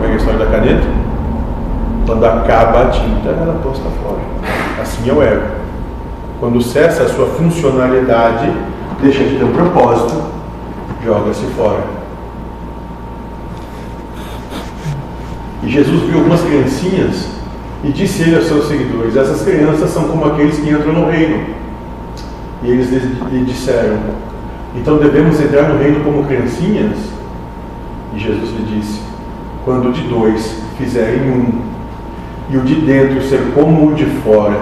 Pega 0.00 0.12
a 0.12 0.16
história 0.16 0.38
da 0.38 0.46
caneta. 0.46 0.86
Quando 2.06 2.24
acaba 2.24 2.82
a 2.82 2.88
tinta, 2.90 3.28
ela 3.30 3.58
é 3.58 3.62
posta 3.62 3.88
fora. 4.02 4.20
Assim 4.80 5.10
é 5.10 5.12
o 5.12 5.22
ego. 5.22 5.46
Quando 6.38 6.62
cessa 6.62 7.04
a 7.04 7.08
sua 7.08 7.26
funcionalidade, 7.26 8.52
deixa 9.00 9.24
de 9.24 9.36
ter 9.36 9.44
um 9.44 9.52
propósito, 9.52 10.22
joga-se 11.04 11.44
fora. 11.56 11.82
E 15.62 15.68
Jesus 15.68 16.02
viu 16.02 16.18
algumas 16.18 16.42
criancinhas 16.42 17.34
e 17.84 17.92
disse 17.92 18.22
ele 18.22 18.36
aos 18.36 18.46
seus 18.46 18.66
seguidores: 18.66 19.16
Essas 19.16 19.42
crianças 19.42 19.90
são 19.90 20.04
como 20.04 20.24
aqueles 20.24 20.58
que 20.58 20.70
entram 20.70 20.92
no 20.92 21.10
reino. 21.10 21.44
E 22.62 22.68
eles 22.68 22.90
lhe 22.90 23.44
disseram: 23.44 23.98
Então 24.74 24.96
devemos 24.96 25.38
entrar 25.40 25.68
no 25.68 25.78
reino 25.78 26.02
como 26.02 26.24
criancinhas? 26.24 26.96
E 28.14 28.18
Jesus 28.18 28.50
lhe 28.50 28.78
disse: 28.78 29.00
Quando 29.64 29.92
de 29.92 30.02
dois 30.08 30.62
fizerem 30.78 31.30
um, 31.30 31.60
e 32.50 32.56
o 32.56 32.62
de 32.62 32.76
dentro 32.76 33.22
ser 33.22 33.52
como 33.54 33.90
o 33.90 33.94
de 33.94 34.06
fora, 34.22 34.58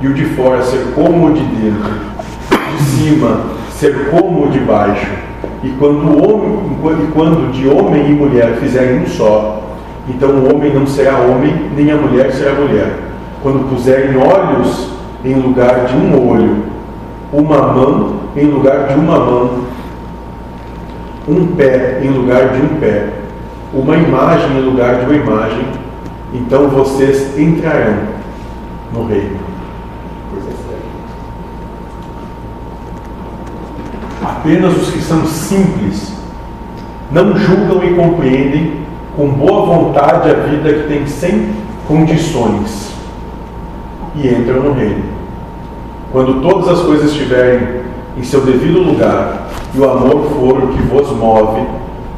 e 0.00 0.06
o 0.06 0.14
de 0.14 0.24
fora 0.24 0.62
ser 0.62 0.92
como 0.94 1.26
o 1.26 1.34
de 1.34 1.42
dentro, 1.42 1.92
de 2.76 2.82
cima 2.84 3.40
ser 3.78 4.08
como 4.10 4.46
o 4.46 4.50
de 4.50 4.60
baixo, 4.60 5.10
e 5.62 5.68
quando, 5.78 6.08
homem, 6.24 6.72
e 7.04 7.12
quando 7.12 7.52
de 7.52 7.68
homem 7.68 8.10
e 8.10 8.14
mulher 8.14 8.56
fizerem 8.56 9.00
um 9.00 9.06
só, 9.06 9.71
então 10.08 10.30
o 10.30 10.54
homem 10.54 10.74
não 10.74 10.86
será 10.86 11.18
homem, 11.18 11.70
nem 11.76 11.90
a 11.90 11.96
mulher 11.96 12.32
será 12.32 12.54
mulher. 12.54 12.98
Quando 13.42 13.68
puserem 13.68 14.16
olhos 14.16 14.88
em 15.24 15.34
lugar 15.34 15.86
de 15.86 15.96
um 15.96 16.28
olho, 16.28 16.64
uma 17.32 17.72
mão 17.72 18.16
em 18.36 18.46
lugar 18.46 18.88
de 18.88 18.94
uma 18.94 19.18
mão, 19.18 19.64
um 21.28 21.46
pé 21.54 22.00
em 22.02 22.08
lugar 22.08 22.48
de 22.48 22.62
um 22.62 22.80
pé, 22.80 23.08
uma 23.72 23.96
imagem 23.96 24.58
em 24.58 24.62
lugar 24.62 24.96
de 24.96 25.04
uma 25.06 25.14
imagem, 25.14 25.66
então 26.34 26.68
vocês 26.68 27.38
entrarão 27.38 27.98
no 28.92 29.06
reino. 29.06 29.52
Apenas 34.22 34.76
os 34.76 34.90
que 34.90 35.00
são 35.00 35.24
simples 35.26 36.12
não 37.10 37.36
julgam 37.36 37.84
e 37.84 37.94
compreendem 37.94 38.81
com 39.16 39.28
boa 39.28 39.66
vontade 39.66 40.30
a 40.30 40.34
vida 40.34 40.72
que 40.72 40.88
tem 40.88 41.06
sem 41.06 41.50
condições 41.86 42.92
e 44.14 44.28
entram 44.28 44.62
no 44.62 44.72
reino. 44.72 45.04
Quando 46.10 46.40
todas 46.40 46.68
as 46.68 46.80
coisas 46.80 47.10
estiverem 47.10 47.82
em 48.16 48.22
seu 48.22 48.42
devido 48.42 48.78
lugar 48.78 49.48
e 49.74 49.78
o 49.78 49.90
amor 49.90 50.30
for 50.30 50.64
o 50.64 50.68
que 50.68 50.82
vos 50.82 51.10
move, 51.12 51.66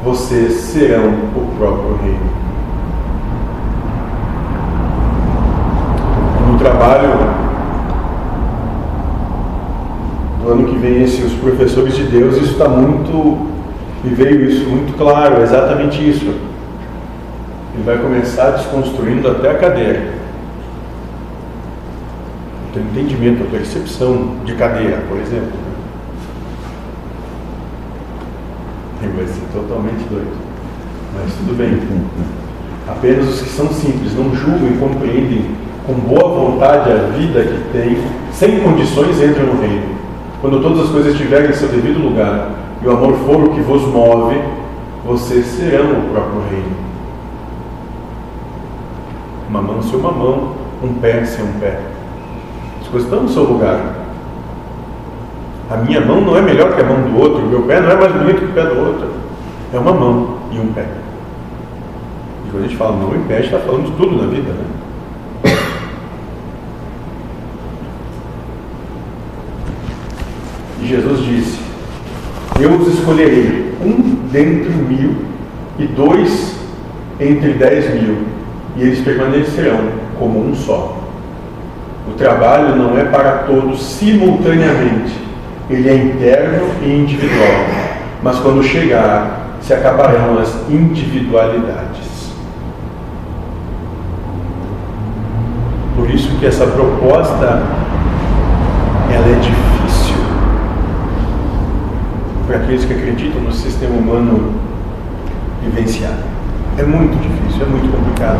vocês 0.03 0.53
serão 0.53 1.13
o 1.35 1.55
próprio 1.57 1.97
reino. 2.03 2.45
No 6.51 6.57
trabalho 6.59 7.09
do 10.43 10.51
ano 10.51 10.67
que 10.67 10.77
vem, 10.77 11.03
esse, 11.03 11.23
os 11.23 11.33
professores 11.33 11.95
de 11.95 12.03
Deus, 12.03 12.35
isso 12.37 12.51
está 12.51 12.67
muito, 12.67 13.47
me 14.03 14.13
veio 14.13 14.45
isso 14.45 14.69
muito 14.69 14.95
claro, 14.97 15.37
é 15.37 15.43
exatamente 15.43 16.07
isso. 16.07 16.54
Ele 17.75 17.83
vai 17.83 17.97
começar 17.97 18.51
desconstruindo 18.51 19.29
até 19.29 19.51
a 19.51 19.55
cadeira. 19.55 20.13
O 22.69 22.73
teu 22.73 22.83
entendimento, 22.83 23.43
a 23.43 23.51
percepção 23.51 24.37
de 24.45 24.55
cadeira, 24.55 25.03
por 25.09 25.17
exemplo. 25.17 25.51
Ele 29.03 29.11
vai 29.17 29.27
ser 29.27 29.41
totalmente 29.51 30.07
doido. 30.09 30.37
Mas 31.13 31.33
tudo 31.33 31.57
bem. 31.57 31.81
Apenas 32.87 33.27
os 33.27 33.41
que 33.41 33.49
são 33.49 33.67
simples 33.67 34.15
não 34.15 34.33
julgam 34.33 34.69
e 34.69 34.77
compreendem 34.77 35.45
com 35.85 35.93
boa 35.95 36.29
vontade 36.29 36.89
a 36.91 36.95
vida 37.17 37.43
que 37.43 37.71
tem, 37.73 37.97
sem 38.31 38.61
condições, 38.61 39.21
entram 39.21 39.47
no 39.47 39.61
reino. 39.61 39.95
Quando 40.39 40.61
todas 40.61 40.85
as 40.85 40.89
coisas 40.91 41.11
estiverem 41.11 41.49
em 41.49 41.53
seu 41.53 41.67
devido 41.67 41.99
lugar 41.99 42.51
e 42.81 42.87
o 42.87 42.91
amor 42.91 43.17
for 43.25 43.43
o 43.43 43.49
que 43.49 43.59
vos 43.59 43.81
move, 43.81 44.41
vocês 45.05 45.45
serão 45.45 45.91
o 45.91 46.09
próprio 46.09 46.41
reino. 46.49 46.94
Uma 49.55 49.61
mão 49.61 49.81
sem 49.81 49.97
uma 49.97 50.11
mão, 50.11 50.53
um 50.83 50.95
pé 50.95 51.23
sem 51.23 51.45
um 51.45 51.53
pé. 51.61 51.79
As 52.81 52.89
coisas 52.89 53.09
estão 53.09 53.23
no 53.23 53.29
seu 53.29 53.43
lugar. 53.43 53.95
A 55.69 55.77
minha 55.77 56.01
mão 56.01 56.19
não 56.19 56.35
é 56.35 56.41
melhor 56.41 56.75
que 56.75 56.81
a 56.81 56.83
mão 56.83 57.09
do 57.09 57.17
outro, 57.17 57.41
o 57.41 57.47
meu 57.47 57.61
pé 57.61 57.79
não 57.79 57.89
é 57.89 57.95
mais 57.95 58.11
bonito 58.11 58.39
que 58.39 58.45
o 58.47 58.53
pé 58.53 58.65
do 58.65 58.77
outro. 58.77 59.07
É 59.73 59.79
uma 59.79 59.93
mão 59.93 60.39
e 60.51 60.59
um 60.59 60.73
pé. 60.73 60.85
E 62.45 62.51
quando 62.51 62.65
a 62.65 62.67
gente 62.67 62.75
fala 62.75 62.97
mão 62.97 63.15
e 63.15 63.19
pé, 63.19 63.35
a 63.35 63.41
gente 63.41 63.55
está 63.55 63.65
falando 63.65 63.85
de 63.85 63.91
tudo 63.93 64.21
na 64.21 64.27
vida, 64.27 64.51
né? 64.51 64.65
E 70.81 70.85
Jesus 70.85 71.23
disse: 71.23 71.61
Eu 72.59 72.73
os 72.73 72.93
escolherei, 72.93 73.73
um 73.81 74.27
dentre 74.33 74.73
mil 74.73 75.15
e 75.79 75.87
dois 75.87 76.59
entre 77.21 77.53
dez 77.53 77.93
mil, 77.93 78.34
e 78.75 78.81
eles 78.81 78.99
permanecerão 78.99 79.79
como 80.19 80.47
um 80.47 80.55
só. 80.55 80.97
O 82.07 82.11
trabalho 82.13 82.75
não 82.75 82.97
é 82.97 83.05
para 83.05 83.39
todos 83.39 83.81
simultaneamente, 83.83 85.13
ele 85.69 85.89
é 85.89 85.95
interno 85.95 86.67
e 86.83 86.93
individual, 86.93 87.65
mas 88.21 88.37
quando 88.39 88.63
chegar, 88.63 89.57
se 89.61 89.73
acabarão 89.73 90.37
as 90.37 90.53
individualidades. 90.69 92.31
Por 95.95 96.09
isso 96.11 96.37
que 96.37 96.45
essa 96.45 96.67
proposta 96.67 97.63
ela 99.11 99.27
é 99.27 99.39
difícil 99.39 100.15
para 102.45 102.57
aqueles 102.57 102.85
que 102.85 102.93
acreditam 102.93 103.41
no 103.41 103.51
sistema 103.51 103.95
humano 103.95 104.53
vivenciado. 105.63 106.23
É 106.77 106.83
muito 106.83 107.17
difícil, 107.19 107.44
é 107.61 107.65
muito 107.65 107.91
complicado. 107.91 108.39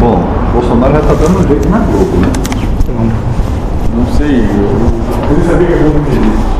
Bom, 0.00 0.22
Bolsonaro 0.52 0.92
já 0.94 1.00
está 1.00 1.14
dando 1.14 1.38
um 1.38 1.48
jeito 1.48 1.68
na 1.68 1.78
Globo, 1.78 2.16
né? 2.16 2.32
Não 3.94 4.06
sei, 4.16 4.40
eu, 4.40 5.30
Eu 5.30 5.36
nem 5.36 5.46
sabia 5.46 5.66
que 5.66 5.72
a 5.74 6.59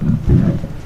Globo 0.00 0.16
fez 0.26 0.79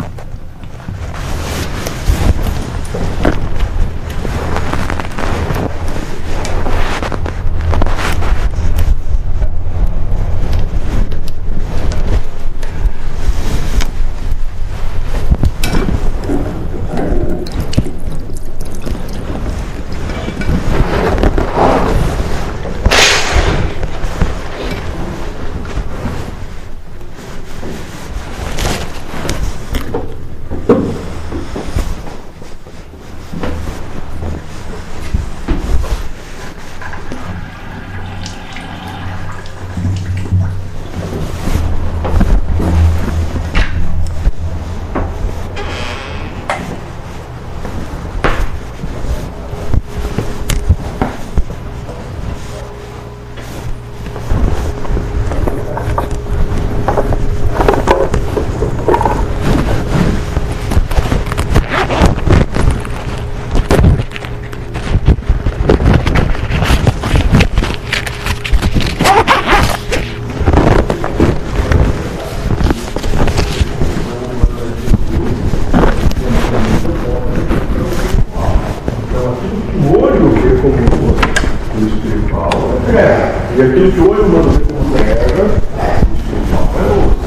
terra. 83.75 83.87
E 83.87 83.89
aquilo 83.89 83.93
que 83.93 84.01
o 84.01 84.11
olho 84.11 84.25
humano 84.25 84.51
vê 84.51 84.61
como 84.73 84.95
terra, 84.95 85.15
o 85.15 86.15
espiritual 86.15 86.71
é 86.79 86.83
osso. 86.93 87.25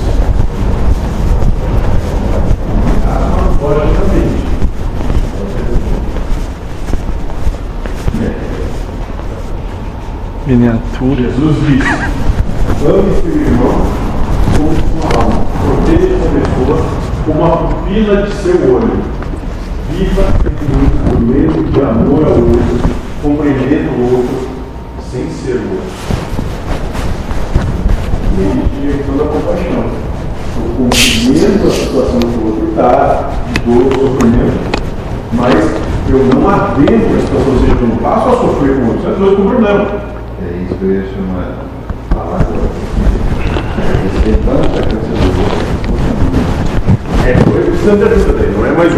Ah, 3.06 3.50
logicamente. 3.62 4.48
Miniatura. 10.48 11.22
Jesus 11.24 11.56
disse: 11.68 11.92
ame 12.86 13.12
seu 13.22 13.36
irmão 13.42 13.78
como 14.56 14.72
sua 14.74 15.08
alma. 15.22 15.38
Proteja 15.62 16.14
essa 16.16 16.30
pessoa 16.30 16.78
como 17.26 17.42
a 17.44 17.46
pupila 17.58 18.16
de 18.22 18.32
seu 18.34 18.58
olho. 18.74 18.98
Viva 19.92 20.24
por 21.10 21.20
meio 21.22 21.52
de 21.52 21.82
amor 21.82 22.24
ao 22.26 22.34
outro, 22.34 22.90
compreendendo 23.22 23.90
o 23.92 24.18
outro 24.18 24.38
sem 25.12 25.30
ser 25.30 25.56
o 25.56 25.72
outro. 25.72 26.08
E 28.38 28.40
aí, 28.40 29.04
toda 29.08 29.24
a 29.24 29.28
compaixão. 29.28 29.84
Eu 30.56 30.64
compreendo 30.78 31.68
a 31.68 31.72
situação 31.72 32.20
que 32.20 32.38
o 32.38 32.46
outro 32.46 32.66
está, 32.70 32.90
dor, 33.66 33.86
sofrimento, 33.94 34.60
mas 35.34 35.56
eu 36.10 36.20
não 36.36 36.48
adentro 36.48 37.16
a 37.16 37.20
situação, 37.22 37.54
ou 37.54 37.60
seja, 37.60 37.74
eu 37.74 37.88
não 37.88 37.98
passo 37.98 38.30
a 38.30 38.32
sofrer 38.34 38.76
com 38.76 38.82
o 38.82 38.88
outro, 38.88 39.02
senão 39.02 39.28
eu 39.28 39.36
com 39.38 39.50
problema. 39.50 39.84
É 40.40 40.64
isso 40.64 40.76
que 40.76 40.84
eu 40.84 40.92
ia 40.92 41.04
chamar. 41.08 41.48
Falar 42.14 42.42
agora. 42.42 42.70
Respeitando 44.04 44.62
a 44.62 44.82
crença 44.84 45.08
do 45.08 45.24
outro. 45.26 45.58
É 47.26 47.28
dois 47.34 47.66
precisando 47.66 47.98
de 47.98 48.04
ajuda 48.14 48.34
daí, 48.34 48.52
não 48.56 48.66
é 48.66 48.72
mais 48.72 48.94
um. 48.94 48.98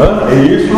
Hã? 0.00 0.04
É 0.30 0.34
isso. 0.44 0.70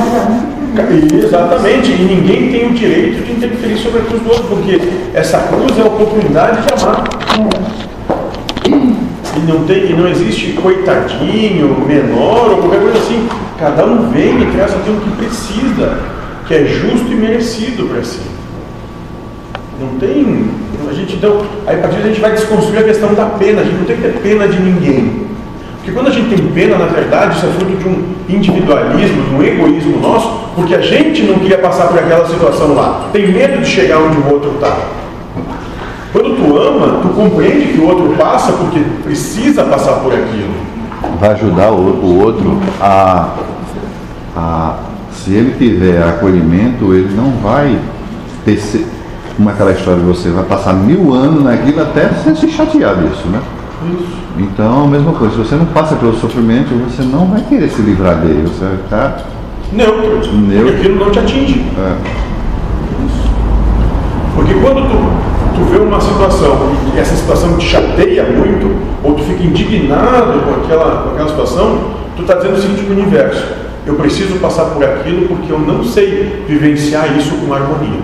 Exatamente, 1.23 1.93
e 1.93 2.03
ninguém 2.03 2.51
tem 2.51 2.67
o 2.67 2.73
direito 2.73 3.23
de 3.25 3.33
interferir 3.33 3.77
sobre 3.77 4.01
a 4.01 4.05
cruz 4.05 4.23
do 4.23 4.31
outro, 4.31 4.45
porque 4.45 4.81
essa 5.13 5.39
cruz 5.41 5.79
é 5.79 5.83
a 5.83 5.87
oportunidade 5.87 6.63
de 6.63 6.73
amar. 6.73 7.05
E 8.65 9.41
não, 9.41 9.65
tem, 9.65 9.91
e 9.91 9.93
não 9.93 10.09
existe 10.09 10.52
coitadinho, 10.63 11.85
menor 11.87 12.51
ou 12.51 12.57
qualquer 12.59 12.81
coisa 12.81 12.99
assim. 12.99 13.29
Cada 13.59 13.85
um 13.85 14.11
vem 14.11 14.43
e 14.43 14.47
traz 14.53 14.75
aquilo 14.75 15.01
que 15.01 15.11
precisa, 15.17 15.99
que 16.47 16.55
é 16.55 16.65
justo 16.65 17.13
e 17.13 17.15
merecido 17.15 17.87
para 17.89 18.03
si. 18.03 18.21
Não 19.81 19.99
tem. 19.99 20.51
A 20.89 20.95
gente 20.95 21.17
então, 21.17 21.43
aí 21.67 21.77
a 21.77 21.79
partir 21.81 21.99
a 21.99 22.09
gente 22.09 22.21
vai 22.21 22.33
desconstruir 22.33 22.79
a 22.79 22.85
questão 22.85 23.15
da 23.15 23.27
pena. 23.27 23.61
A 23.61 23.65
gente 23.65 23.77
não 23.77 23.85
tem 23.85 23.97
que 23.97 24.03
ter 24.03 24.21
pena 24.21 24.49
de 24.49 24.61
ninguém. 24.61 25.27
Porque 25.77 25.91
quando 25.91 26.09
a 26.09 26.11
gente 26.11 26.29
tem 26.35 26.47
pena, 26.53 26.79
na 26.79 26.87
verdade, 26.87 27.37
isso 27.37 27.47
é 27.47 27.49
fruto 27.51 27.77
de 27.77 27.89
um 27.89 28.05
individualismo, 28.29 29.23
de 29.23 29.35
um 29.35 29.43
egoísmo 29.43 29.99
nosso, 30.01 30.31
porque 30.55 30.77
a 30.77 30.81
gente 30.81 31.23
não 31.23 31.41
queria 31.41 31.59
passar 31.59 31.89
por 31.89 31.99
aquela 31.99 32.25
situação 32.25 32.75
lá. 32.75 33.09
Tem 33.13 33.33
medo 33.33 33.61
de 33.61 33.67
chegar 33.67 33.99
onde 33.99 34.17
o 34.19 34.33
outro 34.33 34.53
está. 34.55 34.77
Quando 36.13 36.37
tu 36.37 36.57
ama, 36.57 37.01
tu 37.02 37.02
compreende 37.15 37.73
que 37.73 37.79
o 37.79 37.87
outro 37.89 38.15
passa 38.17 38.53
porque 38.53 38.81
precisa 39.03 39.65
passar 39.65 39.95
por 40.01 40.13
aquilo. 40.13 40.53
Vai 41.21 41.33
ajudar 41.33 41.71
o, 41.73 41.77
o 41.77 42.21
outro 42.23 42.59
a, 42.81 43.29
a. 44.37 44.75
Se 45.13 45.33
ele 45.33 45.55
tiver 45.57 46.03
acolhimento, 46.03 46.93
ele 46.95 47.15
não 47.15 47.31
vai 47.43 47.79
ter. 48.45 48.61
Como 49.37 49.49
é 49.49 49.53
aquela 49.53 49.73
história 49.73 50.01
de 50.01 50.07
você 50.07 50.31
vai 50.31 50.45
passar 50.45 50.73
mil 50.75 51.15
anos 51.15 51.43
naquilo 51.45 51.83
até 51.83 52.09
você 52.09 52.35
se 52.35 52.51
chatear 52.51 52.97
disso, 52.97 53.27
né? 53.29 53.41
Então, 54.39 54.85
a 54.85 54.87
mesma 54.87 55.13
coisa, 55.13 55.35
se 55.35 55.39
você 55.41 55.55
não 55.57 55.67
passa 55.67 55.97
pelo 55.97 56.15
sofrimento, 56.15 56.69
você 56.89 57.03
não 57.03 57.27
vai 57.27 57.41
querer 57.43 57.69
se 57.69 57.83
livrar 57.83 58.17
dele, 58.17 58.43
você 58.49 58.65
vai 58.65 58.77
ficar. 58.77 59.27
Neutro. 59.73 60.11
Porque 60.21 60.37
Neutro. 60.37 60.75
aquilo 60.77 61.05
não 61.05 61.11
te 61.11 61.19
atinge. 61.19 61.65
é, 61.79 61.97
Porque 64.35 64.55
quando 64.55 64.89
tu, 64.89 65.12
tu 65.53 65.65
vê 65.65 65.79
uma 65.79 66.01
situação 66.01 66.73
e 66.95 66.99
essa 66.99 67.15
situação 67.17 67.57
te 67.57 67.67
chateia 67.67 68.25
muito, 68.25 68.71
ou 69.03 69.15
tu 69.15 69.23
fica 69.25 69.43
indignado 69.43 70.41
com 70.41 70.65
aquela, 70.65 71.03
com 71.03 71.11
aquela 71.11 71.29
situação, 71.29 71.93
tu 72.17 72.23
está 72.23 72.35
dizendo 72.35 72.55
o 72.55 72.61
seguinte 72.61 72.83
para 72.83 72.95
o 72.95 72.99
universo: 72.99 73.63
eu 73.87 73.95
preciso 73.97 74.39
passar 74.39 74.67
por 74.67 74.85
aquilo 74.85 75.27
porque 75.27 75.53
eu 75.53 75.59
não 75.59 75.83
sei 75.85 76.45
vivenciar 76.47 77.17
isso 77.17 77.35
com 77.37 77.53
harmonia. 77.53 78.01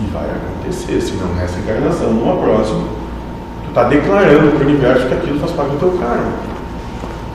E 0.00 0.10
vai 0.12 0.24
acontecer, 0.24 1.00
se 1.00 1.14
não 1.14 1.34
nessa 1.34 1.58
encarnação, 1.58 2.12
numa 2.12 2.36
próxima, 2.36 2.84
tu 3.64 3.68
está 3.68 3.84
declarando 3.84 4.52
para 4.56 4.66
o 4.66 4.68
universo 4.68 5.06
que 5.06 5.14
aquilo 5.14 5.40
faz 5.40 5.52
parte 5.52 5.70
do 5.70 5.78
teu 5.78 5.90
karma. 5.98 6.32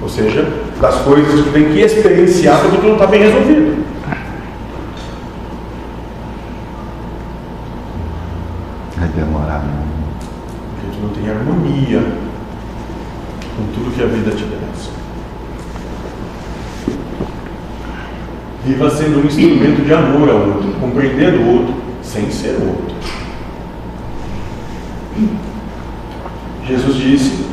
Ou 0.02 0.10
seja, 0.10 0.48
das 0.80 0.96
coisas 0.96 1.34
que 1.34 1.44
tu 1.44 1.54
tem 1.54 1.66
que 1.72 1.80
experienciar 1.80 2.60
porque 2.60 2.78
tu 2.78 2.88
não 2.88 2.94
está 2.94 3.08
bem 3.08 3.22
resolvido. 3.22 3.84
vai 8.98 9.08
demorar 9.10 9.64
muito. 9.64 10.26
Porque 10.76 10.98
tu 10.98 11.02
não 11.02 11.10
tem 11.10 11.30
harmonia 11.30 12.00
com 13.56 13.66
tudo 13.74 13.96
que 13.96 14.04
a 14.04 14.06
vida 14.06 14.32
te 14.32 14.44
dá. 14.46 14.64
Viva 18.84 18.90
sendo 18.90 19.22
um 19.22 19.26
instrumento 19.26 19.86
de 19.86 19.94
amor 19.94 20.30
ao 20.30 20.36
outro, 20.36 20.74
compreendendo 20.82 21.38
o 21.38 21.54
outro 21.54 21.74
sem 22.02 22.30
ser 22.30 22.58
o 22.60 22.68
outro. 22.68 22.96
Jesus 26.68 26.96
disse: 26.96 27.46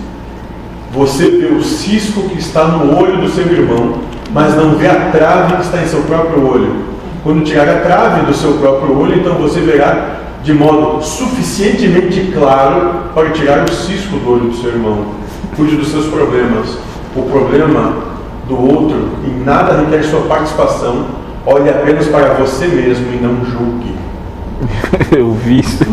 Você 0.93 1.31
vê 1.31 1.47
o 1.47 1.63
cisco 1.63 2.29
que 2.29 2.39
está 2.39 2.67
no 2.67 2.99
olho 2.99 3.21
do 3.21 3.29
seu 3.29 3.47
irmão, 3.47 4.01
mas 4.33 4.57
não 4.57 4.75
vê 4.75 4.89
a 4.89 5.11
trave 5.11 5.57
que 5.57 5.63
está 5.63 5.81
em 5.83 5.87
seu 5.87 6.03
próprio 6.03 6.45
olho. 6.45 6.77
Quando 7.23 7.45
tirar 7.45 7.69
a 7.69 7.81
trave 7.81 8.27
do 8.27 8.35
seu 8.35 8.55
próprio 8.55 8.99
olho, 8.99 9.21
então 9.21 9.35
você 9.35 9.61
verá 9.61 10.17
de 10.43 10.53
modo 10.53 11.03
suficientemente 11.05 12.33
claro 12.33 13.11
para 13.15 13.31
tirar 13.31 13.65
o 13.65 13.73
cisco 13.73 14.17
do 14.17 14.33
olho 14.33 14.49
do 14.49 14.57
seu 14.57 14.71
irmão. 14.71 15.07
Cuide 15.55 15.77
dos 15.77 15.89
seus 15.89 16.07
problemas. 16.07 16.79
O 17.15 17.23
problema 17.23 18.10
do 18.51 18.61
outro 18.61 19.09
em 19.25 19.45
nada 19.45 19.79
requer 19.79 20.03
sua 20.03 20.23
participação. 20.23 21.07
Olhe 21.47 21.71
apenas 21.71 22.07
para 22.09 22.35
você 22.35 22.67
mesmo 22.67 23.07
e 23.13 23.17
não 23.17 23.45
julgue. 23.45 23.95
Eu 25.17 25.33
vi 25.33 25.61
isso. 25.61 25.85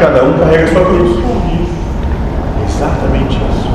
Cada 0.00 0.24
um 0.24 0.38
carrega 0.38 0.68
sua 0.68 0.84
cruz. 0.84 1.18
Exatamente 2.66 3.36
isso. 3.36 3.68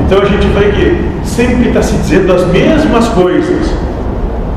Então 0.00 0.22
a 0.22 0.24
gente 0.24 0.46
vê 0.48 0.72
que 0.72 1.26
sempre 1.28 1.68
está 1.68 1.82
se 1.82 1.96
dizendo 1.98 2.32
as 2.32 2.46
mesmas 2.48 3.08
coisas, 3.08 3.72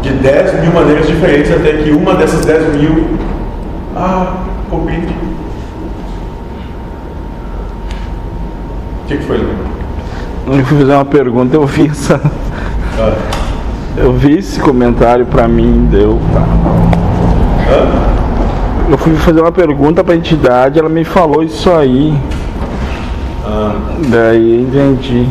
de 0.02 0.10
10 0.12 0.62
mil 0.62 0.74
maneiras 0.74 1.08
diferentes, 1.08 1.52
até 1.52 1.74
que 1.74 1.92
uma 1.92 2.16
dessas 2.16 2.46
10 2.46 2.76
mil, 2.76 3.18
ah, 3.96 4.38
compreendi. 4.70 5.14
O 9.04 9.08
que, 9.08 9.18
que 9.18 9.24
foi, 9.24 9.38
Leandro? 9.38 9.75
Eu 10.48 10.64
fui 10.66 10.78
fazer 10.80 10.94
uma 10.94 11.06
pergunta, 11.06 11.56
eu 11.56 11.66
vi 11.66 11.88
essa. 11.90 12.22
Eu 13.98 14.14
vi 14.14 14.38
esse 14.38 14.60
comentário 14.60 15.26
pra 15.26 15.48
mim, 15.48 15.88
deu. 15.90 16.20
Tá. 16.34 16.46
Eu 18.90 18.98
fui 18.98 19.16
fazer 19.16 19.42
uma 19.42 19.52
pergunta 19.52 20.04
pra 20.04 20.16
entidade, 20.16 20.78
ela 20.78 20.90
me 20.90 21.04
falou 21.04 21.42
isso 21.42 21.72
aí. 21.72 22.14
Daí 24.10 24.62
entendi. 24.62 25.28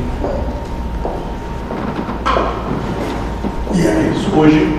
e 3.75 3.87
é 3.87 4.13
isso. 4.15 4.31
Hoje, 4.37 4.79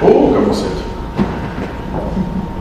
ô 0.00 0.32
Camuceto, 0.32 0.82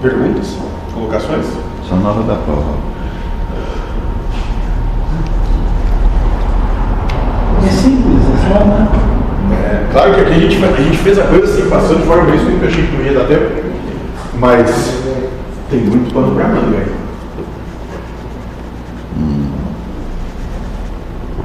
perguntas? 0.01 0.57
Colocações? 0.93 1.45
Só 1.87 1.95
na 1.95 2.09
hora 2.09 2.23
da 2.23 2.35
prova. 2.35 2.96
É 8.55 8.63
né? 8.65 8.87
É, 9.51 9.91
claro 9.91 10.13
que 10.13 10.21
aqui 10.21 10.31
a 10.31 10.39
gente, 10.39 10.63
a 10.63 10.81
gente 10.81 10.97
fez 10.97 11.19
a 11.19 11.23
coisa 11.23 11.45
assim, 11.45 11.69
passando 11.69 12.01
de 12.01 12.07
forma 12.07 12.29
bem 12.29 12.37
que 12.39 12.63
eu 12.63 12.67
achei 12.67 12.87
que 12.87 12.97
não 12.97 13.05
ia 13.05 13.13
dar 13.13 13.25
tempo. 13.25 13.45
Mas 14.39 14.93
tem 15.69 15.79
muito 15.81 16.13
pano 16.13 16.35
pra 16.35 16.47
manga 16.47 16.77
aí. 16.77 16.97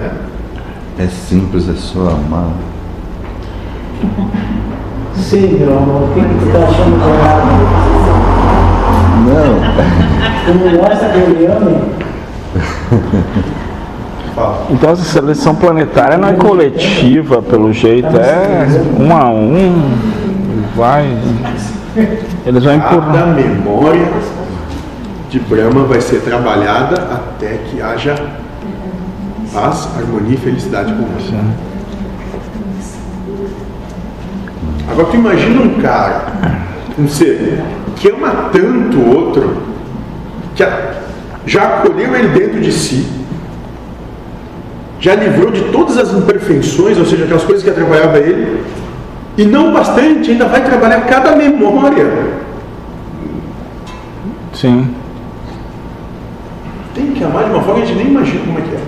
É. 0.01 1.03
É 1.05 1.07
simples, 1.07 1.69
é 1.69 1.75
só 1.75 2.11
amar. 2.11 2.51
Sim, 5.17 5.59
meu 5.59 5.77
amor, 5.77 6.03
o 6.03 6.15
que, 6.15 6.21
que 6.21 6.45
tu 6.45 6.53
tá 6.53 6.59
achando 6.59 6.99
de 6.99 7.09
errado? 7.09 7.53
Não, 9.27 9.73
Tu 10.45 10.53
não 10.55 10.77
gosta 10.77 11.09
que 11.09 11.19
eu 11.19 11.53
ame? 11.53 11.75
Fala. 12.91 13.55
Então 14.71 14.91
essa 14.91 15.03
seleção 15.05 15.55
planetária 15.55 16.17
não 16.17 16.29
é 16.29 16.33
coletiva, 16.33 17.43
pelo 17.43 17.73
jeito, 17.73 18.09
é 18.17 18.67
um 18.99 19.15
a 19.15 19.29
um. 19.31 19.93
Vai. 20.75 21.17
Eles 22.47 22.65
vão 22.65 22.81
Cada 22.81 22.95
empurrar. 22.97 23.27
memória 23.35 24.09
de 25.29 25.39
Brahma 25.41 25.85
vai 25.85 26.01
ser 26.01 26.21
trabalhada 26.23 27.03
até 27.13 27.59
que 27.71 27.81
haja 27.83 28.15
paz, 29.53 29.87
harmonia 29.99 30.35
e 30.35 30.39
felicidade 30.39 30.93
com 30.95 31.05
você. 31.05 31.35
Agora 34.91 35.09
tu 35.09 35.17
imagina 35.17 35.61
um 35.63 35.81
cara, 35.81 36.27
um 36.99 37.07
ser, 37.09 37.63
que 37.97 38.09
ama 38.11 38.51
tanto 38.53 38.97
o 38.99 39.15
outro, 39.17 39.57
que 40.55 40.63
a- 40.63 40.93
já 41.47 41.63
acolheu 41.65 42.15
ele 42.15 42.29
dentro 42.29 42.61
de 42.61 42.73
si, 42.73 43.07
já 45.03 45.17
livrou 45.17 45.51
de 45.51 45.63
todas 45.73 45.99
as 45.99 46.13
imperfeições, 46.15 46.97
ou 46.97 47.05
seja, 47.05 47.25
aquelas 47.25 47.43
coisas 47.43 47.65
que 47.65 47.69
atrapalhavam 47.69 48.17
ele, 48.19 48.63
e 49.37 49.45
não 49.45 49.73
bastante, 49.73 50.31
ainda 50.31 50.47
vai 50.47 50.65
trabalhar 50.65 51.01
cada 51.03 51.35
memória 51.35 52.41
Sim. 54.53 54.95
Tem 56.95 57.13
que 57.13 57.25
amar 57.25 57.45
de 57.45 57.51
uma 57.51 57.63
forma 57.63 57.81
que 57.81 57.83
a 57.83 57.87
gente 57.87 57.97
nem 57.97 58.15
imagina 58.15 58.45
como 58.45 58.59
é 58.59 58.63
que 58.63 58.75
é. 58.77 58.81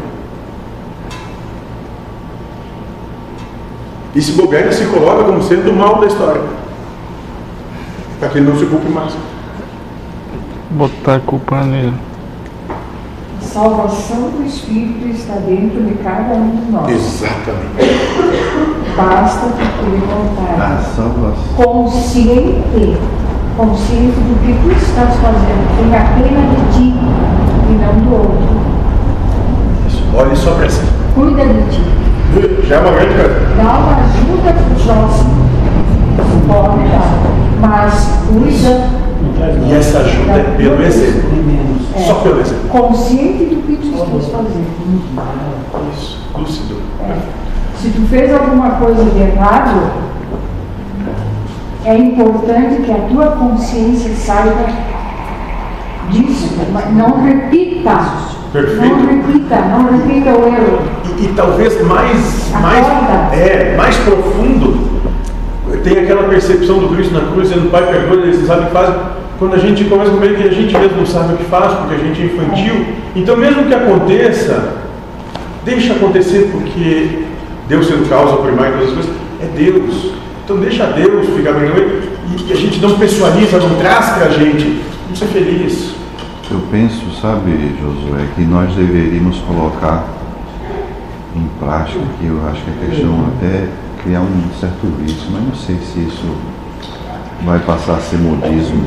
E 4.14 4.22
se 4.22 4.32
bobear, 4.32 4.72
se 4.72 4.86
coloca 4.86 5.24
como 5.24 5.42
sendo 5.42 5.70
o 5.70 5.74
mal 5.74 6.00
da 6.00 6.06
história. 6.06 6.42
Para 8.20 8.28
que 8.28 8.38
ele 8.38 8.48
não 8.48 8.56
se 8.56 8.66
culpe 8.66 8.88
mais. 8.88 9.16
Botar 10.70 11.16
a 11.16 11.20
culpa 11.20 11.62
nele. 11.62 11.94
A 13.54 13.56
salvação 13.56 14.30
do 14.30 14.44
Espírito 14.44 15.06
está 15.10 15.34
dentro 15.34 15.84
de 15.84 15.94
cada 16.02 16.34
um 16.34 16.56
de 16.56 16.72
nós. 16.72 16.90
Exatamente. 16.90 17.86
Basta 18.96 19.46
que. 19.52 19.62
A 20.60 20.82
salvação. 20.82 21.54
Consciente, 21.54 22.98
consciente 23.56 24.18
do 24.18 24.34
que 24.44 24.54
tu 24.60 24.72
estás 24.72 25.14
fazendo. 25.18 25.70
Tenha 25.78 26.00
pena 26.00 26.42
de 26.50 26.56
ti 26.76 26.98
e 27.68 27.72
não 27.78 27.94
do 28.04 28.12
outro. 28.12 28.58
Isso. 29.86 30.02
Olhe 30.16 30.34
só 30.34 30.50
para 30.54 30.68
si. 30.68 30.82
Cuida 31.14 31.44
de 31.44 31.62
ti. 31.70 31.82
Já 32.66 32.74
é 32.74 32.80
uma 32.80 32.90
grande 32.90 33.14
coisa. 33.14 33.38
Dá 33.56 33.78
uma 33.78 33.96
ajuda 34.00 34.52
para 34.52 34.66
o 34.66 34.82
próximo. 34.84 35.30
Pode 36.48 36.88
dar. 36.88 37.08
Mas 37.60 38.18
cuida. 38.26 39.03
E 39.66 39.74
essa 39.74 39.98
ajuda 39.98 40.32
é 40.32 40.54
pelo 40.56 40.82
exemplo. 40.82 41.30
É, 41.94 42.00
Só 42.00 42.14
pelo 42.14 42.40
exemplo. 42.40 42.68
Consciente 42.68 43.44
do 43.46 43.62
que 43.62 43.76
tu 43.76 43.96
estás 43.96 44.26
fazendo. 44.26 44.74
Isso. 45.92 46.18
Lúcido. 46.36 46.76
Se 47.80 47.90
tu 47.90 48.06
fez 48.08 48.32
alguma 48.32 48.70
coisa 48.72 49.04
de 49.04 49.20
errado, 49.20 49.92
é 51.84 51.96
importante 51.98 52.82
que 52.82 52.90
a 52.90 53.08
tua 53.08 53.26
consciência 53.32 54.14
saiba 54.14 54.66
disso, 56.10 56.54
mas 56.72 56.92
não 56.94 57.22
repita. 57.22 58.24
Perfeito. 58.52 58.86
Não 58.86 59.06
repita, 59.06 59.56
não 59.56 59.98
repita 59.98 60.30
o 60.30 60.46
erro. 60.46 60.78
E, 61.18 61.24
e 61.24 61.32
talvez 61.34 61.84
mais, 61.86 62.52
mais, 62.60 62.86
é, 63.32 63.74
mais 63.76 63.96
profundo, 63.96 64.93
tem 65.84 65.98
aquela 65.98 66.24
percepção 66.24 66.78
do 66.78 66.88
Cristo 66.88 67.12
na 67.12 67.20
cruz, 67.30 67.48
dizendo, 67.48 67.70
Pai, 67.70 67.86
perdoa, 67.86 68.22
eles 68.22 68.40
não 68.40 68.46
sabem 68.46 68.64
o 68.64 68.66
que 68.66 68.72
fazem. 68.72 68.94
Quando 69.38 69.54
a 69.54 69.58
gente 69.58 69.84
começa 69.84 70.10
a 70.10 70.16
ver 70.16 70.36
que 70.36 70.48
a 70.48 70.50
gente 70.50 70.76
mesmo 70.76 70.96
não 70.96 71.06
sabe 71.06 71.34
o 71.34 71.36
que 71.36 71.44
faz, 71.44 71.74
porque 71.74 71.94
a 71.94 71.98
gente 71.98 72.22
é 72.22 72.24
infantil. 72.24 72.86
Então, 73.14 73.36
mesmo 73.36 73.66
que 73.66 73.74
aconteça, 73.74 74.76
deixa 75.64 75.92
acontecer, 75.92 76.50
porque 76.50 77.24
Deus 77.68 77.86
sendo 77.86 78.08
causa 78.08 78.36
primária 78.38 78.72
de 78.72 78.78
todas 78.78 78.88
as 78.90 78.94
coisas, 78.94 79.14
é 79.42 79.46
Deus. 79.56 80.12
Então, 80.44 80.56
deixa 80.56 80.86
Deus 80.86 81.28
ficar 81.28 81.52
bem 81.52 81.70
e, 82.48 82.52
a 82.52 82.56
gente 82.56 82.80
não 82.80 82.98
pessoaliza, 82.98 83.58
não 83.58 83.76
traz 83.76 84.10
para 84.10 84.26
a 84.26 84.30
gente. 84.30 84.82
Vamos 85.04 85.18
ser 85.18 85.26
feliz. 85.26 85.94
Eu 86.50 86.60
penso, 86.70 87.02
sabe, 87.20 87.74
Josué, 87.80 88.26
que 88.34 88.42
nós 88.42 88.74
deveríamos 88.74 89.38
colocar 89.38 90.06
em 91.34 91.46
prática, 91.58 92.00
que 92.20 92.26
eu 92.26 92.40
acho 92.48 92.62
que 92.62 92.70
é 92.70 92.86
questão 92.86 93.26
até 93.36 93.68
criar 94.04 94.20
um 94.20 94.42
certo 94.60 94.86
vício, 95.00 95.28
mas 95.32 95.42
não 95.42 95.54
sei 95.54 95.76
se 95.76 96.00
isso 96.00 96.36
vai 97.44 97.58
passar 97.60 97.94
a 97.94 98.00
ser 98.00 98.18
modismo. 98.18 98.84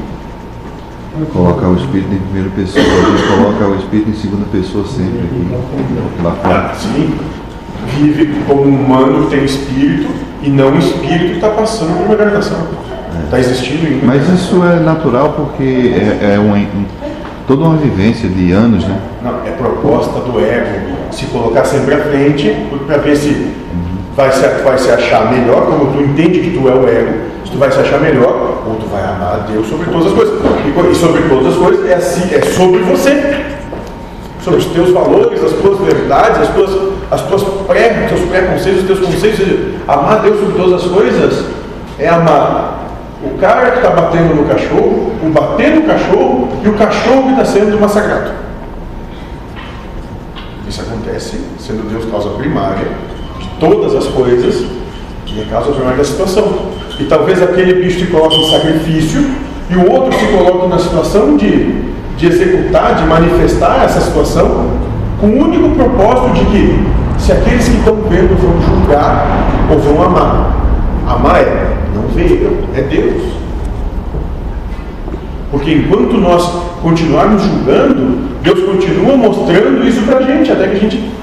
Colocar 1.34 1.68
o 1.69 1.76
Espírito 1.76 2.14
em 2.14 2.18
primeira 2.18 2.49
pessoa, 2.52 2.85
a 2.85 3.18
gente 3.18 3.27
coloca 3.27 3.65
o 3.68 3.76
Espírito 3.80 4.10
em 4.11 4.14
segunda 4.14 4.45
pessoa 4.52 4.85
sempre 4.85 5.19
aqui, 5.22 6.23
lá 6.23 6.31
fora. 6.31 6.69
Ah, 6.72 6.76
sim. 6.76 7.15
Vive 7.98 8.35
como 8.48 8.64
um 8.64 8.85
humano 8.85 9.23
que 9.23 9.35
tem 9.35 9.45
espírito 9.45 10.10
e 10.44 10.49
não 10.49 10.69
um 10.73 10.77
espírito 10.77 11.26
que 11.30 11.35
está 11.35 11.49
passando 11.49 11.98
por 11.98 12.06
uma 12.06 12.14
encarnação. 12.14 12.57
Está 13.23 13.39
existindo 13.39 13.88
em 13.88 14.06
Mas 14.06 14.27
isso 14.30 14.61
é 14.64 14.80
natural 14.81 15.34
porque 15.35 15.64
é, 15.95 16.35
é 16.35 16.39
uma, 16.39 16.56
um- 16.57 16.85
toda 17.48 17.64
uma 17.64 17.77
vivência 17.77 18.30
de 18.30 18.52
anos, 18.52 18.84
né? 18.85 18.99
Não, 19.23 19.39
é 19.45 19.52
proposta 19.52 20.19
do 20.19 20.39
ego 20.39 20.95
se 21.11 21.26
colocar 21.27 21.64
sempre 21.65 21.95
à 21.95 21.99
frente 22.02 22.53
para 22.85 22.98
ver 22.98 23.15
se 23.15 23.30
vai 24.18 24.31
se, 24.31 24.41
vai 24.64 24.77
se 24.80 24.89
achar 24.89 25.31
melhor, 25.31 25.68
como 25.68 25.94
tu 25.94 26.02
entende 26.02 26.39
que 26.39 26.57
tu 26.57 26.68
é 26.68 26.73
o 26.73 26.89
ego, 26.89 27.14
se 27.45 27.52
tu 27.52 27.60
vai 27.60 27.72
se 27.72 27.80
achar 27.80 27.99
melhor, 27.99 28.64
ou 28.65 28.76
tu 28.76 28.88
vai 28.88 29.03
amar 29.03 29.35
a 29.35 29.52
Deus 29.52 29.68
sobre 29.68 29.91
todas 29.91 30.07
as 30.07 30.14
coisas. 30.14 30.34
E, 30.65 30.95
sobre 30.95 31.22
todas 31.30 31.53
as 31.53 31.56
coisas 31.56 31.85
é, 31.88 31.94
assim, 31.94 32.34
é 32.34 32.41
sobre 32.41 32.81
você. 32.81 33.45
Sobre 34.41 34.60
os 34.60 34.65
teus 34.68 34.89
valores, 34.91 35.44
as 35.44 35.52
tuas 35.52 35.80
verdades, 35.80 36.41
as 36.41 36.48
tuas, 36.49 36.72
as 37.11 37.22
tuas 37.22 37.44
pré, 37.68 38.06
os 38.06 38.10
teus 38.10 38.30
preconceitos, 38.30 38.81
os 38.81 38.88
teus 38.88 38.99
conceitos. 38.99 39.45
Amar 39.88 40.22
Deus 40.22 40.39
sobre 40.39 40.56
todas 40.56 40.84
as 40.84 40.91
coisas 40.91 41.45
é 41.99 42.07
amar 42.07 42.88
o 43.23 43.38
cara 43.38 43.72
que 43.72 43.77
está 43.77 43.89
batendo 43.91 44.35
no 44.35 44.45
cachorro, 44.45 45.11
o 45.23 45.30
bater 45.30 45.76
no 45.76 45.81
cachorro 45.84 46.49
e 46.64 46.69
o 46.69 46.73
cachorro 46.73 47.23
que 47.23 47.31
está 47.31 47.45
sendo 47.45 47.80
massacrado. 47.80 48.31
Isso 50.68 50.81
acontece 50.81 51.39
sendo 51.60 51.89
Deus 51.89 52.06
causa 52.10 52.30
primária 52.30 52.88
todas 53.59 53.95
as 53.95 54.07
coisas 54.07 54.65
e 55.27 55.41
é 55.41 55.43
primária 55.43 55.97
da 55.97 56.03
situação. 56.03 56.77
E 56.99 57.03
talvez 57.03 57.41
aquele 57.41 57.84
bicho 57.84 57.99
te 57.99 58.07
coloque 58.07 58.35
em 58.35 58.51
sacrifício 58.51 59.23
e 59.69 59.75
o 59.75 59.91
outro 59.91 60.17
se 60.17 60.25
coloque 60.25 60.67
na 60.67 60.79
situação 60.79 61.38
de, 61.38 61.84
de 62.17 62.27
executar, 62.27 62.95
de 62.95 63.05
manifestar 63.05 63.84
essa 63.84 64.01
situação 64.01 64.71
com 65.19 65.27
o 65.27 65.43
único 65.43 65.69
propósito 65.75 66.34
de 66.34 66.45
que 66.45 66.88
se 67.19 67.31
aqueles 67.31 67.67
que 67.67 67.77
estão 67.77 67.95
vendo 68.09 68.35
vão 68.39 68.61
julgar 68.61 69.67
ou 69.69 69.79
vão 69.79 70.03
amar. 70.03 70.55
Amar 71.07 71.38
é 71.38 71.77
não 71.93 72.19
eu, 72.19 72.57
é 72.75 72.81
Deus. 72.81 73.23
Porque 75.51 75.73
enquanto 75.73 76.17
nós 76.17 76.43
continuarmos 76.81 77.41
julgando, 77.41 78.27
Deus 78.43 78.59
continua 78.63 79.15
mostrando 79.17 79.88
isso 79.88 80.01
pra 80.01 80.21
gente, 80.21 80.51
até 80.51 80.67
que 80.67 80.75
a 80.75 80.79
gente 80.79 81.16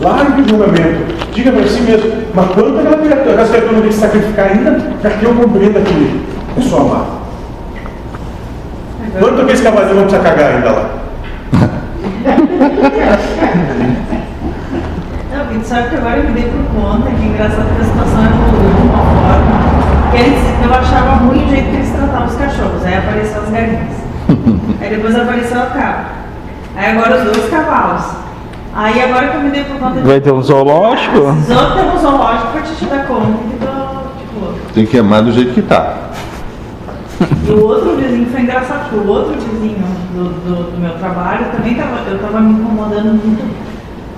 largue 0.00 0.42
o 0.42 0.48
julgamento. 0.48 1.16
Diga 1.32 1.52
para 1.52 1.66
si 1.66 1.80
mesmo, 1.82 2.12
mas 2.34 2.46
quanto 2.50 2.78
aquela 2.78 2.96
criatura, 2.98 3.72
não 3.72 3.80
tem 3.80 3.88
que 3.88 3.94
sacrificar 3.94 4.46
ainda 4.46 4.72
para 5.00 5.10
que 5.10 5.24
eu 5.24 5.34
compreenda 5.34 5.78
aquilo? 5.78 6.20
É 6.56 6.60
só 6.60 6.80
amar. 6.80 7.06
Quanto 9.18 9.42
aqueles 9.42 9.60
cavalinhos 9.60 9.94
vão 9.94 10.04
precisar 10.04 10.22
cagar 10.24 10.54
ainda 10.54 10.70
lá? 10.70 10.90
Não, 15.32 15.64
sabe 15.64 15.88
que 15.88 15.96
agora 15.96 16.18
eu 16.18 16.24
me 16.24 16.32
dei 16.32 16.44
por 16.44 16.64
conta 16.80 17.10
que 17.10 17.26
engraçado 17.26 17.74
que 17.74 17.82
a 17.82 17.84
situação 17.84 18.24
evoluiu 18.24 18.74
de 18.74 18.82
uma 18.82 18.98
forma 18.98 20.10
que 20.10 20.16
eles, 20.16 20.38
eu 20.64 20.74
achava 20.74 21.14
ruim 21.24 21.44
o 21.44 21.48
jeito 21.48 21.70
que 21.70 21.76
eles 21.76 21.90
tratavam 21.90 22.26
os 22.26 22.34
cachorros. 22.34 22.84
Aí 22.84 22.94
apareceu 22.98 23.42
as 23.42 23.50
galinhas. 23.50 23.96
Aí 24.80 24.90
depois 24.90 25.16
apareceu 25.16 25.62
a 25.62 25.66
cabra. 25.66 26.06
Aí 26.76 26.90
agora 26.92 27.16
os 27.16 27.24
dois 27.24 27.50
cavalos. 27.50 28.25
Aí 28.76 29.02
agora 29.02 29.28
que 29.28 29.36
eu 29.38 29.40
me 29.40 29.50
dei 29.50 29.64
por 29.64 29.78
conta 29.78 30.00
de. 30.00 30.06
Vai 30.06 30.20
ter 30.20 30.32
um 30.32 30.42
zoológico? 30.42 31.16
Os 31.16 31.50
outros 31.50 31.74
tem 31.74 31.90
um 31.90 31.98
zoológico 31.98 32.52
pra 32.52 32.60
te 32.60 32.84
dar 32.84 33.06
conta 33.06 33.26
tipo. 33.26 34.72
Tem 34.74 34.84
que 34.84 34.98
amar 34.98 35.22
do 35.22 35.32
jeito 35.32 35.54
que 35.54 35.62
tá. 35.62 35.96
E 37.48 37.50
o 37.50 37.64
outro 37.64 37.96
vizinho 37.96 38.26
foi 38.26 38.42
engraçado, 38.42 38.90
porque 38.90 38.96
o 38.96 39.08
outro 39.08 39.32
vizinho 39.32 39.78
do, 40.12 40.24
do, 40.24 40.72
do 40.72 40.78
meu 40.78 40.92
trabalho 40.98 41.46
também 41.52 41.74
tava, 41.74 42.06
eu 42.06 42.16
estava 42.16 42.38
me 42.40 42.52
incomodando 42.52 43.14
muito 43.14 43.66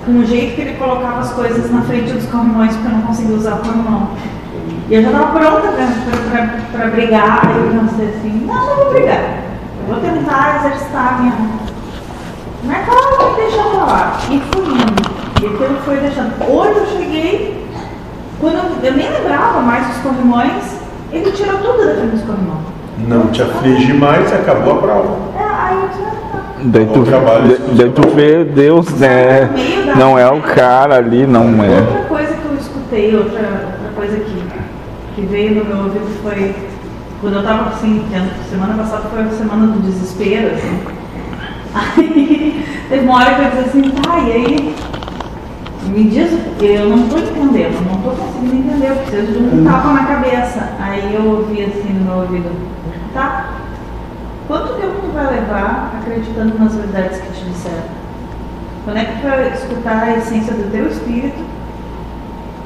com 0.05 0.19
o 0.19 0.25
jeito 0.25 0.55
que 0.55 0.61
ele 0.61 0.73
colocava 0.77 1.19
as 1.19 1.31
coisas 1.31 1.71
na 1.71 1.81
frente 1.83 2.11
dos 2.11 2.25
corrimões, 2.25 2.73
porque 2.75 2.87
eu 2.87 2.97
não 2.97 3.01
conseguia 3.03 3.37
usar 3.37 3.55
o 3.55 3.59
corrimão. 3.59 4.09
E 4.89 4.93
eu 4.93 5.03
já 5.03 5.09
estava 5.09 5.39
pronta 5.39 5.71
para 6.73 6.87
brigar, 6.87 7.47
aí 7.47 7.57
eu 7.57 7.79
pensei 7.79 8.09
assim, 8.09 8.45
não, 8.45 8.55
não 8.55 8.75
vou 8.75 8.89
brigar. 8.93 9.39
Eu 9.87 9.95
vou 9.95 10.01
tentar 10.01 10.65
exercitar 10.65 11.13
a 11.13 11.21
minha. 11.21 11.58
Mas 12.63 12.85
claro, 12.85 13.35
deixa 13.35 13.63
pra 13.63 13.85
lá. 13.85 14.17
E 14.29 14.41
fui 14.51 14.65
indo. 14.73 15.09
E 15.41 15.45
aquilo 15.45 15.79
foi 15.85 15.97
deixando. 15.97 16.33
Hoje 16.49 16.79
eu 16.79 16.85
cheguei, 16.87 17.65
quando 18.39 18.55
eu, 18.55 18.89
eu 18.89 18.93
nem 18.97 19.09
lembrava 19.09 19.61
mais 19.61 19.87
dos 19.87 19.97
corrimões, 19.97 20.63
ele 21.11 21.31
tirou 21.31 21.57
tudo 21.59 21.85
da 21.85 21.95
frente 21.95 22.15
dos 22.15 22.23
corrimões. 22.23 22.59
Não 23.07 23.27
te 23.27 23.41
aflige 23.41 23.93
mais 23.93 24.29
e 24.29 24.35
acabou 24.35 24.73
a 24.73 24.81
prova. 24.81 25.17
É, 25.37 25.43
aí 25.43 25.75
eu 25.75 25.89
ah, 26.33 26.41
Daí 26.61 26.85
tu, 26.87 27.03
trabalho 27.03 27.47
da- 27.47 27.65
daí 27.73 27.89
tu 27.91 28.09
vê 28.09 28.43
Deus, 28.43 28.89
né? 28.99 29.49
Não 29.97 30.19
é 30.19 30.29
o 30.29 30.41
cara 30.41 30.97
ali, 30.97 31.25
não 31.25 31.63
é. 31.63 31.79
Outra 31.79 32.03
coisa 32.09 32.33
que 32.33 32.45
eu 32.45 32.55
escutei, 32.59 33.15
outra, 33.15 33.39
outra 33.39 33.91
coisa 33.95 34.17
que, 34.17 34.43
que 35.15 35.21
veio 35.21 35.55
no 35.55 35.65
meu 35.65 35.77
ouvido 35.85 36.21
foi 36.21 36.53
quando 37.21 37.35
eu 37.35 37.43
tava 37.43 37.69
assim, 37.69 38.05
semana 38.49 38.73
passada 38.75 39.03
foi 39.09 39.21
a 39.23 39.29
semana 39.29 39.67
do 39.67 39.79
desespero, 39.81 40.55
assim. 40.55 40.98
Aí 41.73 42.65
teve 42.89 43.05
uma 43.05 43.15
hora 43.17 43.35
que 43.35 43.41
eu 43.41 43.63
disse 43.63 43.77
assim, 43.77 43.89
tá, 43.91 44.19
e 44.19 44.31
aí? 44.31 44.75
Me 45.85 46.03
diz, 46.03 46.31
eu 46.61 46.89
não 46.89 47.07
tô 47.07 47.17
entendendo, 47.17 47.83
não 47.85 48.01
tô 48.01 48.11
conseguindo 48.11 48.55
entender, 48.55 48.91
eu 48.91 48.95
preciso 48.97 49.31
de 49.31 49.39
um 49.39 49.63
tapa 49.63 49.93
na 49.93 50.05
cabeça. 50.05 50.73
Aí 50.79 51.15
eu 51.15 51.25
ouvi 51.25 51.63
assim 51.63 51.93
no 51.93 52.05
meu 52.05 52.21
ouvido, 52.21 52.51
tá? 53.13 53.53
Quanto 54.47 54.73
tempo 54.75 55.01
tu 55.01 55.13
vai 55.13 55.33
levar 55.33 55.93
acreditando 55.99 56.57
nas 56.59 56.75
verdades 56.75 57.19
que 57.21 57.33
te 57.33 57.45
disseram? 57.45 57.83
Quando 58.83 58.97
é 58.97 59.05
que 59.05 59.21
tu 59.21 59.27
vai 59.27 59.53
escutar 59.53 60.03
a 60.03 60.17
essência 60.17 60.53
do 60.53 60.71
teu 60.71 60.87
espírito? 60.87 61.43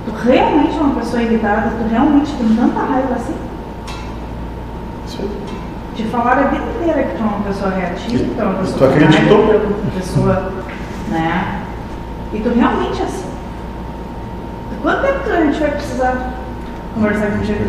Tu 0.05 0.11
realmente 0.25 0.77
é 0.77 0.81
uma 0.81 0.95
pessoa 0.95 1.23
irritada? 1.23 1.71
Tu 1.71 1.89
realmente 1.89 2.31
tem 2.33 2.55
tanta 2.55 2.79
raiva 2.79 3.15
assim? 3.15 3.35
Isso 5.07 5.29
aí. 5.97 6.03
te 6.03 6.09
falaram 6.09 6.43
a 6.43 6.47
vida 6.47 6.63
inteira 6.79 7.03
que 7.03 7.17
tu 7.17 7.23
é 7.23 7.25
uma 7.25 7.39
pessoa 7.45 7.71
reativa, 7.71 8.23
que 8.23 8.35
tu 8.35 8.41
é 8.41 8.43
uma 8.43 8.53
pessoa 8.59 8.77
Tu 8.77 8.85
acreditou? 8.85 9.53
é 9.53 9.57
uma 9.57 9.91
pessoa, 9.99 10.51
né? 11.09 11.61
E 12.33 12.39
tu 12.39 12.49
realmente 12.49 13.01
é 13.01 13.05
assim. 13.05 13.25
Quanto 14.81 15.01
tempo 15.01 15.19
a 15.31 15.41
gente 15.45 15.59
vai 15.59 15.71
precisar 15.71 16.33
conversar 16.95 17.27
contigo? 17.31 17.59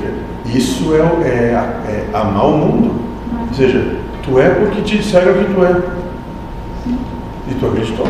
Isso 0.46 0.94
é, 0.94 1.00
o- 1.00 1.22
é, 1.22 1.52
é 1.88 2.06
amar 2.12 2.46
o 2.46 2.58
mundo. 2.58 3.00
Ou 3.48 3.54
seja, 3.54 3.96
tu 4.24 4.38
é 4.40 4.48
porque 4.50 4.82
te 4.82 4.98
disseram 4.98 5.32
que 5.34 5.44
tu 5.54 5.64
é. 5.64 5.82
E 7.48 7.54
tu 7.54 7.66
acreditou. 7.66 8.06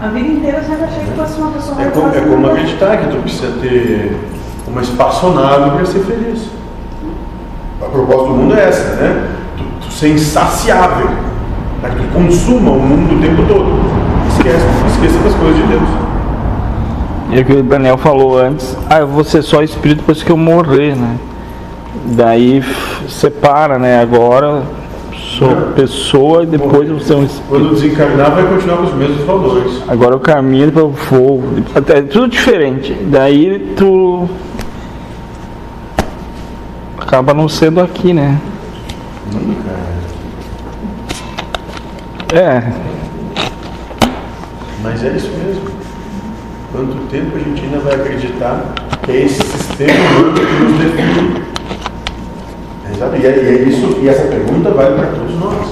A 0.00 0.08
vida 0.08 0.26
inteira 0.28 0.58
eu 0.58 0.64
sempre 0.64 0.84
achei 0.84 1.04
que 1.04 1.10
fosse 1.12 1.40
uma 1.40 1.52
pessoa 1.52 1.80
É 1.80 1.90
como, 1.90 2.08
é 2.12 2.20
como 2.22 2.46
acreditar 2.48 2.96
que 2.96 3.08
tu 3.08 3.22
precisa 3.22 3.52
ter 3.60 4.18
uma 4.66 4.80
espaçonave 4.80 5.70
para 5.70 5.84
ser 5.86 6.00
feliz. 6.00 6.48
A 7.82 7.88
proposta 7.88 8.28
do 8.28 8.34
mundo 8.34 8.54
é 8.54 8.68
essa, 8.68 8.94
né? 8.94 9.28
Tu, 9.56 9.64
tu 9.86 9.92
ser 9.92 10.08
insaciável. 10.10 11.08
Né? 11.82 11.90
Que 11.90 11.96
tu 11.96 12.14
consuma 12.14 12.70
o 12.70 12.78
mundo 12.78 13.16
o 13.16 13.20
tempo 13.20 13.42
todo. 13.48 13.72
Esquece, 14.28 14.64
esqueça 14.88 15.18
das 15.24 15.34
coisas 15.34 15.56
de 15.56 15.62
Deus. 15.64 15.88
E 17.30 17.38
é 17.38 17.40
o 17.40 17.44
que 17.44 17.52
o 17.54 17.62
Daniel 17.62 17.96
falou 17.96 18.38
antes, 18.38 18.76
ah, 18.90 19.00
eu 19.00 19.06
vou 19.06 19.24
ser 19.24 19.42
só 19.42 19.62
espírito 19.62 20.00
depois 20.00 20.22
que 20.22 20.30
eu 20.30 20.36
morrer, 20.36 20.94
né? 20.94 21.16
Daí 22.14 22.62
separa, 23.08 23.78
né? 23.78 24.00
Agora 24.00 24.62
sou 25.38 25.48
pessoa 25.74 26.42
e 26.42 26.46
depois 26.46 26.88
eu 26.88 26.96
vou 26.96 27.00
ser 27.00 27.14
um 27.14 27.24
espírito. 27.24 27.48
Quando 27.48 27.70
desencarnar, 27.70 28.32
vai 28.32 28.44
continuar 28.44 28.76
com 28.76 28.84
os 28.84 28.94
mesmos 28.94 29.24
valores. 29.24 29.82
Agora 29.88 30.14
eu 30.14 30.20
caminho, 30.20 30.66
depois 30.66 30.84
eu 30.84 31.18
vou. 31.18 31.42
Até, 31.74 31.98
é 31.98 32.02
tudo 32.02 32.28
diferente. 32.28 32.92
Daí 32.92 33.74
tu 33.76 34.28
acaba 37.12 37.34
não 37.34 37.46
sendo 37.46 37.78
aqui, 37.78 38.14
né? 38.14 38.40
É, 42.32 42.72
Mas 44.82 45.04
é 45.04 45.10
isso 45.14 45.30
mesmo. 45.32 45.70
Quanto 46.72 47.06
tempo 47.10 47.36
a 47.36 47.38
gente 47.38 47.62
ainda 47.64 47.80
vai 47.80 47.96
acreditar 47.96 48.72
que 49.02 49.12
é 49.12 49.24
esse 49.26 49.42
sistema 49.42 49.92
que 50.34 50.64
nos 50.64 50.78
define? 50.78 51.42
Sabe? 52.98 53.18
E, 53.18 53.26
é, 53.26 53.42
e 53.42 53.46
é 53.46 53.62
isso, 53.68 53.98
e 54.00 54.08
essa 54.08 54.28
pergunta 54.28 54.70
vale 54.70 54.94
para 54.94 55.08
todos 55.08 55.38
nós. 55.38 55.68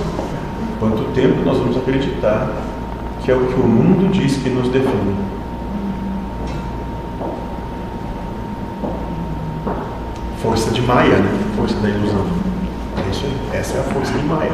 Quanto 0.79 1.11
tempo 1.15 1.41
nós 1.43 1.57
vamos 1.57 1.79
acreditar 1.79 2.51
que 3.25 3.31
é 3.31 3.35
o 3.35 3.47
que 3.47 3.55
o 3.55 3.67
mundo 3.67 4.13
diz 4.13 4.37
que 4.37 4.51
nos 4.51 4.69
define? 4.69 5.17
Força 10.43 10.71
de 10.71 10.81
Maia, 10.81 11.17
né? 11.19 11.39
Força 11.55 11.75
da 11.81 11.89
ilusão. 11.89 12.25
É 12.97 13.11
isso 13.11 13.27
aí. 13.27 13.59
Essa 13.59 13.77
é 13.77 13.81
a 13.81 13.85
força 13.85 14.13
de 14.13 14.25
Maia. 14.25 14.53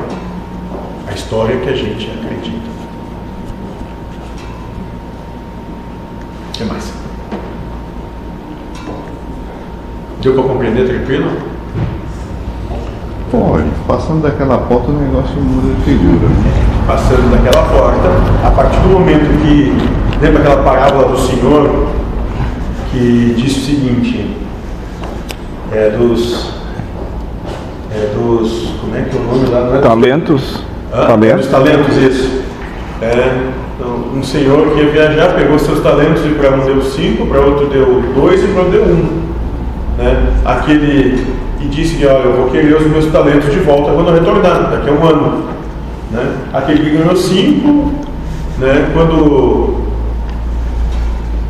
A 1.07 1.13
história 1.13 1.57
que 1.61 1.69
a 1.69 1.77
gente 1.77 2.11
acredita. 2.11 2.67
O 6.49 6.53
que 6.53 6.65
mais? 6.65 6.93
Deu 10.21 10.35
para 10.35 10.43
compreender 10.43 10.89
tranquilo? 10.89 11.31
Pode, 13.31 13.69
passando 13.87 14.23
daquela 14.23 14.59
porta 14.59 14.91
o 14.91 14.95
negócio 14.95 15.37
muda 15.37 15.73
de 15.75 15.83
figura. 15.83 16.29
né? 16.29 16.85
Passando 16.87 17.31
daquela 17.31 17.65
porta, 17.69 18.09
a 18.45 18.51
partir 18.51 18.81
do 18.81 18.89
momento 18.89 19.41
que. 19.43 19.97
Lembra 20.21 20.41
aquela 20.41 20.63
parábola 20.63 21.09
do 21.11 21.19
Senhor 21.19 21.89
que 22.91 23.35
diz 23.37 23.57
o 23.57 23.61
seguinte: 23.61 24.46
é 25.73 25.91
dos. 25.91 26.51
É 27.95 28.15
dos. 28.15 28.75
Como 28.81 28.97
é 28.97 29.03
que 29.03 29.17
é 29.17 29.21
o 29.21 29.25
nome 29.25 29.49
lá? 29.51 29.77
É 29.77 29.81
talentos. 29.81 30.43
Dos 30.91 31.07
Talentos. 31.07 31.49
talentos, 31.49 31.97
isso. 31.97 32.43
É, 33.03 33.51
então, 33.75 34.05
um 34.15 34.23
senhor 34.23 34.71
que 34.71 34.81
ia 34.81 34.91
viajar, 34.91 35.35
pegou 35.35 35.59
seus 35.59 35.81
talentos 35.83 36.25
e 36.25 36.31
para 36.31 36.51
um 36.57 36.65
deu 36.65 36.81
cinco, 36.81 37.27
para 37.27 37.41
outro 37.41 37.67
deu 37.67 38.03
dois 38.15 38.43
e 38.43 38.47
para 38.47 38.63
outro 38.63 38.73
deu 38.73 38.85
um. 38.85 39.23
Né? 39.99 40.33
Aquele 40.45 41.27
e 41.61 41.69
disse 41.69 41.97
que 41.97 42.07
olha, 42.07 42.25
eu 42.25 42.37
vou 42.37 42.51
querer 42.51 42.75
os 42.75 42.87
meus 42.87 43.07
talentos 43.07 43.51
de 43.51 43.59
volta 43.59 43.93
quando 43.93 44.09
eu 44.09 44.15
retornar, 44.15 44.71
daqui 44.71 44.89
a 44.89 44.93
um 44.93 45.05
ano. 45.05 45.45
Né? 46.11 46.37
Aquele 46.53 46.85
que 46.85 46.97
ganhou 46.97 47.17
cinco, 47.17 47.93
né? 48.59 48.91
quando 48.95 49.76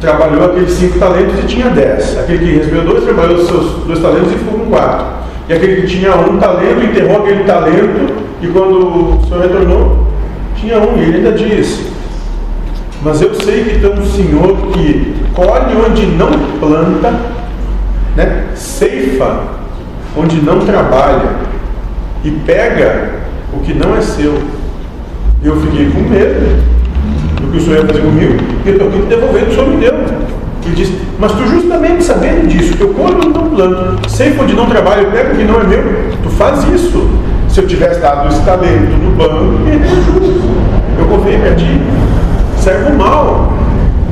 trabalhou 0.01 0.45
aqueles 0.45 0.73
cinco 0.73 0.99
talentos 0.99 1.39
e 1.39 1.47
tinha 1.47 1.71
dez. 1.71 2.19
Aquele 2.19 2.39
que 2.39 2.59
recebeu 2.59 2.85
dois, 2.85 3.05
trabalhou 3.05 3.39
os 3.39 3.47
seus 3.47 3.85
dois 3.85 3.99
talentos 4.01 4.33
e 4.33 4.37
ficou 4.37 4.61
com 4.61 4.67
quatro. 4.67 5.07
E 5.49 5.53
aquele 5.53 5.83
que 5.83 5.87
tinha 5.87 6.15
um 6.17 6.39
talento, 6.39 6.85
enterrou 6.85 7.23
aquele 7.23 7.45
talento, 7.45 8.15
e 8.43 8.47
quando 8.49 9.21
o 9.21 9.25
senhor 9.27 9.43
retornou, 9.43 10.07
tinha 10.57 10.79
um. 10.79 10.97
E 10.99 11.03
ele 11.03 11.17
ainda 11.19 11.33
diz: 11.33 11.87
Mas 13.03 13.23
eu 13.23 13.35
sei 13.35 13.65
que 13.65 13.79
tem 13.79 13.93
um 13.93 14.05
senhor 14.05 14.57
que 14.73 15.15
colhe 15.35 15.77
onde 15.87 16.07
não 16.07 16.31
planta, 16.59 17.15
né? 18.17 18.47
ceifa 18.55 19.57
onde 20.17 20.41
não 20.41 20.61
trabalha, 20.61 21.31
e 22.25 22.31
pega 22.31 23.11
o 23.53 23.61
que 23.61 23.73
não 23.73 23.97
é 23.97 24.01
seu. 24.01 24.35
Eu 25.45 25.61
fiquei 25.61 25.91
com 25.91 26.01
medo 26.01 26.76
do 27.41 27.51
que 27.51 27.59
o 27.59 27.61
senhor 27.61 27.79
ia 27.79 27.87
fazer 27.87 28.01
comigo, 28.01 28.35
e 28.65 28.69
eu 28.69 28.73
estou 28.75 28.89
aqui 28.89 28.99
te 29.01 29.07
devolvendo 29.07 29.51
o 29.51 29.55
senhor 29.55 29.69
me 29.69 29.77
deu. 29.77 29.95
Ele 30.65 30.75
disse, 30.75 30.99
mas 31.19 31.33
tu 31.33 31.47
justamente 31.47 32.03
sabendo 32.03 32.49
disso, 32.49 32.77
que 32.77 32.81
eu 32.81 32.89
colho 32.89 33.19
onde 33.19 33.29
não 33.29 33.51
planto, 33.51 34.11
sei 34.11 34.37
onde 34.39 34.55
não 34.55 34.67
trabalho, 34.67 35.03
eu 35.03 35.11
pego 35.13 35.33
o 35.33 35.37
que 35.37 35.45
não 35.45 35.61
é 35.61 35.65
meu, 35.65 35.83
tu 36.23 36.29
faz 36.31 36.65
isso. 36.65 37.09
Se 37.49 37.61
eu 37.61 37.67
tivesse 37.67 38.01
dado 38.01 38.29
esse 38.29 38.43
talento 38.45 38.97
no 39.03 39.13
banco, 39.13 39.65
perdeu 39.65 39.89
juros. 39.89 40.45
Eu 40.99 41.07
confiei 41.07 41.39
para 41.39 41.55
ti. 41.55 41.81
Serve 42.59 42.93
o 42.93 42.99
mal. 42.99 43.53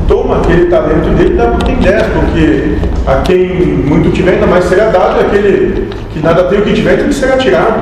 Toma 0.08 0.38
aquele 0.38 0.66
talento 0.66 1.14
dele 1.14 1.34
e 1.34 1.36
dá 1.36 1.48
por 1.48 1.64
quem 1.64 1.76
10, 1.76 2.02
porque 2.06 2.78
a 3.06 3.16
quem 3.16 3.48
muito 3.84 4.10
tiver, 4.12 4.34
ainda 4.34 4.46
mais 4.46 4.64
será 4.64 4.86
dado, 4.86 5.20
aquele 5.20 5.88
que 6.12 6.20
nada 6.20 6.44
tem 6.44 6.60
o 6.60 6.62
que 6.62 6.72
tiver, 6.72 6.96
tem 6.96 7.08
que 7.08 7.14
será 7.14 7.36
tirado. 7.36 7.80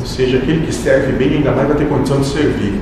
Ou 0.00 0.06
seja, 0.06 0.38
aquele 0.38 0.66
que 0.66 0.74
serve 0.74 1.12
bem 1.12 1.36
ainda 1.36 1.52
mais 1.52 1.68
vai 1.68 1.76
ter 1.76 1.84
condição 1.84 2.18
de 2.18 2.26
servir. 2.26 2.80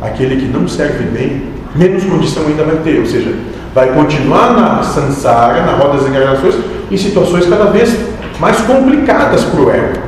Aquele 0.00 0.36
que 0.36 0.46
não 0.46 0.68
serve 0.68 1.04
bem, 1.04 1.44
menos 1.74 2.04
condição 2.04 2.46
ainda 2.46 2.64
vai 2.64 2.76
ter. 2.76 3.00
Ou 3.00 3.06
seja, 3.06 3.34
vai 3.74 3.92
continuar 3.92 4.52
na 4.52 4.82
samsara, 4.82 5.64
na 5.64 5.72
roda 5.72 5.98
das 5.98 6.08
encarnações, 6.08 6.54
em 6.90 6.96
situações 6.96 7.46
cada 7.46 7.66
vez 7.66 7.96
mais 8.38 8.60
complicadas 8.62 9.44
para 9.44 9.60
o 9.60 9.70
ego. 9.70 10.00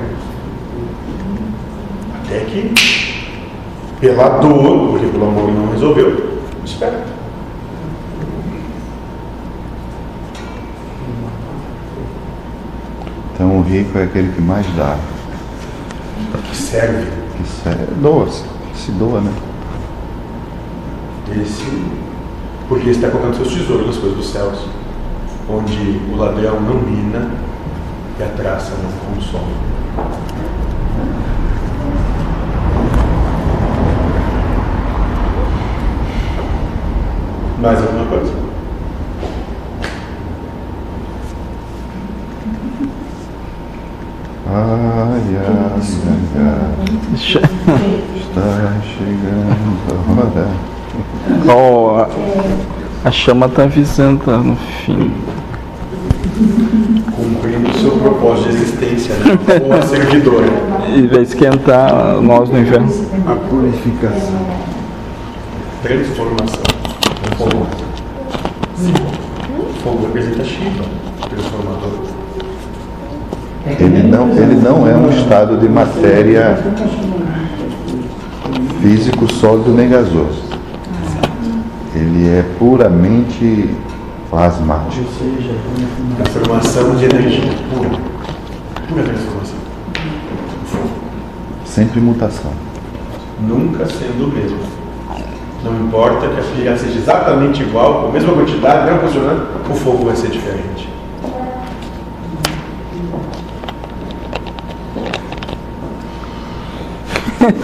Até 2.24 2.40
que, 2.40 2.74
pela 4.00 4.28
dor, 4.40 4.90
porque 4.90 5.06
pelo 5.06 5.28
amor 5.28 5.52
não 5.52 5.70
resolveu, 5.70 6.40
espera. 6.64 7.04
Então 13.34 13.58
o 13.58 13.62
rico 13.62 13.98
é 13.98 14.04
aquele 14.04 14.32
que 14.32 14.40
mais 14.40 14.66
dá, 14.76 14.96
Que 16.48 16.56
serve. 16.56 17.06
que 17.36 17.46
se, 17.46 17.68
doa, 18.00 18.26
se, 18.30 18.42
se 18.74 18.90
doa, 18.92 19.20
né? 19.20 19.30
Esse, 21.28 21.84
porque 22.68 22.90
está 22.90 23.08
colocando 23.10 23.36
seus 23.36 23.52
tesouros 23.52 23.86
nas 23.86 23.96
coisas 23.96 24.16
dos 24.16 24.28
céus, 24.28 24.58
onde 25.50 26.00
o 26.12 26.16
ladrão 26.16 26.60
não 26.60 26.80
mina 26.80 27.30
e 28.18 28.22
a 28.22 28.28
traça 28.28 28.72
não 28.76 29.14
consome. 29.14 29.54
Mais 37.60 37.82
alguma 37.82 38.06
coisa? 38.06 38.32
Ai, 44.48 45.36
ai, 45.36 45.44
ai, 45.44 45.80
ai. 46.36 46.76
Está 47.14 48.80
chegando 48.82 49.76
a 49.90 50.40
hora. 50.40 50.75
Ó, 51.48 51.98
a, 51.98 52.08
a 53.08 53.10
chama 53.10 53.48
tá 53.48 53.64
avisando, 53.64 54.24
tá 54.24 54.38
no 54.38 54.56
fim. 54.56 55.12
Cumprindo 57.14 57.70
o 57.70 57.78
seu 57.78 57.90
propósito 57.92 58.50
de 58.50 58.56
existência, 58.56 59.14
né? 59.14 59.38
Boa 59.60 59.82
servidora. 59.82 60.46
E 60.94 61.06
vai 61.06 61.22
esquentar 61.22 62.20
nós 62.20 62.50
no 62.50 62.58
inverno. 62.58 62.92
A 63.26 63.34
purificação. 63.48 64.46
Transformação. 65.82 66.62
Fogo. 67.38 67.66
Fogo 69.82 70.06
representa 70.06 70.44
Shiva, 70.44 70.84
transformador. 71.28 72.16
Ele 73.66 74.02
não, 74.04 74.30
ele 74.30 74.54
não 74.56 74.86
é 74.86 74.94
um 74.94 75.10
estado 75.10 75.58
de 75.58 75.68
matéria 75.68 76.56
físico 78.80 79.30
sólido 79.32 79.72
nem 79.72 79.88
gasoso. 79.88 80.45
Ele 81.96 82.28
é 82.28 82.44
puramente 82.58 83.74
plasmático. 84.28 85.06
Transformação 86.16 86.94
de 86.94 87.06
energia 87.06 87.50
pura. 87.74 87.88
Pura 88.86 89.02
transformação. 89.02 89.56
sempre 91.64 91.98
mutação. 91.98 92.52
Nunca 93.40 93.86
sendo 93.86 94.26
o 94.26 94.28
mesmo. 94.28 94.58
Não 95.64 95.86
importa 95.86 96.28
que 96.28 96.38
a 96.38 96.42
pilha 96.42 96.76
seja 96.76 96.98
exatamente 96.98 97.62
igual, 97.62 98.02
com 98.02 98.08
a 98.08 98.12
mesma 98.12 98.34
quantidade, 98.34 98.84
mesmo 98.84 99.00
funcionando, 99.00 99.70
o 99.70 99.74
fogo 99.74 100.04
vai 100.04 100.16
ser 100.16 100.28
diferente. 100.28 100.90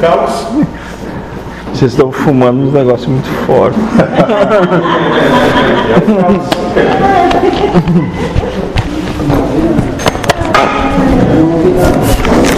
Caos. 0.01 0.47
Vocês 1.73 1.93
estão 1.93 2.13
fumando 2.13 2.63
uns 2.63 2.73
negócios 2.73 3.09
muito 3.09 3.29
fortes. 3.47 3.81